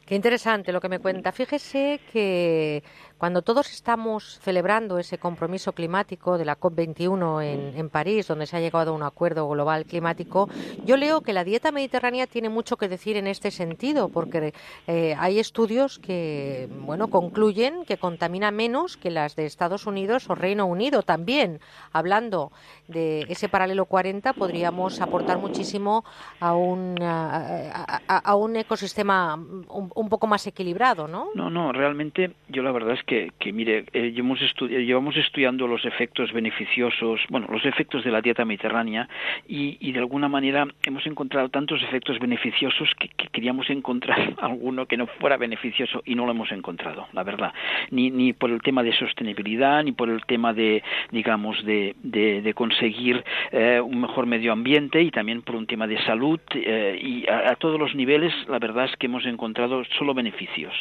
Qué 0.06 0.14
interesante 0.14 0.72
lo 0.72 0.80
que 0.80 0.89
me 0.89 0.98
cuenta. 0.98 1.32
Fíjese 1.32 2.01
que 2.12 2.82
cuando 3.19 3.43
todos 3.43 3.70
estamos 3.73 4.39
celebrando 4.40 4.99
ese 4.99 5.19
compromiso 5.19 5.73
climático 5.73 6.39
de 6.39 6.45
la 6.45 6.59
COP21 6.59 7.45
en, 7.45 7.77
en, 7.77 7.90
París, 7.90 8.28
donde 8.28 8.47
se 8.47 8.57
ha 8.57 8.61
llegado 8.61 8.93
a 8.93 8.95
un 8.95 9.03
acuerdo 9.03 9.49
global 9.49 9.85
climático, 9.85 10.49
yo 10.85 10.97
leo 10.97 11.20
que 11.20 11.32
la 11.32 11.45
dieta 11.45 11.73
mediterránea 11.73 12.27
tiene 12.27 12.49
mucho 12.49 12.77
que 12.77 12.89
decir 12.89 13.16
en 13.16 13.27
este 13.27 13.51
sentido, 13.51 14.09
porque 14.09 14.55
eh, 14.86 15.16
hay 15.19 15.39
estudios 15.39 15.99
que 15.99 16.69
bueno 16.81 17.09
concluyen 17.09 17.85
que 17.85 17.97
contamina 17.97 18.51
menos 18.51 18.97
que 18.97 19.11
las 19.11 19.35
de 19.35 19.47
Estados 19.47 19.86
Unidos 19.86 20.31
o 20.31 20.35
Reino 20.35 20.66
Unido 20.66 21.03
también. 21.03 21.61
Hablando 21.93 22.53
de 22.86 23.27
ese 23.28 23.49
paralelo 23.49 23.86
40, 23.86 24.32
podríamos 24.32 25.01
aportar 25.01 25.39
muchísimo 25.39 26.05
a 26.40 26.55
un, 26.55 27.03
a, 27.03 28.01
a, 28.07 28.19
a 28.19 28.35
un 28.36 28.57
ecosistema 28.57 29.35
un, 29.35 29.90
un, 29.95 30.09
poco 30.09 30.27
más 30.27 30.47
equilibrado, 30.47 31.09
¿no? 31.09 31.28
No, 31.35 31.51
no, 31.51 31.73
realmente 31.73 32.32
yo 32.49 32.62
la 32.62 32.73
verdad 32.73 32.95
es 32.95 33.03
que, 33.09 33.32
que 33.40 33.52
mire, 33.52 33.86
eh, 33.94 34.12
llevamos, 34.12 34.40
estu 34.43 34.68
llevamos 34.68 35.16
estudiando 35.16 35.66
los 35.66 35.85
efectos 35.86 36.30
beneficiosos, 36.32 37.20
bueno, 37.30 37.47
los 37.51 37.64
efectos 37.64 38.05
de 38.05 38.10
la 38.10 38.20
dieta 38.20 38.44
mediterránea 38.44 39.09
y, 39.48 39.78
y 39.80 39.93
de 39.93 39.98
alguna 39.98 40.28
manera 40.28 40.68
hemos 40.85 41.06
encontrado 41.06 41.48
tantos 41.48 41.82
efectos 41.82 42.18
beneficiosos 42.18 42.90
que, 43.01 43.09
que, 43.09 43.28
queríamos 43.28 43.70
encontrar 43.70 44.35
alguno 44.39 44.86
que 44.86 44.98
no 44.98 45.06
fuera 45.06 45.39
beneficioso 45.39 46.02
y 46.05 46.14
no 46.14 46.26
lo 46.26 46.32
hemos 46.32 46.52
encontrado, 46.52 47.09
la 47.14 47.24
verdad. 47.24 47.52
Ni, 47.90 48.10
ni 48.10 48.35
por 48.35 48.51
el 48.51 48.60
tema 48.60 48.82
de 48.82 48.93
sostenibilidad, 48.93 49.82
ni 49.82 49.93
por 49.93 50.10
el 50.10 50.24
tema 50.26 50.52
de, 50.52 50.82
digamos, 51.10 51.64
de, 51.64 51.97
de, 52.02 52.43
de 52.43 52.55
conseguir 52.55 53.24
eh, 53.52 53.80
un 53.80 54.02
mejor 54.02 54.26
medio 54.26 54.52
ambiente 54.52 55.02
y 55.02 55.10
también 55.10 55.40
por 55.40 55.56
un 55.56 55.66
tema 55.66 55.86
de 55.86 55.98
salud 56.05 56.40
eh, 56.55 56.98
y 57.02 57.26
a, 57.26 57.52
a 57.52 57.56
todos 57.56 57.80
los 57.80 57.94
niveles, 57.94 58.35
la 58.48 58.59
verdad 58.59 58.85
es 58.85 58.94
que 58.97 59.06
hemos 59.06 59.24
encontrado 59.24 59.82
solo 59.98 60.12
beneficios. 60.12 60.74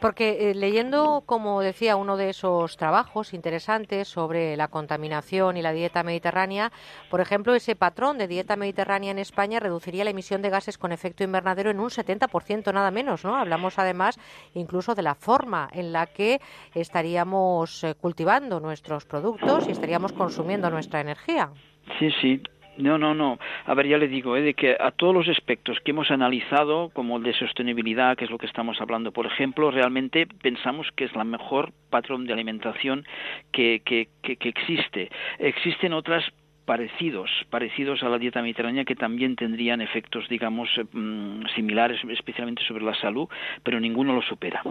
Porque 0.00 0.50
eh, 0.50 0.54
leyendo, 0.54 1.22
como 1.24 1.60
decía, 1.60 1.96
uno 1.96 2.16
de 2.16 2.30
esos 2.30 2.76
trabajos 2.76 3.32
interesantes 3.32 4.08
sobre 4.08 4.56
la 4.56 4.68
contaminación 4.68 5.56
y 5.56 5.62
la 5.62 5.72
dieta 5.72 6.02
mediterránea, 6.02 6.72
por 7.10 7.20
ejemplo, 7.20 7.54
ese 7.54 7.76
patrón 7.76 8.18
de 8.18 8.28
dieta 8.28 8.56
mediterránea 8.56 9.10
en 9.10 9.18
España 9.18 9.60
reduciría 9.60 10.04
la 10.04 10.10
emisión 10.10 10.42
de 10.42 10.50
gases 10.50 10.78
con 10.78 10.92
efecto 10.92 11.24
invernadero 11.24 11.70
en 11.70 11.80
un 11.80 11.88
70%, 11.88 12.72
nada 12.72 12.90
menos, 12.90 13.24
¿no? 13.24 13.36
Hablamos 13.36 13.78
además 13.78 14.18
incluso 14.54 14.94
de 14.94 15.02
la 15.02 15.14
forma 15.14 15.68
en 15.72 15.92
la 15.92 16.06
que 16.06 16.40
estaríamos 16.74 17.84
eh, 17.84 17.94
cultivando 17.94 18.60
nuestros 18.60 19.04
productos 19.04 19.68
y 19.68 19.72
estaríamos 19.72 20.12
consumiendo 20.12 20.70
nuestra 20.70 21.00
energía. 21.00 21.50
Sí, 21.98 22.10
sí, 22.20 22.42
no, 22.78 22.96
no, 22.96 23.14
no. 23.14 23.38
A 23.66 23.74
ver, 23.74 23.86
ya 23.88 23.98
le 23.98 24.08
digo, 24.08 24.36
¿eh? 24.36 24.42
de 24.42 24.54
que 24.54 24.76
a 24.78 24.90
todos 24.92 25.14
los 25.14 25.28
aspectos 25.28 25.78
que 25.80 25.90
hemos 25.90 26.10
analizado, 26.10 26.90
como 26.94 27.16
el 27.16 27.24
de 27.24 27.34
sostenibilidad, 27.34 28.16
que 28.16 28.24
es 28.24 28.30
lo 28.30 28.38
que 28.38 28.46
estamos 28.46 28.80
hablando, 28.80 29.12
por 29.12 29.26
ejemplo, 29.26 29.70
realmente 29.70 30.26
pensamos 30.26 30.88
que 30.94 31.04
es 31.04 31.14
la 31.14 31.24
mejor 31.24 31.72
patrón 31.90 32.26
de 32.26 32.32
alimentación 32.32 33.06
que, 33.52 33.82
que, 33.84 34.08
que, 34.22 34.36
que 34.36 34.48
existe. 34.48 35.10
Existen 35.38 35.92
otras 35.92 36.24
parecidos, 36.68 37.30
parecidos 37.48 38.02
a 38.02 38.10
la 38.10 38.18
dieta 38.18 38.42
mediterránea 38.42 38.84
que 38.84 38.94
también 38.94 39.36
tendrían 39.36 39.80
efectos, 39.80 40.28
digamos, 40.28 40.68
mmm, 40.92 41.46
similares, 41.56 41.98
especialmente 42.10 42.62
sobre 42.68 42.84
la 42.84 42.94
salud, 43.00 43.26
pero 43.62 43.80
ninguno 43.80 44.12
lo 44.12 44.20
supera. 44.20 44.62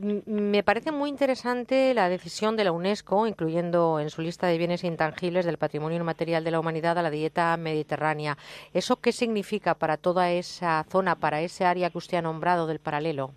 Me 0.00 0.62
parece 0.62 0.92
muy 0.92 1.10
interesante 1.10 1.92
la 1.92 2.08
decisión 2.08 2.56
de 2.56 2.64
la 2.64 2.72
UNESCO, 2.72 3.26
incluyendo 3.26 4.00
en 4.00 4.08
su 4.08 4.22
lista 4.22 4.46
de 4.46 4.56
bienes 4.56 4.82
intangibles 4.82 5.44
del 5.44 5.58
patrimonio 5.58 5.98
inmaterial 5.98 6.42
de 6.42 6.52
la 6.52 6.60
humanidad 6.60 6.96
a 6.96 7.02
la 7.02 7.10
dieta 7.10 7.54
mediterránea. 7.58 8.38
¿Eso 8.72 8.96
qué 8.96 9.12
significa 9.12 9.74
para 9.74 9.98
toda 9.98 10.30
esa 10.30 10.84
zona, 10.84 11.16
para 11.16 11.42
ese 11.42 11.66
área 11.66 11.90
que 11.90 11.98
usted 11.98 12.16
ha 12.16 12.22
nombrado 12.22 12.66
del 12.66 12.78
paralelo? 12.78 13.32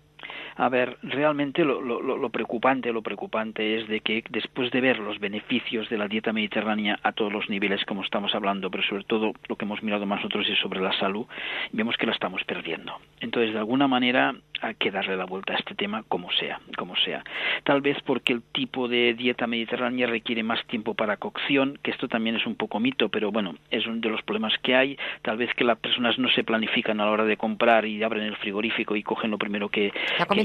A 0.56 0.68
ver, 0.68 0.98
realmente 1.02 1.64
lo, 1.64 1.80
lo, 1.80 2.00
lo, 2.00 2.28
preocupante, 2.30 2.92
lo 2.92 3.02
preocupante 3.02 3.80
es 3.80 3.88
de 3.88 4.00
que 4.00 4.24
después 4.30 4.70
de 4.70 4.80
ver 4.80 4.98
los 4.98 5.18
beneficios 5.18 5.88
de 5.88 5.98
la 5.98 6.08
dieta 6.08 6.32
mediterránea 6.32 6.98
a 7.02 7.12
todos 7.12 7.32
los 7.32 7.48
niveles, 7.48 7.84
como 7.84 8.02
estamos 8.02 8.34
hablando, 8.34 8.70
pero 8.70 8.84
sobre 8.84 9.04
todo 9.04 9.32
lo 9.48 9.56
que 9.56 9.64
hemos 9.64 9.82
mirado 9.82 10.06
más 10.06 10.20
nosotros 10.20 10.48
es 10.48 10.58
sobre 10.58 10.80
la 10.80 10.92
salud, 10.98 11.26
vemos 11.72 11.96
que 11.96 12.06
la 12.06 12.12
estamos 12.12 12.42
perdiendo. 12.44 12.98
Entonces, 13.20 13.52
de 13.52 13.58
alguna 13.58 13.88
manera, 13.88 14.34
hay 14.60 14.74
que 14.76 14.90
darle 14.90 15.16
la 15.16 15.24
vuelta 15.24 15.52
a 15.52 15.56
este 15.56 15.74
tema 15.74 16.04
como 16.08 16.30
sea, 16.32 16.60
como 16.76 16.96
sea. 16.96 17.22
Tal 17.64 17.80
vez 17.80 17.98
porque 18.04 18.32
el 18.32 18.42
tipo 18.42 18.88
de 18.88 19.14
dieta 19.14 19.46
mediterránea 19.46 20.06
requiere 20.06 20.42
más 20.42 20.64
tiempo 20.66 20.94
para 20.94 21.16
cocción, 21.16 21.78
que 21.82 21.90
esto 21.90 22.08
también 22.08 22.36
es 22.36 22.46
un 22.46 22.54
poco 22.54 22.80
mito, 22.80 23.08
pero 23.08 23.30
bueno, 23.30 23.56
es 23.70 23.86
uno 23.86 24.00
de 24.00 24.08
los 24.08 24.22
problemas 24.22 24.54
que 24.62 24.74
hay. 24.74 24.98
Tal 25.22 25.36
vez 25.36 25.52
que 25.54 25.64
las 25.64 25.78
personas 25.78 26.18
no 26.18 26.28
se 26.30 26.44
planifican 26.44 27.00
a 27.00 27.06
la 27.06 27.10
hora 27.10 27.24
de 27.24 27.36
comprar 27.36 27.84
y 27.84 28.02
abren 28.02 28.24
el 28.24 28.36
frigorífico 28.36 28.96
y 28.96 29.02
cogen 29.02 29.30
lo 29.30 29.38
primero 29.38 29.68
que... 29.68 29.92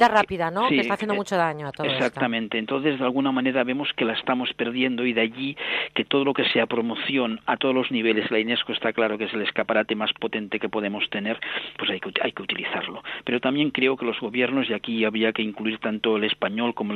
rápida, 0.07 0.51
¿no? 0.51 0.67
que 0.69 0.79
está 0.79 0.93
haciendo 0.93 1.15
mucho 1.15 1.35
daño 1.35 1.67
a 1.67 1.71
todo 1.71 1.87
Exactamente. 1.87 2.57
Entonces, 2.57 2.99
de 2.99 3.05
alguna 3.05 3.31
manera 3.31 3.63
vemos 3.63 3.91
que 3.95 4.05
la 4.05 4.13
estamos 4.13 4.53
perdiendo 4.53 5.05
y 5.05 5.13
de 5.13 5.21
allí 5.21 5.57
que 5.93 6.05
todo 6.05 6.25
lo 6.25 6.33
que 6.33 6.45
sea 6.45 6.65
promoción 6.65 7.39
a 7.45 7.57
todos 7.57 7.75
los 7.75 7.91
niveles, 7.91 8.29
la 8.31 8.39
UNESCO 8.39 8.73
está 8.73 8.93
claro 8.93 9.17
que 9.17 9.25
es 9.25 9.33
el 9.33 9.41
escaparate 9.41 9.95
más 9.95 10.13
potente 10.13 10.59
que 10.59 10.69
podemos 10.69 11.09
tener, 11.09 11.39
pues 11.77 11.89
hay 11.91 11.99
que, 11.99 12.11
hay 12.21 12.31
que 12.31 12.43
utilizarlo. 12.43 13.03
Pero 13.23 13.39
también 13.39 13.71
creo 13.71 13.97
que 13.97 14.05
los 14.05 14.19
gobiernos, 14.19 14.69
y 14.69 14.73
aquí 14.73 15.03
habría 15.05 15.33
que 15.33 15.41
incluir 15.41 15.79
tanto 15.79 16.17
el 16.17 16.23
español 16.23 16.73
como, 16.73 16.93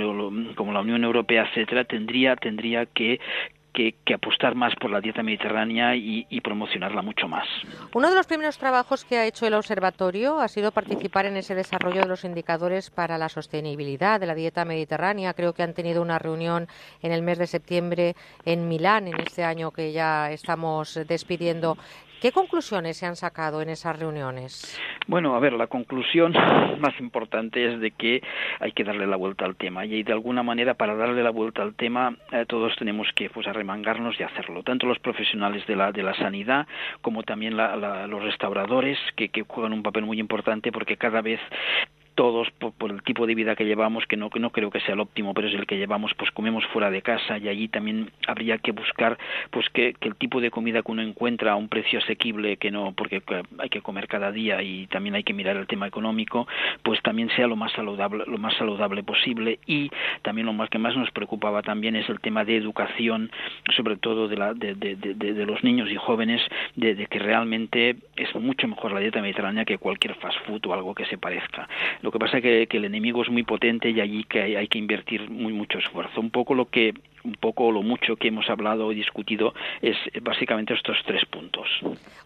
como 0.55 0.73
la 0.73 0.81
Unión 0.81 1.03
Europea, 1.03 1.47
etcétera, 1.49 1.83
tendría, 1.85 2.35
tendría 2.35 2.85
que, 2.85 3.19
que, 3.73 3.95
apostar 4.13 4.55
más 4.55 4.73
por 4.75 4.91
la 4.91 5.01
dieta 5.01 5.23
mediterránea 5.23 5.95
y, 5.95 6.23
promocionarla 6.41 7.01
mucho 7.01 7.27
más. 7.27 7.47
Uno 7.93 8.09
de 8.09 8.15
los 8.15 8.27
primeros 8.27 8.57
trabajos 8.57 9.05
que 9.05 9.17
ha 9.17 9.25
hecho 9.25 9.47
el 9.47 9.53
observatorio 9.53 10.39
ha 10.41 10.47
sido 10.49 10.71
participar 10.71 11.25
en 11.25 11.37
ese 11.37 11.55
desarrollo 11.55 12.01
de 12.01 12.07
los 12.07 12.25
indicadores 12.25 12.89
para 12.89 13.17
la 13.17 13.29
sostenibilidad 13.29 14.19
de 14.19 14.27
la 14.27 14.35
dieta 14.35 14.65
mediterránea. 14.65 15.33
Creo 15.33 15.53
que 15.53 15.63
han 15.63 15.73
tenido 15.73 16.01
una 16.01 16.19
reunión 16.19 16.67
en 17.01 17.11
el 17.13 17.21
mes 17.21 17.37
de 17.37 17.47
septiembre 17.47 18.15
en 18.45 18.67
Milán, 18.67 19.07
en 19.07 19.19
este 19.21 19.43
año 19.43 19.71
que 19.71 19.93
ya 19.93 20.31
estamos 20.31 20.99
despidiendo. 21.07 21.77
¿Qué 22.23 22.31
conclusiones 22.31 22.95
se 22.95 23.05
han 23.05 23.17
sacado 23.17 23.61
en 23.61 23.67
esas 23.67 23.99
reuniones? 23.99 24.79
Bueno, 25.07 25.35
a 25.35 25.39
ver, 25.39 25.51
la 25.51 25.67
conclusión 25.67 26.31
más 26.79 26.97
importante 27.01 27.65
es 27.65 27.81
de 27.81 27.91
que 27.91 28.23
hay 28.61 28.71
que 28.71 28.85
darle 28.85 29.05
la 29.07 29.17
vuelta 29.17 29.43
al 29.43 29.57
tema 29.57 29.85
y 29.85 30.03
de 30.03 30.13
alguna 30.13 30.41
manera 30.41 30.75
para 30.75 30.95
darle 30.95 31.21
la 31.21 31.31
vuelta 31.31 31.61
al 31.61 31.75
tema 31.75 32.15
eh, 32.31 32.45
todos 32.47 32.77
tenemos 32.77 33.09
que 33.13 33.29
pues 33.29 33.45
arremangarnos 33.45 34.17
y 34.17 34.23
hacerlo, 34.23 34.63
tanto 34.63 34.87
los 34.87 34.99
profesionales 34.99 35.67
de 35.67 35.75
la 35.75 35.91
de 35.91 36.01
la 36.01 36.13
sanidad 36.13 36.65
como 37.01 37.23
también 37.23 37.57
los 37.57 38.23
restauradores 38.23 38.97
que, 39.17 39.27
que 39.27 39.41
juegan 39.41 39.73
un 39.73 39.83
papel 39.83 40.05
muy 40.05 40.17
importante 40.21 40.71
porque 40.71 40.95
cada 40.95 41.21
vez 41.21 41.41
todos 42.15 42.49
por, 42.51 42.91
el 42.91 43.01
tipo 43.03 43.27
de 43.27 43.35
vida 43.35 43.55
que 43.55 43.65
llevamos, 43.65 44.05
que 44.05 44.17
no, 44.17 44.29
que 44.29 44.39
no 44.39 44.51
creo 44.51 44.71
que 44.71 44.79
sea 44.81 44.93
el 44.93 44.99
óptimo, 44.99 45.33
pero 45.33 45.47
es 45.47 45.53
el 45.55 45.65
que 45.65 45.77
llevamos, 45.77 46.13
pues 46.15 46.31
comemos 46.31 46.65
fuera 46.67 46.89
de 46.91 47.01
casa 47.01 47.37
y 47.37 47.47
allí 47.47 47.67
también 47.67 48.11
habría 48.27 48.57
que 48.57 48.71
buscar 48.71 49.17
pues 49.51 49.69
que, 49.69 49.95
el 50.01 50.15
tipo 50.15 50.41
de 50.41 50.51
comida 50.51 50.81
que 50.81 50.91
uno 50.91 51.01
encuentra 51.01 51.53
a 51.53 51.55
un 51.55 51.69
precio 51.69 51.99
asequible, 51.99 52.57
que 52.57 52.71
no, 52.71 52.93
porque 52.93 53.21
hay 53.59 53.69
que 53.69 53.81
comer 53.81 54.07
cada 54.07 54.31
día 54.31 54.61
y 54.61 54.87
también 54.87 55.15
hay 55.15 55.23
que 55.23 55.33
mirar 55.33 55.57
el 55.57 55.67
tema 55.67 55.87
económico, 55.87 56.47
pues 56.83 57.01
también 57.01 57.29
sea 57.35 57.47
lo 57.47 57.55
más 57.55 57.71
saludable, 57.73 58.23
lo 58.27 58.37
más 58.37 58.55
saludable 58.55 59.03
posible 59.03 59.59
y 59.65 59.89
también 60.21 60.45
lo 60.45 60.53
más 60.53 60.69
que 60.69 60.77
más 60.77 60.95
nos 60.95 61.11
preocupaba 61.11 61.61
también 61.61 61.95
es 61.95 62.09
el 62.09 62.19
tema 62.19 62.45
de 62.45 62.57
educación, 62.57 63.31
sobre 63.75 63.97
todo 63.97 64.27
de, 64.27 64.37
la, 64.37 64.53
de, 64.53 64.75
de, 64.75 64.95
de 64.95 65.45
los 65.45 65.63
niños 65.63 65.89
y 65.89 65.95
jóvenes, 65.95 66.41
de, 66.75 67.07
que 67.07 67.19
realmente 67.19 67.95
es 68.15 68.33
mucho 68.35 68.67
mejor 68.67 68.91
la 68.91 68.99
dieta 68.99 69.21
mediterránea 69.21 69.65
que 69.65 69.77
cualquier 69.77 70.15
fast 70.15 70.37
food 70.45 70.65
o 70.67 70.73
algo 70.73 70.93
que 70.93 71.05
se 71.05 71.17
parezca. 71.17 71.67
Lo 72.03 72.11
que 72.11 72.19
pasa 72.19 72.37
es 72.37 72.43
que, 72.43 72.67
que 72.67 72.77
el 72.77 72.85
enemigo 72.85 73.21
es 73.23 73.29
muy 73.29 73.43
potente 73.43 73.89
y 73.89 74.01
allí 74.01 74.25
que 74.25 74.41
hay, 74.41 74.55
hay 74.57 74.67
que 74.67 74.77
invertir 74.77 75.29
muy 75.29 75.53
mucho 75.53 75.79
esfuerzo. 75.79 76.19
Un 76.19 76.31
poco 76.31 76.53
lo 76.53 76.65
que 76.65 76.93
un 77.23 77.33
poco 77.33 77.71
lo 77.71 77.81
mucho 77.81 78.15
que 78.15 78.27
hemos 78.27 78.49
hablado 78.49 78.91
y 78.91 78.95
discutido 78.95 79.53
es 79.81 79.97
básicamente 80.21 80.73
estos 80.73 80.97
tres 81.05 81.25
puntos. 81.25 81.67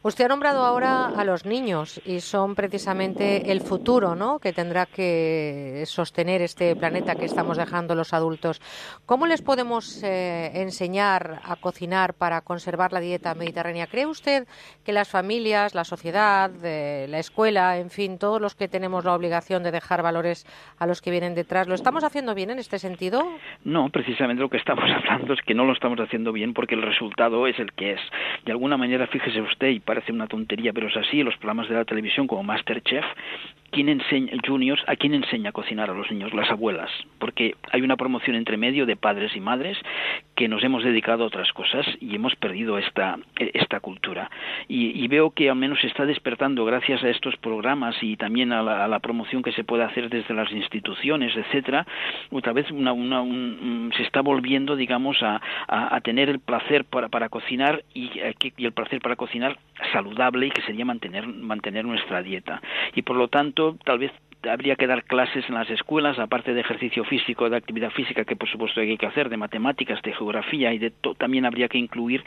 Usted 0.03 0.25
ha 0.25 0.27
nombrado 0.29 0.65
ahora 0.65 1.07
a 1.07 1.23
los 1.23 1.45
niños 1.45 2.01
y 2.05 2.19
son 2.19 2.55
precisamente 2.55 3.51
el 3.51 3.61
futuro 3.61 4.15
¿no? 4.15 4.39
que 4.39 4.53
tendrá 4.53 4.85
que 4.85 5.83
sostener 5.85 6.41
este 6.41 6.75
planeta 6.75 7.15
que 7.15 7.25
estamos 7.25 7.57
dejando 7.57 7.95
los 7.95 8.13
adultos. 8.13 8.61
¿Cómo 9.05 9.27
les 9.27 9.41
podemos 9.41 10.03
eh, 10.03 10.51
enseñar 10.61 11.41
a 11.43 11.55
cocinar 11.55 12.13
para 12.13 12.41
conservar 12.41 12.93
la 12.93 12.99
dieta 12.99 13.33
mediterránea? 13.35 13.87
¿Cree 13.87 14.05
usted 14.05 14.47
que 14.83 14.93
las 14.93 15.09
familias, 15.09 15.75
la 15.75 15.83
sociedad, 15.83 16.51
eh, 16.63 17.07
la 17.09 17.19
escuela, 17.19 17.77
en 17.77 17.89
fin, 17.89 18.17
todos 18.17 18.41
los 18.41 18.55
que 18.55 18.67
tenemos 18.67 19.05
la 19.05 19.13
obligación 19.13 19.63
de 19.63 19.71
dejar 19.71 20.01
valores 20.01 20.45
a 20.79 20.87
los 20.87 21.01
que 21.01 21.11
vienen 21.11 21.35
detrás, 21.35 21.67
¿lo 21.67 21.75
estamos 21.75 22.03
haciendo 22.03 22.33
bien 22.35 22.49
en 22.49 22.59
este 22.59 22.79
sentido? 22.79 23.23
No, 23.63 23.89
precisamente 23.89 24.41
lo 24.41 24.49
que 24.49 24.57
estamos 24.57 24.86
hablando 24.91 25.33
es 25.33 25.41
que 25.41 25.53
no 25.53 25.65
lo 25.65 25.73
estamos 25.73 25.99
haciendo 25.99 26.31
bien 26.31 26.53
porque 26.53 26.75
el 26.75 26.81
resultado 26.81 27.47
es 27.47 27.57
el 27.59 27.71
que 27.73 27.91
es. 27.91 28.01
De 28.45 28.51
alguna 28.51 28.77
manera, 28.77 29.07
fíjese 29.07 29.41
usted, 29.41 29.69
y 29.69 29.79
parece 29.79 30.11
una 30.11 30.27
tontería, 30.27 30.73
pero 30.73 30.87
es 30.87 30.97
así, 30.97 31.23
los 31.23 31.35
programas 31.37 31.69
de 31.69 31.75
la 31.75 31.85
televisión 31.85 32.27
como 32.27 32.43
Masterchef 32.43 33.05
¿quién 33.71 33.89
enseña, 33.89 34.31
juniors, 34.45 34.83
a 34.87 34.95
quién 34.95 35.13
enseña 35.13 35.49
a 35.49 35.53
cocinar 35.53 35.89
a 35.89 35.93
los 35.93 36.09
niños? 36.11 36.33
Las 36.33 36.49
abuelas, 36.49 36.89
porque 37.19 37.55
hay 37.71 37.81
una 37.81 37.97
promoción 37.97 38.35
entre 38.35 38.57
medio 38.57 38.85
de 38.85 38.95
padres 38.95 39.35
y 39.35 39.39
madres 39.39 39.77
que 40.35 40.47
nos 40.47 40.63
hemos 40.63 40.83
dedicado 40.83 41.23
a 41.23 41.27
otras 41.27 41.51
cosas 41.53 41.85
y 41.99 42.15
hemos 42.15 42.35
perdido 42.35 42.77
esta, 42.77 43.17
esta 43.37 43.79
cultura. 43.79 44.29
Y, 44.67 45.07
veo 45.07 45.31
que 45.31 45.49
al 45.49 45.55
menos 45.55 45.79
se 45.79 45.87
está 45.87 46.05
despertando 46.05 46.65
gracias 46.65 47.01
a 47.01 47.09
estos 47.09 47.37
programas 47.37 47.95
y 48.01 48.17
también 48.17 48.51
a 48.51 48.61
la, 48.61 48.99
promoción 48.99 49.41
que 49.41 49.53
se 49.53 49.63
puede 49.63 49.83
hacer 49.83 50.09
desde 50.09 50.33
las 50.33 50.51
instituciones, 50.51 51.35
etcétera, 51.35 51.87
otra 52.29 52.51
vez 52.51 52.69
una, 52.71 52.91
una, 52.91 53.23
se 53.95 54.03
está 54.03 54.21
volviendo, 54.21 54.75
digamos, 54.75 55.23
a, 55.23 55.39
a, 55.67 56.01
tener 56.01 56.29
el 56.29 56.39
placer 56.39 56.83
para, 56.83 57.07
para 57.07 57.29
cocinar 57.29 57.83
y, 57.93 58.11
y 58.57 58.65
el 58.65 58.73
placer 58.73 58.99
para 59.01 59.15
cocinar 59.15 59.57
saludable 59.93 60.47
y 60.47 60.51
que 60.51 60.61
sería 60.63 60.83
mantener, 60.83 61.25
mantener 61.25 61.85
nuestra 61.85 62.21
dieta. 62.21 62.61
Y 62.95 63.03
por 63.03 63.15
lo 63.15 63.27
tanto, 63.27 63.56
tal 63.83 63.99
vez 63.99 64.11
habría 64.43 64.75
que 64.75 64.87
dar 64.87 65.03
clases 65.03 65.45
en 65.47 65.55
las 65.55 65.69
escuelas, 65.69 66.19
aparte 66.19 66.53
de 66.53 66.61
ejercicio 66.61 67.03
físico, 67.03 67.49
de 67.49 67.57
actividad 67.57 67.91
física, 67.91 68.25
que 68.25 68.35
por 68.35 68.49
supuesto 68.49 68.79
hay 68.79 68.97
que 68.97 69.05
hacer, 69.05 69.29
de 69.29 69.37
matemáticas, 69.37 70.01
de 70.01 70.13
geografía 70.13 70.73
y 70.73 70.77
de 70.77 70.91
también 71.17 71.45
habría 71.45 71.67
que 71.67 71.77
incluir 71.77 72.23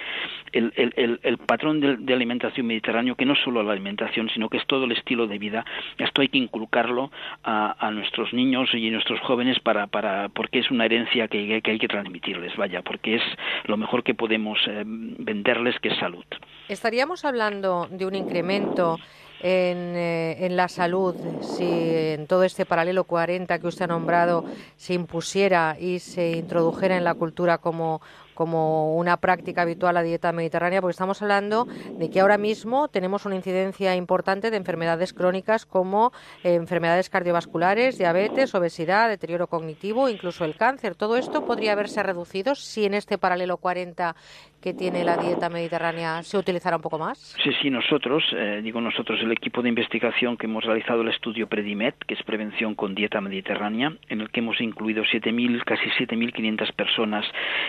el, 0.52 0.72
el, 0.76 1.38
patrón 1.38 1.80
de, 1.80 2.14
alimentación 2.14 2.66
mediterráneo, 2.66 3.14
que 3.14 3.24
no 3.24 3.34
es 3.34 3.40
solo 3.40 3.62
la 3.62 3.72
alimentación, 3.72 4.28
sino 4.30 4.48
que 4.48 4.58
es 4.58 4.66
todo 4.66 4.84
el 4.84 4.92
estilo 4.92 5.26
de 5.26 5.38
vida. 5.38 5.64
Esto 5.98 6.22
hay 6.22 6.28
que 6.28 6.38
inculcarlo 6.38 7.10
a, 7.42 7.90
nuestros 7.92 8.32
niños 8.32 8.70
y 8.72 8.88
a 8.88 8.90
nuestros 8.90 9.20
jóvenes 9.20 9.58
para, 9.60 9.86
para, 9.86 10.28
porque 10.28 10.60
es 10.60 10.70
una 10.70 10.84
herencia 10.84 11.28
que, 11.28 11.60
que 11.62 11.70
hay 11.70 11.78
que 11.78 11.88
transmitirles, 11.88 12.56
vaya, 12.56 12.82
porque 12.82 13.16
es 13.16 13.22
lo 13.64 13.76
mejor 13.76 14.02
que 14.02 14.14
podemos 14.14 14.58
eh, 14.66 14.82
venderles, 14.86 15.78
que 15.80 15.88
es 15.88 15.98
salud. 15.98 16.24
Estaríamos 16.68 17.24
hablando 17.24 17.88
de 17.90 18.06
un 18.06 18.14
incremento 18.14 18.98
en, 19.40 19.96
eh, 19.96 20.44
en, 20.46 20.56
la 20.56 20.68
salud, 20.68 21.14
si 21.40 21.64
en 21.64 22.26
todo 22.26 22.44
este 22.44 22.66
paralelo 22.66 23.04
40 23.04 23.58
que 23.58 23.66
usted 23.66 23.84
ha 23.84 23.88
nombrado 23.88 24.44
se 24.76 24.94
impusiera 24.94 25.76
y 25.78 25.98
se 25.98 26.32
introdujera 26.32 26.96
en 26.96 27.04
la 27.04 27.14
cultura 27.14 27.58
como 27.58 28.00
como 28.40 28.96
una 28.96 29.18
práctica 29.18 29.60
habitual 29.60 29.96
la 29.96 30.02
dieta 30.02 30.32
mediterránea, 30.32 30.80
porque 30.80 30.92
estamos 30.92 31.20
hablando 31.20 31.66
de 31.98 32.08
que 32.08 32.20
ahora 32.20 32.38
mismo 32.38 32.88
tenemos 32.88 33.26
una 33.26 33.36
incidencia 33.36 33.94
importante 33.96 34.50
de 34.50 34.56
enfermedades 34.56 35.12
crónicas 35.12 35.66
como 35.66 36.10
eh, 36.42 36.54
enfermedades 36.54 37.10
cardiovasculares, 37.10 37.98
diabetes, 37.98 38.54
obesidad, 38.54 39.10
deterioro 39.10 39.46
cognitivo, 39.46 40.08
incluso 40.08 40.46
el 40.46 40.56
cáncer. 40.56 40.94
Todo 40.94 41.18
esto 41.18 41.44
podría 41.44 41.72
haberse 41.72 42.02
reducido 42.02 42.54
si 42.54 42.86
en 42.86 42.94
este 42.94 43.18
paralelo 43.18 43.58
40 43.58 44.16
que 44.60 44.74
tiene 44.74 45.04
la 45.04 45.16
dieta 45.16 45.48
mediterránea 45.48 46.22
se 46.22 46.36
utilizara 46.36 46.76
un 46.76 46.82
poco 46.82 46.98
más? 46.98 47.18
Sí, 47.42 47.50
sí, 47.62 47.70
nosotros, 47.70 48.24
eh, 48.32 48.60
digo 48.62 48.80
nosotros, 48.80 49.20
el 49.22 49.32
equipo 49.32 49.62
de 49.62 49.68
investigación 49.68 50.36
que 50.36 50.46
hemos 50.46 50.64
realizado 50.64 51.02
el 51.02 51.08
estudio 51.08 51.46
Predimet, 51.46 51.94
que 52.06 52.14
es 52.14 52.22
prevención 52.22 52.74
con 52.74 52.94
dieta 52.94 53.20
mediterránea, 53.20 53.92
en 54.08 54.20
el 54.20 54.30
que 54.30 54.40
hemos 54.40 54.60
incluido 54.60 55.02
7.000, 55.04 55.64
casi 55.64 55.88
7.500 55.98 56.72
personas 56.72 57.26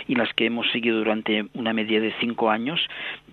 y 0.07 0.15
las 0.15 0.33
que 0.33 0.45
hemos 0.45 0.69
seguido 0.71 0.97
durante 0.97 1.45
una 1.53 1.73
media 1.73 2.01
de 2.01 2.13
cinco 2.19 2.49
años, 2.49 2.79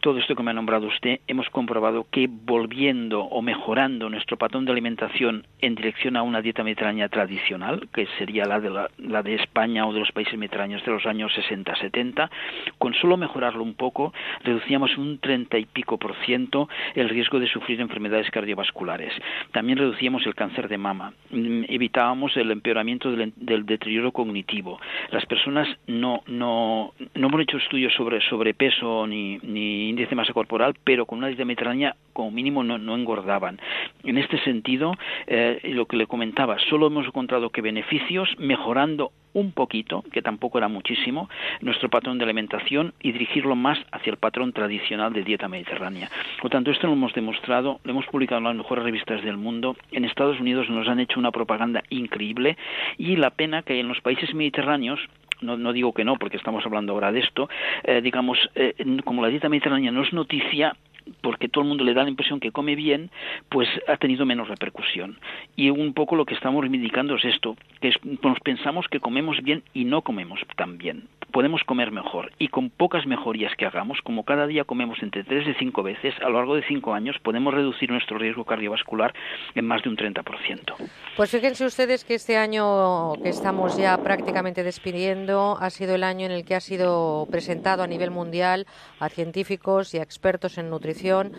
todo 0.00 0.18
esto 0.18 0.36
que 0.36 0.42
me 0.42 0.50
ha 0.50 0.54
nombrado 0.54 0.86
usted, 0.86 1.20
hemos 1.26 1.48
comprobado 1.50 2.06
que 2.10 2.28
volviendo 2.28 3.22
o 3.22 3.42
mejorando 3.42 4.08
nuestro 4.08 4.36
patrón 4.36 4.64
de 4.64 4.72
alimentación 4.72 5.46
en 5.60 5.74
dirección 5.74 6.16
a 6.16 6.22
una 6.22 6.42
dieta 6.42 6.62
mediterránea 6.62 7.08
tradicional, 7.08 7.88
que 7.92 8.06
sería 8.18 8.44
la 8.44 8.60
de, 8.60 8.70
la, 8.98 9.22
de 9.22 9.34
España 9.34 9.86
o 9.86 9.92
de 9.92 10.00
los 10.00 10.12
países 10.12 10.38
mediterráneos 10.38 10.84
de 10.84 10.92
los 10.92 11.06
años 11.06 11.32
60-70, 11.32 12.30
con 12.78 12.94
solo 12.94 13.16
mejorarlo 13.48 13.62
un 13.62 13.74
poco, 13.74 14.12
reducíamos 14.44 14.96
un 14.98 15.18
30 15.18 15.58
y 15.58 15.64
pico 15.66 15.96
por 15.98 16.14
ciento 16.24 16.68
el 16.94 17.08
riesgo 17.08 17.38
de 17.38 17.48
sufrir 17.48 17.80
enfermedades 17.80 18.30
cardiovasculares. 18.30 19.12
También 19.52 19.78
reducíamos 19.78 20.26
el 20.26 20.34
cáncer 20.34 20.68
de 20.68 20.76
mama, 20.76 21.12
mm, 21.30 21.64
evitábamos 21.68 22.36
el 22.36 22.50
empeoramiento 22.50 23.10
del, 23.10 23.32
del 23.36 23.64
deterioro 23.64 24.12
cognitivo. 24.12 24.78
Las 25.10 25.24
personas 25.26 25.68
no, 25.86 26.22
no, 26.26 26.92
no 27.14 27.26
hemos 27.28 27.40
hecho 27.40 27.56
estudios 27.56 27.94
sobre 27.94 28.20
sobrepeso 28.28 29.06
ni, 29.06 29.38
ni 29.38 29.88
índice 29.88 30.10
de 30.10 30.16
masa 30.16 30.32
corporal, 30.32 30.74
pero 30.84 31.06
con 31.06 31.18
una 31.18 31.28
dieta 31.28 31.44
mediterránea 31.44 31.96
como 32.12 32.30
mínimo 32.30 32.62
no, 32.62 32.78
no 32.78 32.94
engordaban. 32.96 33.58
En 34.04 34.18
este 34.18 34.38
sentido, 34.44 34.92
eh, 35.26 35.60
lo 35.64 35.86
que 35.86 35.96
le 35.96 36.06
comentaba, 36.06 36.58
solo 36.68 36.88
hemos 36.88 37.06
encontrado 37.06 37.50
que 37.50 37.62
beneficios 37.62 38.28
mejorando 38.38 39.12
un 39.32 39.52
poquito, 39.52 40.04
que 40.12 40.22
tampoco 40.22 40.58
era 40.58 40.68
muchísimo, 40.68 41.28
nuestro 41.60 41.88
patrón 41.88 42.18
de 42.18 42.24
alimentación 42.24 42.94
y 43.00 43.12
dirigirlo 43.12 43.56
más 43.56 43.78
hacia 43.92 44.10
el 44.10 44.16
patrón 44.16 44.52
tradicional 44.52 45.12
de 45.12 45.22
dieta 45.22 45.48
mediterránea. 45.48 46.10
Por 46.40 46.50
tanto, 46.50 46.70
esto 46.70 46.86
lo 46.86 46.94
hemos 46.94 47.14
demostrado, 47.14 47.80
lo 47.84 47.90
hemos 47.90 48.06
publicado 48.06 48.38
en 48.38 48.44
las 48.44 48.56
mejores 48.56 48.84
revistas 48.84 49.22
del 49.22 49.36
mundo. 49.36 49.76
En 49.92 50.04
Estados 50.04 50.40
Unidos 50.40 50.68
nos 50.70 50.88
han 50.88 51.00
hecho 51.00 51.18
una 51.18 51.30
propaganda 51.30 51.82
increíble 51.90 52.56
y 52.96 53.16
la 53.16 53.30
pena 53.30 53.62
que 53.62 53.80
en 53.80 53.88
los 53.88 54.00
países 54.00 54.34
mediterráneos 54.34 55.00
no, 55.40 55.56
no, 55.56 55.72
digo 55.72 55.92
que 55.92 56.04
no, 56.04 56.16
porque 56.16 56.36
estamos 56.36 56.64
hablando 56.66 56.92
ahora 56.92 57.12
de 57.12 57.20
esto, 57.20 57.48
eh, 57.84 58.00
digamos, 58.00 58.38
eh, 58.54 58.74
como 59.04 59.22
la 59.22 59.28
dieta 59.28 59.48
mediterránea 59.48 59.92
no 59.92 60.02
es 60.02 60.12
noticia, 60.12 60.74
porque 61.20 61.48
todo 61.48 61.62
el 61.62 61.68
mundo 61.68 61.84
le 61.84 61.94
da 61.94 62.02
la 62.02 62.10
impresión 62.10 62.40
que 62.40 62.52
come 62.52 62.74
bien, 62.74 63.10
pues 63.48 63.68
ha 63.86 63.96
tenido 63.96 64.26
menos 64.26 64.48
repercusión. 64.48 65.18
Y 65.56 65.70
un 65.70 65.94
poco 65.94 66.16
lo 66.16 66.24
que 66.24 66.34
estamos 66.34 66.60
reivindicando 66.60 67.16
es 67.16 67.24
esto, 67.24 67.56
que 67.80 67.92
nos 68.22 68.40
pensamos 68.40 68.86
que 68.88 69.00
comemos 69.00 69.42
bien 69.42 69.62
y 69.74 69.84
no 69.84 70.02
comemos 70.02 70.40
tan 70.56 70.78
bien. 70.78 71.08
Podemos 71.32 71.62
comer 71.64 71.90
mejor 71.90 72.32
y 72.38 72.48
con 72.48 72.70
pocas 72.70 73.06
mejorías 73.06 73.52
que 73.56 73.66
hagamos, 73.66 74.00
como 74.02 74.24
cada 74.24 74.46
día 74.46 74.64
comemos 74.64 75.02
entre 75.02 75.24
3 75.24 75.48
y 75.48 75.54
5 75.54 75.82
veces, 75.82 76.14
a 76.20 76.28
lo 76.28 76.38
largo 76.38 76.56
de 76.56 76.62
5 76.62 76.94
años 76.94 77.16
podemos 77.22 77.52
reducir 77.52 77.90
nuestro 77.90 78.18
riesgo 78.18 78.44
cardiovascular 78.44 79.12
en 79.54 79.66
más 79.66 79.82
de 79.82 79.90
un 79.90 79.96
30%. 79.96 80.74
Pues 81.16 81.30
fíjense 81.30 81.66
ustedes 81.66 82.04
que 82.04 82.14
este 82.14 82.36
año 82.36 83.14
que 83.22 83.28
estamos 83.28 83.76
ya 83.76 83.98
prácticamente 83.98 84.62
despidiendo 84.62 85.58
ha 85.60 85.70
sido 85.70 85.94
el 85.94 86.04
año 86.04 86.26
en 86.26 86.32
el 86.32 86.44
que 86.44 86.54
ha 86.54 86.60
sido 86.60 87.26
presentado 87.30 87.82
a 87.82 87.86
nivel 87.86 88.10
mundial 88.10 88.66
a 88.98 89.08
científicos 89.08 89.94
y 89.94 89.98
a 89.98 90.02
expertos 90.02 90.58
en 90.58 90.70
nutrición 90.70 91.32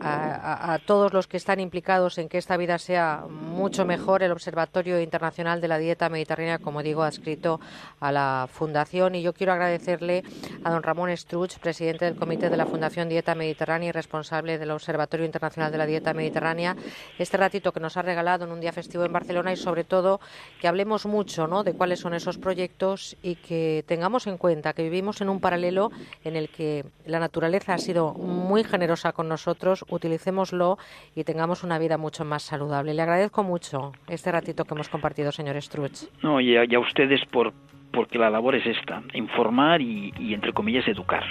a, 0.00 0.78
todos 0.86 1.12
los 1.12 1.26
que 1.26 1.36
están 1.36 1.60
implicados 1.60 2.18
en 2.18 2.28
que 2.28 2.38
esta 2.38 2.56
vida 2.56 2.78
sea 2.78 3.24
mucho 3.28 3.84
mejor. 3.84 4.22
El 4.22 4.32
Observatorio 4.32 5.00
Internacional 5.00 5.60
de 5.60 5.68
la 5.68 5.78
Dieta 5.78 6.08
Mediterránea, 6.08 6.58
como 6.58 6.82
digo, 6.82 7.02
ha 7.02 7.08
escrito 7.08 7.60
a 8.00 8.12
la 8.12 8.48
Fundación 8.50 9.14
y 9.14 9.22
yo 9.22 9.33
quiero 9.34 9.52
agradecerle 9.52 10.22
a 10.62 10.70
don 10.70 10.82
Ramón 10.82 11.14
Struch, 11.16 11.58
presidente 11.58 12.04
del 12.04 12.16
Comité 12.16 12.48
de 12.48 12.56
la 12.56 12.66
Fundación 12.66 13.08
Dieta 13.08 13.34
Mediterránea 13.34 13.90
y 13.90 13.92
responsable 13.92 14.58
del 14.58 14.70
Observatorio 14.70 15.26
Internacional 15.26 15.70
de 15.70 15.78
la 15.78 15.86
Dieta 15.86 16.14
Mediterránea, 16.14 16.76
este 17.18 17.36
ratito 17.36 17.72
que 17.72 17.80
nos 17.80 17.96
ha 17.96 18.02
regalado 18.02 18.44
en 18.44 18.52
un 18.52 18.60
día 18.60 18.72
festivo 18.72 19.04
en 19.04 19.12
Barcelona 19.12 19.52
y 19.52 19.56
sobre 19.56 19.84
todo 19.84 20.20
que 20.60 20.68
hablemos 20.68 21.06
mucho 21.06 21.46
¿no? 21.46 21.64
de 21.64 21.74
cuáles 21.74 22.00
son 22.00 22.14
esos 22.14 22.38
proyectos 22.38 23.16
y 23.22 23.36
que 23.36 23.84
tengamos 23.86 24.26
en 24.26 24.38
cuenta 24.38 24.72
que 24.72 24.82
vivimos 24.82 25.20
en 25.20 25.28
un 25.28 25.40
paralelo 25.40 25.90
en 26.24 26.36
el 26.36 26.48
que 26.48 26.84
la 27.06 27.18
naturaleza 27.18 27.74
ha 27.74 27.78
sido 27.78 28.14
muy 28.14 28.64
generosa 28.64 29.12
con 29.12 29.28
nosotros, 29.28 29.84
utilicémoslo 29.88 30.78
y 31.14 31.24
tengamos 31.24 31.62
una 31.62 31.78
vida 31.78 31.98
mucho 31.98 32.24
más 32.24 32.42
saludable. 32.42 32.94
Le 32.94 33.02
agradezco 33.02 33.42
mucho 33.42 33.92
este 34.08 34.30
ratito 34.32 34.64
que 34.64 34.74
hemos 34.74 34.88
compartido, 34.88 35.32
señor 35.32 35.60
Struch. 35.60 36.08
No, 36.22 36.40
y 36.40 36.56
a, 36.56 36.78
ustedes 36.78 37.20
por 37.30 37.52
porque 37.94 38.18
la 38.18 38.30
labor 38.30 38.56
es 38.56 38.66
esta, 38.66 39.02
informar 39.12 39.80
y, 39.80 40.12
y 40.18 40.34
entre 40.34 40.52
comillas 40.52 40.86
educar. 40.88 41.24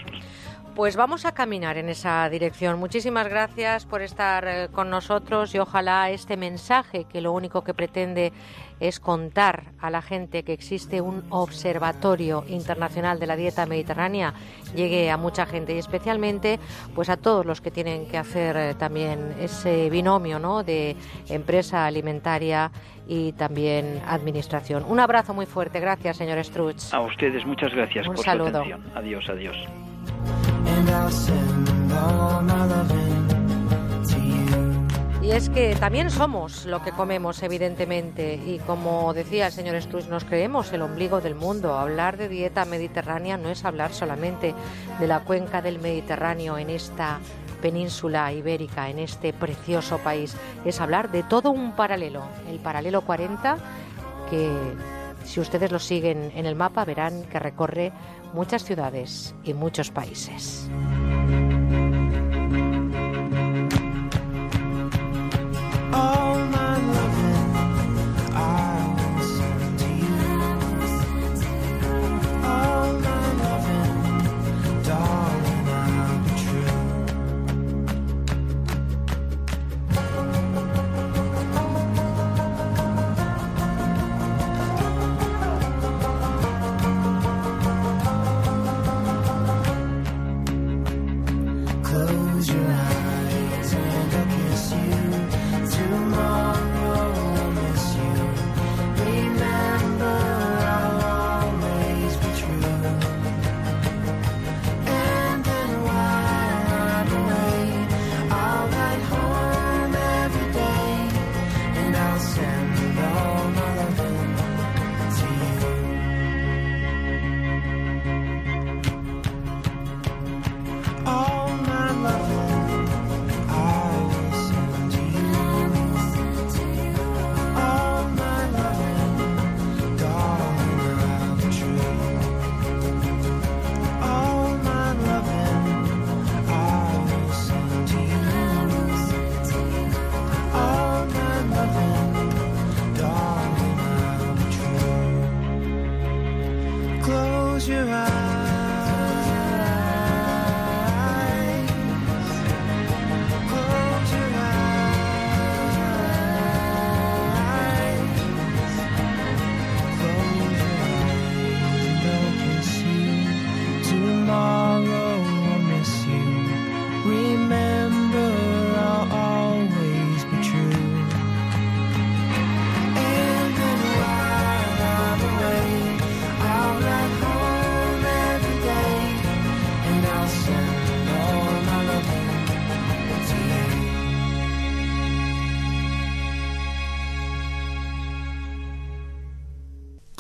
Pues 0.76 0.95
vamos 0.95 1.26
a 1.26 1.34
caminar 1.34 1.78
en 1.78 1.88
esa 1.88 2.28
dirección. 2.30 2.80
Muchísimas 2.80 3.28
gracias 3.30 3.86
por 3.86 4.02
estar 4.02 4.48
eh, 4.48 4.70
con 4.72 4.90
nosotros 4.90 5.54
y 5.54 5.60
ojalá 5.60 6.10
este 6.10 6.36
mensaje 6.36 7.06
que 7.06 7.22
lo 7.22 7.32
único 7.32 7.64
que 7.64 7.76
pretende 7.76 8.34
es 8.80 9.00
contar 9.00 9.66
a 9.80 9.91
la 9.91 10.02
gente 10.02 10.41
que 10.41 10.52
existe 10.52 11.00
un 11.00 11.26
observatorio 11.30 12.44
internacional 12.48 13.20
de 13.20 13.28
la 13.28 13.36
dieta 13.36 13.68
mediterránea 13.68 14.34
llegue 14.76 15.12
a 15.12 15.18
mucha 15.18 15.45
gente 15.45 15.76
y 15.76 15.78
especialmente 15.78 16.60
pues 16.95 17.08
a 17.10 17.18
todos 17.18 17.45
los 17.45 17.62
que 17.62 17.70
tienen 17.70 18.08
que 18.08 18.18
hacer 18.18 18.58
eh, 18.58 18.74
también 18.74 19.36
ese 19.40 19.91
binomio 19.91 20.40
¿no? 20.40 20.64
de 20.64 20.95
empresa 21.30 21.86
alimentaria 21.86 22.72
y 23.08 23.34
también 23.34 24.02
administración. 24.08 24.84
Un 24.88 25.00
abrazo 25.00 25.36
muy 25.36 25.45
fuerte. 25.45 25.80
Gracias, 25.80 26.18
señor 26.18 26.44
Struch. 26.44 26.91
A 26.94 27.02
ustedes 27.02 27.45
muchas 27.45 27.72
gracias 27.76 28.08
un 28.08 28.16
por 28.16 28.26
saludo. 28.26 28.50
su 28.50 28.58
atención. 28.58 28.84
Adiós, 28.95 29.30
adiós. 29.30 29.56
Y 35.22 35.32
es 35.32 35.49
que 35.49 35.76
también 35.76 36.11
somos 36.11 36.65
lo 36.65 36.84
que 36.84 36.91
comemos, 36.91 37.41
evidentemente, 37.41 38.36
y 38.36 38.60
como 38.60 39.14
decía 39.14 39.48
el 39.48 39.52
señor 39.52 39.82
Struss, 39.82 40.07
nos 40.07 40.26
creemos 40.26 40.72
el 40.74 40.82
ombligo 40.82 41.22
del 41.22 41.34
mundo. 41.34 41.74
Hablar 41.74 42.18
de 42.18 42.30
dieta 42.30 42.65
mediterránea 42.65 43.38
no 43.38 43.49
es 43.49 43.65
hablar 43.65 43.94
solamente 43.94 44.53
de 44.99 45.07
la 45.07 45.22
cuenca 45.22 45.61
del 45.61 45.80
Mediterráneo 45.80 46.57
en 46.57 46.70
esta 46.70 47.20
península 47.61 48.32
ibérica, 48.34 48.90
en 48.90 48.99
este 48.99 49.32
precioso 49.32 49.98
país, 49.99 50.36
es 50.65 50.82
hablar 50.82 51.10
de 51.10 51.24
todo 51.24 51.49
un 51.49 51.72
paralelo, 51.72 52.24
el 52.49 52.60
paralelo 52.60 53.02
40, 53.02 53.57
que 54.30 54.52
si 55.24 55.40
ustedes 55.40 55.72
lo 55.72 55.80
siguen 55.80 56.32
en 56.36 56.45
el 56.45 56.56
mapa 56.56 56.84
verán 56.84 57.24
que 57.24 57.40
recorre 57.40 57.94
muchas 58.34 58.64
ciudades 58.64 59.34
y 59.43 59.53
muchos 59.53 59.91
países. 59.91 60.69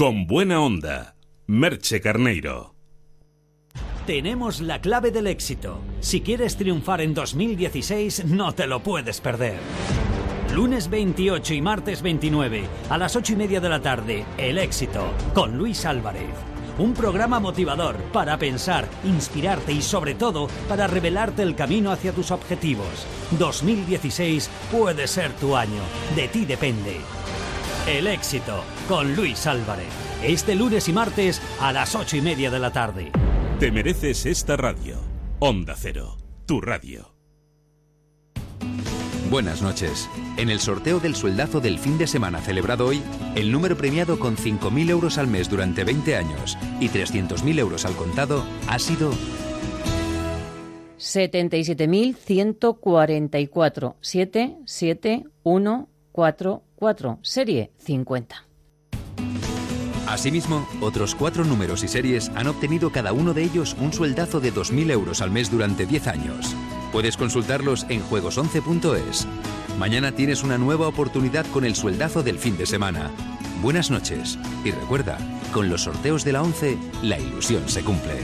Con 0.03 0.27
buena 0.27 0.59
onda, 0.59 1.15
Merche 1.47 2.01
Carneiro. 2.01 2.75
Tenemos 4.05 4.59
la 4.59 4.81
clave 4.81 5.11
del 5.11 5.27
éxito. 5.27 5.79
Si 6.01 6.19
quieres 6.19 6.57
triunfar 6.57 6.99
en 6.99 7.13
2016, 7.13 8.25
no 8.25 8.51
te 8.51 8.67
lo 8.67 8.83
puedes 8.83 9.21
perder. 9.21 9.55
Lunes 10.53 10.89
28 10.89 11.53
y 11.53 11.61
martes 11.61 12.01
29, 12.01 12.65
a 12.89 12.97
las 12.97 13.15
8 13.15 13.31
y 13.31 13.35
media 13.37 13.61
de 13.61 13.69
la 13.69 13.81
tarde, 13.81 14.25
El 14.37 14.57
éxito, 14.57 15.09
con 15.33 15.57
Luis 15.57 15.85
Álvarez. 15.85 16.35
Un 16.77 16.93
programa 16.93 17.39
motivador 17.39 17.95
para 18.11 18.37
pensar, 18.37 18.89
inspirarte 19.05 19.71
y 19.71 19.81
sobre 19.81 20.15
todo 20.15 20.49
para 20.67 20.85
revelarte 20.85 21.43
el 21.43 21.55
camino 21.55 21.93
hacia 21.93 22.11
tus 22.11 22.31
objetivos. 22.31 23.07
2016 23.39 24.49
puede 24.69 25.07
ser 25.07 25.31
tu 25.31 25.55
año. 25.55 25.81
De 26.13 26.27
ti 26.27 26.43
depende. 26.43 26.97
El 27.87 28.07
éxito 28.07 28.63
con 28.87 29.13
Luis 29.13 29.45
Álvarez. 29.45 29.89
Este 30.23 30.55
lunes 30.55 30.87
y 30.87 30.93
martes 30.93 31.41
a 31.59 31.73
las 31.73 31.95
8 31.95 32.15
y 32.15 32.21
media 32.21 32.49
de 32.49 32.57
la 32.57 32.71
tarde. 32.71 33.11
Te 33.59 33.73
mereces 33.73 34.25
esta 34.25 34.55
radio. 34.55 34.95
Onda 35.39 35.75
Cero, 35.77 36.17
tu 36.45 36.61
radio. 36.61 37.11
Buenas 39.29 39.61
noches. 39.61 40.09
En 40.37 40.49
el 40.49 40.61
sorteo 40.61 41.01
del 41.01 41.13
sueldazo 41.13 41.59
del 41.59 41.77
fin 41.77 41.97
de 41.97 42.07
semana 42.07 42.39
celebrado 42.39 42.87
hoy, 42.87 43.03
el 43.35 43.51
número 43.51 43.75
premiado 43.75 44.17
con 44.17 44.37
5.000 44.37 44.89
euros 44.89 45.17
al 45.17 45.27
mes 45.27 45.49
durante 45.49 45.83
20 45.83 46.15
años 46.15 46.57
y 46.79 46.87
300.000 46.87 47.59
euros 47.59 47.83
al 47.83 47.97
contado 47.97 48.45
ha 48.69 48.79
sido 48.79 49.11
77.144. 50.99 53.95
77144. 56.13 57.19
Serie 57.21 57.71
50. 57.77 58.45
Asimismo, 60.07 60.67
otros 60.81 61.15
cuatro 61.15 61.43
números 61.45 61.83
y 61.83 61.87
series 61.87 62.29
han 62.35 62.47
obtenido 62.47 62.91
cada 62.91 63.13
uno 63.13 63.33
de 63.33 63.43
ellos 63.43 63.75
un 63.79 63.93
sueldazo 63.93 64.39
de 64.39 64.53
2.000 64.53 64.91
euros 64.91 65.21
al 65.21 65.31
mes 65.31 65.49
durante 65.49 65.85
10 65.85 66.07
años. 66.07 66.55
Puedes 66.91 67.17
consultarlos 67.17 67.85
en 67.89 68.03
juegos11.es. 68.03 69.27
Mañana 69.79 70.11
tienes 70.11 70.43
una 70.43 70.57
nueva 70.57 70.87
oportunidad 70.87 71.45
con 71.47 71.65
el 71.65 71.75
sueldazo 71.75 72.21
del 72.21 72.37
fin 72.37 72.57
de 72.57 72.65
semana. 72.65 73.09
Buenas 73.61 73.89
noches 73.89 74.37
y 74.63 74.71
recuerda, 74.71 75.17
con 75.53 75.69
los 75.69 75.83
sorteos 75.83 76.23
de 76.23 76.33
la 76.33 76.43
11, 76.43 76.77
la 77.01 77.17
ilusión 77.17 77.67
se 77.67 77.83
cumple. 77.83 78.19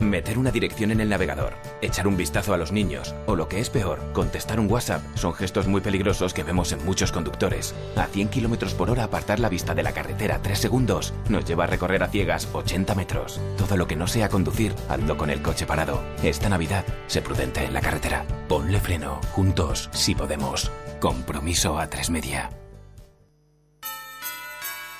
Meter 0.00 0.38
una 0.38 0.52
dirección 0.52 0.92
en 0.92 1.00
el 1.00 1.08
navegador, 1.08 1.54
echar 1.82 2.06
un 2.06 2.16
vistazo 2.16 2.54
a 2.54 2.56
los 2.56 2.70
niños 2.70 3.14
o 3.26 3.34
lo 3.34 3.48
que 3.48 3.60
es 3.60 3.68
peor, 3.68 3.98
contestar 4.12 4.60
un 4.60 4.70
WhatsApp 4.70 5.02
son 5.14 5.34
gestos 5.34 5.66
muy 5.66 5.80
peligrosos 5.80 6.32
que 6.32 6.44
vemos 6.44 6.70
en 6.72 6.84
muchos 6.84 7.10
conductores. 7.10 7.74
A 7.96 8.06
100 8.06 8.28
km 8.28 8.72
por 8.74 8.90
hora 8.90 9.04
apartar 9.04 9.40
la 9.40 9.48
vista 9.48 9.74
de 9.74 9.82
la 9.82 9.92
carretera 9.92 10.38
3 10.42 10.58
segundos 10.58 11.12
nos 11.28 11.44
lleva 11.44 11.64
a 11.64 11.66
recorrer 11.66 12.02
a 12.02 12.08
ciegas 12.08 12.48
80 12.52 12.94
metros. 12.94 13.40
Todo 13.56 13.76
lo 13.76 13.88
que 13.88 13.96
no 13.96 14.06
sea 14.06 14.28
conducir, 14.28 14.74
ando 14.88 15.16
con 15.16 15.30
el 15.30 15.42
coche 15.42 15.66
parado. 15.66 16.00
Esta 16.22 16.48
Navidad, 16.48 16.84
sé 17.06 17.20
prudente 17.20 17.64
en 17.64 17.74
la 17.74 17.80
carretera. 17.80 18.24
Ponle 18.48 18.80
freno, 18.80 19.20
juntos, 19.32 19.90
si 19.92 20.14
podemos. 20.14 20.70
Compromiso 21.00 21.78
a 21.78 21.88
tres 21.88 22.10
media. 22.10 22.50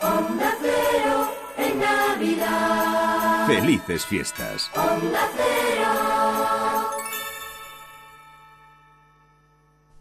Onda 0.01 0.55
Cero 0.61 1.33
en 1.57 1.81
Navidad. 1.81 3.08
Felices 3.49 4.05
fiestas. 4.05 4.71
Onda 4.75 5.21
Cero. 5.35 5.89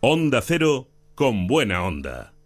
Onda 0.02 0.42
Cero 0.42 0.90
con 1.16 1.48
buena 1.48 1.82
onda. 1.82 2.37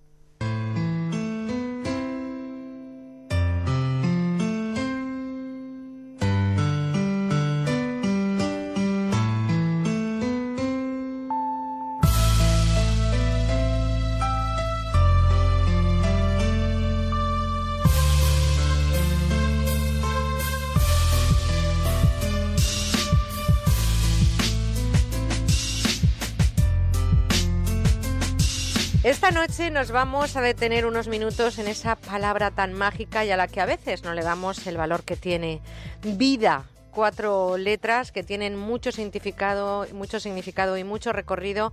Esta 29.32 29.48
noche 29.48 29.72
nos 29.72 29.91
vamos 29.91 30.36
a 30.36 30.41
detener 30.41 30.86
unos 30.86 31.08
minutos 31.08 31.58
en 31.58 31.70
esa 31.70 31.95
palabra 31.95 32.52
tan 32.52 32.74
mágica 32.74 33.24
y 33.24 33.32
a 33.32 33.38
la 33.38 33.48
que 33.48 33.62
a 33.62 33.66
veces 33.66 34.03
no 34.03 34.14
le 34.14 34.24
damos 34.24 34.68
el 34.68 34.76
valor 34.76 35.03
que 35.03 35.16
tiene. 35.16 35.62
Vida. 36.02 36.66
Cuatro 36.91 37.56
letras 37.56 38.12
que 38.12 38.24
tienen 38.24 38.58
mucho 38.58 38.91
significado, 38.91 39.88
mucho 39.94 40.20
significado 40.20 40.78
y 40.78 40.84
mucho 40.84 41.14
recorrido 41.14 41.72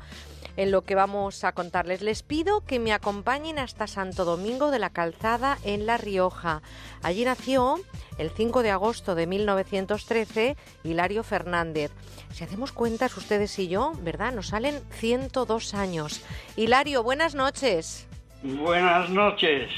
en 0.59 0.73
lo 0.73 0.83
que 0.83 0.97
vamos 0.97 1.45
a 1.45 1.53
contarles. 1.53 2.03
Les 2.03 2.25
pido 2.25 2.63
que 2.63 2.81
me 2.81 2.93
acompañen 2.93 3.61
hasta 3.61 3.87
Santo 3.87 4.25
Domingo 4.25 4.73
de 4.73 4.81
la 4.81 4.91
Calzada 4.91 5.57
en 5.63 5.87
La 5.87 5.99
Rioja. 5.99 6.63
Allí 7.01 7.25
nació 7.25 7.77
el 8.19 8.31
5 8.31 8.65
de 8.65 8.73
agosto 8.73 9.15
de 9.15 9.29
1913 9.29 10.57
Hilario 10.83 11.23
Fernández. 11.23 11.93
Si 12.33 12.43
hacemos 12.43 12.73
cuentas 12.73 13.17
ustedes 13.17 13.57
y 13.61 13.69
yo, 13.69 13.93
¿verdad? 14.03 14.33
Nos 14.33 14.49
salen 14.49 14.81
102 14.91 15.75
años. 15.75 16.25
Hilario, 16.57 17.05
buenas 17.05 17.37
noches. 17.37 18.09
Buenas 18.43 19.11
noches. 19.11 19.71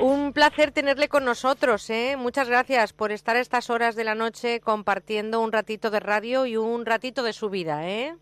Un 0.00 0.32
placer 0.32 0.72
tenerle 0.72 1.08
con 1.08 1.24
nosotros, 1.24 1.88
¿eh? 1.90 2.16
Muchas 2.18 2.48
gracias 2.48 2.92
por 2.92 3.12
estar 3.12 3.36
a 3.36 3.40
estas 3.40 3.70
horas 3.70 3.94
de 3.94 4.02
la 4.02 4.16
noche 4.16 4.58
compartiendo 4.58 5.40
un 5.40 5.52
ratito 5.52 5.90
de 5.90 6.00
radio 6.00 6.44
y 6.44 6.56
un 6.56 6.86
ratito 6.86 7.22
de 7.22 7.32
su 7.32 7.50
vida, 7.50 7.88
¿eh? 7.88 8.16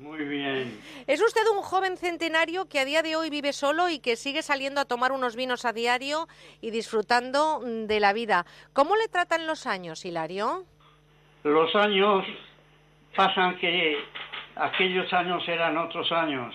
Muy 0.00 0.24
bien. 0.24 0.80
Es 1.06 1.22
usted 1.22 1.42
un 1.54 1.62
joven 1.62 1.96
centenario 1.96 2.68
que 2.68 2.80
a 2.80 2.84
día 2.84 3.02
de 3.02 3.16
hoy 3.16 3.30
vive 3.30 3.52
solo 3.52 3.88
y 3.88 3.98
que 3.98 4.16
sigue 4.16 4.42
saliendo 4.42 4.80
a 4.80 4.84
tomar 4.84 5.12
unos 5.12 5.36
vinos 5.36 5.64
a 5.64 5.72
diario 5.72 6.28
y 6.60 6.70
disfrutando 6.70 7.60
mm, 7.60 7.86
de 7.86 8.00
la 8.00 8.12
vida. 8.12 8.46
¿Cómo 8.72 8.96
le 8.96 9.08
tratan 9.08 9.46
los 9.46 9.66
años, 9.66 10.04
Hilario? 10.04 10.64
Los 11.44 11.74
años 11.76 12.24
pasan 13.14 13.58
que 13.58 13.96
aquellos 14.56 15.12
años 15.12 15.46
eran 15.48 15.76
otros 15.78 16.10
años 16.12 16.54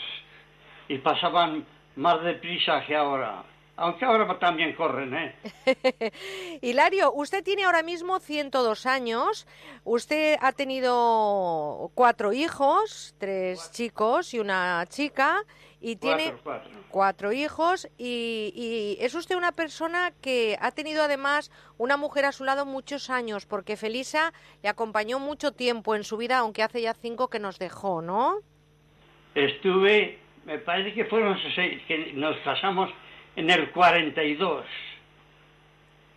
y 0.88 0.98
pasaban 0.98 1.66
más 1.96 2.22
deprisa 2.24 2.84
que 2.86 2.96
ahora. 2.96 3.44
Aunque 3.82 4.06
ahora 4.06 4.38
también 4.38 4.76
corren, 4.76 5.12
¿eh? 5.16 5.36
Hilario, 6.62 7.12
usted 7.14 7.44
tiene 7.44 7.64
ahora 7.64 7.82
mismo 7.82 8.20
102 8.20 8.86
años. 8.86 9.48
Usted 9.84 10.38
ha 10.40 10.52
tenido 10.52 11.90
cuatro 11.96 12.32
hijos, 12.32 13.16
tres 13.18 13.72
chicos 13.72 14.36
y 14.36 14.40
una 14.40 14.86
chica. 14.88 15.44
Y 15.84 15.96
tiene 15.96 16.26
Cuatro, 16.26 16.44
cuatro. 16.44 16.72
cuatro 16.92 17.32
hijos 17.32 17.88
y, 17.98 18.54
y 18.56 19.04
es 19.04 19.16
usted 19.16 19.36
una 19.36 19.52
persona 19.52 20.14
que 20.22 20.56
ha 20.62 20.70
tenido 20.70 21.02
además 21.02 21.50
una 21.80 21.98
mujer 21.98 22.26
a 22.26 22.32
su 22.32 22.44
lado 22.44 22.68
muchos 22.68 23.10
años, 23.10 23.48
porque 23.48 23.78
Felisa 23.78 24.32
le 24.62 24.70
acompañó 24.70 25.18
mucho 25.18 25.54
tiempo 25.54 25.96
en 25.96 26.04
su 26.04 26.18
vida, 26.18 26.38
aunque 26.38 26.62
hace 26.62 26.84
ya 26.84 26.94
cinco 26.94 27.30
que 27.30 27.40
nos 27.40 27.58
dejó, 27.58 28.04
¿no? 28.04 28.42
Estuve, 29.34 30.20
me 30.46 30.60
parece 30.60 30.94
que 30.94 31.06
fueron 31.06 31.36
seis, 31.56 31.82
que 31.88 32.14
nos 32.14 32.38
casamos 32.44 32.92
en 33.36 33.50
el 33.50 33.72
42. 33.72 34.66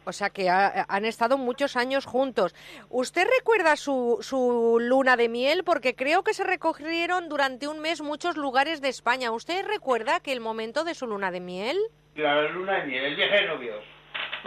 O 0.06 0.12
sea 0.12 0.28
que 0.28 0.50
ha- 0.50 0.84
han 0.88 1.06
estado 1.06 1.38
muchos 1.38 1.76
años 1.76 2.04
juntos. 2.04 2.54
¿Usted 2.90 3.26
recuerda 3.38 3.74
su, 3.76 4.18
su 4.20 4.76
luna 4.80 5.16
de 5.16 5.30
miel? 5.30 5.64
Porque 5.64 5.94
creo 5.94 6.22
que 6.22 6.34
se 6.34 6.44
recogieron 6.44 7.28
durante 7.30 7.68
un 7.68 7.80
mes 7.80 8.02
muchos 8.02 8.36
lugares 8.36 8.82
de 8.82 8.88
España. 8.90 9.30
¿Usted 9.30 9.66
recuerda 9.66 10.20
que 10.20 10.32
el 10.32 10.40
momento 10.40 10.84
de 10.84 10.94
su 10.94 11.06
luna 11.06 11.30
de 11.30 11.40
miel? 11.40 11.78
La 12.16 12.42
luna 12.48 12.80
de 12.80 12.86
miel, 12.86 13.04
el 13.06 13.16
viaje 13.16 13.34
de 13.34 13.46
novios. 13.46 13.84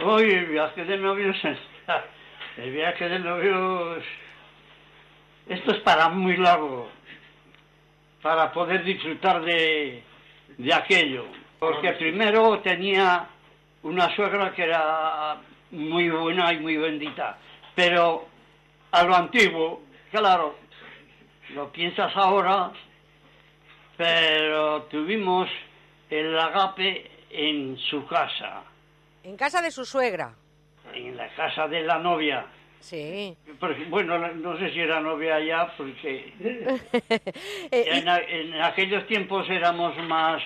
Hoy 0.04 0.30
el 0.30 0.46
viaje 0.46 0.84
de 0.84 0.96
novios, 0.96 1.36
el 2.56 2.70
viaje 2.70 3.08
de 3.08 3.18
novios, 3.18 4.04
esto 5.48 5.72
es 5.72 5.80
para 5.80 6.08
muy 6.08 6.36
largo, 6.36 6.88
para 8.22 8.52
poder 8.52 8.84
disfrutar 8.84 9.42
de, 9.42 10.04
de 10.56 10.72
aquello. 10.74 11.24
Porque 11.58 11.92
primero 11.92 12.60
tenía 12.60 13.26
una 13.82 14.14
suegra 14.14 14.52
que 14.52 14.62
era 14.64 15.36
muy 15.70 16.08
buena 16.08 16.52
y 16.52 16.60
muy 16.60 16.76
bendita, 16.76 17.36
pero 17.74 18.26
a 18.92 19.02
lo 19.04 19.14
antiguo, 19.14 19.82
claro, 20.10 20.56
lo 21.54 21.70
piensas 21.72 22.12
ahora, 22.16 22.70
pero 23.96 24.82
tuvimos 24.84 25.48
el 26.10 26.38
agape 26.38 27.10
en 27.30 27.76
su 27.78 28.06
casa, 28.06 28.62
En 29.24 29.36
casa 29.36 29.60
de 29.60 29.70
su 29.70 29.84
suegra. 29.84 30.34
en 30.94 31.16
la 31.16 31.28
casa 31.34 31.68
de 31.68 31.82
la 31.82 31.98
novia. 31.98 32.46
Sí. 32.80 33.36
Porque, 33.58 33.84
bueno, 33.86 34.16
no 34.18 34.56
sé 34.56 34.70
si 34.72 34.78
era 34.80 35.00
novia 35.00 35.40
ya, 35.40 35.74
porque 35.76 36.32
Eh, 37.70 37.84
en, 37.92 38.08
en 38.08 38.62
aquellos 38.62 39.06
tiempos 39.08 39.48
éramos 39.50 39.96
más... 40.04 40.40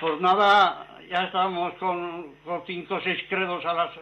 Por 0.00 0.20
nada, 0.20 0.86
ya 1.08 1.24
estábamos 1.24 1.74
con, 1.74 2.34
con 2.44 2.62
cinco 2.66 2.96
o 2.96 3.00
seis 3.00 3.20
credos 3.28 3.64
a 3.64 3.72
la, 3.74 3.92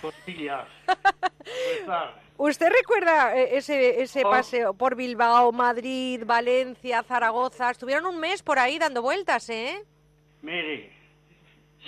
costillas. 0.00 0.66
Rezar. 1.78 2.14
¿Usted 2.36 2.68
recuerda 2.70 3.36
eh, 3.36 3.56
ese, 3.58 4.02
ese 4.02 4.22
Oh. 4.24 4.30
paseo 4.30 4.74
por 4.74 4.96
Bilbao, 4.96 5.52
Madrid, 5.52 6.22
Valencia, 6.26 7.02
Zaragoza? 7.04 7.70
Estuvieron 7.70 8.06
un 8.06 8.18
mes 8.18 8.42
por 8.42 8.58
ahí 8.58 8.78
dando 8.78 9.02
vueltas, 9.02 9.48
¿eh? 9.50 9.84
Mire, 10.42 10.92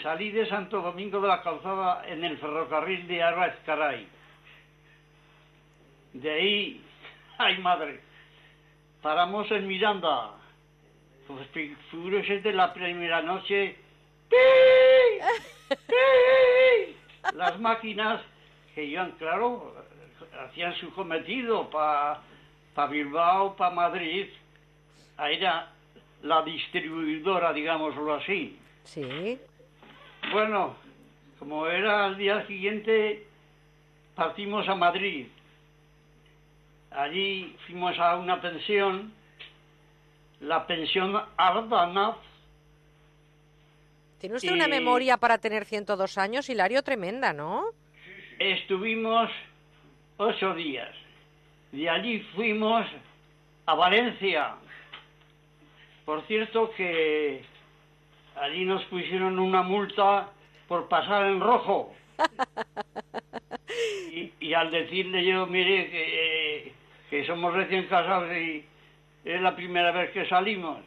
salí 0.02 0.30
de 0.30 0.46
Santo 0.48 0.80
Domingo 0.82 1.20
de 1.20 1.28
la 1.28 1.42
Calzada 1.42 2.04
en 2.06 2.24
el 2.24 2.38
ferrocarril 2.38 3.08
de 3.08 3.22
Arrascaray. 3.22 4.08
De 6.12 6.30
ahí, 6.30 6.84
ay 7.38 7.58
madre, 7.58 8.00
paramos 9.02 9.50
en 9.50 9.66
Miranda. 9.66 10.30
Pues 11.26 11.46
fi- 11.52 11.76
figúrese 11.90 12.40
de 12.40 12.52
la 12.52 12.72
primera 12.72 13.20
noche. 13.22 13.76
¡Pi! 14.30 14.36
¡Pi! 15.68 16.96
Las 17.34 17.58
máquinas 17.60 18.22
que 18.74 18.84
iban, 18.84 19.12
claro, 19.12 19.74
hacían 20.44 20.74
su 20.76 20.92
cometido 20.92 21.68
para 21.70 22.20
Bilbao, 22.90 23.56
para 23.56 23.74
Madrid. 23.74 24.28
Ahí 25.16 25.36
era 25.36 25.72
la 26.22 26.42
distribuidora, 26.42 27.52
digámoslo 27.52 28.14
así. 28.14 28.58
Sí. 28.84 29.38
Bueno, 30.32 30.76
como 31.38 31.66
era 31.66 32.04
al 32.06 32.16
día 32.18 32.46
siguiente, 32.46 33.26
partimos 34.14 34.68
a 34.68 34.74
Madrid. 34.74 35.26
Allí 36.90 37.56
fuimos 37.66 37.98
a 37.98 38.16
una 38.16 38.40
pensión, 38.40 39.12
la 40.40 40.66
pensión 40.66 41.20
Ardanaz. 41.36 42.16
Tiene 44.18 44.36
usted 44.36 44.52
una 44.52 44.66
Y- 44.66 44.70
memoria 44.70 45.16
para 45.16 45.38
tener 45.38 45.64
102 45.64 46.18
años, 46.18 46.48
Hilario, 46.48 46.82
tremenda, 46.82 47.32
¿no? 47.32 47.64
Estuvimos 48.38 49.30
ocho 50.16 50.54
días. 50.54 50.94
De 51.72 51.88
allí 51.90 52.20
fuimos 52.34 52.86
a 53.66 53.74
Valencia. 53.74 54.54
Por 56.04 56.26
cierto 56.26 56.70
que 56.76 57.42
allí 58.40 58.64
nos 58.64 58.84
pusieron 58.84 59.38
una 59.38 59.62
multa 59.62 60.30
por 60.68 60.88
pasar 60.88 61.26
en 61.26 61.40
rojo. 61.40 61.94
Y, 64.12 64.32
y 64.40 64.54
al 64.54 64.70
decirle 64.70 65.22
yo, 65.26 65.46
mire, 65.46 65.90
que, 65.90 66.72
que 67.10 67.26
somos 67.26 67.52
recién 67.52 67.86
casados 67.86 68.34
y 68.34 68.64
es 69.26 69.40
la 69.42 69.54
primera 69.56 69.90
vez 69.92 70.12
que 70.12 70.26
salimos, 70.28 70.78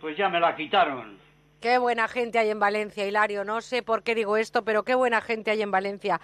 pues 0.00 0.16
ya 0.16 0.28
me 0.28 0.40
la 0.40 0.56
quitaron. 0.56 1.22
Qué 1.60 1.78
buena 1.78 2.08
gente 2.08 2.38
hay 2.38 2.50
en 2.50 2.58
Valencia, 2.58 3.06
Hilario. 3.06 3.44
No 3.44 3.60
sé 3.62 3.82
por 3.82 4.02
qué 4.02 4.14
digo 4.14 4.36
esto, 4.36 4.64
pero 4.64 4.82
qué 4.82 4.94
buena 4.94 5.20
gente 5.22 5.50
hay 5.50 5.62
en 5.62 5.70
Valencia. 5.70 6.20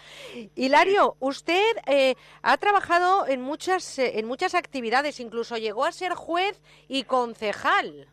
Hilario, 0.54 1.16
usted 1.20 1.76
eh, 1.86 2.14
ha 2.42 2.56
trabajado 2.58 3.26
en 3.26 3.40
muchas, 3.40 3.98
eh, 3.98 4.18
en 4.18 4.26
muchas 4.26 4.54
actividades, 4.54 5.18
incluso 5.20 5.56
llegó 5.56 5.84
a 5.86 5.92
ser 5.92 6.12
juez 6.12 6.60
y 6.88 7.04
concejal. 7.04 8.06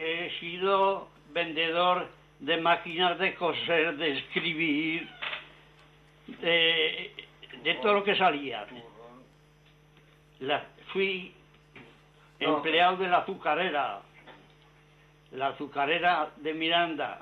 He 0.00 0.30
sido 0.40 1.08
vendedor 1.32 2.08
de 2.40 2.56
máquinas 2.56 3.18
de 3.18 3.34
coser, 3.36 3.96
de 3.96 4.18
escribir, 4.18 5.08
de, 6.40 7.12
de 7.62 7.74
todo 7.82 7.94
lo 7.94 8.04
que 8.04 8.16
salía. 8.16 8.66
La- 10.40 10.66
fui 10.92 11.34
empleado 12.40 12.96
de 12.98 13.08
la 13.08 13.18
azucarera, 13.18 14.00
la 15.32 15.46
azucarera 15.48 16.30
de 16.36 16.54
Miranda. 16.54 17.20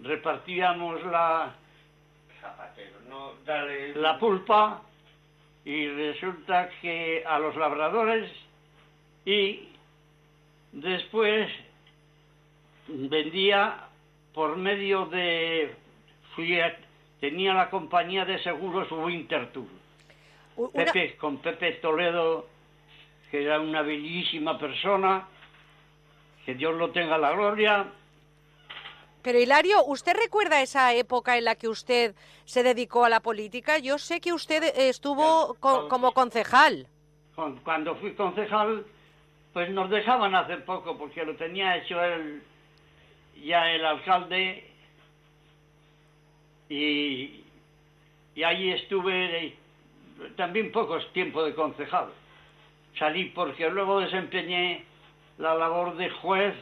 Repartíamos 0.00 1.02
la, 1.06 1.54
Zapatero, 2.40 3.00
no, 3.08 3.32
dale. 3.44 3.94
la 3.94 4.18
pulpa 4.18 4.82
y 5.64 5.88
resulta 5.88 6.70
que 6.80 7.24
a 7.26 7.38
los 7.38 7.56
labradores 7.56 8.30
y 9.24 9.68
después 10.72 11.50
vendía 12.86 13.84
por 14.32 14.56
medio 14.56 15.06
de 15.06 15.74
tenía 17.20 17.52
la 17.52 17.68
compañía 17.68 18.24
de 18.24 18.38
seguros 18.42 18.90
Winterthur 18.92 19.66
una- 20.56 20.84
Pepe 20.84 21.16
con 21.16 21.38
Pepe 21.38 21.72
Toledo 21.74 22.46
que 23.30 23.42
era 23.44 23.60
una 23.60 23.82
bellísima 23.82 24.58
persona 24.58 25.26
que 26.44 26.54
Dios 26.54 26.74
lo 26.76 26.90
tenga 26.90 27.16
en 27.16 27.20
la 27.22 27.32
gloria 27.32 27.86
Pero 29.22 29.38
Hilario, 29.38 29.84
¿usted 29.84 30.16
recuerda 30.16 30.62
esa 30.62 30.94
época 30.94 31.36
en 31.36 31.44
la 31.44 31.54
que 31.56 31.68
usted 31.68 32.14
se 32.44 32.62
dedicó 32.62 33.04
a 33.04 33.08
la 33.10 33.20
política? 33.20 33.78
Yo 33.78 33.98
sé 33.98 34.20
que 34.20 34.32
usted 34.32 34.62
estuvo 34.76 35.54
co- 35.60 35.88
como 35.88 36.12
concejal. 36.12 36.86
Con- 37.34 37.58
cuando 37.58 37.94
fui 37.96 38.14
concejal, 38.14 38.86
pues 39.52 39.68
nos 39.70 39.90
dejaban 39.90 40.34
hace 40.34 40.56
poco, 40.58 40.96
porque 40.96 41.24
lo 41.24 41.36
tenía 41.36 41.76
hecho 41.76 42.02
el, 42.02 42.42
ya 43.44 43.70
el 43.70 43.84
alcalde, 43.84 44.64
y, 46.70 47.42
y 48.34 48.42
ahí 48.42 48.70
estuve 48.70 49.54
también 50.36 50.72
poco 50.72 50.98
tiempo 51.12 51.42
de 51.44 51.54
concejal. 51.54 52.08
Salí 52.98 53.26
porque 53.26 53.68
luego 53.70 54.00
desempeñé 54.00 54.84
la 55.38 55.54
labor 55.54 55.96
de 55.96 56.10
juez 56.10 56.54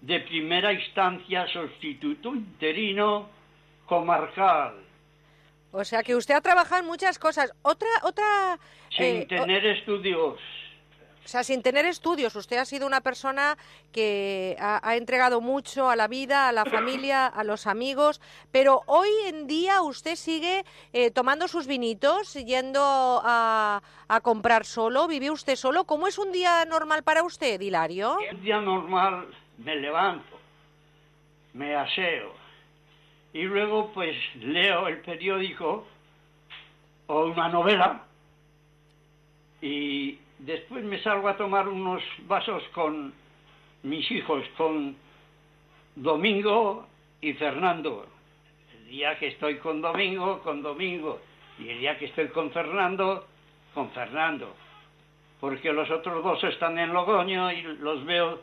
de 0.00 0.20
primera 0.20 0.72
instancia, 0.72 1.46
sustituto 1.48 2.34
interino 2.34 3.28
comarcal, 3.86 4.74
O 5.72 5.84
sea 5.84 6.02
que 6.02 6.14
usted 6.14 6.34
ha 6.34 6.40
trabajado 6.40 6.82
en 6.82 6.86
muchas 6.86 7.18
cosas. 7.18 7.52
Otra, 7.62 7.88
otra. 8.02 8.58
sin 8.90 9.22
eh, 9.22 9.26
tener 9.26 9.64
estudios. 9.66 10.38
O 11.24 11.28
sea, 11.28 11.44
sin 11.44 11.62
tener 11.62 11.86
estudios, 11.86 12.34
usted 12.36 12.58
ha 12.58 12.64
sido 12.64 12.86
una 12.86 13.00
persona 13.00 13.56
que 13.92 14.56
ha, 14.58 14.96
entregado 14.96 15.40
mucho 15.40 15.88
a 15.88 15.96
la 15.96 16.08
vida, 16.08 16.48
a 16.48 16.52
la 16.52 16.64
familia, 16.64 17.26
a 17.26 17.44
los 17.44 17.66
amigos, 17.66 18.20
pero 18.50 18.82
hoy 18.86 19.08
en 19.26 19.46
día 19.46 19.82
usted 19.82 20.16
sigue 20.16 20.64
eh, 20.92 21.10
tomando 21.10 21.48
sus 21.48 21.66
vinitos, 21.66 22.34
yendo 22.34 22.82
a, 23.24 23.82
a 24.08 24.20
comprar 24.20 24.64
solo, 24.64 25.06
vive 25.06 25.30
usted 25.30 25.56
solo. 25.56 25.84
¿Cómo 25.84 26.08
es 26.08 26.18
un 26.18 26.32
día 26.32 26.64
normal 26.64 27.02
para 27.02 27.22
usted, 27.22 27.60
Hilario? 27.60 28.18
Un 28.32 28.42
día 28.42 28.60
normal 28.60 29.28
me 29.58 29.76
levanto, 29.76 30.38
me 31.54 31.76
aseo 31.76 32.42
y 33.32 33.42
luego 33.42 33.92
pues 33.92 34.16
leo 34.36 34.88
el 34.88 34.98
periódico 35.00 35.86
o 37.06 37.26
una 37.26 37.48
novela 37.48 38.02
y 39.60 40.18
después 40.44 40.84
me 40.84 41.00
salgo 41.02 41.28
a 41.28 41.36
tomar 41.36 41.68
unos 41.68 42.02
vasos 42.26 42.62
con 42.74 43.12
mis 43.82 44.10
hijos, 44.10 44.44
con 44.56 44.96
Domingo 45.96 46.86
y 47.20 47.32
Fernando. 47.34 48.06
El 48.74 48.88
día 48.88 49.18
que 49.18 49.28
estoy 49.28 49.56
con 49.58 49.80
Domingo, 49.80 50.40
con 50.42 50.62
Domingo 50.62 51.20
y 51.58 51.68
el 51.68 51.78
día 51.80 51.98
que 51.98 52.06
estoy 52.06 52.28
con 52.28 52.50
Fernando, 52.50 53.26
con 53.74 53.90
Fernando. 53.90 54.54
Porque 55.40 55.72
los 55.72 55.90
otros 55.90 56.22
dos 56.22 56.42
están 56.44 56.78
en 56.78 56.92
Logroño 56.92 57.50
y 57.52 57.62
los 57.62 58.04
veo 58.04 58.40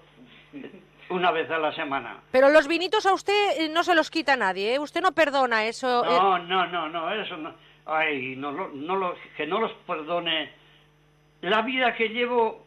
una 1.09 1.31
vez 1.31 1.49
a 1.49 1.57
la 1.57 1.73
semana. 1.73 2.17
Pero 2.31 2.49
los 2.49 2.67
vinitos 2.67 3.05
a 3.05 3.13
usted 3.13 3.61
eh, 3.61 3.69
no 3.69 3.83
se 3.83 3.95
los 3.95 4.09
quita 4.11 4.35
nadie, 4.35 4.75
¿eh? 4.75 4.79
Usted 4.79 5.01
no 5.01 5.13
perdona 5.13 5.65
eso. 5.65 6.03
eh, 6.03 6.07
No, 6.09 6.37
no, 6.39 6.65
no, 6.67 6.89
no, 6.89 7.13
eso 7.13 7.37
no. 7.37 7.53
Ay, 7.85 8.35
no, 8.35 8.51
no 8.51 8.95
lo- 8.95 9.15
que 9.37 9.47
no 9.47 9.59
los 9.59 9.71
perdone. 9.87 10.51
La 11.41 11.61
vida 11.61 11.95
que 11.95 12.09
llevo, 12.09 12.65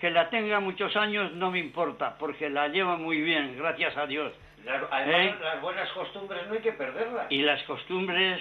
que 0.00 0.10
la 0.10 0.30
tenga 0.30 0.60
muchos 0.60 0.94
años, 0.96 1.32
no 1.32 1.50
me 1.50 1.58
importa, 1.58 2.16
porque 2.18 2.48
la 2.48 2.68
llevo 2.68 2.96
muy 2.96 3.20
bien, 3.20 3.56
gracias 3.58 3.96
a 3.96 4.06
Dios. 4.06 4.32
Claro, 4.62 4.88
además, 4.90 5.36
¿Eh? 5.36 5.38
las 5.42 5.60
buenas 5.62 5.90
costumbres 5.92 6.46
no 6.46 6.54
hay 6.54 6.60
que 6.60 6.72
perderlas. 6.72 7.26
Y 7.30 7.42
las 7.42 7.62
costumbres 7.64 8.40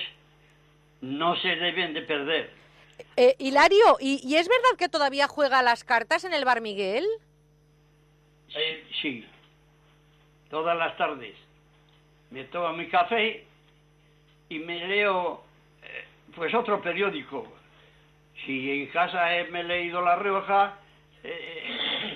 no 1.01 1.35
se 1.38 1.55
deben 1.55 1.93
de 1.93 2.01
perder. 2.01 2.51
eh, 3.15 3.35
Hilario, 3.39 3.97
¿y, 3.99 4.19
y 4.27 4.35
es 4.35 4.47
verdad 4.47 4.77
que 4.77 4.89
todavía 4.89 5.27
juega 5.27 5.61
las 5.61 5.84
cartas 5.84 6.23
en 6.23 6.34
el 6.34 6.45
Bar 6.45 6.61
Miguel? 6.61 7.05
Eh, 8.55 8.85
sí, 9.01 9.25
todas 10.49 10.77
las 10.77 10.95
tardes. 10.97 11.35
Me 12.31 12.43
tomo 12.45 12.73
mi 12.73 12.88
café 12.89 13.45
y 14.49 14.59
me 14.59 14.85
leo, 14.88 15.43
eh, 15.84 16.05
pues, 16.35 16.53
otro 16.53 16.81
periódico. 16.81 17.47
Si 18.45 18.72
en 18.81 18.88
casa 18.88 19.35
he- 19.35 19.45
me 19.51 19.61
he 19.61 19.64
leído 19.64 20.01
La 20.01 20.15
Rioja, 20.15 20.76
eh, 21.23 21.30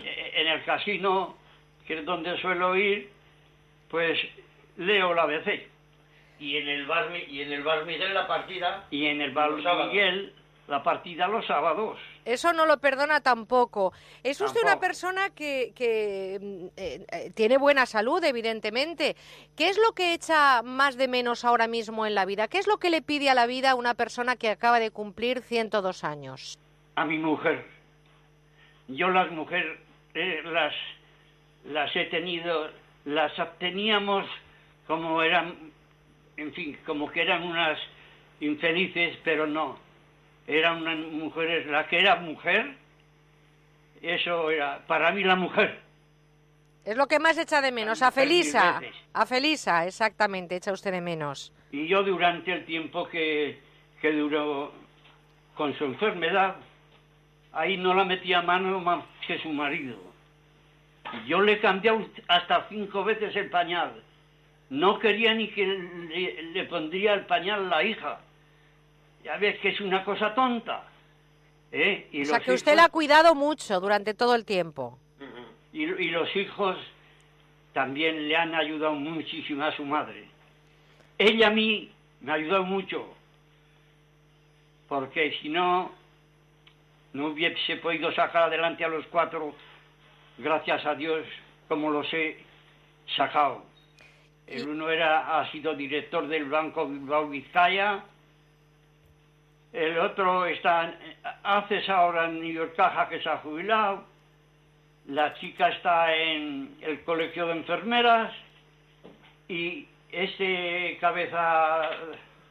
eh, 0.05 0.31
en 0.35 0.47
el 0.47 0.63
casino, 0.63 1.35
que 1.87 1.99
es 1.99 2.05
donde 2.05 2.37
suelo 2.39 2.75
ir, 2.75 3.09
pues 3.89 4.17
leo 4.77 5.13
la 5.13 5.23
ABC. 5.23 5.67
Y 6.39 6.57
en 6.57 6.67
el 6.67 6.85
bar, 6.85 7.09
y 7.27 7.41
en 7.41 7.51
el 7.53 7.63
bar 7.63 7.85
Miguel 7.85 8.13
la 8.13 8.27
partida. 8.27 8.87
Y 8.91 9.05
en 9.05 9.21
el 9.21 9.31
Bar. 9.31 9.51
Miguel, 9.51 10.33
la 10.67 10.81
partida 10.83 11.27
los 11.27 11.45
sábados. 11.45 11.99
Eso 12.25 12.53
no 12.53 12.65
lo 12.65 12.77
perdona 12.79 13.21
tampoco. 13.21 13.93
Es 14.23 14.41
usted 14.41 14.61
una 14.63 14.79
persona 14.79 15.29
que, 15.29 15.71
que, 15.75 16.39
mm, 16.41 16.65
eh, 16.77 17.05
eh, 17.11 17.31
tiene 17.33 17.57
buena 17.57 17.85
salud, 17.85 18.23
evidentemente. 18.23 19.15
¿Qué 19.55 19.69
es 19.69 19.77
lo 19.77 19.93
que 19.93 20.13
echa 20.13 20.61
más 20.61 20.97
de 20.97 21.07
menos 21.07 21.45
ahora 21.45 21.67
mismo 21.67 22.05
en 22.05 22.15
la 22.15 22.25
vida? 22.25 22.47
¿Qué 22.47 22.57
es 22.57 22.67
lo 22.67 22.77
que 22.77 22.89
le 22.89 23.01
pide 23.01 23.29
a 23.29 23.33
la 23.33 23.47
vida 23.47 23.75
una 23.75 23.93
persona 23.93 24.35
que 24.35 24.49
acaba 24.49 24.79
de 24.79 24.91
cumplir 24.91 25.41
102 25.41 26.03
años? 26.03 26.59
A 26.95 27.05
mi 27.05 27.17
mujer. 27.17 27.65
Yo 28.87 29.09
las 29.09 29.31
mujeres 29.31 29.79
eh, 30.13 30.41
las, 30.43 30.73
las 31.65 31.95
he 31.95 32.05
tenido, 32.05 32.69
las 33.05 33.37
obteníamos 33.39 34.27
como 34.87 35.21
eran, 35.21 35.55
en 36.37 36.53
fin, 36.53 36.77
como 36.85 37.09
que 37.09 37.21
eran 37.21 37.43
unas 37.43 37.79
infelices, 38.41 39.17
pero 39.23 39.47
no. 39.47 39.77
Eran 40.51 40.81
unas 40.81 40.97
mujeres, 40.97 41.65
la 41.67 41.87
que 41.87 41.97
era 41.99 42.17
mujer, 42.17 42.75
eso 44.01 44.51
era 44.51 44.85
para 44.85 45.13
mí 45.13 45.23
la 45.23 45.37
mujer. 45.37 45.79
Es 46.83 46.97
lo 46.97 47.07
que 47.07 47.19
más 47.19 47.37
echa 47.37 47.61
de 47.61 47.71
menos. 47.71 48.01
A 48.01 48.11
Felisa. 48.11 48.81
A 49.13 49.25
Felisa, 49.25 49.87
exactamente, 49.87 50.57
echa 50.57 50.73
usted 50.73 50.91
de 50.91 50.99
menos. 50.99 51.53
Y 51.71 51.87
yo 51.87 52.03
durante 52.03 52.51
el 52.51 52.65
tiempo 52.65 53.07
que, 53.07 53.61
que 54.01 54.11
duró 54.11 54.73
con 55.55 55.73
su 55.77 55.85
enfermedad, 55.85 56.57
ahí 57.53 57.77
no 57.77 57.93
la 57.93 58.03
metía 58.03 58.41
mano 58.41 58.81
más 58.81 59.05
que 59.25 59.39
su 59.39 59.49
marido. 59.53 59.95
Yo 61.27 61.39
le 61.39 61.61
cambié 61.61 61.93
hasta 62.27 62.67
cinco 62.67 63.05
veces 63.05 63.33
el 63.37 63.49
pañal. 63.49 64.03
No 64.69 64.99
quería 64.99 65.33
ni 65.33 65.47
que 65.47 65.65
le, 65.65 66.43
le 66.43 66.63
pondría 66.65 67.13
el 67.13 67.25
pañal 67.25 67.69
la 67.69 67.83
hija. 67.83 68.19
Ya 69.23 69.37
ves 69.37 69.59
que 69.59 69.69
es 69.69 69.81
una 69.81 70.03
cosa 70.03 70.33
tonta. 70.33 70.83
¿eh? 71.71 72.07
Y 72.11 72.23
O 72.23 72.25
sea, 72.25 72.39
que 72.39 72.51
usted 72.51 72.75
la 72.75 72.85
ha 72.85 72.89
cuidado 72.89 73.35
mucho 73.35 73.79
durante 73.79 74.13
todo 74.13 74.35
el 74.35 74.45
tiempo. 74.45 74.97
y, 75.73 75.83
y 75.83 76.09
los 76.09 76.35
hijos 76.35 76.77
también 77.73 78.27
le 78.27 78.35
han 78.35 78.53
ayudado 78.55 78.93
muchísimo 78.93 79.63
a 79.63 79.75
su 79.75 79.85
madre. 79.85 80.25
Ella 81.17 81.47
a 81.47 81.51
mí 81.51 81.91
me 82.21 82.31
ha 82.31 82.35
ayudado 82.35 82.63
mucho, 82.63 83.13
porque 84.87 85.37
si 85.41 85.49
no, 85.49 85.91
no 87.13 87.27
hubiese 87.27 87.77
podido 87.77 88.11
sacar 88.13 88.43
adelante 88.43 88.83
a 88.83 88.89
los 88.89 89.05
cuatro, 89.07 89.53
gracias 90.37 90.85
a 90.85 90.95
Dios, 90.95 91.25
como 91.67 91.89
los 91.91 92.11
he 92.13 92.43
sacado. 93.15 93.63
El 94.47 94.67
uno 94.67 94.89
era, 94.89 95.39
ha 95.39 95.49
sido 95.51 95.73
director 95.75 96.27
del 96.27 96.45
Banco 96.49 96.87
Bilbao 96.87 97.29
Vizcaya, 97.29 98.03
el 99.73 99.97
otro 99.99 100.45
está, 100.45 100.93
hace 101.43 101.81
ahora 101.91 102.25
en 102.25 102.41
New 102.41 102.51
York 102.51 102.75
Caja 102.75 103.07
que 103.09 103.21
se 103.21 103.29
ha 103.29 103.37
jubilado, 103.37 104.03
la 105.07 105.33
chica 105.35 105.69
está 105.69 106.15
en 106.15 106.75
el 106.81 107.03
colegio 107.03 107.47
de 107.47 107.53
enfermeras 107.53 108.33
y 109.47 109.87
ese 110.11 110.97
cabeza 110.99 111.89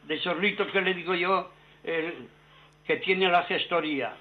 de 0.05 0.21
chorrito 0.21 0.67
que 0.71 0.81
le 0.81 0.95
digo 0.95 1.15
yo, 1.15 1.51
el 1.85 2.29
que 2.87 2.97
tiene 2.97 3.29
la 3.29 3.45
gestoría, 3.45 4.15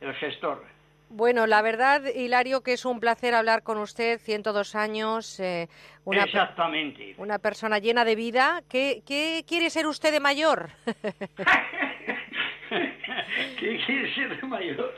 el 0.00 0.14
gestor. 0.14 0.64
Bueno, 1.12 1.46
la 1.46 1.60
verdad, 1.60 2.02
Hilario, 2.14 2.62
que 2.62 2.74
es 2.74 2.84
un 2.84 3.00
placer 3.00 3.34
hablar 3.34 3.62
con 3.64 3.78
usted, 3.78 4.20
102 4.20 4.76
años, 4.76 5.40
eh, 5.40 5.68
una, 6.04 6.22
Exactamente. 6.22 7.14
una 7.18 7.40
persona 7.40 7.78
llena 7.78 8.04
de 8.04 8.14
vida. 8.14 8.62
¿Qué, 8.68 9.02
qué 9.04 9.44
quiere 9.46 9.70
ser 9.70 9.88
usted 9.88 10.12
de 10.12 10.20
mayor? 10.20 10.70
¿Qué 13.58 13.80
quiere 13.86 14.14
ser 14.14 14.40
de 14.40 14.46
mayor? 14.46 14.94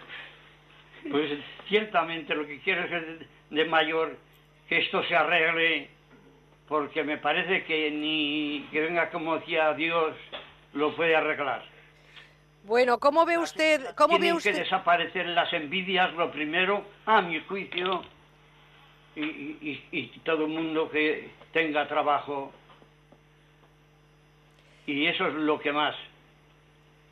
Pues 1.11 1.31
ciertamente 1.69 2.35
lo 2.35 2.47
que 2.47 2.61
quiero 2.61 2.83
es 2.85 2.91
ser 2.91 3.27
de- 3.51 3.65
mayor, 3.65 4.17
que 4.69 4.79
esto 4.79 5.03
se 5.05 5.15
arregle, 5.17 5.89
porque 6.69 7.03
me 7.05 7.19
parece 7.19 7.65
que 7.65 7.91
ni 7.91 8.67
que 8.71 8.81
venga 8.81 9.11
como 9.11 9.37
decía 9.39 9.73
Dios 9.75 10.15
lo 10.75 10.95
puede 10.97 11.15
arreglar. 11.17 11.65
bueno, 12.65 12.99
¿cómo 12.99 13.27
ve 13.27 13.37
usted? 13.39 13.95
¿Cómo 13.97 14.19
ve 14.19 14.33
usted? 14.33 14.53
que 14.55 14.61
desaparecer 14.61 15.27
las 15.27 15.53
envidias, 15.53 16.13
lo 16.15 16.31
primero, 16.31 16.85
a 17.07 17.21
mi 17.21 17.41
juicio, 17.41 18.05
y, 19.17 19.21
y- 19.25 19.85
y- 19.93 19.99
y 19.99 20.07
todo 20.25 20.45
el 20.47 20.51
mundo 20.53 20.89
que 20.91 21.29
tenga 21.53 21.87
trabajo. 21.89 22.53
Y 24.87 25.07
eso 25.07 25.27
es 25.29 25.35
lo 25.35 25.59
que 25.61 25.73
más 25.73 25.95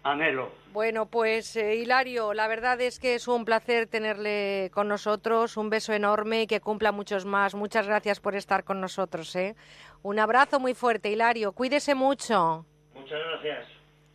anhelo. 0.02 0.52
Bueno, 0.72 1.06
pues 1.06 1.56
eh, 1.56 1.74
Hilario, 1.74 2.32
la 2.32 2.46
verdad 2.46 2.80
es 2.80 3.00
que 3.00 3.16
es 3.16 3.26
un 3.26 3.44
placer 3.44 3.88
tenerle 3.88 4.70
con 4.72 4.86
nosotros. 4.86 5.56
Un 5.56 5.68
beso 5.68 5.92
enorme 5.92 6.42
y 6.42 6.46
que 6.46 6.60
cumpla 6.60 6.92
muchos 6.92 7.24
más. 7.24 7.56
Muchas 7.56 7.88
gracias 7.88 8.20
por 8.20 8.36
estar 8.36 8.62
con 8.62 8.80
nosotros. 8.80 9.34
¿eh? 9.34 9.56
Un 10.02 10.20
abrazo 10.20 10.60
muy 10.60 10.74
fuerte, 10.74 11.10
Hilario. 11.10 11.50
Cuídese 11.52 11.96
mucho. 11.96 12.64
Muchas 12.94 13.18
gracias. 13.18 13.66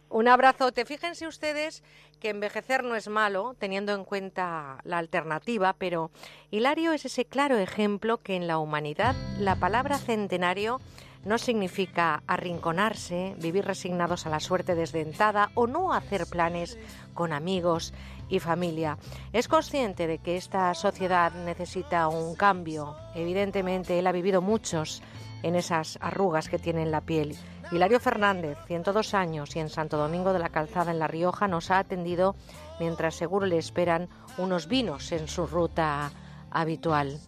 Un 0.07 0.29
abrazote. 0.29 0.85
Fíjense 0.85 1.27
ustedes 1.27 1.83
que 2.21 2.29
envejecer 2.29 2.85
no 2.85 2.95
es 2.95 3.09
malo, 3.09 3.55
teniendo 3.59 3.93
en 3.93 4.05
cuenta 4.05 4.77
la 4.85 4.97
alternativa, 4.97 5.73
pero 5.77 6.09
Hilario 6.51 6.93
es 6.93 7.03
ese 7.03 7.25
claro 7.25 7.57
ejemplo 7.57 8.19
que 8.19 8.37
en 8.37 8.47
la 8.47 8.59
humanidad 8.59 9.13
la 9.39 9.57
palabra 9.57 9.97
centenario 9.97 10.79
no 11.25 11.37
significa 11.37 12.23
arrinconarse, 12.27 13.35
vivir 13.39 13.65
resignados 13.65 14.25
a 14.25 14.29
la 14.29 14.39
suerte 14.39 14.75
desdentada 14.75 15.51
o 15.55 15.67
no 15.67 15.91
hacer 15.91 16.27
planes 16.27 16.77
con 17.13 17.33
amigos 17.33 17.93
y 18.29 18.39
familia. 18.39 18.97
Es 19.33 19.47
consciente 19.47 20.07
de 20.07 20.19
que 20.19 20.37
esta 20.37 20.73
sociedad 20.73 21.33
necesita 21.33 22.07
un 22.07 22.35
cambio. 22.35 22.95
Evidentemente, 23.15 23.99
él 23.99 24.07
ha 24.07 24.11
vivido 24.11 24.41
muchos 24.41 25.01
en 25.43 25.55
esas 25.55 25.97
arrugas 26.01 26.47
que 26.47 26.59
tiene 26.59 26.83
en 26.83 26.91
la 26.91 27.01
piel. 27.01 27.35
Hilario 27.71 27.99
Fernández, 27.99 28.57
102 28.67 29.15
años 29.15 29.55
y 29.55 29.59
en 29.59 29.69
Santo 29.69 29.97
Domingo 29.97 30.33
de 30.33 30.39
la 30.39 30.49
Calzada, 30.49 30.91
en 30.91 30.99
La 30.99 31.07
Rioja, 31.07 31.47
nos 31.47 31.71
ha 31.71 31.79
atendido 31.79 32.35
mientras 32.79 33.15
seguro 33.15 33.47
le 33.47 33.57
esperan 33.57 34.07
unos 34.37 34.67
vinos 34.67 35.11
en 35.11 35.27
su 35.27 35.47
ruta 35.47 36.11
habitual. 36.51 37.19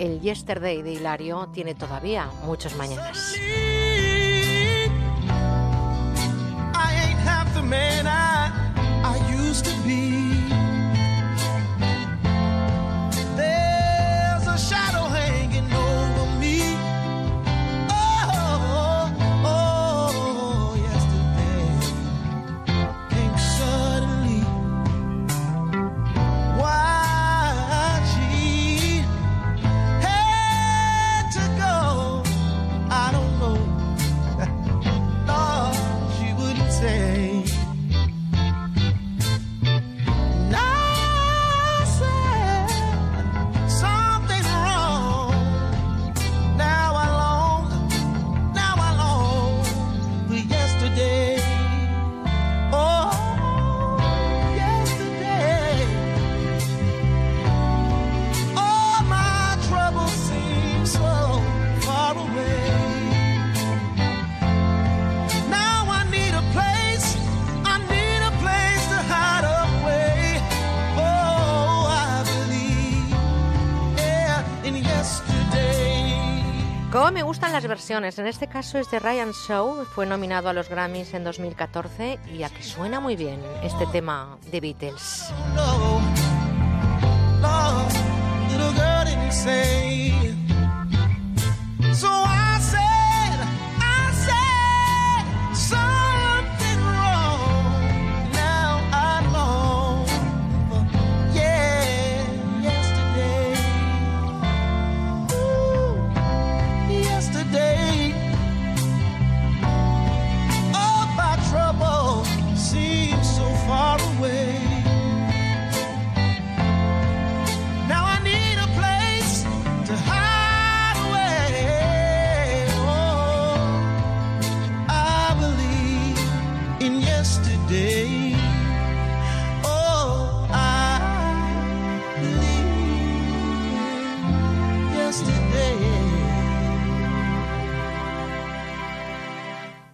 El 0.00 0.18
Yesterday 0.22 0.80
de 0.80 0.94
Hilario 0.94 1.50
tiene 1.52 1.74
todavía 1.74 2.30
muchos 2.46 2.74
mañanas. 2.74 3.36
En 77.88 78.26
este 78.26 78.46
caso 78.46 78.78
es 78.78 78.90
de 78.90 78.98
Ryan 78.98 79.32
Shaw, 79.32 79.86
fue 79.86 80.04
nominado 80.04 80.50
a 80.50 80.52
los 80.52 80.68
Grammys 80.68 81.14
en 81.14 81.24
2014 81.24 82.18
y 82.30 82.42
a 82.42 82.50
que 82.50 82.62
suena 82.62 83.00
muy 83.00 83.16
bien 83.16 83.40
este 83.62 83.86
tema 83.86 84.36
de 84.52 84.60
Beatles. 84.60 85.32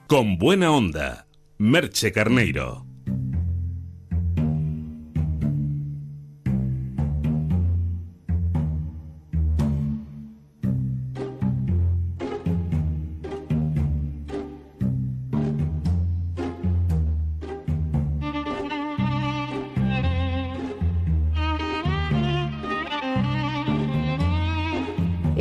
Con 0.09 0.39
buena 0.39 0.71
onda, 0.71 1.27
Merche 1.59 2.13
Carneiro. 2.13 2.86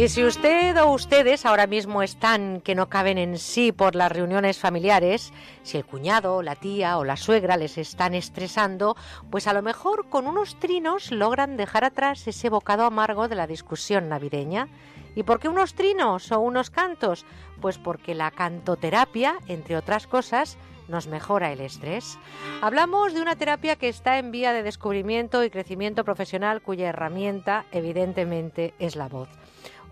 Y 0.06 0.10
si 0.10 0.24
usted 0.24 0.80
o 0.80 0.92
ustedes 0.92 1.48
ahora 1.48 1.66
mismo 1.66 2.04
están 2.04 2.62
que 2.62 2.76
no 2.76 2.90
caben 2.90 3.18
en 3.18 3.40
sí 3.40 3.72
por 3.72 3.96
las 3.96 4.12
reuniones 4.12 4.60
familiares, 4.60 5.34
si 5.64 5.78
el 5.78 5.86
cuñado, 5.86 6.44
la 6.44 6.56
tía 6.56 7.00
o 7.00 7.04
la 7.04 7.18
suegra 7.18 7.58
les 7.58 7.80
están 7.80 8.14
estresando, 8.14 8.96
pues 9.32 9.48
a 9.48 9.54
lo 9.54 9.64
mejor 9.64 10.08
con 10.08 10.28
unos 10.28 10.60
trinos 10.60 11.12
logran 11.12 11.58
dejar 11.58 11.86
atrás 11.86 12.28
ese 12.28 12.50
bocado 12.50 12.86
amargo 12.86 13.28
de 13.28 13.34
la 13.34 13.48
discusión 13.48 14.08
navideña. 14.08 14.68
¿Y 15.16 15.24
por 15.24 15.40
qué 15.40 15.50
unos 15.50 15.74
trinos 15.74 16.32
o 16.32 16.40
unos 16.40 16.70
cantos? 16.70 17.26
Pues 17.60 17.80
porque 17.80 18.14
la 18.14 18.30
cantoterapia, 18.30 19.40
entre 19.48 19.76
otras 19.76 20.06
cosas, 20.06 20.60
nos 20.88 21.08
mejora 21.08 21.52
el 21.52 21.62
estrés. 21.62 22.20
Hablamos 22.62 23.16
de 23.16 23.24
una 23.24 23.38
terapia 23.38 23.76
que 23.76 23.90
está 23.90 24.20
en 24.20 24.30
vía 24.30 24.54
de 24.54 24.62
descubrimiento 24.62 25.44
y 25.44 25.50
crecimiento 25.50 26.04
profesional 26.04 26.62
cuya 26.62 26.90
herramienta, 26.90 27.66
evidentemente, 27.72 28.76
es 28.78 28.96
la 28.96 29.08
voz. 29.08 29.30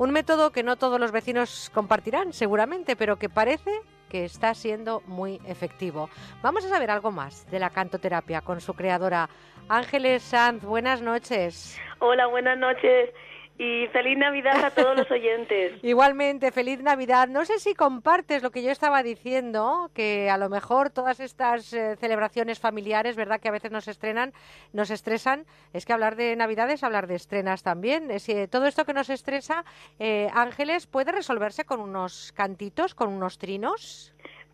Un 0.04 0.12
método 0.12 0.52
que 0.52 0.64
no 0.64 0.76
todos 0.76 1.00
los 1.00 1.14
vecinos 1.14 1.72
compartirán, 1.74 2.34
seguramente, 2.34 2.98
pero 2.98 3.16
que 3.16 3.30
parece 3.30 3.72
que 4.10 4.26
está 4.26 4.54
siendo 4.54 5.00
muy 5.08 5.40
efectivo. 5.48 6.10
Vamos 6.42 6.66
a 6.66 6.68
saber 6.68 6.92
algo 6.92 7.10
más 7.10 7.50
de 7.50 7.58
la 7.58 7.70
cantoterapia 7.70 8.42
con 8.42 8.60
su 8.60 8.74
creadora, 8.74 9.30
Ángeles 9.70 10.22
Sanz. 10.22 10.62
Buenas 10.66 11.02
noches. 11.02 11.80
Hola, 12.00 12.28
buenas 12.28 12.58
noches 12.58 13.12
y 13.58 13.88
feliz 13.88 14.18
Navidad 14.18 14.64
a 14.64 14.72
todos 14.72 14.98
los 14.98 15.10
oyentes. 15.12 15.74
Igualmente, 15.84 16.52
feliz 16.52 16.82
Navidad. 16.82 17.28
No 17.28 17.46
sé 17.46 17.60
si 17.60 17.76
compartes 17.76 18.42
lo 18.42 18.52
que 18.52 18.64
yo 18.64 18.72
estaba 18.72 19.04
diciendo, 19.04 19.92
que 19.94 20.30
a 20.30 20.38
lo 20.38 20.50
mejor 20.50 20.90
todas 20.90 21.20
estas 21.20 21.72
eh, 21.74 21.96
celebraciones 21.98 22.60
familiares, 22.60 23.16
¿verdad? 23.16 23.40
Que 23.40 23.50
a 23.50 23.52
veces 23.52 23.72
nos 23.72 23.88
estrenan, 23.88 24.34
nos 24.72 24.90
estresan. 24.90 25.46
Es 25.72 25.86
que 25.86 25.94
hablar 25.94 26.16
de 26.16 26.36
Navidad 26.36 26.70
es 26.72 26.84
hablar 26.84 27.08
de 27.08 27.16
estrenas 27.16 27.62
también. 27.62 28.10
Es, 28.10 28.28
eh, 28.30 28.48
todo 28.48 28.66
esto 28.66 28.86
que 28.86 28.94
nos 28.94 29.10
estresa, 29.10 29.66
eh, 30.00 30.30
Ángeles, 30.34 30.88
¿puede 30.88 31.12
resolverse 31.12 31.64
con 31.64 31.80
unos 31.80 32.32
cantitos, 32.36 32.96
con 32.96 33.10
unos 33.10 33.38
trinos? 33.38 34.14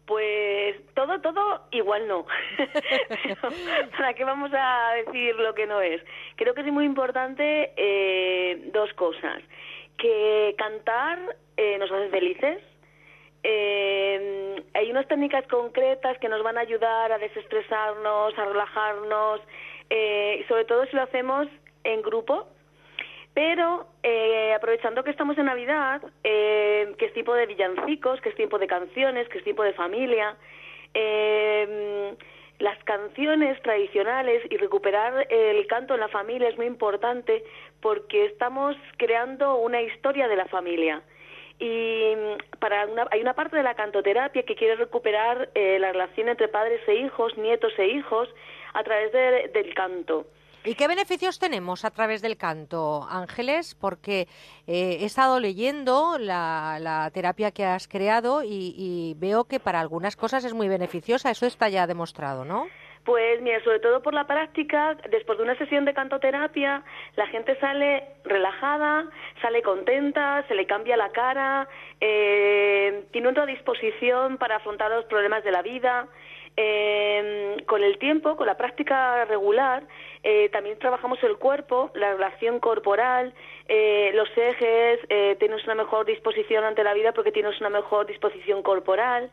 Pues 0.10 0.76
todo, 0.96 1.22
todo 1.22 1.62
igual 1.70 2.08
no. 2.08 2.26
¿Para 3.96 4.16
qué 4.16 4.24
vamos 4.24 4.50
a 4.52 4.94
decir 5.06 5.36
lo 5.36 5.54
que 5.54 5.68
no 5.68 5.82
es? 5.82 6.02
Creo 6.36 6.56
que 6.56 6.62
es 6.62 6.68
muy 6.74 6.84
importante 6.86 7.74
eh, 7.78 8.60
dos 8.74 8.92
cosas. 8.94 9.44
Que 10.00 10.56
cantar 10.58 11.20
eh, 11.58 11.78
nos 11.78 11.92
hace 11.92 12.10
felices. 12.10 12.58
Eh, 13.44 14.64
hay 14.74 14.90
unas 14.90 15.08
técnicas 15.08 15.46
concretas 15.46 16.18
que 16.18 16.28
nos 16.28 16.42
van 16.42 16.58
a 16.58 16.62
ayudar 16.62 17.12
a 17.12 17.20
desestresarnos, 17.20 18.36
a 18.36 18.46
relajarnos, 18.46 19.42
eh, 19.92 20.44
sobre 20.48 20.66
todo 20.66 20.88
si 20.88 20.96
lo 20.96 21.04
hacemos 21.04 21.46
en 21.84 22.02
grupo. 22.02 22.48
Pero 23.34 23.88
eh, 24.04 24.54
aprovechando 24.54 25.04
que 25.04 25.12
estamos 25.12 25.38
en 25.38 25.46
Navidad, 25.46 26.02
eh, 26.24 26.94
que 26.98 27.06
es 27.06 27.14
tiempo 27.14 27.34
de 27.34 27.46
villancicos, 27.46 28.20
que 28.22 28.30
es 28.30 28.36
tiempo 28.36 28.58
de 28.60 28.68
canciones, 28.68 29.30
que 29.30 29.38
es 29.38 29.44
tiempo 29.44 29.64
de 29.64 29.74
familia, 29.74 30.36
eh, 30.94 32.16
las 32.60 32.78
canciones 32.84 33.62
tradicionales 33.62 34.44
y 34.50 34.58
recuperar 34.58 35.28
el 35.30 35.66
canto 35.68 35.94
en 35.94 36.02
la 36.02 36.10
familia 36.10 36.50
es 36.50 36.58
muy 36.58 36.66
importante 36.66 37.44
porque 37.82 38.26
estamos 38.26 38.76
creando 38.98 39.56
una 39.58 39.82
historia 39.82 40.28
de 40.28 40.36
la 40.36 40.46
familia. 40.48 41.02
Y 41.60 42.14
para 42.60 42.86
una, 42.88 43.08
hay 43.12 43.22
una 43.22 43.34
parte 43.34 43.56
de 43.56 43.64
la 43.64 43.76
cantoterapia 43.76 44.44
que 44.44 44.56
quiere 44.56 44.76
recuperar 44.76 45.50
eh, 45.56 45.78
la 45.80 45.92
relación 45.94 46.28
entre 46.28 46.48
padres 46.50 46.82
e 46.88 46.96
hijos, 46.96 47.38
nietos 47.38 47.74
e 47.78 47.86
hijos, 47.88 48.28
a 48.74 48.84
través 48.84 49.12
de- 49.14 49.50
del 49.54 49.74
canto. 49.74 50.26
¿Y 50.66 50.76
qué 50.76 50.88
beneficios 50.88 51.40
tenemos 51.40 51.86
a 51.86 51.92
través 51.92 52.22
del 52.22 52.36
canto, 52.36 53.08
Ángeles? 53.10 53.76
Porque 53.76 54.28
eh, 54.68 54.98
he 55.00 55.06
estado 55.06 55.40
leyendo 55.40 56.18
la, 56.20 56.78
la 56.82 57.10
terapia 57.12 57.52
que 57.52 57.64
has 57.64 57.88
creado 57.88 58.44
y, 58.44 58.74
y 58.78 59.16
veo 59.18 59.46
que 59.46 59.60
para 59.60 59.80
algunas 59.80 60.18
cosas 60.18 60.44
es 60.44 60.54
muy 60.54 60.68
beneficiosa. 60.68 61.32
Eso 61.32 61.46
está 61.46 61.70
ya 61.70 61.88
demostrado, 61.88 62.44
¿no? 62.44 62.68
Pues 63.06 63.42
mira, 63.42 63.64
sobre 63.64 63.80
todo 63.80 64.04
por 64.04 64.14
la 64.14 64.28
práctica, 64.28 64.96
después 65.10 65.38
de 65.38 65.46
una 65.46 65.58
sesión 65.58 65.86
de 65.86 65.94
cantoterapia, 65.94 66.84
la 67.16 67.26
gente 67.28 67.58
sale 67.60 68.04
relajada, 68.26 69.06
sale 69.42 69.62
contenta, 69.62 70.46
se 70.48 70.54
le 70.54 70.68
cambia 70.68 70.98
la 70.98 71.10
cara, 71.10 71.68
eh, 72.02 73.06
tiene 73.12 73.30
otra 73.30 73.46
disposición 73.46 74.38
para 74.38 74.58
afrontar 74.58 74.92
los 74.92 75.06
problemas 75.06 75.44
de 75.44 75.52
la 75.52 75.62
vida. 75.62 76.08
Eh, 76.62 77.56
con 77.68 77.84
el 77.84 77.98
tiempo, 78.00 78.36
con 78.36 78.46
la 78.46 78.58
práctica 78.58 79.24
regular, 79.24 79.84
eh, 80.24 80.50
también 80.50 80.78
trabajamos 80.78 81.24
el 81.24 81.38
cuerpo, 81.38 81.90
la 81.94 82.12
relación 82.12 82.60
corporal, 82.60 83.34
eh, 83.70 84.12
los 84.14 84.28
ejes, 84.36 85.00
eh, 85.08 85.38
tienes 85.40 85.64
una 85.64 85.76
mejor 85.76 86.06
disposición 86.06 86.66
ante 86.66 86.84
la 86.84 86.94
vida 86.94 87.14
porque 87.14 87.32
tienes 87.32 87.58
una 87.62 87.70
mejor 87.70 88.08
disposición 88.08 88.62
corporal 88.62 89.32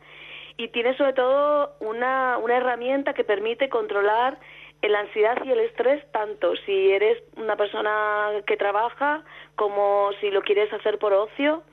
y 0.55 0.69
tienes 0.69 0.95
sobre 0.95 1.11
todo 1.11 1.73
una, 1.81 2.37
una 2.37 2.55
herramienta 2.55 3.13
que 3.13 3.25
permite 3.25 3.67
controlar 3.67 4.37
la 4.81 4.99
ansiedad 4.99 5.43
y 5.43 5.51
el 5.51 5.59
estrés 5.59 6.09
tanto 6.13 6.55
si 6.65 6.91
eres 6.91 7.21
una 7.35 7.57
persona 7.57 8.29
que 8.45 8.55
trabaja 8.55 9.25
como 9.57 10.11
si 10.21 10.31
lo 10.31 10.43
quieres 10.43 10.71
hacer 10.71 10.97
por 10.97 11.11
ocio. 11.11 11.63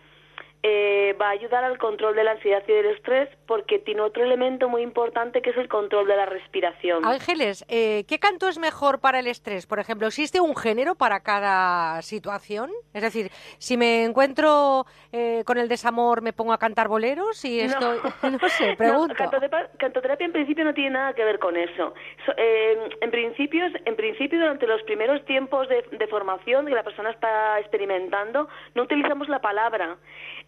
Eh, 0.67 1.15
va 1.21 1.27
a 1.27 1.33
ayudar 1.33 1.63
al 1.63 1.77
control 1.77 2.17
de 2.17 2.25
la 2.25 2.31
ansiedad 2.31 2.63
y 2.67 2.73
del 2.73 2.87
estrés 2.87 3.29
porque 3.47 3.79
tiene 3.79 4.01
otro 4.01 4.25
elemento 4.25 4.67
muy 4.67 4.81
importante 4.81 5.43
que 5.43 5.51
es 5.51 5.59
el 5.59 5.69
control 5.69 6.07
de 6.07 6.17
la 6.17 6.25
respiración. 6.25 7.05
Ángeles, 7.05 7.67
eh, 7.69 8.07
¿qué 8.09 8.19
canto 8.19 8.49
es 8.49 8.59
mejor 8.59 8.99
para 8.99 9.19
el 9.19 9.27
estrés? 9.27 9.67
Por 9.67 9.79
ejemplo, 9.79 10.07
¿existe 10.07 10.41
un 10.41 10.57
género 10.57 10.95
para 10.95 11.21
cada 11.21 12.01
situación? 12.01 12.71
Es 12.95 13.03
decir, 13.03 13.31
si 13.59 13.77
me 13.77 14.05
encuentro 14.05 14.87
eh, 15.13 15.43
con 15.45 15.59
el 15.59 15.69
desamor, 15.69 16.23
¿me 16.23 16.33
pongo 16.33 16.55
a 16.55 16.59
cantar 16.59 16.89
boleros? 16.89 17.45
Y 17.45 17.61
estoy, 17.61 17.99
no, 18.41 18.49
sé, 18.49 18.75
pregunto. 18.75 19.09
No, 19.09 19.15
cantoterapia, 19.17 19.71
cantoterapia 19.79 20.25
en 20.25 20.33
principio 20.33 20.65
no 20.65 20.73
tiene 20.73 20.93
nada 20.93 21.13
que 21.13 21.27
ver 21.27 21.41
con 21.41 21.59
eso. 21.59 21.93
So- 22.25 22.33
eh, 22.39 22.89
en, 23.03 23.11
principio, 23.11 23.67
en 23.85 23.97
principio, 23.97 24.39
durante 24.39 24.67
los 24.67 24.83
primeros 24.85 25.23
tiempos 25.27 25.69
de, 25.69 25.85
de 25.93 26.07
formación 26.07 26.65
que 26.65 26.73
la 26.73 26.85
persona 26.85 27.11
está 27.11 27.61
experimentando, 27.61 28.49
no 28.75 28.85
utilizamos 28.85 29.29
la 29.29 29.41
palabra. 29.41 29.99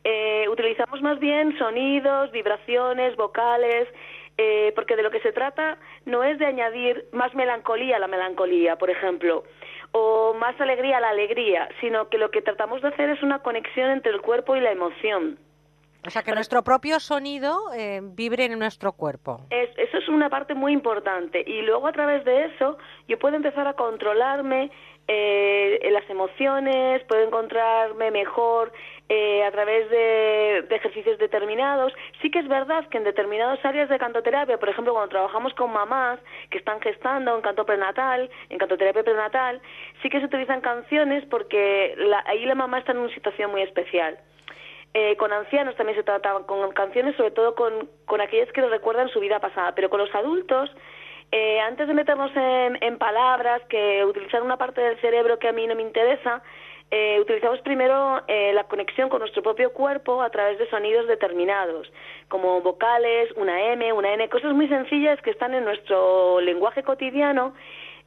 Eh, 0.09 0.47
utilizamos 0.49 1.03
más 1.03 1.19
bien 1.19 1.59
sonidos, 1.59 2.31
vibraciones, 2.31 3.17
vocales, 3.17 3.89
eh, 4.39 4.73
porque 4.77 4.95
de 4.95 5.03
lo 5.03 5.11
que 5.11 5.19
se 5.21 5.33
trata 5.33 5.79
no 6.05 6.23
es 6.23 6.39
de 6.39 6.47
añadir 6.47 7.07
más 7.13 7.35
melancolía 7.35 7.97
a 7.97 7.99
la 7.99 8.07
melancolía, 8.07 8.77
por 8.77 8.89
ejemplo, 8.89 9.43
o 9.91 10.33
más 10.35 10.61
alegría 10.61 10.99
a 10.99 11.01
la 11.01 11.09
alegría, 11.09 11.69
sino 11.81 12.09
que 12.09 12.19
lo 12.19 12.31
que 12.31 12.41
tratamos 12.41 12.83
de 12.83 12.89
hacer 12.89 13.09
es 13.11 13.21
una 13.25 13.41
conexión 13.41 13.91
entre 13.91 14.13
el 14.13 14.21
cuerpo 14.21 14.55
y 14.55 14.61
la 14.61 14.71
emoción. 14.71 15.41
O 16.07 16.11
sea, 16.11 16.23
que 16.23 16.31
nuestro 16.31 16.63
propio 16.63 17.01
sonido 17.01 17.59
eh, 17.77 17.99
vibre 18.01 18.45
en 18.45 18.57
nuestro 18.61 18.93
cuerpo. 18.93 19.41
Es- 19.51 19.77
eso 19.77 19.99
es 19.99 20.09
una 20.09 20.31
parte 20.31 20.55
muy 20.55 20.73
importante. 20.73 21.43
Y 21.45 21.63
luego 21.63 21.89
a 21.89 21.93
través 21.93 22.25
de 22.25 22.45
eso 22.45 22.79
yo 23.09 23.19
puedo 23.19 23.35
empezar 23.35 23.67
a 23.67 23.73
controlarme 23.75 24.71
eh, 25.09 25.81
las 25.91 26.09
emociones, 26.11 27.03
puedo 27.09 27.23
encontrarme 27.25 28.11
mejor 28.13 28.73
eh, 29.09 29.45
a 29.45 29.51
través 29.53 29.89
de, 29.91 30.67
ejercicios 30.71 31.19
determinados. 31.19 31.93
Sí 32.21 32.31
que 32.31 32.41
es 32.41 32.49
verdad 32.49 32.87
que 32.89 32.99
en 32.99 33.05
determinadas 33.05 33.65
áreas 33.65 33.89
de 33.89 33.99
cantoterapia, 33.99 34.59
por 34.59 34.69
ejemplo, 34.69 34.93
cuando 34.93 35.11
trabajamos 35.11 35.55
con 35.55 35.73
mamás 35.73 36.19
que 36.51 36.59
están 36.59 36.81
gestando 36.81 37.35
en 37.35 37.43
canto 37.43 37.65
prenatal, 37.65 38.29
en 38.51 38.59
cantoterapia 38.59 39.03
prenatal, 39.05 39.61
sí 40.03 40.09
que 40.11 40.19
se 40.21 40.27
utilizan 40.27 40.61
canciones 40.61 41.25
porque 41.27 41.95
la- 41.97 42.25
ahí 42.27 42.45
la 42.47 42.55
mamá 42.55 42.79
está 42.79 42.93
en 42.93 42.99
una 42.99 43.15
situación 43.15 43.51
muy 43.51 43.63
especial. 43.63 44.19
Eh, 44.95 45.17
con 45.17 45.33
ancianos 45.33 45.77
también 45.77 45.97
se 45.99 46.05
trata 46.05 46.33
con 46.47 46.73
canciones, 46.73 47.15
sobre 47.17 47.31
todo 47.31 47.55
con, 47.55 47.89
con 48.07 48.21
aquellas 48.21 48.51
que 48.53 48.63
recuerdan 48.63 49.09
su 49.11 49.21
vida 49.21 49.39
pasada, 49.41 49.75
pero 49.75 49.91
con 49.91 50.01
los 50.01 50.15
adultos, 50.15 50.75
eh, 51.33 51.61
antes 51.61 51.87
de 51.87 51.93
meternos 51.95 52.31
en, 52.35 52.79
en 52.83 52.97
palabras, 52.99 53.61
que 53.69 54.05
utilizar 54.05 54.43
una 54.43 54.57
parte 54.57 54.81
del 54.81 54.99
cerebro 55.01 55.39
que 55.39 55.49
a 55.49 55.53
mí 55.53 55.67
no 55.67 55.75
me 55.75 55.83
interesa, 55.83 56.43
eh, 56.91 57.19
utilizamos 57.21 57.61
primero 57.61 58.23
eh, 58.29 58.53
la 58.53 58.65
conexión 58.65 59.09
con 59.09 59.21
nuestro 59.21 59.43
propio 59.43 59.73
cuerpo 59.73 60.23
a 60.23 60.31
través 60.31 60.59
de 60.59 60.69
sonidos 60.71 61.09
determinados, 61.09 61.91
como 62.29 62.61
vocales, 62.61 63.31
una 63.37 63.73
M, 63.73 63.93
una 63.93 64.15
N, 64.15 64.29
cosas 64.29 64.53
muy 64.55 64.69
sencillas 64.69 65.21
que 65.23 65.31
están 65.31 65.55
en 65.55 65.65
nuestro 65.65 66.41
lenguaje 66.41 66.83
cotidiano 66.85 67.55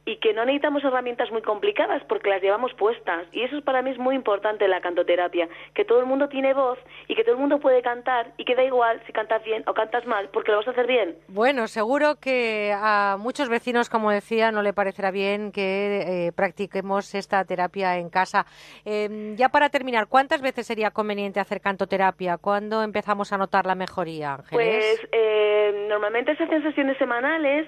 y 0.04 0.16
que 0.16 0.32
no 0.32 0.44
necesitamos 0.44 0.82
herramientas 0.84 1.30
muy 1.30 1.42
complicadas 1.42 2.02
porque 2.08 2.30
las 2.30 2.42
llevamos 2.42 2.72
puestas. 2.74 3.26
Y 3.32 3.42
eso 3.42 3.60
para 3.62 3.82
mí 3.82 3.90
es 3.90 3.98
muy 3.98 4.14
importante 4.14 4.64
en 4.64 4.70
la 4.70 4.80
cantoterapia, 4.80 5.48
que 5.74 5.84
todo 5.84 6.00
el 6.00 6.06
mundo 6.06 6.28
tiene 6.28 6.54
voz 6.54 6.78
y 7.08 7.14
que 7.14 7.22
todo 7.22 7.34
el 7.34 7.40
mundo 7.40 7.60
puede 7.60 7.82
cantar 7.82 8.32
y 8.36 8.44
que 8.44 8.54
da 8.54 8.64
igual 8.64 9.00
si 9.06 9.12
cantas 9.12 9.44
bien 9.44 9.62
o 9.66 9.74
cantas 9.74 10.06
mal 10.06 10.28
porque 10.32 10.52
lo 10.52 10.58
vas 10.58 10.68
a 10.68 10.70
hacer 10.72 10.86
bien. 10.86 11.16
Bueno, 11.28 11.66
seguro 11.66 12.16
que 12.20 12.72
a 12.74 13.16
muchos 13.18 13.48
vecinos, 13.48 13.88
como 13.88 14.10
decía, 14.10 14.50
no 14.50 14.62
le 14.62 14.72
parecerá 14.72 15.10
bien 15.10 15.52
que 15.52 16.26
eh, 16.26 16.32
practiquemos 16.32 17.14
esta 17.14 17.44
terapia 17.44 17.98
en 17.98 18.10
casa. 18.10 18.46
Eh, 18.84 19.34
ya 19.36 19.48
para 19.48 19.68
terminar, 19.68 20.06
¿cuántas 20.08 20.40
veces 20.40 20.66
sería 20.66 20.90
conveniente 20.90 21.40
hacer 21.40 21.60
cantoterapia? 21.60 22.38
¿Cuándo 22.38 22.82
empezamos 22.82 23.32
a 23.32 23.38
notar 23.38 23.66
la 23.66 23.74
mejoría, 23.74 24.34
Ángeles? 24.34 24.98
Pues 25.00 25.08
eh, 25.12 25.86
normalmente 25.88 26.36
se 26.36 26.44
hacen 26.44 26.62
sesiones 26.62 26.96
semanales, 26.98 27.66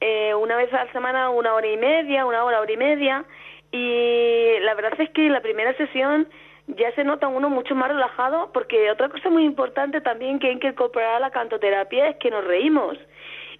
eh, 0.00 0.34
una 0.34 0.56
vez 0.56 0.72
a 0.72 0.84
la 0.84 0.92
semana 0.92 1.30
una 1.30 1.54
hora 1.54 1.66
y 1.66 1.76
media, 1.76 2.26
una 2.26 2.44
hora, 2.44 2.60
hora 2.60 2.72
y 2.72 2.76
media, 2.76 3.24
y 3.72 4.58
la 4.60 4.74
verdad 4.74 5.00
es 5.00 5.10
que 5.10 5.28
la 5.28 5.40
primera 5.40 5.74
sesión 5.76 6.28
ya 6.68 6.92
se 6.94 7.04
nota 7.04 7.28
uno 7.28 7.48
mucho 7.48 7.74
más 7.74 7.88
relajado, 7.88 8.50
porque 8.52 8.90
otra 8.90 9.08
cosa 9.08 9.30
muy 9.30 9.44
importante 9.44 10.00
también 10.00 10.38
que 10.38 10.48
hay 10.48 10.58
que 10.58 10.68
incorporar 10.68 11.16
a 11.16 11.20
la 11.20 11.30
cantoterapia 11.30 12.08
es 12.08 12.16
que 12.16 12.30
nos 12.30 12.44
reímos, 12.44 12.98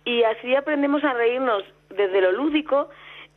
y 0.04 0.22
así 0.24 0.54
aprendemos 0.54 1.02
a 1.04 1.12
reírnos 1.12 1.64
desde 1.90 2.20
lo 2.20 2.32
lúdico, 2.32 2.88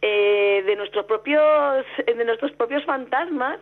eh, 0.01 0.63
de 0.65 0.75
nuestros 0.75 1.05
propios, 1.05 1.85
de 2.05 2.25
nuestros 2.25 2.51
propios 2.53 2.83
fantasmas, 2.85 3.59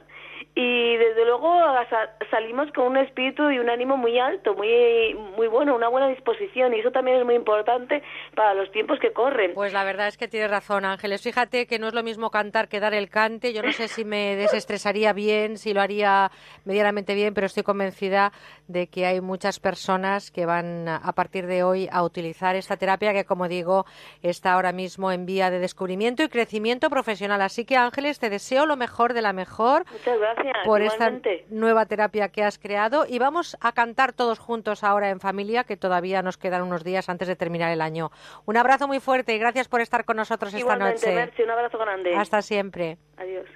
y 0.59 0.97
desde 0.97 1.23
luego 1.23 1.53
sa- 1.87 2.09
salimos 2.31 2.71
con 2.71 2.87
un 2.87 2.97
espíritu 2.97 3.51
y 3.51 3.59
un 3.59 3.69
ánimo 3.69 3.95
muy 3.95 4.17
alto, 4.17 4.55
muy 4.55 5.13
muy 5.13 5.47
bueno, 5.47 5.75
una 5.75 5.87
buena 5.87 6.07
disposición 6.07 6.73
y 6.73 6.79
eso 6.79 6.89
también 6.91 7.17
es 7.19 7.25
muy 7.25 7.35
importante 7.35 8.01
para 8.35 8.55
los 8.55 8.71
tiempos 8.71 8.97
que 8.99 9.13
corren. 9.13 9.53
Pues 9.53 9.71
la 9.71 9.83
verdad 9.83 10.07
es 10.07 10.17
que 10.17 10.27
tienes 10.27 10.49
razón, 10.49 10.83
Ángeles. 10.83 11.21
Fíjate 11.21 11.67
que 11.67 11.77
no 11.77 11.87
es 11.87 11.93
lo 11.93 12.01
mismo 12.01 12.31
cantar 12.31 12.69
que 12.69 12.79
dar 12.79 12.95
el 12.95 13.07
cante. 13.09 13.53
Yo 13.53 13.61
no 13.61 13.71
sé 13.71 13.87
si 13.87 14.03
me 14.03 14.35
desestresaría 14.35 15.13
bien, 15.13 15.57
si 15.59 15.75
lo 15.75 15.81
haría 15.81 16.31
medianamente 16.65 17.13
bien, 17.13 17.35
pero 17.35 17.45
estoy 17.45 17.61
convencida 17.61 18.31
de 18.67 18.87
que 18.87 19.05
hay 19.05 19.21
muchas 19.21 19.59
personas 19.59 20.31
que 20.31 20.47
van 20.47 20.87
a 20.89 21.11
partir 21.13 21.45
de 21.45 21.61
hoy 21.61 21.87
a 21.91 22.01
utilizar 22.01 22.55
esta 22.55 22.77
terapia 22.77 23.13
que, 23.13 23.25
como 23.25 23.47
digo, 23.47 23.85
está 24.23 24.53
ahora 24.53 24.71
mismo 24.71 25.11
en 25.11 25.27
vía 25.27 25.51
de 25.51 25.59
descubrimiento 25.59 26.23
y 26.23 26.29
crecimiento 26.29 26.89
profesional. 26.89 27.41
Así 27.41 27.63
que, 27.63 27.75
Ángeles, 27.77 28.17
te 28.19 28.31
deseo 28.31 28.65
lo 28.65 28.75
mejor 28.75 29.13
de 29.13 29.21
la 29.21 29.33
mejor 29.33 29.85
Muchas 29.91 30.19
gracias. 30.19 30.46
Por 30.65 30.81
esta 30.81 31.11
nueva 31.49 31.85
terapia 31.85 32.29
que 32.29 32.43
has 32.43 32.57
creado 32.57 33.05
y 33.07 33.19
vamos 33.19 33.57
a 33.61 33.71
cantar 33.71 34.13
todos 34.13 34.39
juntos 34.39 34.83
ahora 34.83 35.09
en 35.09 35.19
familia, 35.19 35.63
que 35.63 35.77
todavía 35.77 36.21
nos 36.21 36.37
quedan 36.37 36.61
unos 36.63 36.83
días 36.83 37.09
antes 37.09 37.27
de 37.27 37.35
terminar 37.35 37.71
el 37.71 37.81
año. 37.81 38.11
Un 38.45 38.57
abrazo 38.57 38.87
muy 38.87 38.99
fuerte 38.99 39.35
y 39.35 39.39
gracias 39.39 39.67
por 39.67 39.81
estar 39.81 40.05
con 40.05 40.17
nosotros 40.17 40.53
esta 40.53 40.75
noche. 40.75 41.29
Un 41.43 41.49
abrazo 41.49 41.77
grande. 41.77 42.15
Hasta 42.15 42.41
siempre. 42.41 42.97
Adiós. 43.17 43.47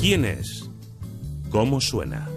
¿Quién 0.00 0.24
es? 0.24 0.70
¿Cómo 1.50 1.78
suena? 1.78 2.29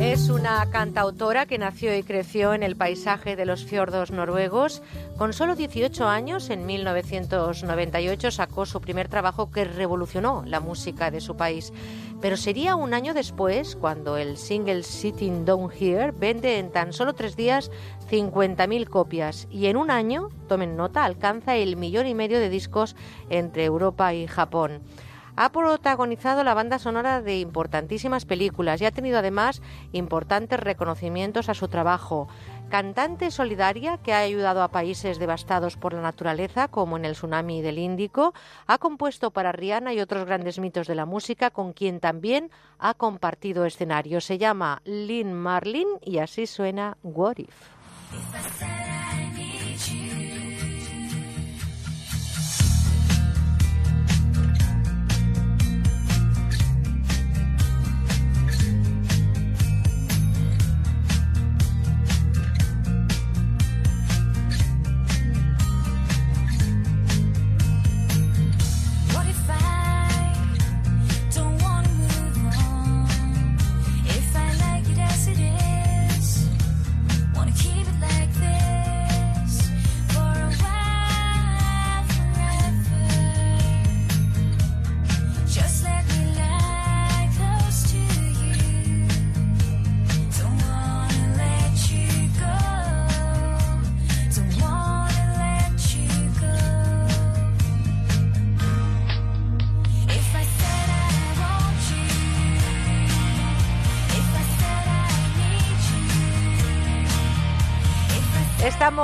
Es 0.00 0.28
una 0.28 0.68
cantautora 0.68 1.46
que 1.46 1.56
nació 1.56 1.96
y 1.96 2.02
creció 2.02 2.52
en 2.52 2.62
el 2.62 2.76
paisaje 2.76 3.34
de 3.34 3.46
los 3.46 3.64
fiordos 3.64 4.10
noruegos. 4.10 4.82
Con 5.16 5.32
solo 5.32 5.56
18 5.56 6.06
años, 6.06 6.50
en 6.50 6.66
1998, 6.66 8.30
sacó 8.30 8.66
su 8.66 8.82
primer 8.82 9.08
trabajo 9.08 9.50
que 9.50 9.64
revolucionó 9.64 10.42
la 10.46 10.60
música 10.60 11.10
de 11.10 11.22
su 11.22 11.36
país. 11.36 11.72
Pero 12.20 12.36
sería 12.36 12.76
un 12.76 12.92
año 12.92 13.14
después 13.14 13.74
cuando 13.74 14.18
el 14.18 14.36
single 14.36 14.82
Sitting 14.82 15.46
Down 15.46 15.70
Here 15.72 16.12
vende 16.12 16.58
en 16.58 16.70
tan 16.70 16.92
solo 16.92 17.14
tres 17.14 17.34
días 17.34 17.70
50.000 18.10 18.88
copias 18.88 19.48
y 19.50 19.66
en 19.66 19.78
un 19.78 19.90
año, 19.90 20.28
tomen 20.46 20.76
nota, 20.76 21.04
alcanza 21.04 21.56
el 21.56 21.76
millón 21.76 22.06
y 22.06 22.14
medio 22.14 22.38
de 22.38 22.50
discos 22.50 22.96
entre 23.30 23.64
Europa 23.64 24.12
y 24.12 24.26
Japón. 24.26 24.82
Ha 25.36 25.52
protagonizado 25.52 26.42
la 26.44 26.54
banda 26.54 26.78
sonora 26.78 27.20
de 27.20 27.38
importantísimas 27.38 28.24
películas 28.24 28.80
y 28.80 28.86
ha 28.86 28.90
tenido 28.90 29.18
además 29.18 29.60
importantes 29.92 30.58
reconocimientos 30.58 31.50
a 31.50 31.54
su 31.54 31.68
trabajo. 31.68 32.26
Cantante 32.70 33.30
solidaria 33.30 33.98
que 33.98 34.14
ha 34.14 34.20
ayudado 34.20 34.62
a 34.62 34.68
países 34.68 35.18
devastados 35.18 35.76
por 35.76 35.92
la 35.92 36.00
naturaleza, 36.00 36.68
como 36.68 36.96
en 36.96 37.04
el 37.04 37.12
tsunami 37.12 37.60
del 37.60 37.78
Índico, 37.78 38.34
ha 38.66 38.78
compuesto 38.78 39.30
para 39.30 39.52
Rihanna 39.52 39.92
y 39.92 40.00
otros 40.00 40.24
grandes 40.24 40.58
mitos 40.58 40.86
de 40.86 40.94
la 40.94 41.06
música, 41.06 41.50
con 41.50 41.74
quien 41.74 42.00
también 42.00 42.50
ha 42.78 42.94
compartido 42.94 43.66
escenario. 43.66 44.20
Se 44.20 44.38
llama 44.38 44.80
Lynn 44.84 45.32
Marlin 45.32 45.88
y 46.00 46.18
así 46.18 46.46
suena 46.46 46.96
What 47.02 47.36
If. 47.38 49.05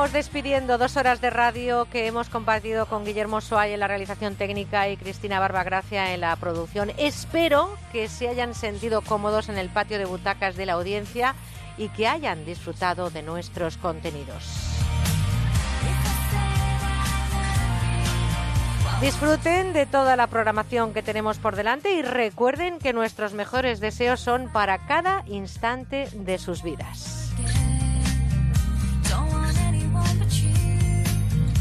Estamos 0.02 0.14
despidiendo 0.14 0.78
dos 0.78 0.96
horas 0.96 1.20
de 1.20 1.30
radio 1.30 1.84
que 1.84 2.08
hemos 2.08 2.28
compartido 2.28 2.86
con 2.86 3.04
Guillermo 3.04 3.40
Soay 3.40 3.72
en 3.72 3.78
la 3.78 3.86
realización 3.86 4.34
técnica 4.34 4.88
y 4.88 4.96
Cristina 4.96 5.38
Barbagracia 5.38 6.12
en 6.12 6.22
la 6.22 6.34
producción. 6.34 6.90
Espero 6.96 7.78
que 7.92 8.08
se 8.08 8.26
hayan 8.26 8.56
sentido 8.56 9.02
cómodos 9.02 9.48
en 9.48 9.58
el 9.58 9.68
patio 9.68 9.98
de 9.98 10.04
butacas 10.04 10.56
de 10.56 10.66
la 10.66 10.72
audiencia 10.72 11.36
y 11.78 11.88
que 11.90 12.08
hayan 12.08 12.44
disfrutado 12.44 13.10
de 13.10 13.22
nuestros 13.22 13.76
contenidos. 13.76 14.42
Disfruten 19.00 19.72
de 19.72 19.86
toda 19.86 20.16
la 20.16 20.26
programación 20.26 20.92
que 20.94 21.04
tenemos 21.04 21.38
por 21.38 21.54
delante 21.54 21.92
y 21.92 22.02
recuerden 22.02 22.80
que 22.80 22.92
nuestros 22.92 23.34
mejores 23.34 23.78
deseos 23.78 24.18
son 24.18 24.50
para 24.52 24.84
cada 24.84 25.22
instante 25.28 26.08
de 26.12 26.38
sus 26.38 26.64
vidas. 26.64 27.22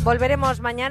Volveremos 0.04 0.62
mañana. 0.62 0.82